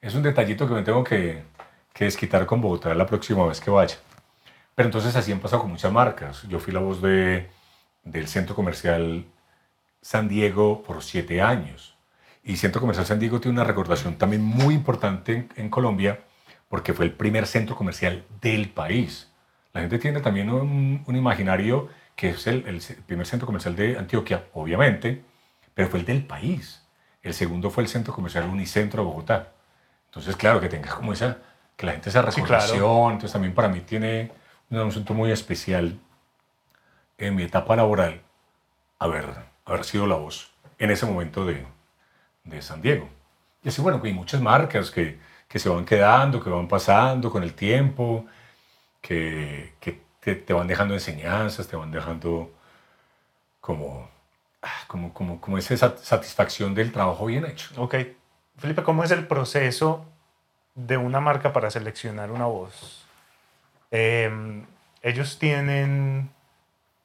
es 0.01 0.15
un 0.15 0.23
detallito 0.23 0.67
que 0.67 0.73
me 0.73 0.83
tengo 0.83 1.03
que, 1.03 1.43
que 1.93 2.05
desquitar 2.05 2.45
con 2.45 2.61
Bogotá 2.61 2.93
la 2.93 3.05
próxima 3.05 3.45
vez 3.45 3.59
que 3.59 3.71
vaya. 3.71 3.97
Pero 4.75 4.87
entonces 4.87 5.15
así 5.15 5.31
han 5.31 5.39
pasado 5.39 5.63
con 5.63 5.71
muchas 5.71 5.91
marcas. 5.91 6.43
Yo 6.43 6.59
fui 6.59 6.73
la 6.73 6.79
voz 6.79 7.01
de 7.01 7.49
del 8.05 8.27
Centro 8.27 8.55
Comercial 8.55 9.25
San 10.01 10.27
Diego 10.29 10.83
por 10.83 11.03
siete 11.03 11.41
años. 11.41 11.97
Y 12.43 12.57
Centro 12.57 12.79
Comercial 12.79 13.05
San 13.05 13.19
Diego 13.19 13.41
tiene 13.41 13.55
una 13.55 13.63
recordación 13.63 14.15
también 14.15 14.43
muy 14.43 14.75
importante 14.75 15.49
en, 15.55 15.69
Colombia 15.69 16.19
porque 16.69 16.93
fue 16.93 17.05
el 17.05 17.11
primer 17.11 17.47
centro 17.47 17.75
comercial 17.75 18.23
del 18.39 18.69
país. 18.69 19.31
La 19.73 19.81
gente 19.81 19.97
tiene 19.97 20.21
también 20.21 20.51
un, 20.51 21.03
imaginario 21.07 21.89
que 22.15 22.29
es 22.29 22.47
el, 22.47 22.65
el, 22.67 22.81
primer 23.05 23.25
centro 23.25 23.47
comercial 23.47 23.75
de 23.75 23.97
Antioquia, 23.97 24.45
obviamente, 24.53 25.23
pero 25.75 25.89
fue 25.89 25.99
el 25.99 26.05
del 26.05 26.25
país. 26.25 26.81
El 27.21 27.35
segundo 27.35 27.69
fue 27.69 27.83
el 27.83 27.89
centro 27.89 28.13
comercial 28.13 28.49
Unicentro 28.49 29.03
de 29.03 29.09
Bogotá. 29.09 29.51
Entonces, 30.07 30.35
claro, 30.35 30.59
que 30.59 30.69
tenga 30.69 30.95
como 30.95 31.13
esa, 31.13 31.37
que 31.75 31.85
la 31.85 31.91
gente 31.91 32.09
esa 32.09 32.23
recordación. 32.23 33.11
Entonces, 33.11 33.33
también 33.33 33.53
para 33.53 33.67
mí 33.67 33.81
tiene 33.81 34.31
un 34.69 34.79
asunto 34.79 35.13
muy 35.13 35.31
especial 35.31 35.99
en 37.17 37.35
mi 37.35 37.43
etapa 37.43 37.75
laboral 37.75 38.21
haber, 38.99 39.25
haber 39.65 39.83
sido 39.83 40.07
la 40.07 40.15
voz 40.15 40.51
en 40.79 40.91
ese 40.91 41.05
momento 41.05 41.45
de, 41.45 41.65
de 42.43 42.61
San 42.61 42.81
Diego. 42.81 43.09
Y 43.63 43.69
así, 43.69 43.81
bueno, 43.81 43.99
hay 44.03 44.13
muchas 44.13 44.41
marcas 44.41 44.91
que, 44.91 45.19
que, 45.47 45.59
se 45.59 45.69
van 45.69 45.85
quedando, 45.85 46.43
que 46.43 46.49
van 46.49 46.67
pasando 46.67 47.31
con 47.31 47.43
el 47.43 47.53
tiempo, 47.53 48.25
que, 49.01 49.73
que 49.79 50.01
te, 50.19 50.35
te, 50.35 50.53
van 50.53 50.67
dejando 50.67 50.93
enseñanzas, 50.93 51.67
te 51.67 51.75
van 51.75 51.91
dejando 51.91 52.51
como, 53.59 54.09
como, 54.87 55.13
como, 55.13 55.41
como 55.41 55.57
esa 55.57 55.77
satisfacción 55.97 56.73
del 56.73 56.91
trabajo 56.91 57.25
bien 57.25 57.45
hecho. 57.45 57.69
Ok. 57.77 57.95
Felipe, 58.57 58.83
¿cómo 58.83 59.03
es 59.03 59.11
el 59.11 59.27
proceso 59.27 60.05
de 60.75 60.97
una 60.97 61.19
marca 61.19 61.53
para 61.53 61.69
seleccionar 61.69 62.31
una 62.31 62.45
voz? 62.45 63.05
Em, 63.91 64.65
ellos 65.01 65.39
tienen 65.39 66.29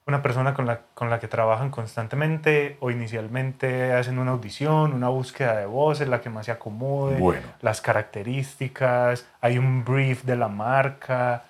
una 0.07 0.21
persona 0.21 0.53
con 0.53 0.65
la, 0.65 0.81
con 0.93 1.09
la 1.09 1.19
que 1.19 1.27
trabajan 1.27 1.69
constantemente 1.69 2.77
o 2.79 2.91
inicialmente 2.91 3.93
hacen 3.93 4.17
una 4.17 4.31
audición, 4.31 4.93
una 4.93 5.09
búsqueda 5.09 5.55
de 5.55 5.65
voz 5.65 6.01
en 6.01 6.09
la 6.09 6.21
que 6.21 6.29
más 6.29 6.47
se 6.47 6.51
acomode, 6.51 7.41
las 7.61 7.81
características, 7.81 9.27
hay 9.39 9.57
un 9.57 9.85
brief 9.85 10.23
de 10.23 10.35
la 10.35 10.47
marca 10.47 11.45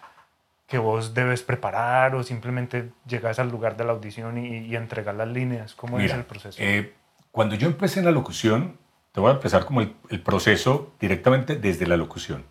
que 0.72 0.78
vos 0.78 1.14
debes 1.14 1.44
preparar 1.44 2.16
o 2.16 2.24
simplemente 2.24 2.94
llegas 3.06 3.38
al 3.38 3.50
lugar 3.50 3.78
de 3.78 3.84
la 3.84 3.92
audición 3.92 4.38
y, 4.38 4.66
y 4.66 4.76
entregas 4.76 5.16
las 5.16 5.28
líneas? 5.28 5.76
¿Cómo 5.76 6.00
es 6.00 6.12
el 6.14 6.24
proceso? 6.24 6.58
Eh, 6.60 6.96
cuando 7.32 7.56
yo 7.56 7.68
empecé 7.68 8.00
en 8.00 8.06
la 8.06 8.12
locución, 8.12 8.78
te 9.12 9.20
voy 9.20 9.32
a 9.32 9.34
empezar 9.34 9.66
como 9.66 9.82
el, 9.82 9.94
el, 10.10 10.22
proceso 10.22 10.94
directamente 11.00 11.58
desde 11.58 11.86
la 11.86 11.98
locución. 11.98 12.46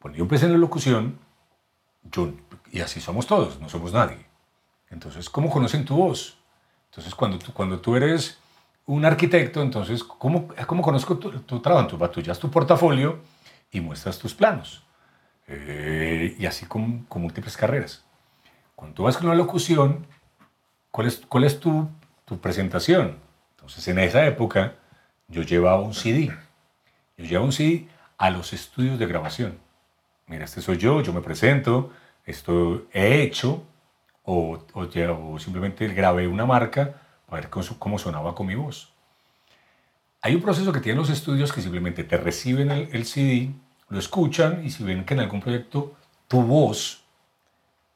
Cuando 0.00 0.16
yo 0.16 0.24
empecé 0.24 0.46
en 0.46 0.52
la 0.52 0.58
locución, 0.58 1.18
yo, 2.04 2.30
y 2.70 2.80
así 2.80 3.00
somos 3.00 3.26
todos, 3.26 3.60
no 3.60 3.68
somos 3.68 3.92
nadie 3.92 4.28
entonces, 4.90 5.28
¿cómo 5.28 5.50
conocen 5.50 5.84
tu 5.84 5.96
voz? 5.96 6.36
Entonces, 6.90 7.14
cuando 7.14 7.38
tú, 7.38 7.52
cuando 7.52 7.80
tú 7.80 7.96
eres 7.96 8.38
un 8.86 9.04
arquitecto, 9.04 9.60
entonces, 9.60 10.02
¿cómo, 10.02 10.48
cómo 10.66 10.82
conozco 10.82 11.18
tu, 11.18 11.60
trabajo? 11.60 11.88
Tú 11.88 11.98
batullas 11.98 12.38
tu 12.38 12.50
portafolio 12.50 13.20
y 13.70 13.80
muestras 13.80 14.18
tus 14.18 14.34
planos. 14.34 14.82
Eh, 15.48 16.36
y 16.38 16.46
así 16.46 16.66
con, 16.66 17.04
con, 17.04 17.22
múltiples 17.22 17.56
carreras. 17.56 18.04
Cuando 18.74 18.94
tú 18.94 19.02
vas 19.04 19.16
con 19.16 19.28
la 19.28 19.34
locución, 19.34 20.06
¿cuál 20.90 21.06
es, 21.08 21.22
cuál 21.28 21.44
es 21.44 21.58
tu, 21.58 21.88
tu 22.24 22.38
presentación? 22.38 23.18
Entonces, 23.56 23.88
en 23.88 23.98
esa 23.98 24.26
época, 24.26 24.74
yo 25.28 25.42
llevaba 25.42 25.80
un 25.80 25.94
CD. 25.94 26.30
Yo 27.16 27.24
llevaba 27.24 27.46
un 27.46 27.52
CD 27.52 27.88
a 28.18 28.30
los 28.30 28.52
estudios 28.52 28.98
de 28.98 29.06
grabación. 29.06 29.58
Mira, 30.26 30.44
este 30.44 30.60
soy 30.60 30.76
yo, 30.76 31.00
yo 31.00 31.12
me 31.12 31.22
presento, 31.22 31.92
esto 32.26 32.86
he 32.92 33.22
hecho, 33.22 33.64
o, 34.24 34.62
o, 34.74 35.38
simplemente 35.38 35.88
grabé 35.88 36.28
una 36.28 36.44
marca 36.44 37.00
para 37.26 37.40
ver 37.40 37.50
cómo 37.50 37.98
sonaba 37.98 38.34
con 38.34 38.46
mi 38.46 38.54
voz. 38.54 38.92
Hay 40.20 40.34
un 40.34 40.42
proceso 40.42 40.72
que 40.72 40.80
tienen 40.80 40.98
los 40.98 41.10
estudios 41.10 41.52
que 41.52 41.62
simplemente 41.62 42.04
te 42.04 42.16
reciben 42.16 42.70
el, 42.70 43.06
CD, 43.06 43.52
lo 43.88 43.98
escuchan 43.98 44.64
y 44.64 44.70
si 44.70 44.84
ven 44.84 45.04
que 45.04 45.14
en 45.14 45.20
algún 45.20 45.40
proyecto 45.40 45.94
tu 46.26 46.42
voz 46.42 47.02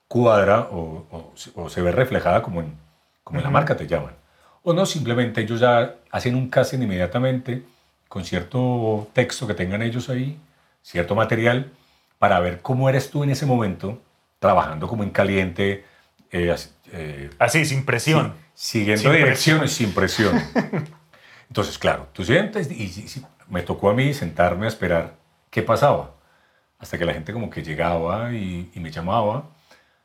cuadra 0.09 0.69
o, 0.71 1.33
se 1.69 1.81
ve 1.81 1.93
reflejada 1.93 2.43
como 2.43 2.61
en, 2.61 2.75
como 3.25 3.39
en 3.39 3.45
la 3.45 3.51
marca 3.51 3.77
te 3.77 3.87
llaman. 3.87 4.15
O 4.63 4.73
no, 4.73 4.87
simplemente 4.87 5.41
ellos 5.41 5.61
ya 5.61 5.97
hacen 6.11 6.35
un 6.35 6.49
casting 6.49 6.81
inmediatamente 6.81 7.63
con 8.09 8.25
cierto 8.25 9.09
texto 9.15 9.47
que 9.47 9.55
tengan 9.55 9.81
ellos 9.83 10.11
ahí, 10.11 10.39
cierto 10.83 11.15
material, 11.15 11.73
para 12.19 12.39
ver 12.41 12.61
cómo 12.61 12.89
eres 12.89 13.11
tú 13.11 13.25
en 13.25 13.31
ese 13.31 13.47
momento, 13.47 14.03
trabajando 14.39 14.87
como 14.87 15.03
en 15.03 15.11
caliente, 15.11 15.85
eh, 16.31 16.55
eh, 16.93 17.31
así, 17.39 17.65
sin 17.65 17.85
presión. 17.85 18.35
siguiendo 18.55 19.11
direcciones 19.11 19.73
sin 19.73 19.93
presión. 19.93 20.39
Entonces, 21.49 21.79
claro, 21.79 22.09
tú 22.13 22.23
sientes 22.25 22.71
y, 22.71 23.23
me 23.49 23.63
tocó 23.63 23.91
a 23.91 23.95
mí 23.95 24.15
sentarme 24.15 24.67
a 24.67 24.69
esperar 24.69 25.15
qué 25.53 25.63
pasaba. 25.63 26.17
Hasta 26.81 26.99
que 26.99 27.05
la 27.05 27.13
gente 27.13 27.33
como 27.33 27.49
que 27.49 27.63
llegaba 27.63 28.33
y, 28.33 28.73
me 28.75 28.91
llamaba. 28.91 29.51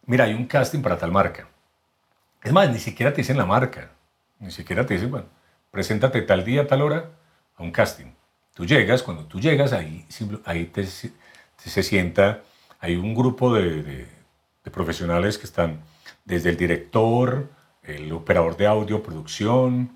Mira, 0.06 0.26
hay 0.26 0.36
un 0.36 0.46
casting 0.46 0.82
para 0.82 1.00
tal 1.00 1.12
marca. 1.12 1.48
Es 2.44 2.54
más, 2.54 2.70
ni 2.70 2.78
siquiera 2.78 3.12
te 3.12 3.22
dicen 3.22 3.38
la 3.38 3.48
marca. 3.48 3.90
Ni 4.40 4.52
siquiera 4.52 4.86
te 4.86 4.94
dicen, 4.94 5.10
bueno, 5.10 5.26
preséntate 5.72 6.22
tal 6.22 6.44
día, 6.46 6.68
tal 6.68 6.84
hora 6.84 7.10
a 7.56 7.64
un 7.64 7.72
casting. 7.72 8.12
Tú 8.54 8.66
llegas, 8.66 9.02
cuando 9.02 9.26
tú 9.26 9.40
llegas, 9.40 9.74
ahí, 9.74 10.06
ahí 10.46 10.66
te, 10.66 10.86
se 10.86 11.84
sienta, 11.84 12.42
hay 12.80 12.96
un 12.96 13.16
grupo 13.16 13.54
de, 13.56 13.82
de 13.84 14.72
profesionales 14.72 15.38
que 15.38 15.46
están 15.46 15.80
desde 16.26 16.50
el 16.50 16.58
director, 16.58 17.50
el 17.84 18.12
operador 18.12 18.58
de 18.58 18.68
audio, 18.68 19.02
producción, 19.02 19.92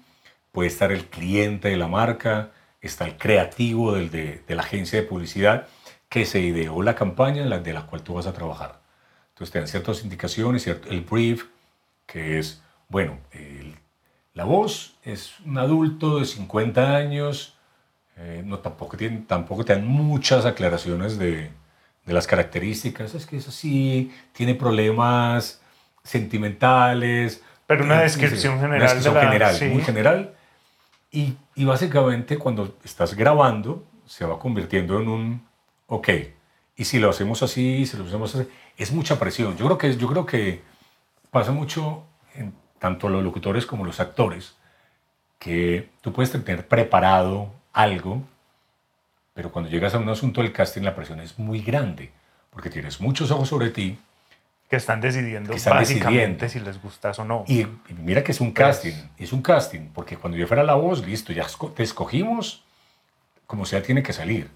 puede 0.52 0.70
estar 0.70 0.92
el 0.92 1.06
cliente 1.08 1.70
de 1.70 1.78
la 1.78 1.88
marca, 1.88 2.52
está 2.82 3.06
el 3.06 3.18
creativo 3.18 3.94
del, 3.94 4.10
de, 4.12 4.44
la 4.48 4.64
agencia 4.64 5.00
de 5.00 5.08
publicidad 5.08 5.68
que 6.10 6.26
se 6.26 6.40
ideó 6.40 6.82
la 6.82 6.96
campaña 6.96 7.44
de 7.44 7.74
la 7.74 7.86
cual 7.86 8.02
tú 8.04 8.16
vas 8.16 8.28
a 8.28 8.34
trabajar. 8.34 8.82
Entonces 9.30 9.52
te 9.54 9.60
dan 9.60 9.68
ciertas 9.68 10.04
indicaciones, 10.04 10.64
cierto, 10.64 10.90
el 10.90 11.02
brief, 11.02 11.46
que 12.06 12.38
es, 12.40 12.62
bueno, 12.90 13.18
la 14.34 14.44
voz 14.44 14.98
es 15.04 15.40
un 15.46 15.58
adulto 15.58 16.20
de 16.20 16.26
50 16.26 16.96
años, 16.96 17.56
eh, 18.18 18.44
no, 18.46 18.60
tampoco, 18.60 18.98
tiene, 18.98 19.24
tampoco 19.28 19.64
te 19.64 19.74
dan 19.74 19.88
muchas 19.88 20.46
aclaraciones 20.46 21.18
de, 21.18 21.50
de 22.06 22.14
las 22.14 22.28
características, 22.28 23.14
es 23.14 23.26
que 23.26 23.38
es 23.38 23.48
así, 23.48 24.12
tiene 24.34 24.56
problemas 24.56 25.62
sentimentales. 26.04 27.42
Pero 27.68 27.84
una 27.84 28.02
Eh, 28.02 28.04
descripción 28.04 28.60
general 28.60 28.82
Una 28.82 28.94
descripción 28.94 29.14
de 29.14 29.20
la... 29.20 29.28
general, 29.28 29.56
sí. 29.56 29.66
muy 29.66 29.82
general. 29.84 30.34
Y, 31.12 31.36
y 31.56 31.66
básicamente 31.66 32.38
cuando 32.38 32.78
estás 32.84 33.14
grabando, 33.16 33.84
se 34.06 34.26
va 34.26 34.40
convirtiendo 34.40 35.00
en 35.00 35.08
un, 35.08 35.48
ok, 35.88 36.10
y 36.76 36.86
si 36.86 37.00
lo 37.00 37.10
hacemos 37.10 37.44
así, 37.44 37.86
si 37.86 37.98
lo 37.98 38.06
hacemos 38.06 38.34
así, 38.34 38.48
es 38.78 38.92
mucha 38.92 39.20
presión. 39.20 39.56
Yo 39.58 39.66
creo 39.66 39.78
que, 39.78 39.98
yo 39.98 40.08
creo 40.08 40.26
que 40.26 40.62
pasa 41.30 41.52
mucho 41.52 42.04
en 42.34 42.54
tanto 42.80 43.10
los 43.10 43.24
locutores 43.24 43.66
como 43.66 43.86
los 43.86 44.00
actores, 44.00 44.56
que 45.38 45.90
tú 46.02 46.14
puedes 46.14 46.32
tener 46.32 46.68
preparado 46.68 47.54
algo, 47.74 48.24
pero 49.34 49.52
cuando 49.52 49.70
llegas 49.70 49.94
a 49.94 50.00
un 50.00 50.10
asunto 50.10 50.42
del 50.42 50.54
casting 50.54 50.82
la 50.82 50.96
presión 50.96 51.20
es 51.20 51.38
muy 51.40 51.62
grande, 51.62 52.12
porque 52.50 52.70
tienes 52.70 53.00
muchos 53.02 53.32
ojos 53.32 53.50
sobre 53.50 53.70
ti, 53.70 53.98
Que 54.72 54.78
están 54.78 55.02
decidiendo 55.02 55.52
Que 55.52 55.58
están 55.58 55.76
básicamente 55.78 56.46
decidiendo. 56.46 56.72
si 56.72 56.76
les 56.78 56.82
gustas 56.82 57.20
o 57.20 57.26
no. 57.26 57.44
y, 57.48 57.60
y 57.60 57.94
mira 58.00 58.24
que 58.24 58.32
es 58.32 58.40
un 58.42 58.54
Pues- 58.54 58.66
casting, 58.68 58.94
es 59.18 59.34
un 59.34 59.42
casting, 59.42 59.90
porque 59.94 60.16
cuando 60.18 60.38
yo 60.38 60.48
fuera 60.48 60.64
la 60.64 60.76
voz, 60.76 61.06
listo, 61.06 61.34
ya 61.34 61.46
te 61.76 61.84
escogimos, 61.84 62.64
como 63.46 63.66
sea, 63.66 63.84
tiene 63.84 64.02
que 64.02 64.14
salir. 64.14 64.50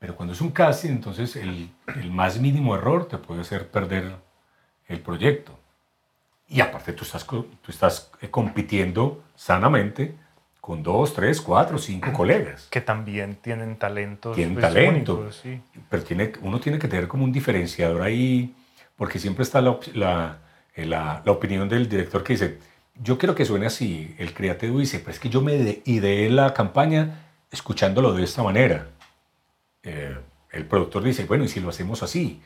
Pero 0.00 0.16
cuando 0.16 0.32
es 0.34 0.40
un 0.40 0.50
casting, 0.50 0.90
entonces 0.90 1.36
el, 1.36 1.70
el 2.00 2.10
más 2.10 2.38
mínimo 2.40 2.74
error 2.74 3.06
te 3.08 3.16
puede 3.16 3.40
hacer 3.42 3.68
perder 3.68 4.16
el 4.88 5.00
proyecto. 5.00 5.56
Y 6.48 6.60
aparte 6.60 6.92
tú 6.92 7.04
estás, 7.04 7.24
tú 7.24 7.46
estás 7.68 8.10
eh, 8.20 8.28
compitiendo 8.30 9.22
sanamente 9.36 10.14
con 10.60 10.82
dos, 10.82 11.14
tres, 11.14 11.40
cuatro, 11.40 11.78
cinco 11.78 12.12
colegas. 12.12 12.66
que 12.70 12.80
también 12.80 13.36
tienen 13.36 13.76
talentos 13.76 14.34
Tienen 14.34 14.54
pues, 14.54 14.66
talento. 14.66 15.30
sí. 15.30 15.60
Pero 15.88 16.02
tiene, 16.02 16.32
uno 16.42 16.58
tiene 16.58 16.78
que 16.78 16.88
tener 16.88 17.06
como 17.06 17.22
un 17.24 17.32
diferenciador 17.32 18.02
ahí, 18.02 18.54
porque 18.98 19.18
siempre 19.18 19.44
está 19.44 19.62
la, 19.62 19.78
la, 19.94 20.38
eh, 20.74 20.84
la- 20.84 21.22
la 21.24 21.32
opinión 21.32 21.68
del 21.70 21.88
director 21.88 22.22
que 22.22 22.34
dice, 22.34 22.58
yo 23.00 23.16
quiero 23.16 23.34
que 23.34 23.46
suene 23.46 23.64
así, 23.66 24.14
el 24.18 24.34
creativo 24.34 24.78
dice, 24.80 24.98
pero 24.98 25.12
es 25.12 25.20
que 25.20 25.30
yo 25.30 25.40
me 25.40 25.54
de- 25.56 25.82
ideé 25.86 26.28
la 26.28 26.52
campaña 26.52 27.24
escuchándolo 27.50 28.12
de 28.12 28.24
esta 28.24 28.42
manera. 28.42 28.88
Eh, 29.84 30.16
el 30.50 30.66
productor 30.66 31.02
dice, 31.04 31.24
bueno, 31.24 31.44
¿y 31.44 31.48
si 31.48 31.60
lo 31.60 31.68
hacemos 31.70 32.02
así? 32.02 32.42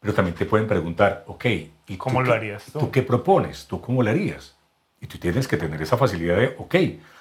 Pero 0.00 0.14
también 0.14 0.36
te 0.36 0.46
pueden 0.46 0.68
preguntar, 0.68 1.24
ok, 1.26 1.44
¿y 1.88 1.96
¿Cómo 1.98 2.20
lo 2.22 2.26
qué- 2.28 2.32
harías 2.36 2.64
tú? 2.72 2.78
¿Tú 2.78 2.90
qué 2.90 3.02
propones? 3.02 3.66
¿Tú 3.66 3.80
cómo 3.80 4.02
lo 4.02 4.10
harías? 4.10 4.54
Y 5.00 5.06
tú 5.08 5.18
tienes 5.18 5.48
que 5.48 5.56
tener 5.56 5.82
esa 5.82 5.96
facilidad 5.96 6.36
de, 6.36 6.54
ok, 6.58 6.74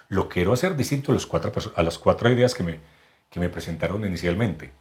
lo 0.10 0.30
quiero 0.30 0.54
hacer 0.54 0.76
distinto 0.76 1.12
a, 1.12 1.16
los 1.16 1.26
cuatro, 1.26 1.52
a 1.76 1.84
las 1.84 1.98
cuatro 1.98 2.30
ideas 2.32 2.54
que 2.54 2.64
me, 2.64 2.80
que 3.30 3.40
me 3.40 3.50
presentaron 3.50 4.06
inicialmente. 4.06 4.72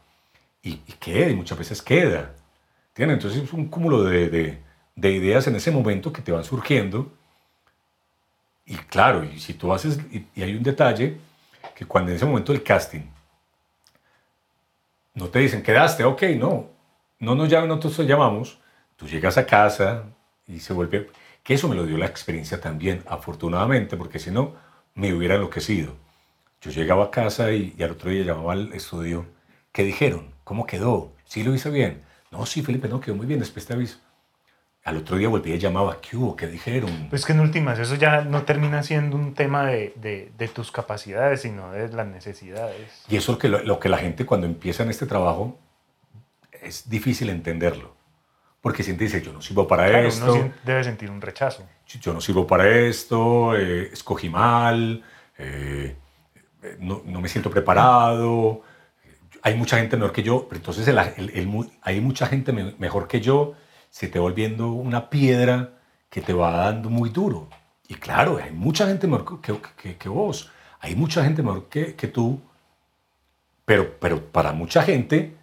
Y, 0.62 0.72
y 0.86 0.92
queda, 1.00 1.30
y 1.30 1.34
muchas 1.34 1.58
veces 1.58 1.80
queda. 1.80 2.32
¿Entiendes? 2.94 3.16
Entonces 3.18 3.42
es 3.44 3.52
un 3.52 3.66
cúmulo 3.68 4.04
de, 4.04 4.28
de- 4.30 4.58
de 4.96 5.10
ideas 5.10 5.46
en 5.48 5.56
ese 5.56 5.70
momento 5.72 6.12
que 6.12 6.22
te 6.22 6.30
van 6.32 6.44
surgiendo. 6.44 7.10
Y 8.66 8.76
claro, 8.76 9.24
y 9.24 9.40
si 9.40 9.54
tú 9.54 9.72
haces, 9.72 9.98
y, 10.10 10.26
y 10.34 10.42
hay 10.42 10.54
un 10.54 10.62
detalle, 10.62 11.18
que 11.74 11.86
cuando 11.86 12.10
en 12.10 12.16
ese 12.16 12.26
momento 12.26 12.52
del 12.52 12.62
casting, 12.62 13.02
no 15.14 15.28
te 15.28 15.38
dicen, 15.38 15.62
quedaste, 15.62 16.04
ok, 16.04 16.22
no, 16.38 16.68
no 17.20 17.34
nos 17.34 17.48
llaman, 17.48 17.68
nosotros 17.68 17.96
te 17.96 18.06
llamamos, 18.06 18.58
tú 18.96 19.06
llegas 19.06 19.38
a 19.38 19.46
casa 19.46 20.04
y 20.46 20.60
se 20.60 20.72
vuelve, 20.72 21.10
que 21.42 21.54
eso 21.54 21.68
me 21.68 21.76
lo 21.76 21.86
dio 21.86 21.96
la 21.98 22.06
experiencia 22.06 22.60
también, 22.60 23.02
afortunadamente, 23.06 23.96
porque 23.96 24.18
si 24.18 24.30
no, 24.30 24.54
me 24.94 25.12
hubiera 25.14 25.36
enloquecido. 25.36 25.92
Yo 26.62 26.70
llegaba 26.70 27.06
a 27.06 27.10
casa 27.10 27.52
y, 27.52 27.74
y 27.78 27.82
al 27.82 27.92
otro 27.92 28.10
día 28.10 28.24
llamaba 28.24 28.54
al 28.54 28.72
estudio, 28.72 29.26
¿qué 29.72 29.84
dijeron? 29.84 30.32
¿Cómo 30.44 30.66
quedó? 30.66 31.12
¿Sí 31.26 31.42
lo 31.44 31.54
hice 31.54 31.70
bien? 31.70 32.02
No, 32.36 32.44
sí, 32.46 32.62
Felipe, 32.62 32.88
no, 32.88 33.00
quedó 33.00 33.14
muy 33.14 33.26
bien, 33.26 33.38
después 33.38 33.64
te 33.64 33.74
aviso. 33.74 33.98
Al 34.82 34.96
otro 34.96 35.16
día 35.16 35.28
volví 35.28 35.52
y 35.52 35.58
llamaba, 35.58 36.00
¿qué 36.00 36.16
hubo? 36.16 36.34
¿Qué 36.34 36.48
dijeron? 36.48 36.90
Pues 37.08 37.24
que 37.24 37.32
en 37.32 37.38
últimas 37.40 37.78
eso 37.78 37.94
ya 37.94 38.22
no 38.22 38.42
termina 38.42 38.82
siendo 38.82 39.16
un 39.16 39.32
tema 39.32 39.64
de, 39.66 39.94
de- 39.96 40.32
de 40.36 40.48
tus 40.48 40.72
capacidades, 40.72 41.42
sino 41.42 41.70
de 41.70 41.88
las 41.88 42.06
necesidades. 42.08 43.04
Y 43.08 43.16
eso 43.16 43.32
es 43.32 43.36
lo 43.36 43.38
que, 43.38 43.48
lo, 43.48 43.62
lo 43.62 43.78
que 43.78 43.88
la 43.88 43.98
gente 43.98 44.26
cuando 44.26 44.46
empieza 44.48 44.82
en 44.82 44.90
este 44.90 45.06
trabajo 45.06 45.56
es 46.60 46.88
difícil 46.90 47.30
entenderlo. 47.30 47.94
Porque 48.60 48.82
siente 48.82 49.04
dice, 49.04 49.22
yo 49.22 49.32
no 49.32 49.40
sirvo 49.40 49.68
para 49.68 49.86
Claro, 49.88 50.08
esto, 50.08 50.34
uno 50.34 50.52
debe 50.64 50.82
sentir 50.82 51.10
un 51.10 51.20
rechazo. 51.20 51.64
yo 52.00 52.12
no 52.12 52.20
sirvo 52.20 52.46
para 52.46 52.68
esto, 52.68 53.54
eh, 53.56 53.90
escogí 53.92 54.28
mal, 54.28 55.04
eh, 55.38 55.96
eh, 56.62 56.76
no, 56.80 57.02
no 57.04 57.20
me 57.20 57.28
siento 57.28 57.48
preparado, 57.50 58.62
hay 59.44 59.54
mucha 59.54 59.76
gente 59.78 59.96
mejor 59.96 60.12
que 60.12 60.22
yo, 60.24 60.46
pero 60.48 60.58
entonces 60.58 60.88
el- 60.88 60.98
el- 60.98 61.30
el 61.38 61.70
hay 61.82 62.00
mucha 62.00 62.26
gente 62.26 62.52
me- 62.52 62.74
mejor 62.78 63.06
que 63.08 63.20
yo, 63.20 63.54
se 63.90 64.08
te 64.08 64.18
va 64.18 64.24
volviendo 64.24 64.72
una 64.72 65.10
piedra 65.10 65.70
que 66.10 66.20
te 66.22 66.32
va 66.32 66.50
dando 66.66 66.90
muy 66.90 67.10
duro. 67.10 67.48
Y 67.88 67.94
claro, 67.96 68.38
hay 68.42 68.52
mucha 68.52 68.86
gente 68.86 69.06
mejor 69.06 69.40
que, 69.42 69.54
que- 69.80 69.96
que 69.96 70.08
vos, 70.08 70.50
hay 70.80 70.96
mucha 70.96 71.22
gente 71.24 71.42
mejor 71.42 71.68
que, 71.68 71.94
que 71.94 72.08
tú, 72.08 72.40
pero, 73.64 73.98
pero 74.00 74.20
para 74.32 74.52
mucha 74.52 74.82
gente, 74.82 75.34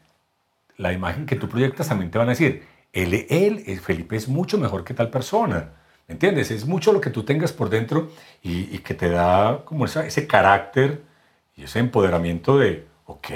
la 0.78 0.94
imagen 0.94 1.26
que 1.26 1.36
tú 1.36 1.50
proyectas 1.50 1.90
también 1.90 2.12
te 2.12 2.18
van 2.18 2.28
a 2.28 2.32
decir, 2.32 2.66
él, 2.94 3.14
él, 3.30 3.64
eh, 3.68 3.78
Felipe 3.80 4.16
es 4.16 4.28
mucho 4.28 4.58
mejor 4.58 4.84
que 4.84 4.94
tal 4.94 5.10
persona. 5.10 5.74
¿Me 6.08 6.14
entiendes? 6.14 6.52
Es 6.52 6.66
mucho 6.66 6.94
lo 6.94 7.02
que 7.02 7.10
tú 7.10 7.24
tengas 7.24 7.54
por 7.54 7.70
dentro 7.70 8.12
y, 8.44 8.76
y 8.76 8.80
que 8.80 8.94
te 8.96 9.10
da 9.10 9.64
como 9.66 9.86
esa- 9.86 10.06
ese 10.06 10.28
carácter 10.28 11.04
y 11.56 11.64
ese 11.64 11.80
empoderamiento 11.80 12.58
de, 12.58 12.88
ok, 13.06 13.30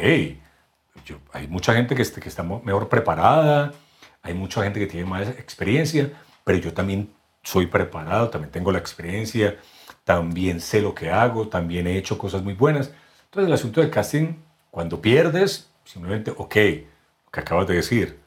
hay 1.33 1.47
mucha 1.47 1.73
gente 1.73 1.95
que, 1.95 2.01
este- 2.01 2.21
que 2.21 2.29
está 2.29 2.43
mejor 2.43 2.89
preparada, 2.89 3.73
hay 4.21 4.33
mucha 4.33 4.63
gente 4.63 4.79
que 4.79 4.87
tiene 4.87 5.05
más 5.07 5.27
experiencia, 5.29 6.11
pero 6.43 6.57
yo 6.57 6.73
también 6.73 7.13
soy 7.43 7.67
preparado, 7.67 8.29
también 8.29 8.51
tengo 8.51 8.71
la 8.71 8.79
experiencia, 8.79 9.57
también 10.03 10.59
sé 10.61 10.81
lo 10.81 10.95
que 10.95 11.11
hago, 11.11 11.47
también 11.47 11.87
he 11.87 11.97
hecho 11.97 12.17
cosas 12.17 12.41
muy 12.43 12.53
buenas. 12.53 12.91
Entonces 13.25 13.47
el 13.47 13.53
asunto 13.53 13.81
del 13.81 13.91
casting, 13.91 14.33
cuando 14.71 15.01
pierdes, 15.01 15.69
simplemente, 15.83 16.31
ok, 16.31 16.55
lo 17.25 17.31
que 17.31 17.39
acabas 17.39 17.67
de 17.67 17.75
decir, 17.75 18.19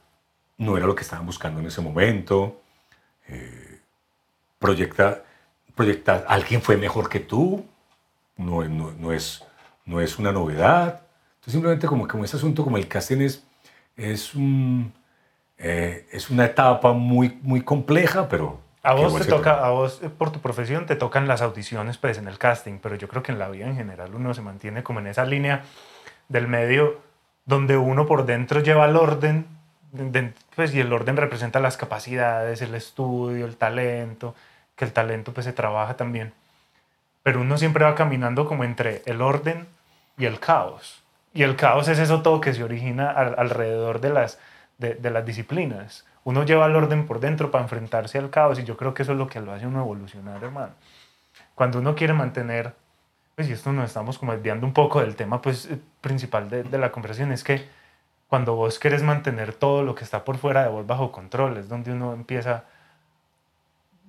no 0.57 0.77
era 0.77 0.87
lo 0.87 0.95
que 0.95 1.03
estaban 1.03 1.27
buscando 1.27 1.61
en 1.61 1.67
ese 1.67 1.81
momento, 1.81 2.61
eh, 3.29 3.81
proyecta, 4.59 5.25
proyecta, 5.75 6.25
alguien 6.29 6.63
fue 6.63 6.77
mejor 6.77 7.09
que 7.09 7.21
tú, 7.21 7.65
no, 8.37 8.65
no, 8.65 8.93
no 8.93 9.13
es, 9.13 9.45
no 9.85 10.01
es 10.01 10.19
una 10.19 10.33
novedad. 10.33 11.03
Entonces 11.49 11.61
simplemente 11.61 11.87
como, 11.87 12.07
como 12.07 12.25
ese 12.27 12.37
asunto, 12.37 12.63
como 12.63 12.77
el 12.77 12.87
casting 12.89 13.23
es, 13.23 13.43
es, 13.97 14.35
un, 14.35 14.93
eh, 15.57 16.07
es 16.13 16.29
una 16.29 16.45
etapa 16.45 16.93
muy, 16.93 17.39
muy 17.41 17.63
compleja, 17.63 18.29
pero... 18.29 18.61
A 18.83 18.95
que 18.95 19.01
vos 19.01 19.17
te 19.17 19.25
toca, 19.25 19.65
a 19.65 19.71
vos 19.71 20.01
eh, 20.03 20.11
por 20.11 20.31
tu 20.31 20.41
profesión 20.41 20.85
te 20.85 20.95
tocan 20.95 21.27
las 21.27 21.41
audiciones 21.41 21.97
pues 21.97 22.19
en 22.19 22.29
el 22.29 22.37
casting, 22.37 22.79
pero 22.83 22.97
yo 22.97 23.09
creo 23.09 23.23
que 23.23 23.33
en 23.33 23.39
la 23.39 23.49
vida 23.49 23.65
en 23.67 23.77
general 23.77 24.15
uno 24.15 24.35
se 24.35 24.43
mantiene 24.43 24.83
como 24.83 25.01
en 25.01 25.07
esa 25.07 25.25
línea 25.25 25.63
del 26.29 26.49
medio 26.49 27.01
donde 27.47 27.79
uno 27.79 28.05
por 28.05 28.27
dentro 28.27 28.61
lleva 28.61 28.85
el 28.85 28.97
orden, 28.97 29.47
de- 29.93 30.35
pues 30.55 30.75
y 30.75 30.81
el 30.81 30.93
orden 30.93 31.17
representa 31.17 31.61
las 31.61 31.79
capacidades, 31.79 32.61
el 32.61 32.75
estudio, 32.75 33.47
el 33.47 33.57
talento, 33.57 34.35
que 34.77 34.85
el 34.85 34.93
talento 34.93 35.33
pues 35.33 35.47
se 35.47 35.55
trabaja 35.55 35.97
también. 35.97 36.35
Pero 37.23 37.41
uno 37.41 37.57
siempre 37.57 37.87
va 37.87 37.95
caminando 37.95 38.45
como 38.45 38.65
entre 38.65 39.01
el 39.07 39.23
orden 39.23 39.67
y 40.19 40.27
el 40.27 40.41
caos. 40.41 41.03
Y 41.35 41.43
el 41.43 41.57
caos 41.57 41.89
es 41.89 41.99
eso 41.99 42.23
todo 42.23 42.41
que 42.41 42.55
se 42.55 42.65
origina 42.65 43.11
al- 43.11 43.35
alrededor 43.39 44.01
de 44.01 44.11
las, 44.11 44.39
de, 44.79 44.95
de 44.95 45.11
las 45.11 45.25
disciplinas. 45.25 46.07
Uno 46.25 46.45
lleva 46.45 46.67
el 46.67 46.77
orden 46.77 47.07
por 47.07 47.21
dentro 47.21 47.51
para 47.51 47.65
enfrentarse 47.65 48.19
al 48.19 48.31
caos 48.31 48.59
y 48.59 48.65
yo 48.65 48.77
creo 48.77 48.95
que 48.95 49.03
eso 49.03 49.13
es 49.13 49.19
lo 49.19 49.29
que 49.29 49.41
lo 49.41 49.53
hace 49.53 49.67
uno 49.67 49.81
evolucionar, 49.81 50.43
hermano. 50.43 50.73
Cuando 51.55 51.79
uno 51.81 51.95
quiere 51.95 52.13
mantener, 52.15 52.75
pues 53.37 53.49
y 53.49 53.53
esto 53.53 53.73
nos 53.73 53.87
estamos 53.87 54.19
como 54.19 54.33
desviando 54.33 54.67
un 54.67 54.73
poco 54.73 55.01
del 55.01 55.17
tema 55.17 55.43
pues 55.43 55.67
eh, 55.67 55.79
principal 56.01 56.51
de, 56.51 56.65
de 56.65 56.79
la 56.79 56.93
conversación, 56.93 57.33
es 57.33 57.45
que 57.45 57.69
cuando 58.29 58.57
vos 58.57 58.79
querés 58.79 59.03
mantener 59.03 59.55
todo 59.55 59.83
lo 59.85 59.95
que 59.95 60.05
está 60.05 60.25
por 60.25 60.39
fuera 60.39 60.63
de 60.65 60.69
vos 60.71 60.87
bajo 60.87 61.13
control, 61.13 61.57
es 61.59 61.69
donde 61.69 61.93
uno 61.93 62.13
empieza, 62.15 62.65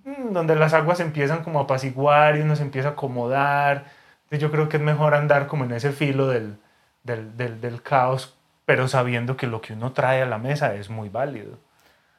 mm, 0.04 0.34
donde 0.34 0.56
las 0.56 0.74
aguas 0.74 1.00
empiezan 1.00 1.44
como 1.44 1.60
a 1.60 1.64
apaciguar 1.64 2.38
y 2.38 2.42
uno 2.42 2.56
se 2.56 2.64
empieza 2.64 2.90
a 2.90 2.92
acomodar. 2.94 3.86
Yo 4.32 4.52
creo 4.52 4.70
que 4.70 4.78
es 4.78 4.84
mejor 4.84 5.14
andar 5.16 5.48
como 5.48 5.66
en 5.66 5.72
ese 5.72 5.92
filo 5.92 6.28
del, 6.28 6.58
del, 7.04 7.36
del, 7.38 7.62
del 7.62 7.82
caos, 7.82 8.36
pero 8.66 8.88
sabiendo 8.88 9.36
que 9.38 9.48
lo 9.48 9.62
que 9.62 9.74
uno 9.74 9.92
trae 9.94 10.22
a 10.22 10.26
la 10.26 10.38
mesa 10.38 10.76
es 10.76 10.90
muy 10.90 11.10
válido. 11.10 11.58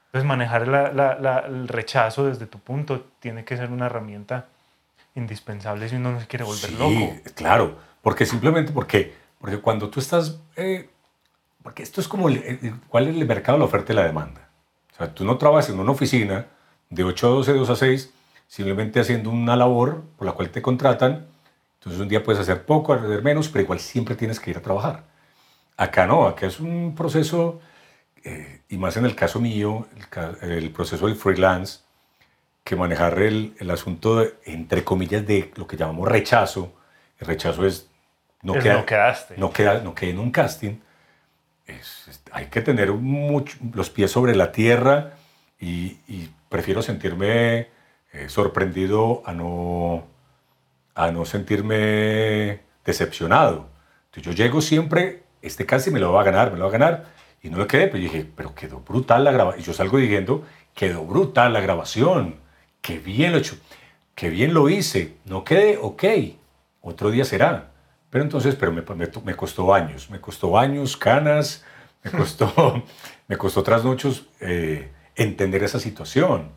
Entonces 0.06 0.26
manejar 0.26 0.66
la- 0.66 0.92
la- 0.92 1.14
la- 1.18 1.38
el 1.40 1.68
rechazo 1.68 2.26
desde 2.26 2.46
tu 2.46 2.58
punto 2.58 3.06
tiene 3.20 3.44
que 3.44 3.56
ser 3.56 3.70
una 3.70 3.86
herramienta 3.86 4.46
indispensable 5.14 5.88
si 5.88 5.96
uno 5.96 6.12
no 6.12 6.20
se 6.20 6.26
quiere 6.26 6.44
volver 6.44 6.70
Sí, 6.70 6.76
loco. 6.76 7.16
claro, 7.34 7.78
porque 8.02 8.26
simplemente 8.26 8.72
porque, 8.72 9.14
porque 9.40 9.58
cuando 9.58 9.88
tú 9.90 10.00
estás, 10.00 10.40
eh, 10.56 10.88
porque 11.62 11.82
esto 11.82 12.00
es 12.00 12.08
como, 12.08 12.28
el- 12.28 12.42
el- 12.42 12.80
¿cuál 12.88 13.08
es 13.08 13.16
el 13.16 13.26
mercado 13.26 13.58
la 13.58 13.64
oferta 13.64 13.92
y 13.92 13.96
la 13.96 14.04
demanda? 14.04 14.48
O 14.92 14.96
sea, 14.96 15.14
tú 15.14 15.24
no 15.24 15.36
trabajas 15.38 15.68
en 15.70 15.78
una 15.78 15.92
oficina 15.92 16.46
de 16.88 17.04
8 17.04 17.26
a 17.28 17.30
12, 17.30 17.52
2 17.52 17.70
a 17.70 17.76
6, 17.76 18.12
simplemente 18.48 19.00
haciendo 19.00 19.30
una 19.30 19.56
labor 19.56 20.02
por 20.16 20.26
la 20.26 20.32
cual 20.32 20.50
te 20.50 20.62
contratan, 20.62 21.26
entonces 21.80 22.00
un 22.00 22.08
día 22.08 22.22
puedes 22.22 22.40
hacer 22.40 22.64
poco, 22.66 22.92
hacer 22.92 23.22
menos, 23.22 23.48
pero 23.48 23.62
igual 23.64 23.80
siempre 23.80 24.14
tienes 24.14 24.38
que 24.38 24.50
ir 24.50 24.58
a 24.58 24.62
trabajar. 24.62 25.04
Acá 25.76 26.06
no, 26.06 26.26
acá 26.26 26.46
es 26.46 26.60
un 26.60 26.94
proceso, 26.94 27.60
eh, 28.22 28.60
y 28.68 28.76
más 28.76 28.96
en 28.98 29.06
el 29.06 29.14
caso 29.16 29.40
mío, 29.40 29.86
el, 30.42 30.70
proceso 30.70 31.06
del 31.06 31.16
freelance, 31.16 31.80
que 32.64 32.76
manejar 32.76 33.18
el, 33.22 33.54
el 33.58 33.70
asunto, 33.70 34.16
de, 34.20 34.34
entre 34.44 34.84
comillas, 34.84 35.26
de 35.26 35.50
lo 35.56 35.66
que 35.66 35.76
llamamos 35.78 36.06
rechazo. 36.08 36.72
El 37.18 37.26
rechazo 37.26 37.64
es 37.66 37.88
no, 38.42 38.54
Es 38.56 38.62
queda- 38.62 38.74
no 38.74 38.86
quedaste. 38.86 39.34
no, 39.38 39.50
queda, 39.52 39.80
no 39.80 39.94
quedé 39.94 40.10
en 40.10 40.18
un 40.18 40.30
casting. 40.30 40.76
Es- 41.66 42.08
es- 42.08 42.22
hay 42.32 42.46
que 42.46 42.60
tener 42.60 42.92
mucho- 42.92 43.56
los 43.74 43.88
pies 43.90 44.10
sobre 44.10 44.34
la 44.36 44.52
tierra 44.52 45.14
y, 45.58 45.98
y 46.08 46.30
prefiero 46.50 46.82
sentirme 46.82 47.68
eh, 48.12 48.28
sorprendido 48.28 49.22
a 49.24 49.32
no, 49.32 50.04
a 51.04 51.12
no 51.12 51.24
sentirme 51.24 52.60
decepcionado. 52.84 53.68
Entonces 54.06 54.24
yo 54.24 54.32
llego 54.32 54.60
siempre, 54.60 55.22
este 55.42 55.66
casting 55.66 55.92
me 55.92 56.00
lo 56.00 56.12
va 56.12 56.22
a 56.22 56.24
ganar, 56.24 56.52
me 56.52 56.58
lo 56.58 56.64
va 56.64 56.70
a 56.70 56.72
ganar, 56.72 57.04
y 57.42 57.48
no 57.48 57.58
lo 57.58 57.66
quedé, 57.66 57.86
pero 57.86 58.02
dije, 58.02 58.26
pero 58.36 58.54
quedó 58.54 58.80
brutal 58.80 59.24
la 59.24 59.32
grabación. 59.32 59.62
Y 59.62 59.66
yo 59.66 59.72
salgo 59.72 59.98
diciendo, 59.98 60.44
quedó 60.74 61.04
brutal 61.04 61.52
la 61.52 61.60
grabación, 61.60 62.36
qué 62.82 62.98
bien 62.98 63.32
lo 63.32 63.38
he 63.38 63.40
hecho, 63.40 63.56
qué 64.14 64.30
bien 64.30 64.52
lo 64.52 64.68
hice, 64.68 65.16
no 65.24 65.44
quedé, 65.44 65.78
ok, 65.80 66.04
otro 66.82 67.10
día 67.10 67.24
será. 67.24 67.70
Pero 68.10 68.24
entonces, 68.24 68.56
pero 68.56 68.72
me, 68.72 68.82
me, 68.82 69.08
me 69.24 69.34
costó 69.34 69.72
años, 69.72 70.10
me 70.10 70.20
costó 70.20 70.58
años, 70.58 70.96
canas, 70.96 71.64
me 72.02 72.10
costó, 72.18 72.84
me 73.28 73.36
costó 73.36 73.62
trasnochos 73.62 74.26
eh, 74.40 74.90
entender 75.14 75.62
esa 75.62 75.78
situación. 75.78 76.50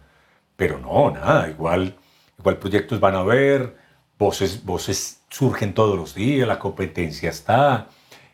Pero 0.56 0.80
no, 0.80 1.12
nada, 1.12 1.50
igual, 1.50 1.96
igual 2.38 2.58
proyectos 2.58 3.00
van 3.00 3.16
a 3.16 3.20
haber, 3.20 3.76
voces, 4.24 4.64
voces 4.64 5.22
surgen 5.30 5.74
todos 5.74 5.98
los 5.98 6.16
días, 6.16 6.48
la 6.48 6.58
competencia 6.60 7.30
está, 7.30 7.88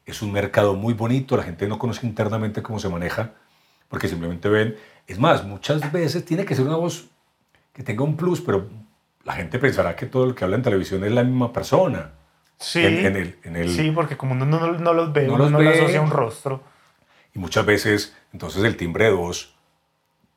es 0.05 0.21
un 0.21 0.31
mercado 0.31 0.75
muy 0.75 0.93
bonito, 0.93 1.35
la 1.35 1.43
gente 1.43 1.67
no 1.67 1.79
conoce 1.79 2.05
internamente 2.05 2.61
cómo 2.61 2.79
se 2.79 2.89
maneja, 2.89 3.31
porque 3.87 4.07
simplemente 4.07 4.47
ven, 4.49 4.75
es 5.07 5.17
más, 5.17 5.43
muchas 5.45 5.91
veces 5.91 6.23
tiene 6.25 6.45
que 6.45 6.55
ser 6.55 6.65
una 6.65 6.75
voz 6.75 7.07
que 7.73 7.81
tenga 7.83 8.03
un 8.03 8.15
plus, 8.15 8.39
pero 8.41 8.67
la 9.23 9.33
gente 9.33 9.57
pensará 9.57 9.95
que 9.95 10.05
todo 10.05 10.25
el 10.25 10.35
que 10.35 10.43
habla 10.43 10.57
en 10.57 10.61
televisión 10.63 11.03
es 11.03 11.11
la 11.11 11.23
misma 11.23 11.51
persona. 11.51 12.11
Sí, 12.57 12.85
En- 12.85 13.05
en 13.05 13.15
el- 13.15 13.39
en 13.43 13.55
el- 13.55 13.69
sí, 13.69 13.89
porque 13.91 14.15
como 14.17 14.33
uno 14.33 14.45
no, 14.45 14.71
no 14.73 14.93
los 14.93 15.11
ve, 15.13 15.25
No 15.25 15.33
uno 15.35 15.43
los 15.43 15.51
no 15.51 15.59
ve. 15.59 15.69
asocia 15.69 16.01
un 16.01 16.11
rostro. 16.11 16.61
Y 17.33 17.39
muchas 17.39 17.65
veces, 17.65 18.15
entonces 18.33 18.63
el 18.63 18.75
timbre 18.77 19.05
de 19.05 19.11
voz, 19.13 19.55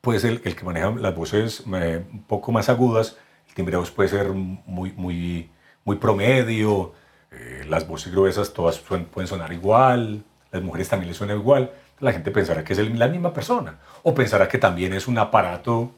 pues 0.00 0.24
el, 0.24 0.40
el 0.44 0.54
que 0.56 0.64
maneja 0.64 0.90
las 0.90 1.14
voces 1.14 1.64
eh, 1.74 2.04
un 2.12 2.22
poco 2.24 2.52
más 2.52 2.68
agudas, 2.68 3.16
el 3.52 3.56
timbre 3.56 3.78
puede 3.94 4.08
ser 4.08 4.30
muy, 4.30 4.92
muy, 4.92 5.50
muy 5.84 5.96
promedio, 5.96 6.94
eh, 7.30 7.64
las 7.68 7.86
voces 7.86 8.10
gruesas 8.10 8.52
todas 8.54 8.82
suen- 8.82 9.04
pueden 9.06 9.28
sonar 9.28 9.52
igual, 9.52 10.24
las 10.50 10.62
mujeres 10.62 10.88
también 10.88 11.08
les 11.08 11.18
suena 11.18 11.34
igual, 11.34 11.70
la 12.00 12.12
gente 12.12 12.30
pensará 12.30 12.64
que 12.64 12.72
es 12.72 12.78
el- 12.78 12.98
la 12.98 13.08
misma 13.08 13.32
persona, 13.34 13.78
o 14.02 14.14
pensará 14.14 14.48
que 14.48 14.56
también 14.58 14.94
es 14.94 15.06
un 15.06 15.18
aparato 15.18 15.92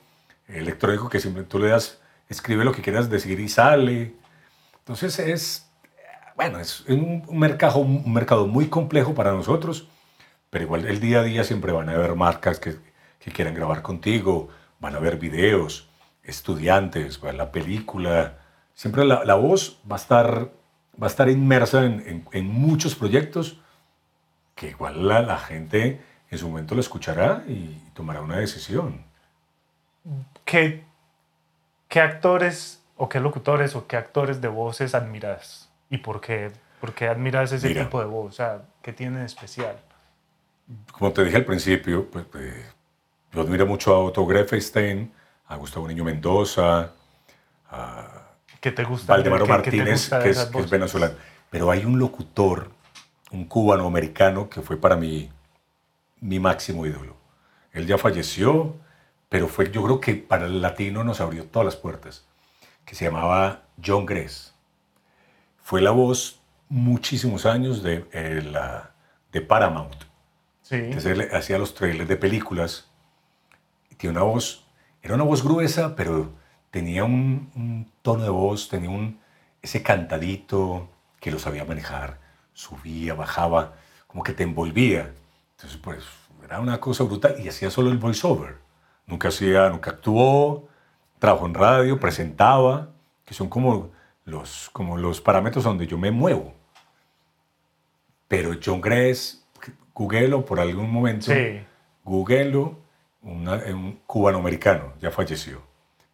electrónico 0.49 1.09
que 1.09 1.21
simplemente 1.21 1.51
tú 1.51 1.61
le 1.61 1.69
das, 1.69 2.01
escribe 2.29 2.65
lo 2.65 2.73
que 2.73 2.83
quieras 2.83 3.09
decir 3.09 3.39
y 3.39 3.49
sale. 3.49 4.15
Entonces 4.81 5.19
es, 5.21 5.71
bueno, 6.37 6.59
es 6.59 6.81
un 6.89 7.23
mercado, 7.39 7.79
un 7.79 8.13
mercado 8.13 8.47
muy 8.49 8.67
complejo 8.67 9.15
para 9.15 9.33
nosotros, 9.33 9.87
pero 10.51 10.65
igual 10.65 10.87
el 10.87 10.99
día 11.01 11.21
a 11.21 11.23
día 11.23 11.45
siempre 11.45 11.73
van 11.73 11.89
a 11.89 11.93
haber 11.93 12.17
marcas 12.17 12.59
que, 12.59 12.75
que 13.21 13.31
quieran 13.31 13.55
grabar 13.55 13.81
contigo, 13.83 14.49
van 14.81 14.95
a 14.95 14.99
haber 14.99 15.19
videos, 15.19 15.89
estudiantes, 16.25 17.21
la 17.23 17.53
película. 17.53 18.39
Siempre 18.75 19.05
la, 19.05 19.25
la 19.25 19.35
voz 19.35 19.81
va 19.91 19.97
a 19.97 19.99
estar, 19.99 20.51
va 21.01 21.07
a 21.07 21.11
estar 21.11 21.29
inmersa 21.29 21.85
en, 21.85 22.03
en- 22.07 22.29
en 22.33 22.47
muchos 22.49 22.95
proyectos 22.95 23.61
que 24.55 24.71
igual 24.71 25.07
la, 25.07 25.21
la 25.23 25.39
gente 25.39 26.01
en 26.31 26.39
su 26.39 26.49
momento 26.49 26.75
lo 26.75 26.81
escuchará 26.81 27.45
y 27.47 27.77
tomará 27.95 28.21
una 28.21 28.39
decisión. 28.39 29.05
¿Qué, 30.45 30.85
¿Qué 31.89 32.01
actores 32.01 32.83
o 32.97 33.09
qué 33.09 33.21
locutores 33.21 33.75
o 33.77 33.87
qué 33.87 33.97
actores 33.97 34.41
de 34.41 34.49
voces 34.49 34.95
admiras? 34.95 35.71
¿Y 35.91 35.99
por 35.99 36.21
qué, 36.21 36.51
por 36.81 36.93
qué 36.95 37.09
admiras 37.09 37.53
ese 37.53 37.69
Mira. 37.69 37.85
tipo 37.85 38.01
de 38.01 38.07
voz? 38.07 38.27
O 38.29 38.33
sea, 38.33 38.63
¿qué 38.83 38.93
tiene 38.93 39.21
de 39.21 39.27
especial? 39.27 39.77
Como 40.93 41.13
te 41.13 41.25
dije 41.25 41.37
al 41.37 41.45
principio, 41.45 42.11
pues, 42.11 42.25
eh, 42.39 42.65
yo 43.33 43.43
admiro 43.43 43.67
mucho 43.67 43.95
a 43.95 43.99
Otto 44.01 44.25
Greffenstein, 44.27 45.13
a 45.47 45.57
Gustavo 45.57 45.87
Niño 45.89 46.05
Mendoza, 46.05 46.93
¿Qué 48.61 48.71
te 48.73 48.85
gusta? 48.85 49.13
Valdemaro 49.15 49.45
¿Qué- 49.45 49.53
qué 49.63 49.71
te 49.71 49.77
Martínez, 49.77 50.01
gusta 50.01 50.23
que 50.23 50.31
es, 50.31 50.45
que 50.47 50.59
es 50.61 50.71
venezolano. 50.71 51.15
Pero 51.51 51.71
hay 51.71 51.85
un 51.85 51.99
locutor, 51.99 52.71
un 53.31 53.45
cubano-americano, 53.45 54.49
que 54.49 54.63
fue 54.63 54.77
para 54.79 54.97
mí 54.97 55.31
mi 56.21 56.39
máximo 56.41 56.87
ídolo. 56.87 57.17
Él 57.73 57.87
ya 57.87 57.99
falleció, 57.99 58.75
pero 59.29 59.49
fue, 59.49 59.71
yo 59.71 59.83
creo 59.85 60.01
que 60.01 60.15
para 60.15 60.47
el 60.47 60.63
latino 60.63 61.05
nos 61.05 61.21
abrió 61.21 61.45
todas 61.47 61.67
las 61.67 61.77
puertas, 61.77 62.25
que 62.87 62.95
se 62.95 63.05
llamaba 63.05 63.63
John 63.85 64.07
Gress. 64.07 64.55
Fue 65.63 65.83
la 65.83 65.91
voz 65.91 66.41
muchísimos 66.69 67.45
años 67.47 67.83
de, 67.83 68.07
eh, 68.13 68.43
la, 68.51 68.93
de 69.33 69.41
Paramount. 69.43 69.95
Sí. 70.63 70.77
Entonces 70.77 71.19
él 71.19 71.29
hacía 71.35 71.59
los 71.59 71.75
trailers 71.75 72.09
de 72.09 72.17
películas. 72.17 72.89
Y 73.91 73.97
tiene 73.97 74.17
una 74.17 74.25
voz, 74.25 74.64
era 75.05 75.15
una 75.17 75.25
voz 75.25 75.45
gruesa, 75.45 75.95
pero 75.95 76.33
tenía 76.71 77.05
un, 77.05 77.51
un 77.55 77.93
tono 78.01 78.25
de 78.25 78.31
voz, 78.31 78.71
tenía 78.71 78.89
un, 78.89 79.21
ese 79.61 79.83
cantadito 79.83 80.89
que 81.21 81.31
lo 81.31 81.39
sabía 81.39 81.67
manejar. 81.67 82.19
Subía, 82.55 83.13
bajaba, 83.13 83.75
como 84.07 84.23
que 84.23 84.33
te 84.33 84.45
envolvía. 84.45 85.13
Entonces, 85.57 85.79
pues, 85.83 86.05
era 86.43 86.59
una 86.59 86.81
cosa 86.81 87.05
brutal. 87.05 87.37
Y 87.39 87.49
hacía 87.49 87.71
solo 87.71 87.91
el 87.91 87.99
voiceover. 87.99 88.57
Nunca 89.07 89.29
hacía, 89.29 89.69
nunca 89.69 89.91
actuó, 89.91 90.69
trabajó 91.19 91.47
en 91.47 91.55
radio, 91.55 92.01
presentaba, 92.01 92.89
que 93.27 93.35
son 93.35 93.51
como 93.51 93.91
los, 94.25 94.71
como 94.73 94.97
los 94.97 95.21
parámetros 95.21 95.65
donde 95.65 95.87
yo 95.87 95.99
me 95.99 96.11
muevo. 96.11 96.55
Pero 98.27 98.53
John 98.65 98.81
Gress, 98.81 99.47
googlelo 99.93 100.47
por 100.47 100.61
algún 100.61 100.91
momento. 100.91 101.27
Sí. 101.27 101.61
Una- 103.25 103.63
un 103.75 104.01
cubano-americano, 104.07 104.93
ya 105.01 105.11
falleció. 105.11 105.63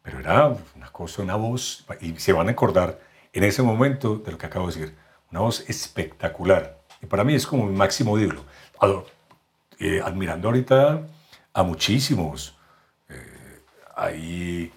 Pero 0.03 0.19
era 0.21 0.57
una 0.77 0.91
cosa, 0.91 1.23
una 1.23 1.37
voz, 1.37 1.85
y 2.01 2.17
se 2.19 2.33
van 2.33 2.49
a 2.49 2.53
acordar 2.53 2.99
en 3.33 3.45
ese 3.45 3.63
momento 3.63 4.17
de 4.17 4.33
lo 4.33 4.39
que 4.39 4.47
acabo 4.47 4.69
de 4.69 4.75
decir. 4.75 4.97
Una 5.31 5.41
voz 5.41 5.69
espectacular. 5.69 6.79
Y 7.03 7.07
para 7.07 7.23
mí 7.25 7.35
es 7.35 7.47
como 7.47 7.67
mi 7.67 7.77
máximo 7.77 8.19
ídolo. 8.19 8.45
Eh, 9.79 10.01
admirando 10.05 10.49
ahorita 10.49 11.03
a 11.53 11.63
muchísimos. 11.63 12.57
Eh, 13.09 13.63
hay 13.97 14.73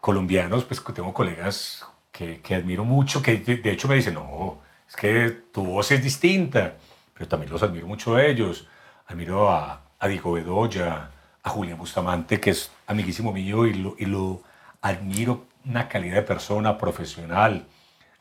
colombianos, 0.00 0.64
pues 0.64 0.82
tengo 0.94 1.12
colegas 1.12 1.84
que, 2.10 2.40
que 2.40 2.54
admiro 2.54 2.84
mucho, 2.84 3.22
que 3.22 3.36
de 3.38 3.70
hecho 3.70 3.88
me 3.88 3.94
dicen, 3.96 4.14
no, 4.14 4.60
es 4.88 4.96
que 4.96 5.30
tu 5.52 5.64
voz 5.64 5.90
es 5.92 6.02
distinta, 6.02 6.74
pero 7.14 7.28
también 7.28 7.52
los 7.52 7.62
admiro 7.62 7.86
mucho 7.86 8.16
a 8.16 8.24
ellos. 8.24 8.66
Admiro 9.06 9.50
a, 9.50 9.82
a 9.98 10.08
Diego 10.08 10.32
Bedoya, 10.32 11.10
a 11.42 11.50
Julián 11.50 11.78
Bustamante, 11.78 12.40
que 12.40 12.50
es 12.50 12.70
amiguísimo 12.86 13.32
mío 13.32 13.66
y 13.66 13.74
lo, 13.74 13.94
y 13.98 14.06
lo 14.06 14.42
admiro, 14.82 15.46
una 15.64 15.88
calidad 15.88 16.16
de 16.16 16.22
persona 16.22 16.78
profesional, 16.78 17.66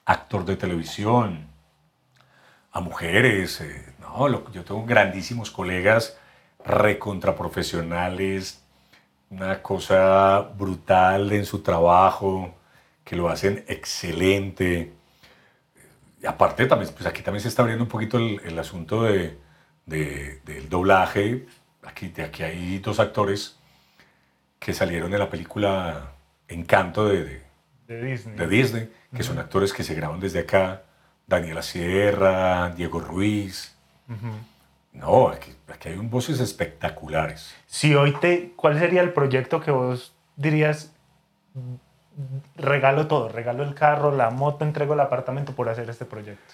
actor 0.05 0.45
de 0.45 0.55
televisión, 0.57 1.47
a 2.71 2.79
mujeres. 2.81 3.61
eh, 3.61 3.93
no, 3.99 4.27
lo- 4.27 4.51
yo 4.51 4.63
tengo 4.63 4.85
grandísimos 4.85 5.51
colegas 5.51 6.17
recontraprofesionales, 6.65 8.61
una 9.29 9.61
cosa 9.61 10.41
brutal 10.57 11.31
en 11.31 11.45
su 11.45 11.61
trabajo, 11.61 12.53
que 13.03 13.15
lo 13.15 13.29
hacen 13.29 13.63
excelente. 13.67 14.93
Aparte, 16.27 16.65
también, 16.65 16.91
pues 16.93 17.05
aquí 17.05 17.21
también 17.21 17.41
se 17.41 17.47
está 17.47 17.61
abriendo 17.61 17.83
un 17.85 17.89
poquito 17.89 18.17
el, 18.17 18.57
asunto 18.59 19.03
de- 19.03 19.37
del 19.85 20.69
doblaje. 20.69 21.45
Aquí, 21.89 22.09
de 22.09 22.23
aquí 22.23 22.43
hay 22.43 22.77
dos 22.79 22.99
actores 22.99 23.57
que 24.59 24.73
salieron 24.73 25.09
de 25.11 25.17
la 25.17 25.29
película 25.29 26.11
Encanto 26.47 27.07
de- 27.07 27.23
de, 27.23 27.41
De 27.87 28.01
Disney. 28.03 28.35
de 28.37 28.47
Disney, 28.47 28.93
que 29.15 29.23
son 29.23 29.39
actores 29.39 29.73
que 29.73 29.83
se 29.83 29.95
graban 29.95 30.19
desde 30.19 30.39
acá. 30.39 30.83
Daniela 31.27 31.61
Sierra, 31.61 32.69
Diego 32.75 32.99
Ruiz. 32.99 33.75
No, 34.93 35.29
aquí, 35.29 35.55
aquí 35.71 35.89
hay 35.89 35.97
un 35.97 36.09
voces 36.09 36.39
espectaculares. 36.39 37.55
Si 37.67 37.93
hoy 37.95 38.13
te, 38.19 38.53
¿cuál 38.55 38.77
sería 38.79 39.01
el 39.01 39.13
proyecto 39.13 39.61
que 39.61 39.69
vos 39.71 40.13
dirías, 40.35 40.91
regalo 42.55 43.07
todo, 43.07 43.29
regalo 43.29 43.63
el 43.63 43.75
carro, 43.75 44.11
la 44.15 44.29
moto, 44.31 44.65
entrego 44.65 44.93
el 44.95 44.99
apartamento 44.99 45.53
por 45.53 45.69
hacer 45.69 45.89
este 45.89 46.05
proyecto? 46.05 46.53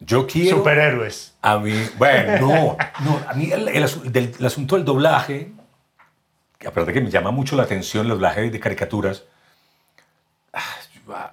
Yo 0.00 0.26
quiero... 0.26 0.58
Superhéroes. 0.58 1.34
A 1.42 1.58
mí, 1.58 1.74
bueno, 1.98 2.38
no, 2.46 2.76
no, 3.04 3.20
a 3.28 3.32
mí 3.34 3.50
el, 3.50 3.68
el 3.68 4.12
del- 4.12 4.34
el 4.38 4.46
asunto 4.46 4.76
del 4.76 4.84
doblaje, 4.84 5.52
aparte 6.66 6.92
que 6.92 7.00
me 7.00 7.10
llama 7.10 7.30
mucho 7.30 7.56
la 7.56 7.64
atención 7.64 8.04
el 8.06 8.10
doblaje 8.10 8.50
de 8.50 8.60
caricaturas, 8.60 9.24
ah, 10.52 11.32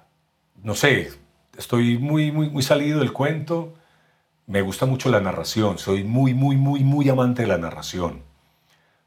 no 0.62 0.74
sé, 0.74 1.12
estoy 1.56 1.98
muy, 1.98 2.32
muy, 2.32 2.50
muy 2.50 2.62
salido 2.62 3.00
del 3.00 3.12
cuento, 3.12 3.74
me 4.46 4.62
gusta 4.62 4.86
mucho 4.86 5.10
la 5.10 5.20
narración, 5.20 5.78
soy 5.78 6.04
muy, 6.04 6.34
muy, 6.34 6.56
muy, 6.56 6.82
muy 6.84 7.08
amante 7.08 7.42
de 7.42 7.48
la 7.48 7.58
narración. 7.58 8.22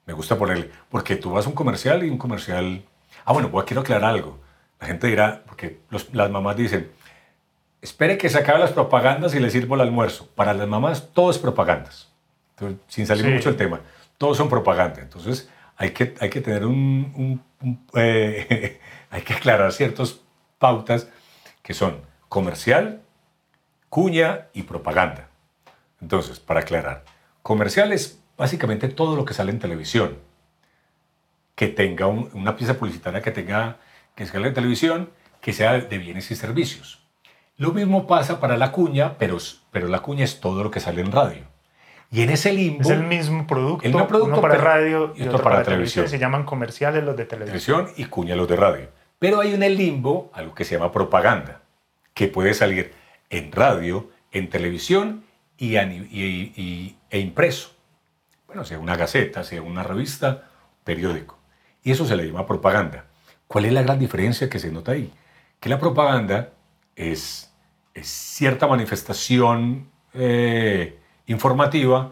Me 0.06 0.14
gusta 0.14 0.38
ponerle, 0.38 0.72
porque 0.90 1.16
tú 1.18 1.32
vas 1.32 1.46
a 1.46 1.50
un 1.50 1.56
comercial 1.56 2.04
y 2.04 2.10
un 2.10 2.18
comercial 2.18 2.84
Ah, 3.26 3.34
bueno, 3.34 3.50
voy, 3.50 3.64
quiero 3.66 3.82
aclarar 3.82 4.12
algo. 4.12 4.40
La 4.80 4.88
gente 4.88 5.08
dirá, 5.08 5.44
porque 5.46 5.80
los- 5.90 6.14
las 6.14 6.32
mamás 6.32 6.56
dicen, 6.56 6.90
espere 7.82 8.18
que 8.18 8.30
se 8.30 8.38
acaben 8.38 8.62
las 8.62 8.72
propagandas 8.72 9.34
y 9.36 9.40
le 9.40 9.50
sirvo 9.50 9.76
el 9.76 9.82
almuerzo. 9.82 10.28
Para 10.36 10.54
las 10.54 10.68
mamás 10.68 11.10
todo 11.14 11.32
es 11.32 11.38
propagandas. 11.38 12.10
Entonces, 12.52 12.80
sin 12.88 13.08
salir 13.08 13.26
Sí. 13.26 13.32
mucho 13.32 13.50
del 13.50 13.58
tema, 13.58 13.82
todos 14.18 14.38
son 14.38 14.50
propaganda. 14.50 15.02
Entonces 15.02 15.50
hay 15.78 15.92
que, 15.92 16.14
hay 16.20 16.30
que 16.30 16.42
tener 16.42 16.66
un... 16.66 17.14
un- 17.16 17.50
un, 17.62 17.86
eh, 17.96 18.80
hay 19.12 19.22
que 19.22 19.34
aclarar 19.34 19.72
ciertas 19.74 20.20
pautas 20.60 21.08
que 21.62 21.74
son 21.74 22.02
comercial, 22.30 23.02
cuña 23.90 24.48
y 24.54 24.64
propaganda. 24.64 25.28
Entonces, 26.02 26.40
para 26.40 26.62
aclarar, 26.62 27.04
comercial 27.44 27.92
es 27.92 28.22
básicamente 28.38 28.88
todo 28.88 29.16
lo 29.18 29.26
que 29.26 29.34
sale 29.34 29.52
en 29.52 29.60
televisión. 29.60 30.18
Que 31.56 31.68
tenga 31.68 32.08
un- 32.08 32.30
una 32.34 32.56
pieza 32.56 32.76
publicitaria 32.78 33.22
que 33.22 33.32
tenga 33.32 33.78
que 34.16 34.26
salga 34.26 34.48
en 34.50 34.54
televisión, 34.54 35.10
que 35.42 35.54
sea 35.54 35.74
de 35.80 35.98
bienes 35.98 36.30
y 36.32 36.36
servicios. 36.36 36.99
Lo 37.60 37.72
mismo 37.74 38.08
pasa 38.08 38.40
para 38.40 38.58
la 38.58 38.72
cuña, 38.72 39.18
pero, 39.20 39.38
pero 39.70 39.88
la 39.88 40.00
cuña 40.00 40.24
es 40.26 40.40
todo 40.40 40.64
lo 40.64 40.72
que 40.72 40.80
sale 40.80 41.02
en 41.02 41.12
radio. 41.12 41.44
Y 42.10 42.22
en 42.24 42.32
ese 42.32 42.52
limbo, 42.54 42.82
Es 42.82 42.90
el 42.90 43.04
mismo 43.04 43.46
producto, 43.46 43.86
El 43.86 43.92
mismo 43.94 44.08
producto, 44.08 44.32
uno 44.34 44.42
para 44.42 44.56
pero- 44.56 44.64
radio 44.66 45.14
y 45.16 45.22
otro 45.28 45.42
para 45.44 45.62
televisión. 45.64 46.08
Se 46.10 46.18
llaman 46.18 46.44
comerciales 46.46 47.04
los 47.04 47.16
de 47.16 47.26
televisión. 47.26 47.86
televisión 47.86 48.04
y 48.04 48.10
cuña 48.10 48.36
los 48.36 48.48
de 48.48 48.56
radio. 48.56 48.88
Pero 49.20 49.42
hay 49.42 49.54
en 49.54 49.62
el 49.62 49.78
limbo 49.78 50.32
algo 50.34 50.56
que 50.56 50.64
se 50.66 50.76
llama 50.76 50.92
propaganda, 50.92 51.62
que 52.16 52.28
puede 52.28 52.54
salir 52.56 52.94
en 53.30 53.52
radio, 53.52 54.10
en 54.32 54.50
televisión 54.50 55.26
y, 55.58 55.78
y- 55.78 56.54
y- 56.56 56.96
e 57.12 57.20
impreso. 57.20 57.72
Bueno, 58.48 58.64
sea 58.64 58.80
una 58.80 58.96
gaceta, 58.96 59.44
sea 59.44 59.62
una 59.62 59.84
revista, 59.84 60.46
periódico. 60.86 61.38
Y 61.84 61.92
eso 61.92 62.06
se 62.06 62.16
le 62.16 62.26
llama 62.26 62.48
propaganda. 62.48 63.06
¿Cuál 63.48 63.66
es 63.66 63.74
la 63.74 63.82
gran 63.84 64.00
diferencia 64.00 64.50
que 64.50 64.58
se 64.60 64.72
nota 64.72 64.94
ahí? 64.94 65.12
Que 65.60 65.70
la 65.70 65.78
propaganda 65.78 66.50
es 66.96 67.49
cierta 68.04 68.68
manifestación 68.68 69.90
eh, 70.14 70.98
informativa 71.28 72.12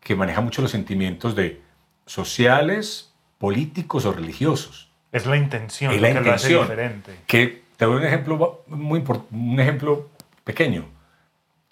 que 0.00 0.14
maneja 0.16 0.40
mucho 0.40 0.62
los 0.62 0.70
sentimientos 0.70 1.34
de 1.36 1.60
sociales, 2.06 3.12
políticos 3.38 4.04
o 4.04 4.12
religiosos. 4.12 4.90
Es 5.12 5.26
la 5.26 5.36
intención 5.36 5.92
Es 5.92 6.00
la 6.00 6.08
que 6.08 6.14
lo 6.14 6.20
hace 6.20 6.52
intención. 6.52 6.62
diferente. 6.62 7.16
Que 7.26 7.62
te 7.76 7.84
doy 7.84 7.96
un 7.96 8.04
ejemplo 8.04 8.64
muy 8.66 9.02
un 9.30 9.60
ejemplo 9.60 10.08
pequeño. 10.44 10.86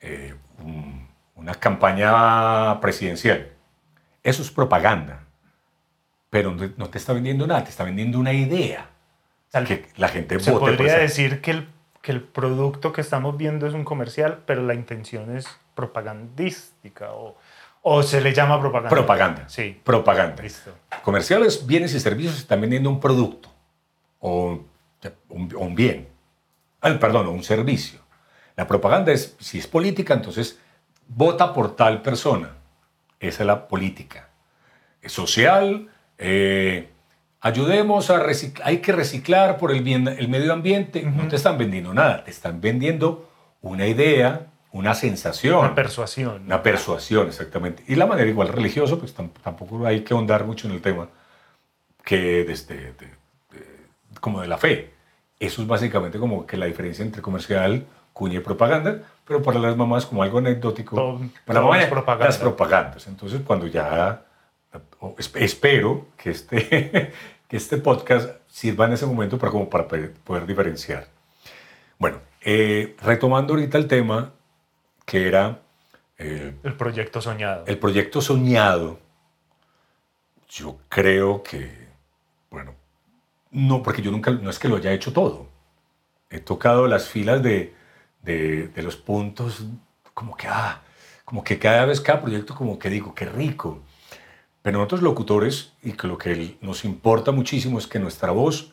Eh, 0.00 0.34
un- 0.62 1.08
una 1.36 1.54
campaña 1.54 2.80
presidencial. 2.80 3.48
Eso 4.22 4.42
es 4.42 4.50
propaganda. 4.50 5.24
Pero 6.28 6.54
no 6.76 6.90
te 6.90 6.98
está 6.98 7.12
vendiendo 7.12 7.46
nada, 7.46 7.64
te 7.64 7.70
está 7.70 7.82
vendiendo 7.84 8.18
una 8.18 8.32
idea. 8.32 8.90
O 9.48 9.50
sea, 9.50 9.64
Que 9.64 9.86
la 9.96 10.08
gente 10.08 10.38
se 10.38 10.50
vote 10.52 10.76
podría 10.76 10.98
decir 10.98 11.40
que 11.40 11.50
el, 11.52 11.68
que 12.02 12.12
el 12.12 12.22
producto 12.22 12.92
que 12.92 13.00
estamos 13.00 13.36
viendo 13.36 13.66
es 13.66 13.74
un 13.74 13.84
comercial, 13.84 14.42
pero 14.46 14.62
la 14.62 14.74
intención 14.74 15.36
es 15.36 15.46
propagandística 15.74 17.12
o, 17.12 17.36
o 17.82 18.02
se 18.02 18.20
le 18.20 18.32
llama 18.32 18.60
propaganda. 18.60 18.90
Propaganda. 18.90 19.48
Sí, 19.48 19.80
Propaganda. 19.84 20.42
listo. 20.42 20.72
Comerciales, 21.02 21.66
bienes 21.66 21.94
y 21.94 22.00
servicios 22.00 22.38
están 22.38 22.60
vendiendo 22.60 22.90
un 22.90 23.00
producto 23.00 23.50
o 24.20 24.60
un, 25.28 25.54
un 25.56 25.74
bien. 25.74 26.08
Ah, 26.80 26.96
perdón, 26.98 27.28
un 27.28 27.42
servicio. 27.42 28.00
La 28.56 28.66
propaganda 28.66 29.12
es, 29.12 29.36
si 29.38 29.58
es 29.58 29.66
política, 29.66 30.14
entonces 30.14 30.58
vota 31.08 31.52
por 31.52 31.76
tal 31.76 32.02
persona. 32.02 32.56
Esa 33.18 33.42
es 33.42 33.46
la 33.46 33.68
política. 33.68 34.28
Es 35.02 35.12
social, 35.12 35.88
eh, 36.18 36.89
ayudemos 37.40 38.10
a 38.10 38.18
reciclar, 38.20 38.68
hay 38.68 38.78
que 38.78 38.92
reciclar 38.92 39.56
por 39.58 39.70
el, 39.72 39.82
bien, 39.82 40.08
el 40.08 40.28
medio 40.28 40.52
ambiente. 40.52 41.02
No 41.02 41.28
te 41.28 41.36
están 41.36 41.58
vendiendo 41.58 41.92
nada, 41.94 42.24
te 42.24 42.30
están 42.30 42.60
vendiendo 42.60 43.28
una 43.62 43.86
idea, 43.86 44.46
una 44.72 44.94
sensación. 44.94 45.58
Una 45.60 45.74
persuasión. 45.74 46.42
Una 46.46 46.62
persuasión, 46.62 47.26
exactamente. 47.28 47.82
Y 47.88 47.94
la 47.96 48.06
manera 48.06 48.28
igual 48.28 48.48
religiosa, 48.48 48.96
pues 48.96 49.16
tam- 49.16 49.30
tampoco 49.42 49.84
hay 49.86 50.00
que 50.02 50.14
ahondar 50.14 50.44
mucho 50.44 50.68
en 50.68 50.74
el 50.74 50.80
tema, 50.82 51.08
que 52.04 52.44
desde, 52.44 52.74
de- 52.76 52.92
de- 52.92 54.20
como 54.20 54.40
de 54.40 54.48
la 54.48 54.58
fe. 54.58 54.90
Eso 55.38 55.62
es 55.62 55.68
básicamente 55.68 56.18
como 56.18 56.46
que 56.46 56.56
la 56.56 56.66
diferencia 56.66 57.04
entre 57.04 57.22
comercial, 57.22 57.86
cuña 58.12 58.36
y 58.36 58.40
propaganda, 58.40 58.98
pero 59.26 59.42
para 59.42 59.58
las 59.58 59.76
mamás 59.76 60.04
como 60.04 60.22
algo 60.22 60.38
anecdótico. 60.38 60.96
Todo- 60.96 61.20
para 61.46 61.60
todo 61.60 61.70
mamá, 61.70 61.86
propaganda. 61.88 62.26
Las 62.26 62.38
propagandas. 62.38 63.06
Entonces 63.06 63.40
cuando 63.44 63.66
ya, 63.66 64.22
espero 65.36 66.08
que 66.16 66.30
este, 66.30 67.12
que 67.48 67.56
este 67.56 67.78
podcast 67.78 68.40
sirva 68.46 68.86
en 68.86 68.92
ese 68.92 69.06
momento 69.06 69.38
para, 69.38 69.52
como 69.52 69.68
para 69.68 69.86
poder 69.88 70.46
diferenciar. 70.46 71.08
Bueno, 71.98 72.20
eh, 72.40 72.96
retomando 73.02 73.52
ahorita 73.52 73.76
el 73.76 73.86
tema, 73.86 74.32
que 75.04 75.28
era 75.28 75.60
eh, 76.18 76.54
El 76.62 76.74
proyecto 76.74 77.20
soñado. 77.20 77.64
el 77.66 77.78
proyecto 77.78 78.20
soñado, 78.20 78.98
yo 80.48 80.78
creo 80.88 81.42
que, 81.42 81.88
bueno, 82.50 82.74
no, 83.50 83.82
porque 83.82 84.02
yo 84.02 84.10
nunca, 84.10 84.30
no 84.30 84.50
es 84.50 84.58
que 84.58 84.68
lo 84.68 84.76
haya 84.76 84.92
hecho 84.92 85.12
todo. 85.12 85.48
He 86.30 86.40
tocado 86.40 86.86
las 86.86 87.08
filas 87.08 87.42
de, 87.42 87.74
de, 88.22 88.68
de 88.68 88.82
los 88.82 88.96
puntos, 88.96 89.64
como 90.14 90.36
que, 90.36 90.46
ah, 90.46 90.82
como 91.24 91.42
que 91.44 91.58
cada 91.58 91.84
vez 91.84 92.00
cada 92.00 92.20
proyecto, 92.20 92.54
como 92.54 92.78
que 92.78 92.90
digo, 92.90 93.14
qué 93.14 93.24
rico. 93.24 93.82
Pero 94.62 94.78
nosotros 94.78 95.02
locutores, 95.02 95.72
y 95.82 95.92
que 95.92 96.06
lo 96.06 96.18
que 96.18 96.58
nos 96.60 96.84
importa 96.84 97.32
muchísimo 97.32 97.78
es 97.78 97.86
que 97.86 97.98
nuestra 97.98 98.30
voz 98.30 98.72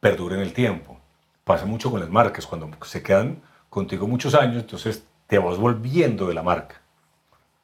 perdure 0.00 0.36
en 0.36 0.42
el 0.42 0.52
tiempo. 0.52 0.98
Pasa 1.44 1.66
mucho 1.66 1.90
con 1.90 2.00
las 2.00 2.10
marcas, 2.10 2.46
cuando 2.46 2.70
se 2.84 3.02
quedan 3.02 3.42
contigo 3.68 4.06
muchos 4.06 4.34
años, 4.34 4.62
entonces 4.62 5.04
te 5.26 5.38
vas 5.38 5.58
volviendo 5.58 6.26
de 6.26 6.34
la 6.34 6.42
marca 6.42 6.82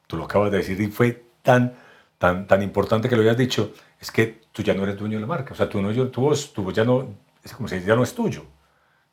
tú 0.09 0.17
lo 0.17 0.23
acabas 0.23 0.51
de 0.51 0.57
decir 0.57 0.81
y 0.81 0.87
fue 0.87 1.23
tan, 1.43 1.75
tan, 2.17 2.47
tan 2.47 2.63
importante 2.63 3.07
que 3.07 3.15
lo 3.15 3.21
hayas 3.21 3.37
dicho, 3.37 3.73
es 4.01 4.09
que 4.09 4.41
tú 4.51 4.63
ya 4.63 4.73
no 4.73 4.81
eres 4.81 4.97
dueño 4.97 5.17
de 5.17 5.21
la 5.21 5.27
marca. 5.27 5.53
O 5.53 5.55
sea, 5.55 5.69
tú 5.69 5.79
no, 5.83 5.93
tu 6.09 6.21
voz, 6.21 6.51
tu 6.51 6.63
voz 6.63 6.73
ya 6.73 6.83
no, 6.83 7.13
es 7.43 7.53
como 7.53 7.69
si 7.69 7.79
ya 7.81 7.95
no 7.95 8.01
es 8.01 8.15
tuyo. 8.15 8.43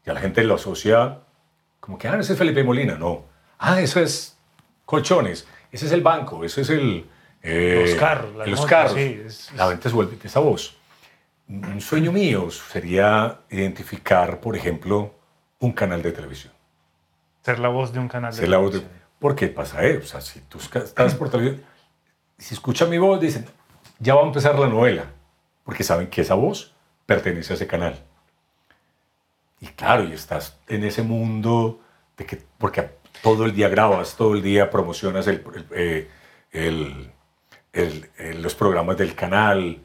Ya 0.07 0.15
la 0.15 0.21
gente 0.21 0.43
lo 0.43 0.55
asocia 0.55 1.19
como 1.81 1.99
que, 1.99 2.09
ah, 2.09 2.17
ese 2.19 2.33
es 2.33 2.39
Felipe 2.39 2.65
Molina. 2.65 2.97
No. 2.97 3.27
Ah, 3.59 3.83
eso 3.83 4.01
es 4.01 4.39
colchones. 4.87 5.47
Ese 5.71 5.85
es 5.85 5.93
el 5.93 6.01
banco. 6.01 6.43
Ese 6.45 6.63
es 6.63 6.71
el... 6.71 7.07
eh, 7.47 7.85
Los 7.87 7.95
carros, 7.99 8.35
las 8.37 8.49
Los 8.49 8.59
motos, 8.61 8.71
carros. 8.71 8.93
sí, 8.95 9.23
es- 9.25 9.53
La 9.55 9.81
se 9.81 9.89
vuelve 9.91 10.17
esa 10.23 10.41
voz. 10.41 10.77
Un 11.49 11.81
sueño 11.81 12.11
mío 12.13 12.51
sería 12.51 13.41
identificar, 13.51 14.41
por 14.41 14.57
ejemplo, 14.57 15.15
un 15.61 15.73
canal 15.73 16.03
de 16.03 16.11
televisión. 16.13 16.53
Ser 17.43 17.61
la 17.61 17.69
voz 17.69 17.93
de 17.93 18.01
un 18.01 18.09
canal 18.09 18.33
de 18.33 18.39
Ser 18.39 18.49
la 18.49 18.59
voz 18.59 18.73
de- 18.73 18.79
televisión. 18.81 19.07
¿Por 19.21 19.35
qué 19.37 19.47
pasa 19.49 19.85
eso? 19.85 20.01
O 20.01 20.07
sea, 20.07 20.21
si 20.21 20.41
tú 20.41 20.59
estás 20.59 21.15
por 21.15 21.31
televisión, 21.31 21.65
si 22.37 22.55
escuchan 22.55 22.91
mi 22.91 22.99
voz, 22.99 23.21
dicen, 23.21 23.47
ya 24.01 24.15
va 24.17 24.23
a 24.23 24.27
empezar 24.27 24.59
la 24.59 24.67
novela, 24.69 25.05
porque 25.65 25.85
saben 25.85 26.09
que 26.09 26.21
esa 26.23 26.35
voz 26.35 26.75
pertenece 27.07 27.53
a 27.53 27.57
ese 27.57 27.67
canal. 27.67 28.03
Y 29.61 29.67
claro, 29.69 30.05
y 30.05 30.13
estás 30.13 30.59
en 30.69 30.85
ese 30.85 31.03
mundo 31.03 31.81
de 32.17 32.27
que, 32.27 32.43
porque 32.59 32.91
todo 33.23 33.45
el 33.45 33.55
día 33.55 33.69
grabas, 33.69 34.17
todo 34.17 34.35
el 34.35 34.43
día 34.43 34.69
promocionas 34.71 35.27
el, 35.29 35.43
el, 35.55 35.67
eh, 35.75 36.11
el- 36.53 37.13
el- 37.77 38.11
el- 38.19 38.43
los 38.43 38.55
programas 38.55 38.97
del 38.97 39.15
canal, 39.15 39.83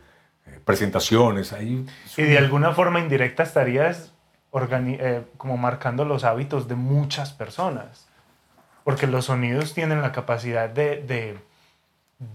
eh, 0.48 0.60
presentaciones, 0.66 1.54
ahí 1.54 1.86
Y 2.18 2.24
de 2.24 2.38
alguna 2.38 2.72
forma 2.74 3.00
indirecta 3.00 3.44
estarías 3.44 4.14
eh, 4.54 5.24
como 5.38 5.56
marcando 5.58 6.04
los 6.06 6.24
hábitos 6.24 6.68
de 6.68 6.76
muchas 6.76 7.32
personas. 7.32 8.08
Porque 8.84 9.08
los 9.08 9.26
sonidos 9.26 9.74
tienen 9.74 10.02
la 10.02 10.12
capacidad 10.12 10.70
de, 10.70 10.98
de, 11.04 11.38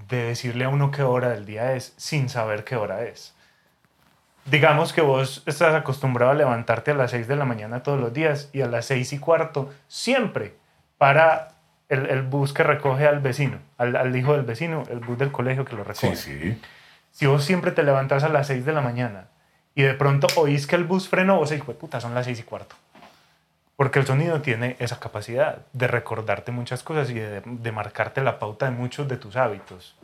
de 0.08 0.22
decirle 0.24 0.64
a 0.64 0.68
uno 0.68 0.90
qué 0.90 1.02
hora 1.02 1.30
del 1.30 1.44
día 1.44 1.74
es 1.74 1.92
sin 1.96 2.28
saber 2.28 2.64
qué 2.64 2.76
hora 2.76 3.02
es. 3.04 3.34
Digamos 4.46 4.92
que 4.92 5.00
vos 5.00 5.42
estás 5.46 5.74
acostumbrado 5.74 6.30
a 6.30 6.34
levantarte 6.34 6.92
a 6.92 6.94
las 6.94 7.10
6 7.10 7.26
de 7.26 7.34
la 7.36 7.44
mañana 7.44 7.82
todos 7.82 8.00
los 8.00 8.12
días 8.12 8.48
y 8.52 8.60
a 8.62 8.66
las 8.68 8.86
6 8.86 9.12
y 9.12 9.18
cuarto 9.18 9.72
siempre 9.88 10.54
para 10.98 11.55
el, 11.88 12.06
el 12.06 12.22
bus 12.22 12.52
que 12.52 12.62
recoge 12.62 13.06
al 13.06 13.20
vecino, 13.20 13.58
al, 13.78 13.96
al 13.96 14.14
hijo 14.16 14.32
del 14.32 14.42
vecino, 14.42 14.84
el 14.90 15.00
bus 15.00 15.18
del 15.18 15.32
colegio 15.32 15.64
que 15.64 15.76
lo 15.76 15.84
recoge. 15.84 16.16
Sí, 16.16 16.38
sí. 16.40 16.62
Si 17.12 17.26
vos 17.26 17.44
siempre 17.44 17.70
te 17.70 17.82
levantas 17.82 18.24
a 18.24 18.28
las 18.28 18.46
6 18.48 18.64
de 18.64 18.72
la 18.72 18.80
mañana 18.80 19.28
y 19.74 19.82
de 19.82 19.94
pronto 19.94 20.26
oís 20.36 20.66
que 20.66 20.76
el 20.76 20.84
bus 20.84 21.08
frenó, 21.08 21.36
vos 21.36 21.50
dices, 21.50 21.64
puta, 21.76 22.00
son 22.00 22.14
las 22.14 22.26
6 22.26 22.40
y 22.40 22.42
cuarto. 22.42 22.76
Porque 23.76 23.98
el 23.98 24.06
sonido 24.06 24.40
tiene 24.40 24.76
esa 24.78 25.00
capacidad 25.00 25.58
de 25.72 25.86
recordarte 25.86 26.50
muchas 26.50 26.82
cosas 26.82 27.10
y 27.10 27.14
de, 27.14 27.42
de 27.44 27.72
marcarte 27.72 28.22
la 28.22 28.38
pauta 28.38 28.66
de 28.66 28.72
muchos 28.72 29.06
de 29.06 29.18
tus 29.18 29.36
hábitos. 29.36 29.96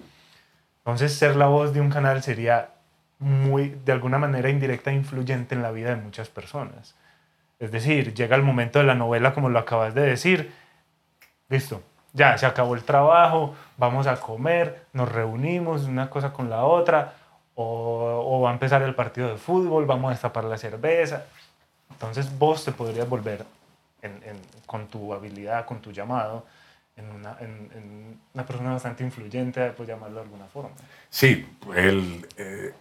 Entonces, 0.79 1.15
ser 1.15 1.37
la 1.37 1.47
voz 1.47 1.73
de 1.73 1.81
un 1.81 1.91
canal 1.91 2.23
sería 2.23 2.71
muy, 3.19 3.77
de 3.85 3.93
alguna 3.93 4.19
manera 4.19 4.51
indirecta, 4.51 4.93
influyente 4.93 5.55
en 5.55 5.63
la 5.63 5.71
vida 5.71 5.91
de 5.91 5.97
muchas 5.97 6.29
personas. 6.29 6.95
Es 7.61 7.71
decir, 7.71 8.15
llega 8.15 8.37
el 8.37 8.43
momento 8.43 8.81
de 8.81 8.85
la 8.85 8.97
novela, 8.97 9.33
como 9.33 9.49
lo 9.49 9.59
acabas 9.61 9.95
de 9.95 10.03
decir, 10.03 10.53
listo, 11.53 11.83
ya 12.15 12.37
se 12.39 12.47
acabó 12.47 12.75
el 12.75 12.83
trabajo, 12.83 13.55
vamos 13.77 14.07
a 14.07 14.17
comer, 14.17 14.87
nos 14.95 15.11
reunimos, 15.13 15.85
una 15.85 16.09
cosa 16.09 16.33
con 16.33 16.49
la 16.49 16.65
otra, 16.65 17.15
o, 17.55 18.25
o 18.27 18.41
va 18.41 18.51
a 18.51 18.53
empezar 18.55 18.81
el 18.83 18.95
partido 18.95 19.29
de 19.29 19.37
fútbol, 19.37 19.85
vamos 19.85 20.09
a 20.09 20.13
destapar 20.13 20.45
la 20.45 20.57
cerveza. 20.57 21.27
Entonces 21.91 22.37
vos 22.39 22.65
te 22.65 22.73
podrías 22.73 23.07
volver 23.09 23.45
en- 24.01 24.21
en- 24.25 24.41
con 24.67 24.87
tu 24.89 25.13
habilidad, 25.13 25.67
con 25.67 25.81
tu 25.81 25.93
llamado, 25.93 26.45
en 26.97 27.11
una, 27.11 27.37
en- 27.41 28.19
una 28.35 28.45
persona 28.47 28.73
bastante 28.73 29.05
influyente, 29.05 29.71
por 29.73 29.87
llamarlo 29.87 30.17
de 30.17 30.23
alguna 30.23 30.47
forma. 30.47 30.71
Sí, 31.11 31.47
el, 31.77 32.27
eh, 32.39 32.73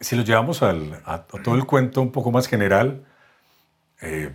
si 0.00 0.16
lo 0.16 0.22
llevamos 0.22 0.62
al- 0.62 1.00
a, 1.06 1.14
a 1.14 1.22
todo 1.22 1.54
el 1.54 1.64
cuento 1.64 2.02
un 2.02 2.12
poco 2.12 2.30
más 2.30 2.46
general, 2.46 3.04
eh, 4.02 4.34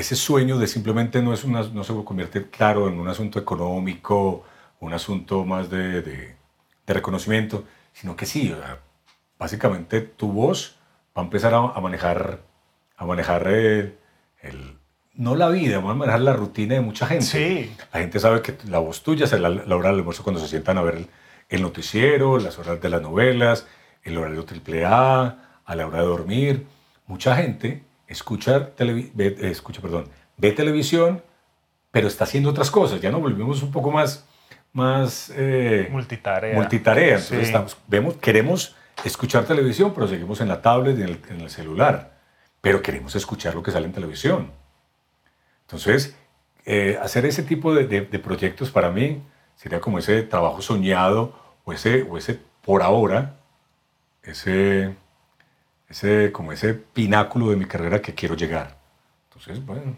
ese 0.00 0.14
sueño 0.16 0.58
de 0.58 0.66
simplemente 0.66 1.22
no, 1.22 1.32
es 1.32 1.44
una, 1.44 1.62
no 1.62 1.82
se 1.84 1.94
convierte, 2.04 2.48
claro, 2.50 2.88
en 2.88 2.98
un 3.00 3.08
asunto 3.08 3.38
económico, 3.38 4.44
un 4.80 4.92
asunto 4.92 5.44
más 5.44 5.70
de, 5.70 6.02
de- 6.02 6.36
de 6.86 6.94
reconocimiento, 6.94 7.64
sino 7.92 8.14
que 8.14 8.26
sí, 8.26 8.54
básicamente 9.38 10.00
tu 10.02 10.30
voz 10.30 10.76
va 11.16 11.22
a 11.22 11.24
empezar 11.24 11.52
a, 11.54 11.58
a 11.58 11.80
manejar, 11.80 12.40
a 12.96 13.04
manejar 13.06 13.48
el, 13.48 13.96
no 15.14 15.34
la 15.34 15.48
vida, 15.48 15.80
va 15.80 15.92
a 15.92 15.94
manejar 15.94 16.20
la 16.20 16.34
rutina 16.34 16.74
de 16.74 16.80
mucha 16.80 17.06
gente. 17.06 17.24
Sí. 17.24 17.74
La 17.92 18.00
gente 18.00 18.20
sabe 18.20 18.42
que 18.42 18.54
la 18.68 18.78
voz 18.78 19.02
tuya 19.02 19.24
es 19.24 19.32
la, 19.32 19.48
la 19.48 19.76
hora 19.76 19.88
del 19.88 19.98
almuerzo 20.00 20.22
cuando 20.22 20.40
se 20.40 20.46
sientan 20.48 20.78
a 20.78 20.82
ver 20.82 20.94
el, 20.96 21.06
el 21.48 21.62
noticiero, 21.62 22.38
las 22.38 22.58
horas 22.58 22.80
de 22.80 22.88
las 22.88 23.02
novelas, 23.02 23.66
el 24.04 24.16
horario 24.18 24.44
triple 24.44 24.84
A, 24.84 25.60
a 25.64 25.74
la 25.74 25.86
hora 25.86 26.00
de 26.02 26.06
dormir. 26.06 26.66
Mucha 27.06 27.34
gente 27.34 27.82
escucha, 28.08 28.74
televi- 28.76 29.10
ve, 29.14 29.36
eh, 29.40 29.50
escucha 29.50 29.80
perdón, 29.80 30.08
ve 30.36 30.52
televisión, 30.52 31.22
pero 31.90 32.08
está 32.08 32.24
haciendo 32.24 32.50
otras 32.50 32.70
cosas. 32.70 33.00
Ya 33.00 33.10
nos 33.10 33.20
volvimos 33.20 33.62
un 33.62 33.72
poco 33.72 33.90
más, 33.90 34.24
más 34.72 35.32
eh, 35.34 35.88
Multitarea. 35.90 36.54
multitarea. 36.54 37.14
Entonces 37.16 37.38
Sí. 37.40 37.44
estamos, 37.46 37.76
vemos, 37.86 38.14
queremos 38.16 38.76
escuchar 39.04 39.44
televisión, 39.44 39.92
pero 39.94 40.06
seguimos 40.08 40.40
en 40.40 40.48
la 40.48 40.60
tablet 40.62 40.98
y 40.98 41.02
en 41.02 41.08
el, 41.08 41.20
en 41.30 41.40
el 41.40 41.50
celular. 41.50 42.16
Pero 42.60 42.82
queremos 42.82 43.14
escuchar 43.16 43.54
lo 43.54 43.62
que 43.62 43.70
sale 43.70 43.86
en 43.86 43.92
televisión. 43.92 44.50
Entonces, 45.62 46.16
eh, 46.64 46.98
hacer 47.02 47.24
ese 47.26 47.42
tipo 47.42 47.74
de, 47.74 47.86
de- 47.86 48.02
de 48.02 48.18
proyectos 48.18 48.70
para 48.70 48.90
mí 48.90 49.22
sería 49.56 49.80
como 49.80 49.98
ese 49.98 50.22
trabajo 50.22 50.60
soñado 50.62 51.32
o 51.64 51.72
ese, 51.72 52.02
o 52.02 52.18
ese 52.18 52.38
por 52.62 52.82
ahora, 52.82 53.36
ese, 54.22 54.94
ese, 55.88 56.32
como 56.32 56.52
ese 56.52 56.74
pináculo 56.74 57.50
de 57.50 57.56
mi 57.56 57.64
carrera 57.66 58.00
que 58.02 58.14
quiero 58.14 58.34
llegar. 58.34 58.76
Entonces, 59.28 59.64
bueno, 59.64 59.96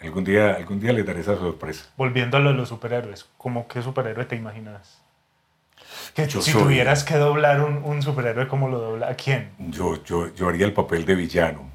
algún 0.00 0.24
día, 0.24 0.54
algún 0.54 0.80
día 0.80 0.92
les 0.92 1.06
daré 1.06 1.20
esa 1.20 1.36
sorpresa. 1.36 1.86
Volviendo 1.96 2.36
a 2.36 2.40
lo 2.40 2.50
de 2.50 2.56
los 2.56 2.68
superhéroes, 2.68 3.26
¿cómo 3.36 3.68
qué 3.68 3.82
superhéroe 3.82 4.24
te 4.24 4.36
imaginas? 4.36 5.00
Que 6.14 6.26
Yo 6.26 6.40
si 6.42 6.50
soy- 6.50 6.62
tuvieras 6.64 7.04
que 7.04 7.16
doblar 7.16 7.60
un, 7.62 7.78
un 7.84 8.02
superhéroe, 8.02 8.48
¿cómo 8.48 8.68
lo 8.68 8.78
dobla? 8.80 9.08
¿A 9.10 9.14
quién? 9.14 9.52
Yo, 9.58 10.02
yo, 10.04 10.34
yo 10.34 10.48
haría 10.48 10.66
el 10.66 10.72
papel 10.72 11.04
de 11.04 11.14
villano. 11.14 11.70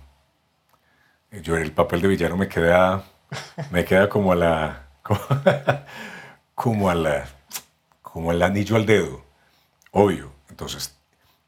Yo 1.31 1.57
el 1.57 1.71
papel 1.71 2.01
de 2.01 2.07
villano 2.09 2.37
me 2.37 2.47
queda, 2.47 3.03
me 3.71 3.83
queda 3.85 4.07
como 4.07 4.31
a 4.31 4.35
la, 4.35 4.87
como, 5.01 5.19
como 6.55 6.89
a 6.89 6.95
la, 6.95 7.25
como 8.01 8.31
el 8.31 8.41
anillo 8.43 8.75
al 8.75 8.85
dedo, 8.85 9.23
obvio. 9.91 10.31
Entonces, 10.49 10.95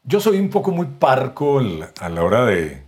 yo 0.06 0.20
soy 0.20 0.38
un 0.40 0.50
poco 0.50 0.72
muy 0.72 0.86
parco 0.86 1.60
a 2.00 2.08
la 2.10 2.24
hora 2.24 2.46
de, 2.46 2.84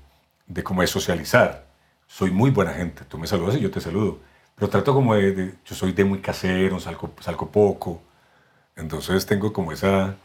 de 0.47 0.65
como 0.65 0.83
de 0.83 0.89
socializar. 0.89 1.67
Soy 2.09 2.31
muy 2.31 2.51
buena 2.51 2.73
gente. 2.75 3.05
Tú 3.07 3.19
me 3.19 3.27
saludas 3.29 3.57
y 3.57 3.61
yo 3.61 3.71
te 3.71 3.81
saludo. 3.81 4.21
Pero 4.57 4.71
trato 4.71 4.95
como 4.95 5.15
de, 5.17 5.33
de- 5.33 5.55
yo 5.67 5.75
soy 5.77 5.93
de 5.93 6.05
muy 6.05 6.21
casero, 6.21 6.81
salgo, 6.81 7.13
salgo 7.21 7.51
poco. 7.51 8.03
Entonces 8.77 9.27
tengo 9.27 9.53
como 9.53 9.73
esa, 9.73 10.17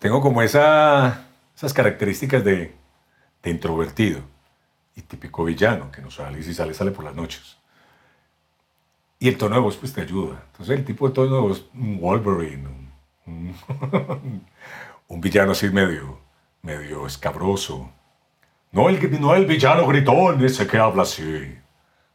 tengo 0.00 0.20
como 0.22 0.42
esa, 0.42 1.26
esas 1.56 1.74
características 1.74 2.44
de, 2.44 2.74
de 3.42 3.50
introvertido 3.50 4.22
y 4.96 5.02
típico 5.02 5.44
villano, 5.44 5.90
que 5.92 6.02
no 6.02 6.10
sale 6.10 6.40
y 6.40 6.44
si 6.44 6.54
sale, 6.54 6.74
sale 6.74 6.92
por 6.92 7.04
las 7.04 7.14
noches. 7.16 7.58
Y 9.18 9.28
el 9.28 9.38
tono 9.38 9.54
de 9.54 9.60
voz 9.62 9.76
pues 9.76 9.92
te 9.92 10.00
ayuda. 10.02 10.42
Entonces 10.52 10.78
el 10.78 10.84
tipo 10.84 11.08
de 11.08 11.14
tono 11.14 11.34
de 11.36 11.40
voz, 11.42 11.66
un 11.74 12.00
Wolverine, 12.00 12.68
un, 13.26 13.54
un- 15.14 15.20
villano 15.20 15.52
así 15.52 15.68
medio, 15.70 16.18
medio 16.62 17.06
escabroso. 17.06 17.90
No 18.72 18.88
el, 18.88 19.20
no 19.20 19.34
el 19.34 19.46
villano 19.46 19.86
gritón, 19.86 20.44
ese 20.44 20.66
que 20.66 20.78
habla 20.78 21.02
así. 21.02 21.58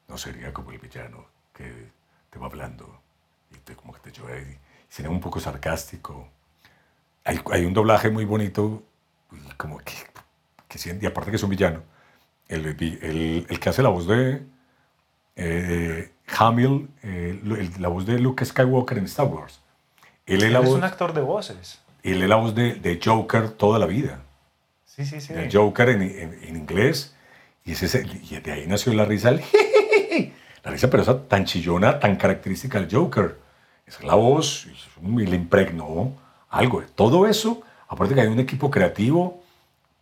No 0.07 0.17
sería 0.17 0.51
como 0.53 0.71
el 0.71 0.79
villano 0.79 1.25
que 1.53 1.91
te 2.29 2.39
va 2.39 2.47
hablando 2.47 3.01
y 3.51 3.57
te, 3.57 3.75
como 3.75 3.93
que 3.93 3.99
te 3.99 4.11
lleva 4.11 4.31
ahí. 4.33 4.57
Sería 4.89 5.11
un 5.11 5.19
poco 5.19 5.39
sarcástico. 5.39 6.27
Hay, 7.23 7.39
hay 7.51 7.65
un 7.65 7.73
doblaje 7.73 8.09
muy 8.09 8.25
bonito, 8.25 8.83
y 9.31 9.51
como 9.57 9.77
que, 9.79 9.93
y 11.01 11.05
aparte 11.05 11.29
que 11.31 11.35
es 11.37 11.43
un 11.43 11.49
villano, 11.49 11.83
el, 12.47 12.65
el- 12.67 13.45
el 13.49 13.59
que 13.59 13.69
hace 13.69 13.83
la 13.83 13.89
voz 13.89 14.07
de 14.07 14.41
eh, 15.35 16.11
Hamill, 16.37 16.89
eh, 17.03 17.69
la 17.79 17.89
voz 17.89 18.05
de 18.05 18.17
Luke 18.19 18.43
Skywalker 18.45 18.97
en 18.97 19.05
Star 19.05 19.27
Wars. 19.27 19.61
Él 20.25 20.43
es 20.43 20.51
la 20.51 20.59
Él 20.59 20.63
es 20.65 20.69
voz, 20.69 20.77
un 20.77 20.83
actor 20.85 21.13
de 21.13 21.21
voces. 21.21 21.81
Él 22.11 22.21
es 22.23 22.29
la 22.29 22.35
voz 22.37 22.53
de, 22.55 22.75
de 22.75 22.99
Joker 23.03 23.49
toda 23.51 23.79
la 23.79 23.85
vida. 23.85 24.21
Sí, 24.85 25.05
sí, 25.05 25.21
sí. 25.21 25.33
El 25.33 25.51
Joker 25.51 25.89
en, 25.89 26.01
en- 26.01 26.39
en 26.43 26.55
inglés. 26.55 27.15
Y, 27.65 27.73
ese, 27.73 27.85
es 27.85 27.95
y 28.31 28.39
de 28.39 28.51
ahí 28.51 28.65
nació 28.67 28.93
la 28.93 29.05
risa. 29.05 29.29
el 29.29 29.41
la 30.63 30.71
risa, 30.71 30.89
pero 30.89 31.03
esa 31.03 31.27
tan 31.27 31.45
chillona, 31.45 31.99
tan 31.99 32.15
característica 32.15 32.79
del 32.79 32.89
Joker. 32.93 33.37
Esa 33.85 33.99
es 33.99 34.05
la 34.05 34.15
voz. 34.15 34.67
Y 35.01 35.25
le 35.25 35.35
impregnó 35.35 36.13
algo. 36.49 36.81
Todo 36.95 37.27
eso, 37.27 37.61
aparte 37.87 38.15
que 38.15 38.21
hay 38.21 38.27
un 38.27 38.39
equipo 38.39 38.71
creativo, 38.71 39.43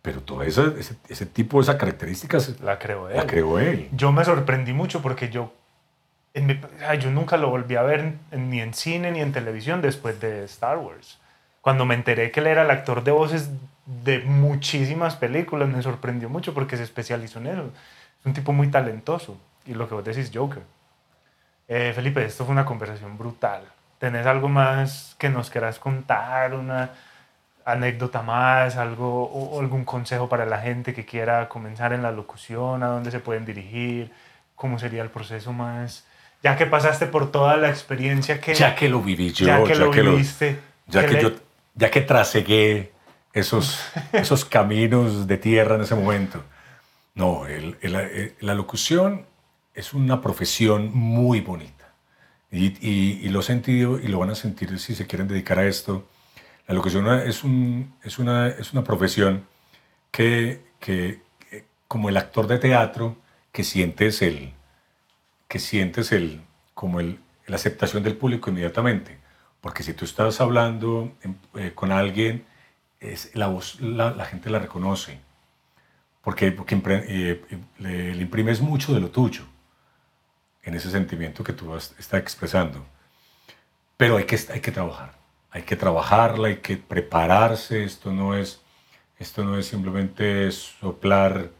pero 0.02 0.20
todo 0.22 0.42
esa- 0.44 0.72
ese, 0.78 0.94
ese 1.08 1.26
tipo, 1.26 1.60
esas 1.60 1.76
características, 1.76 2.60
La 2.60 2.78
creó 2.78 3.08
él. 3.08 3.16
la 3.16 3.26
creó 3.26 3.58
él. 3.58 3.88
Yo 3.92 4.12
me 4.12 4.24
sorprendí 4.24 4.72
mucho 4.72 5.02
porque 5.02 5.28
yo, 5.30 5.52
en 6.34 6.46
mi- 6.46 6.60
ay, 6.88 6.98
yo 6.98 7.10
nunca 7.10 7.36
lo 7.36 7.50
volví 7.50 7.74
a 7.76 7.82
ver 7.82 8.14
ni 8.30 8.60
en 8.60 8.72
cine 8.74 9.10
ni 9.10 9.20
en 9.20 9.32
televisión 9.32 9.82
después 9.82 10.20
de 10.20 10.44
Star 10.44 10.78
Wars. 10.78 11.18
Cuando 11.66 11.84
me 11.84 11.96
enteré 11.96 12.30
que 12.30 12.38
él 12.38 12.46
era 12.46 12.62
el 12.62 12.70
actor 12.70 13.02
de 13.02 13.10
voces 13.10 13.50
de 13.86 14.20
muchísimas 14.20 15.16
películas, 15.16 15.68
me 15.68 15.82
sorprendió 15.82 16.28
mucho 16.28 16.54
porque 16.54 16.76
se 16.76 16.84
especializó 16.84 17.40
en 17.40 17.48
eso. 17.48 17.62
Es 18.20 18.24
un 18.24 18.34
tipo 18.34 18.52
muy 18.52 18.68
talentoso. 18.68 19.36
Y 19.66 19.74
lo 19.74 19.88
que 19.88 19.96
vos 19.96 20.04
decís, 20.04 20.30
Joker. 20.32 20.62
Eh, 21.66 21.90
Felipe, 21.92 22.24
esto 22.24 22.44
fue 22.44 22.52
una 22.52 22.64
conversación 22.64 23.18
brutal. 23.18 23.64
¿Tenés 23.98 24.26
algo 24.26 24.48
más 24.48 25.16
que 25.18 25.28
nos 25.28 25.50
quieras 25.50 25.80
contar? 25.80 26.54
¿Una 26.54 26.90
anécdota 27.64 28.22
más? 28.22 28.76
Algo, 28.76 29.24
o, 29.24 29.58
algún 29.58 29.84
consejo 29.84 30.28
para 30.28 30.46
la 30.46 30.58
gente 30.60 30.94
que 30.94 31.04
quiera 31.04 31.48
comenzar 31.48 31.92
en 31.92 32.00
la 32.04 32.12
locución? 32.12 32.84
¿A 32.84 32.86
dónde 32.86 33.10
se 33.10 33.18
pueden 33.18 33.44
dirigir? 33.44 34.12
¿Cómo 34.54 34.78
sería 34.78 35.02
el 35.02 35.10
proceso 35.10 35.52
más? 35.52 36.06
Ya 36.44 36.54
que 36.56 36.66
pasaste 36.66 37.06
por 37.06 37.32
toda 37.32 37.56
la 37.56 37.70
experiencia 37.70 38.40
que, 38.40 38.54
Ya 38.54 38.76
que 38.76 38.88
lo 38.88 39.00
viví 39.00 39.32
yo, 39.32 39.46
ya 39.48 39.64
que 39.64 39.74
lo 39.74 39.86
lo- 39.92 40.12
viviste. 40.12 40.60
ya 40.86 41.00
¿qué 41.00 41.06
que 41.08 41.12
le- 41.14 41.22
yo, 41.22 41.45
ya 41.76 41.90
que 41.90 42.00
trasegué 42.02 42.92
esos, 43.32 43.80
esos 44.12 44.44
caminos 44.44 45.26
de 45.26 45.38
tierra 45.38 45.76
en 45.76 45.82
ese 45.82 45.94
momento. 45.94 46.42
No, 47.14 47.46
el- 47.46 47.76
el- 47.82 47.94
el- 47.96 48.34
la 48.40 48.54
locución 48.54 49.26
es 49.74 49.94
una 49.94 50.20
profesión 50.20 50.90
muy 50.94 51.40
bonita. 51.40 51.94
Y, 52.50 52.66
y- 52.86 53.20
y 53.26 53.28
lo 53.30 53.40
he 53.40 53.42
sentido 53.42 53.98
y 54.00 54.08
lo 54.08 54.18
van 54.20 54.30
a 54.30 54.34
sentir 54.34 54.78
si 54.78 54.94
se 54.94 55.06
quieren 55.06 55.28
dedicar 55.28 55.58
a 55.58 55.66
esto. 55.66 56.08
La 56.68 56.74
locución 56.74 57.06
es, 57.20 57.44
un, 57.44 57.94
es, 58.02 58.18
una, 58.18 58.48
es 58.48 58.72
una 58.72 58.84
profesión 58.84 59.46
que, 60.10 60.62
que, 60.80 61.20
que, 61.50 61.64
como 61.88 62.08
el 62.08 62.16
actor 62.16 62.46
de 62.48 62.58
teatro, 62.58 63.16
que 63.52 63.64
sientes 63.64 64.22
el, 64.22 64.52
que 65.48 65.58
sientes 65.58 66.12
el, 66.12 66.42
como 66.74 67.00
el, 67.00 67.20
la 67.46 67.56
aceptación 67.56 68.02
del 68.02 68.16
público 68.16 68.50
inmediatamente. 68.50 69.18
Porque 69.66 69.82
si 69.82 69.94
tú 69.94 70.04
estás 70.04 70.40
hablando 70.40 71.10
en- 71.24 71.40
eh, 71.56 71.72
con 71.74 71.90
alguien, 71.90 72.46
es, 73.00 73.34
la 73.34 73.48
voz 73.48 73.80
la, 73.80 74.12
la 74.12 74.24
gente 74.24 74.48
la 74.48 74.60
reconoce. 74.60 75.18
Porque, 76.22 76.52
porque 76.52 76.80
eh, 76.86 77.42
le, 77.78 78.14
le 78.14 78.22
imprimes 78.22 78.60
mucho 78.60 78.94
de 78.94 79.00
lo 79.00 79.10
tuyo 79.10 79.42
en 80.62 80.74
ese 80.74 80.90
sentimiento 80.90 81.42
que 81.42 81.54
tú 81.54 81.74
estás 81.74 82.20
expresando. 82.20 82.84
Pero 83.96 84.16
hay 84.16 84.24
que, 84.24 84.38
hay 84.52 84.60
que 84.60 84.72
trabajar. 84.72 85.14
Hay 85.50 85.62
que 85.62 85.76
trabajarla, 85.76 86.48
hay 86.48 86.56
que 86.56 86.76
prepararse. 86.76 87.84
Esto 87.84 88.12
no 88.12 88.34
es, 88.36 88.60
esto 89.18 89.44
no 89.44 89.56
es 89.58 89.66
simplemente 89.66 90.50
soplar 90.52 91.50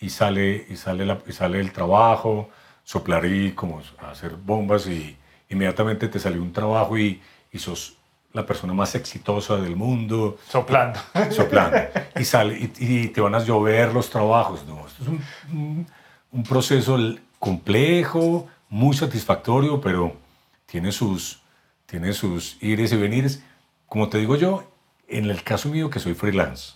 y 0.00 0.10
sale, 0.10 0.66
y 0.68 0.76
sale, 0.76 1.04
la- 1.06 1.22
y 1.26 1.32
sale 1.32 1.60
el 1.60 1.72
trabajo, 1.72 2.50
soplar 2.84 3.24
y 3.26 3.52
como 3.52 3.82
hacer 4.00 4.32
bombas 4.36 4.86
y 4.88 5.16
inmediatamente 5.48 6.08
te 6.08 6.18
salió 6.18 6.42
un 6.42 6.52
trabajo 6.52 6.98
y, 6.98 7.20
y 7.52 7.58
sos 7.58 7.96
la 8.32 8.46
persona 8.46 8.72
más 8.72 8.94
exitosa 8.94 9.56
del 9.56 9.76
mundo 9.76 10.38
Soplando. 10.48 10.98
soplando. 11.30 11.78
Y, 12.18 12.24
sale, 12.24 12.58
y, 12.58 12.72
y 12.78 13.08
te 13.08 13.20
van 13.20 13.34
a 13.34 13.40
llover 13.44 13.92
los 13.92 14.08
trabajos. 14.08 14.64
No, 14.66 14.86
esto 14.86 15.02
es 15.02 15.08
un, 15.08 15.20
un- 15.52 15.86
un 16.32 16.42
proceso 16.44 16.96
complejo, 17.38 18.48
muy 18.70 18.96
satisfactorio, 18.96 19.80
pero 19.82 20.16
tiene 20.64 20.92
sus, 20.92 21.42
tiene 21.84 22.14
sus 22.14 22.56
ires 22.62 22.90
y 22.92 22.96
venires. 22.96 23.42
Como 23.86 24.08
te 24.08 24.16
digo 24.16 24.36
yo, 24.36 24.64
en 25.08 25.26
el 25.28 25.42
caso 25.42 25.68
mío 25.68 25.90
que 25.90 25.98
soy 26.00 26.14
freelance, 26.14 26.72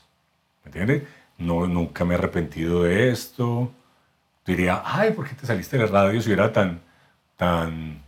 ¿me 0.63 0.69
entiendes? 0.69 1.05
No, 1.39 1.67
nunca 1.67 2.05
me 2.05 2.15
he 2.15 2.19
arrepentido 2.19 2.83
de 2.83 3.11
esto. 3.11 3.73
Diría, 4.45 4.83
ay, 4.85 5.13
¿por 5.13 5.27
qué 5.27 5.35
te 5.35 5.47
saliste 5.47 5.79
de 5.79 5.85
la 5.87 5.91
radio 5.91 6.21
si 6.21 6.33
era 6.33 6.53
tan, 6.53 6.83
tan, 7.37 8.03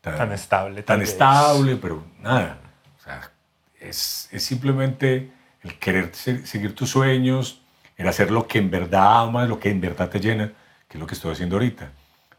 tan, 0.00 0.32
estable? 0.32 0.82
Tan 0.82 1.02
estable, 1.02 1.76
pero 1.76 2.04
nada. 2.20 2.58
O 2.98 3.02
sea, 3.02 3.30
es, 3.78 4.28
es 4.30 4.42
simplemente 4.42 5.30
el 5.62 5.78
querer 5.78 6.14
seguir 6.14 6.74
tus 6.74 6.90
sueños, 6.90 7.60
el 7.96 8.08
hacer 8.08 8.30
lo 8.30 8.46
que 8.46 8.58
en 8.58 8.70
verdad 8.70 9.22
amas, 9.22 9.48
lo 9.48 9.58
que 9.60 9.70
en 9.70 9.80
verdad 9.80 10.08
te 10.08 10.20
llena, 10.20 10.52
que 10.88 10.96
es 10.96 11.00
lo 11.00 11.06
que 11.06 11.14
estoy 11.14 11.32
haciendo 11.32 11.56
ahorita. 11.56 11.90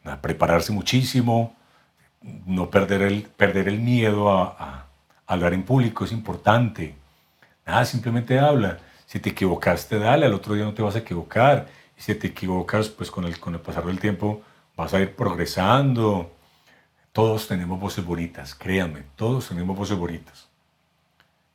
Nada, 0.04 0.22
prepararse 0.22 0.72
muchísimo, 0.72 1.56
no 2.22 2.70
perder 2.70 3.04
el, 3.04 3.24
perder 3.24 3.68
el 3.68 3.80
miedo 3.80 4.32
a, 4.32 4.56
a 4.58 4.86
hablar 5.28 5.54
en 5.54 5.64
público, 5.64 6.06
es 6.06 6.12
importante. 6.12 6.96
Nada, 7.66 7.86
simplemente 7.86 8.40
habla. 8.40 8.80
Si 9.06 9.20
te 9.20 9.30
equivocaste, 9.30 10.00
dale, 10.00 10.26
al 10.26 10.34
otro 10.34 10.56
día 10.56 10.64
no 10.64 10.74
te 10.74 10.82
vas 10.82 10.96
a 10.96 11.00
equivocar. 11.00 11.68
Y 11.98 12.02
si 12.02 12.16
te 12.16 12.28
equivocas, 12.28 12.90
pues 12.90 13.12
con 13.12 13.26
el, 13.26 13.40
con 13.40 13.54
el 13.54 13.60
pasar 13.60 13.86
del 13.86 14.00
tiempo 14.00 14.42
vas 14.76 14.94
a 14.94 15.00
ir 15.00 15.16
progresando. 15.16 16.32
Todos 17.12 17.48
tenemos 17.48 17.80
voces 17.80 18.06
bonitas, 18.06 18.56
créanme, 18.56 19.04
todos 19.16 19.50
tenemos 19.50 19.78
voces 19.78 19.98
bonitas. 19.98 20.48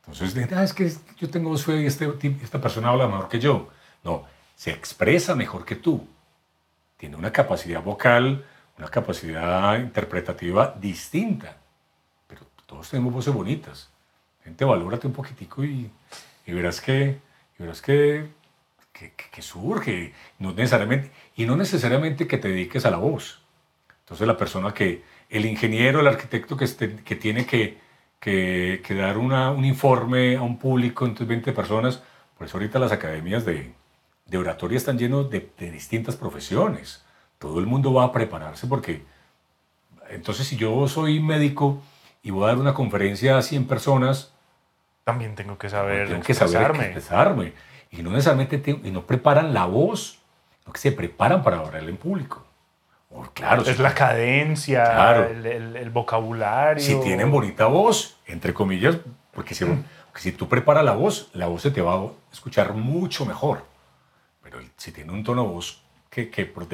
Entonces, 0.07 0.53
ah, 0.53 0.63
es 0.63 0.73
que 0.73 0.93
yo 1.19 1.29
tengo 1.31 1.51
voz 1.51 1.65
fea 1.65 1.81
y 1.81 1.87
este, 1.87 2.13
esta 2.43 2.61
persona 2.61 2.91
habla 2.91 3.09
mejor 3.09 3.29
que 3.29 3.41
yo. 3.41 3.69
No, 4.05 4.25
se 4.55 4.71
expresa 4.71 5.35
mejor 5.35 5.65
que 5.65 5.77
tú. 5.77 6.07
Tiene 6.97 7.17
una 7.17 7.33
capacidad 7.33 7.83
vocal, 7.83 8.45
una 8.79 8.89
capacidad 8.89 9.79
interpretativa 9.79 10.77
distinta. 10.81 11.57
Pero 12.29 12.43
todos 12.67 12.89
tenemos 12.89 13.13
voces 13.13 13.35
bonitas. 13.35 13.91
Gente, 14.45 14.65
valórate 14.65 15.09
un 15.09 15.13
poquitico 15.13 15.65
y, 15.65 15.91
y 16.47 16.53
verás 16.53 16.81
que, 16.81 17.19
y 17.59 17.63
verás 17.63 17.83
que, 17.83 18.29
que, 18.93 19.13
que, 19.13 19.43
surge. 19.43 20.15
No 20.39 20.53
necesariamente, 20.53 21.11
y 21.35 21.47
no 21.47 21.57
necesariamente 21.57 22.29
que 22.29 22.39
te 22.39 22.49
dediques 22.49 22.87
a 22.87 22.91
la 22.91 22.99
voz. 22.99 23.43
Entonces 24.01 24.25
la 24.25 24.37
persona 24.37 24.73
que, 24.73 25.03
el 25.31 25.47
ingeniero, 25.47 26.01
el 26.01 26.07
arquitecto 26.07 26.57
que, 26.57 26.65
este, 26.65 26.97
que 26.97 27.17
tiene 27.17 27.47
que, 27.47 27.79
que, 28.21 28.95
dar 28.95 29.19
una, 29.19 29.51
un 29.51 29.65
informe 29.65 30.37
a 30.37 30.43
un 30.43 30.59
público, 30.59 31.05
entonces 31.05 31.29
20 31.29 31.53
personas, 31.53 32.03
por 32.37 32.47
eso 32.47 32.57
ahorita 32.57 32.79
las 32.79 32.93
academias 32.93 33.45
de, 33.45 33.73
de 34.27 34.39
oratoria 34.39 34.77
están 34.77 34.99
llenos 34.99 35.31
de, 35.31 35.51
de, 35.59 35.71
distintas 35.71 36.17
profesiones. 36.17 37.05
Todo 37.39 37.61
el 37.61 37.67
mundo 37.67 37.93
va 37.93 38.05
a 38.05 38.13
prepararse 38.13 38.67
porque, 38.67 39.03
entonces 40.11 40.47
si 40.47 40.57
yo 40.57 40.89
soy 40.89 41.21
médico 41.21 41.83
y 42.23 42.31
voy 42.31 42.45
a 42.45 42.49
dar 42.49 42.59
una 42.59 42.75
conferencia 42.75 43.39
a 43.39 43.43
100 43.43 43.67
personas, 43.67 44.33
también 45.05 45.35
tengo 45.35 45.57
que 45.57 45.69
saber 45.69 46.09
tengo 46.09 46.23
que 46.23 46.35
saber 46.35 46.75
expresarme. 46.75 47.53
Y 47.93 48.03
no 48.03 48.11
necesariamente 48.11 48.81
y 48.83 48.91
no 48.91 49.07
preparan 49.07 49.55
la 49.55 49.67
voz, 49.67 50.19
no 50.67 50.73
que 50.73 50.81
se 50.81 50.91
preparan 50.91 51.45
para 51.45 51.59
hablar 51.59 51.89
en 51.89 51.97
público. 51.97 52.45
Claro, 53.35 53.63
es 53.63 53.79
la 53.79 53.95
cadencia, 53.95 55.27
el, 55.29 55.77
el, 55.77 55.91
vocabulario. 55.91 56.83
Si 56.83 56.99
tienen 57.01 57.31
bonita 57.31 57.67
voz, 57.67 58.17
entre 58.27 58.53
comillas, 58.55 58.99
porque 59.33 59.55
si, 59.55 59.65
mm. 59.65 59.85
si 60.15 60.33
tú 60.33 60.49
preparas 60.49 60.85
la 60.85 60.93
voz, 60.93 61.31
la 61.33 61.47
voz 61.47 61.63
se 61.63 61.71
te 61.71 61.81
va 61.81 61.95
a 61.95 62.07
escuchar 62.33 62.75
mucho 62.75 63.27
mejor. 63.27 63.65
Pero 64.43 64.59
si 64.77 64.93
tiene 64.93 65.13
un 65.13 65.25
tono 65.25 65.43
de 65.43 65.49
voz 65.49 65.83
que, 66.11 66.31
que, 66.31 66.47
por, 66.47 66.67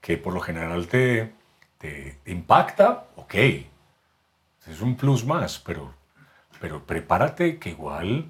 que 0.00 0.16
por 0.16 0.34
lo 0.34 0.40
general 0.40 0.86
te, 0.86 1.32
te 1.78 2.18
impacta, 2.26 3.04
ok. 3.16 3.34
Es 3.34 4.82
un 4.82 4.96
plus 4.96 5.24
más, 5.24 5.58
pero 5.58 5.98
pero 6.60 6.84
prepárate 6.84 7.58
que 7.58 7.70
igual, 7.70 8.26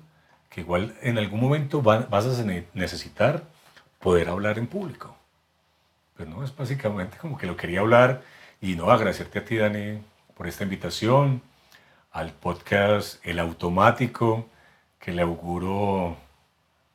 que 0.51 0.61
igual 0.61 0.97
en 1.03 1.19
algún 1.19 1.41
momento 1.41 1.83
vas 1.83 2.27
a 2.27 2.45
necesitar 2.75 3.45
poder 4.01 4.29
hablar 4.29 4.59
en 4.59 4.67
público. 4.67 5.17
Pues 6.19 6.29
no, 6.29 6.43
es 6.43 6.55
básicamente 6.57 7.17
como 7.17 7.39
que 7.39 7.47
lo 7.47 7.57
quería 7.57 7.79
hablar 7.79 8.23
y 8.61 8.75
no 8.75 8.91
agradecerte 8.91 9.39
a 9.39 9.45
ti, 9.45 9.57
Dani, 9.57 10.03
por 10.37 10.49
esta 10.49 10.65
invitación 10.65 11.41
al 12.11 12.33
podcast 12.33 13.25
El 13.25 13.39
Automático, 13.39 14.49
que 14.99 15.13
le 15.13 15.23
auguro 15.23 16.17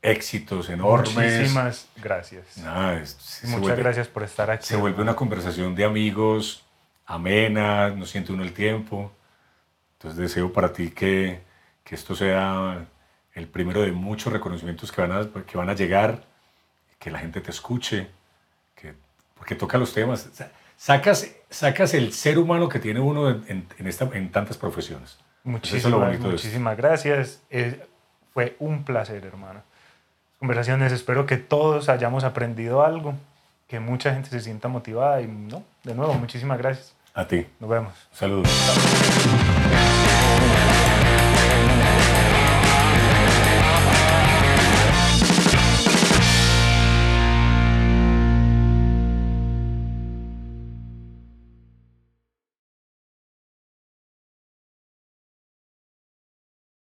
éxitos 0.02 0.70
enormes. 0.70 1.16
Muchísimas 1.16 1.88
gracias. 1.96 2.58
Muchas 3.46 3.78
gracias 3.78 4.10
por 4.10 4.24
estar 4.24 4.52
aquí. 4.52 4.66
Se 4.66 4.76
vuelve 4.76 5.02
una 5.02 5.16
conversación 5.16 5.74
de 5.74 5.86
amigos, 5.86 6.66
amena, 7.06 7.92
no 7.92 8.06
siente 8.06 8.34
uno 8.34 8.44
el 8.44 8.52
tiempo. 8.52 9.10
Entonces 9.94 10.20
deseo 10.20 10.52
para 10.52 10.74
ti 10.74 10.90
que, 10.92 11.40
que 11.86 11.96
esto 11.96 12.14
sea 12.14 12.86
el 13.32 13.48
primero 13.48 13.84
de 13.84 13.94
muchos 13.94 14.34
reconocimientos 14.34 14.92
que 14.92 15.00
van 15.00 15.14
a, 15.14 15.46
que 15.46 15.58
van 15.58 15.70
a 15.70 15.76
llegar, 15.76 16.26
que 17.00 17.10
la 17.10 17.20
gente 17.20 17.40
te 17.40 17.52
escuche, 17.52 18.10
porque 19.36 19.56
toca 19.56 19.78
los 19.78 19.94
temas. 19.94 20.30
Sacas, 20.78 21.32
sacas 21.50 21.94
el 21.94 22.14
ser 22.14 22.38
humano 22.38 22.68
que 22.70 22.80
tiene 22.80 23.00
uno 23.00 23.30
en, 23.30 23.68
en, 23.78 23.88
esta, 23.88 24.10
en 24.14 24.32
tantas 24.32 24.58
profesiones. 24.58 25.18
Muchísimas, 25.44 26.20
muchísimas 26.20 26.78
gracias. 26.78 27.42
fue 28.34 28.56
un 28.60 28.84
placer, 28.84 29.26
hermano. 29.26 29.62
Conversaciones, 30.40 30.92
espero 30.92 31.26
que 31.26 31.38
todos 31.38 31.90
hayamos 31.90 32.24
aprendido 32.24 32.84
algo, 32.84 33.16
que 33.68 33.80
mucha 33.80 34.14
gente 34.14 34.30
se 34.30 34.42
sienta 34.42 34.68
motivada 34.68 35.22
y 35.22 35.28
no, 35.28 35.64
de 35.84 35.96
nuevo, 35.96 36.14
muchísimas 36.16 36.58
gracias. 36.58 36.96
A 37.14 37.28
ti. 37.28 37.46
Nos 37.60 37.70
vemos. 37.70 37.94
Saludos. 38.12 38.50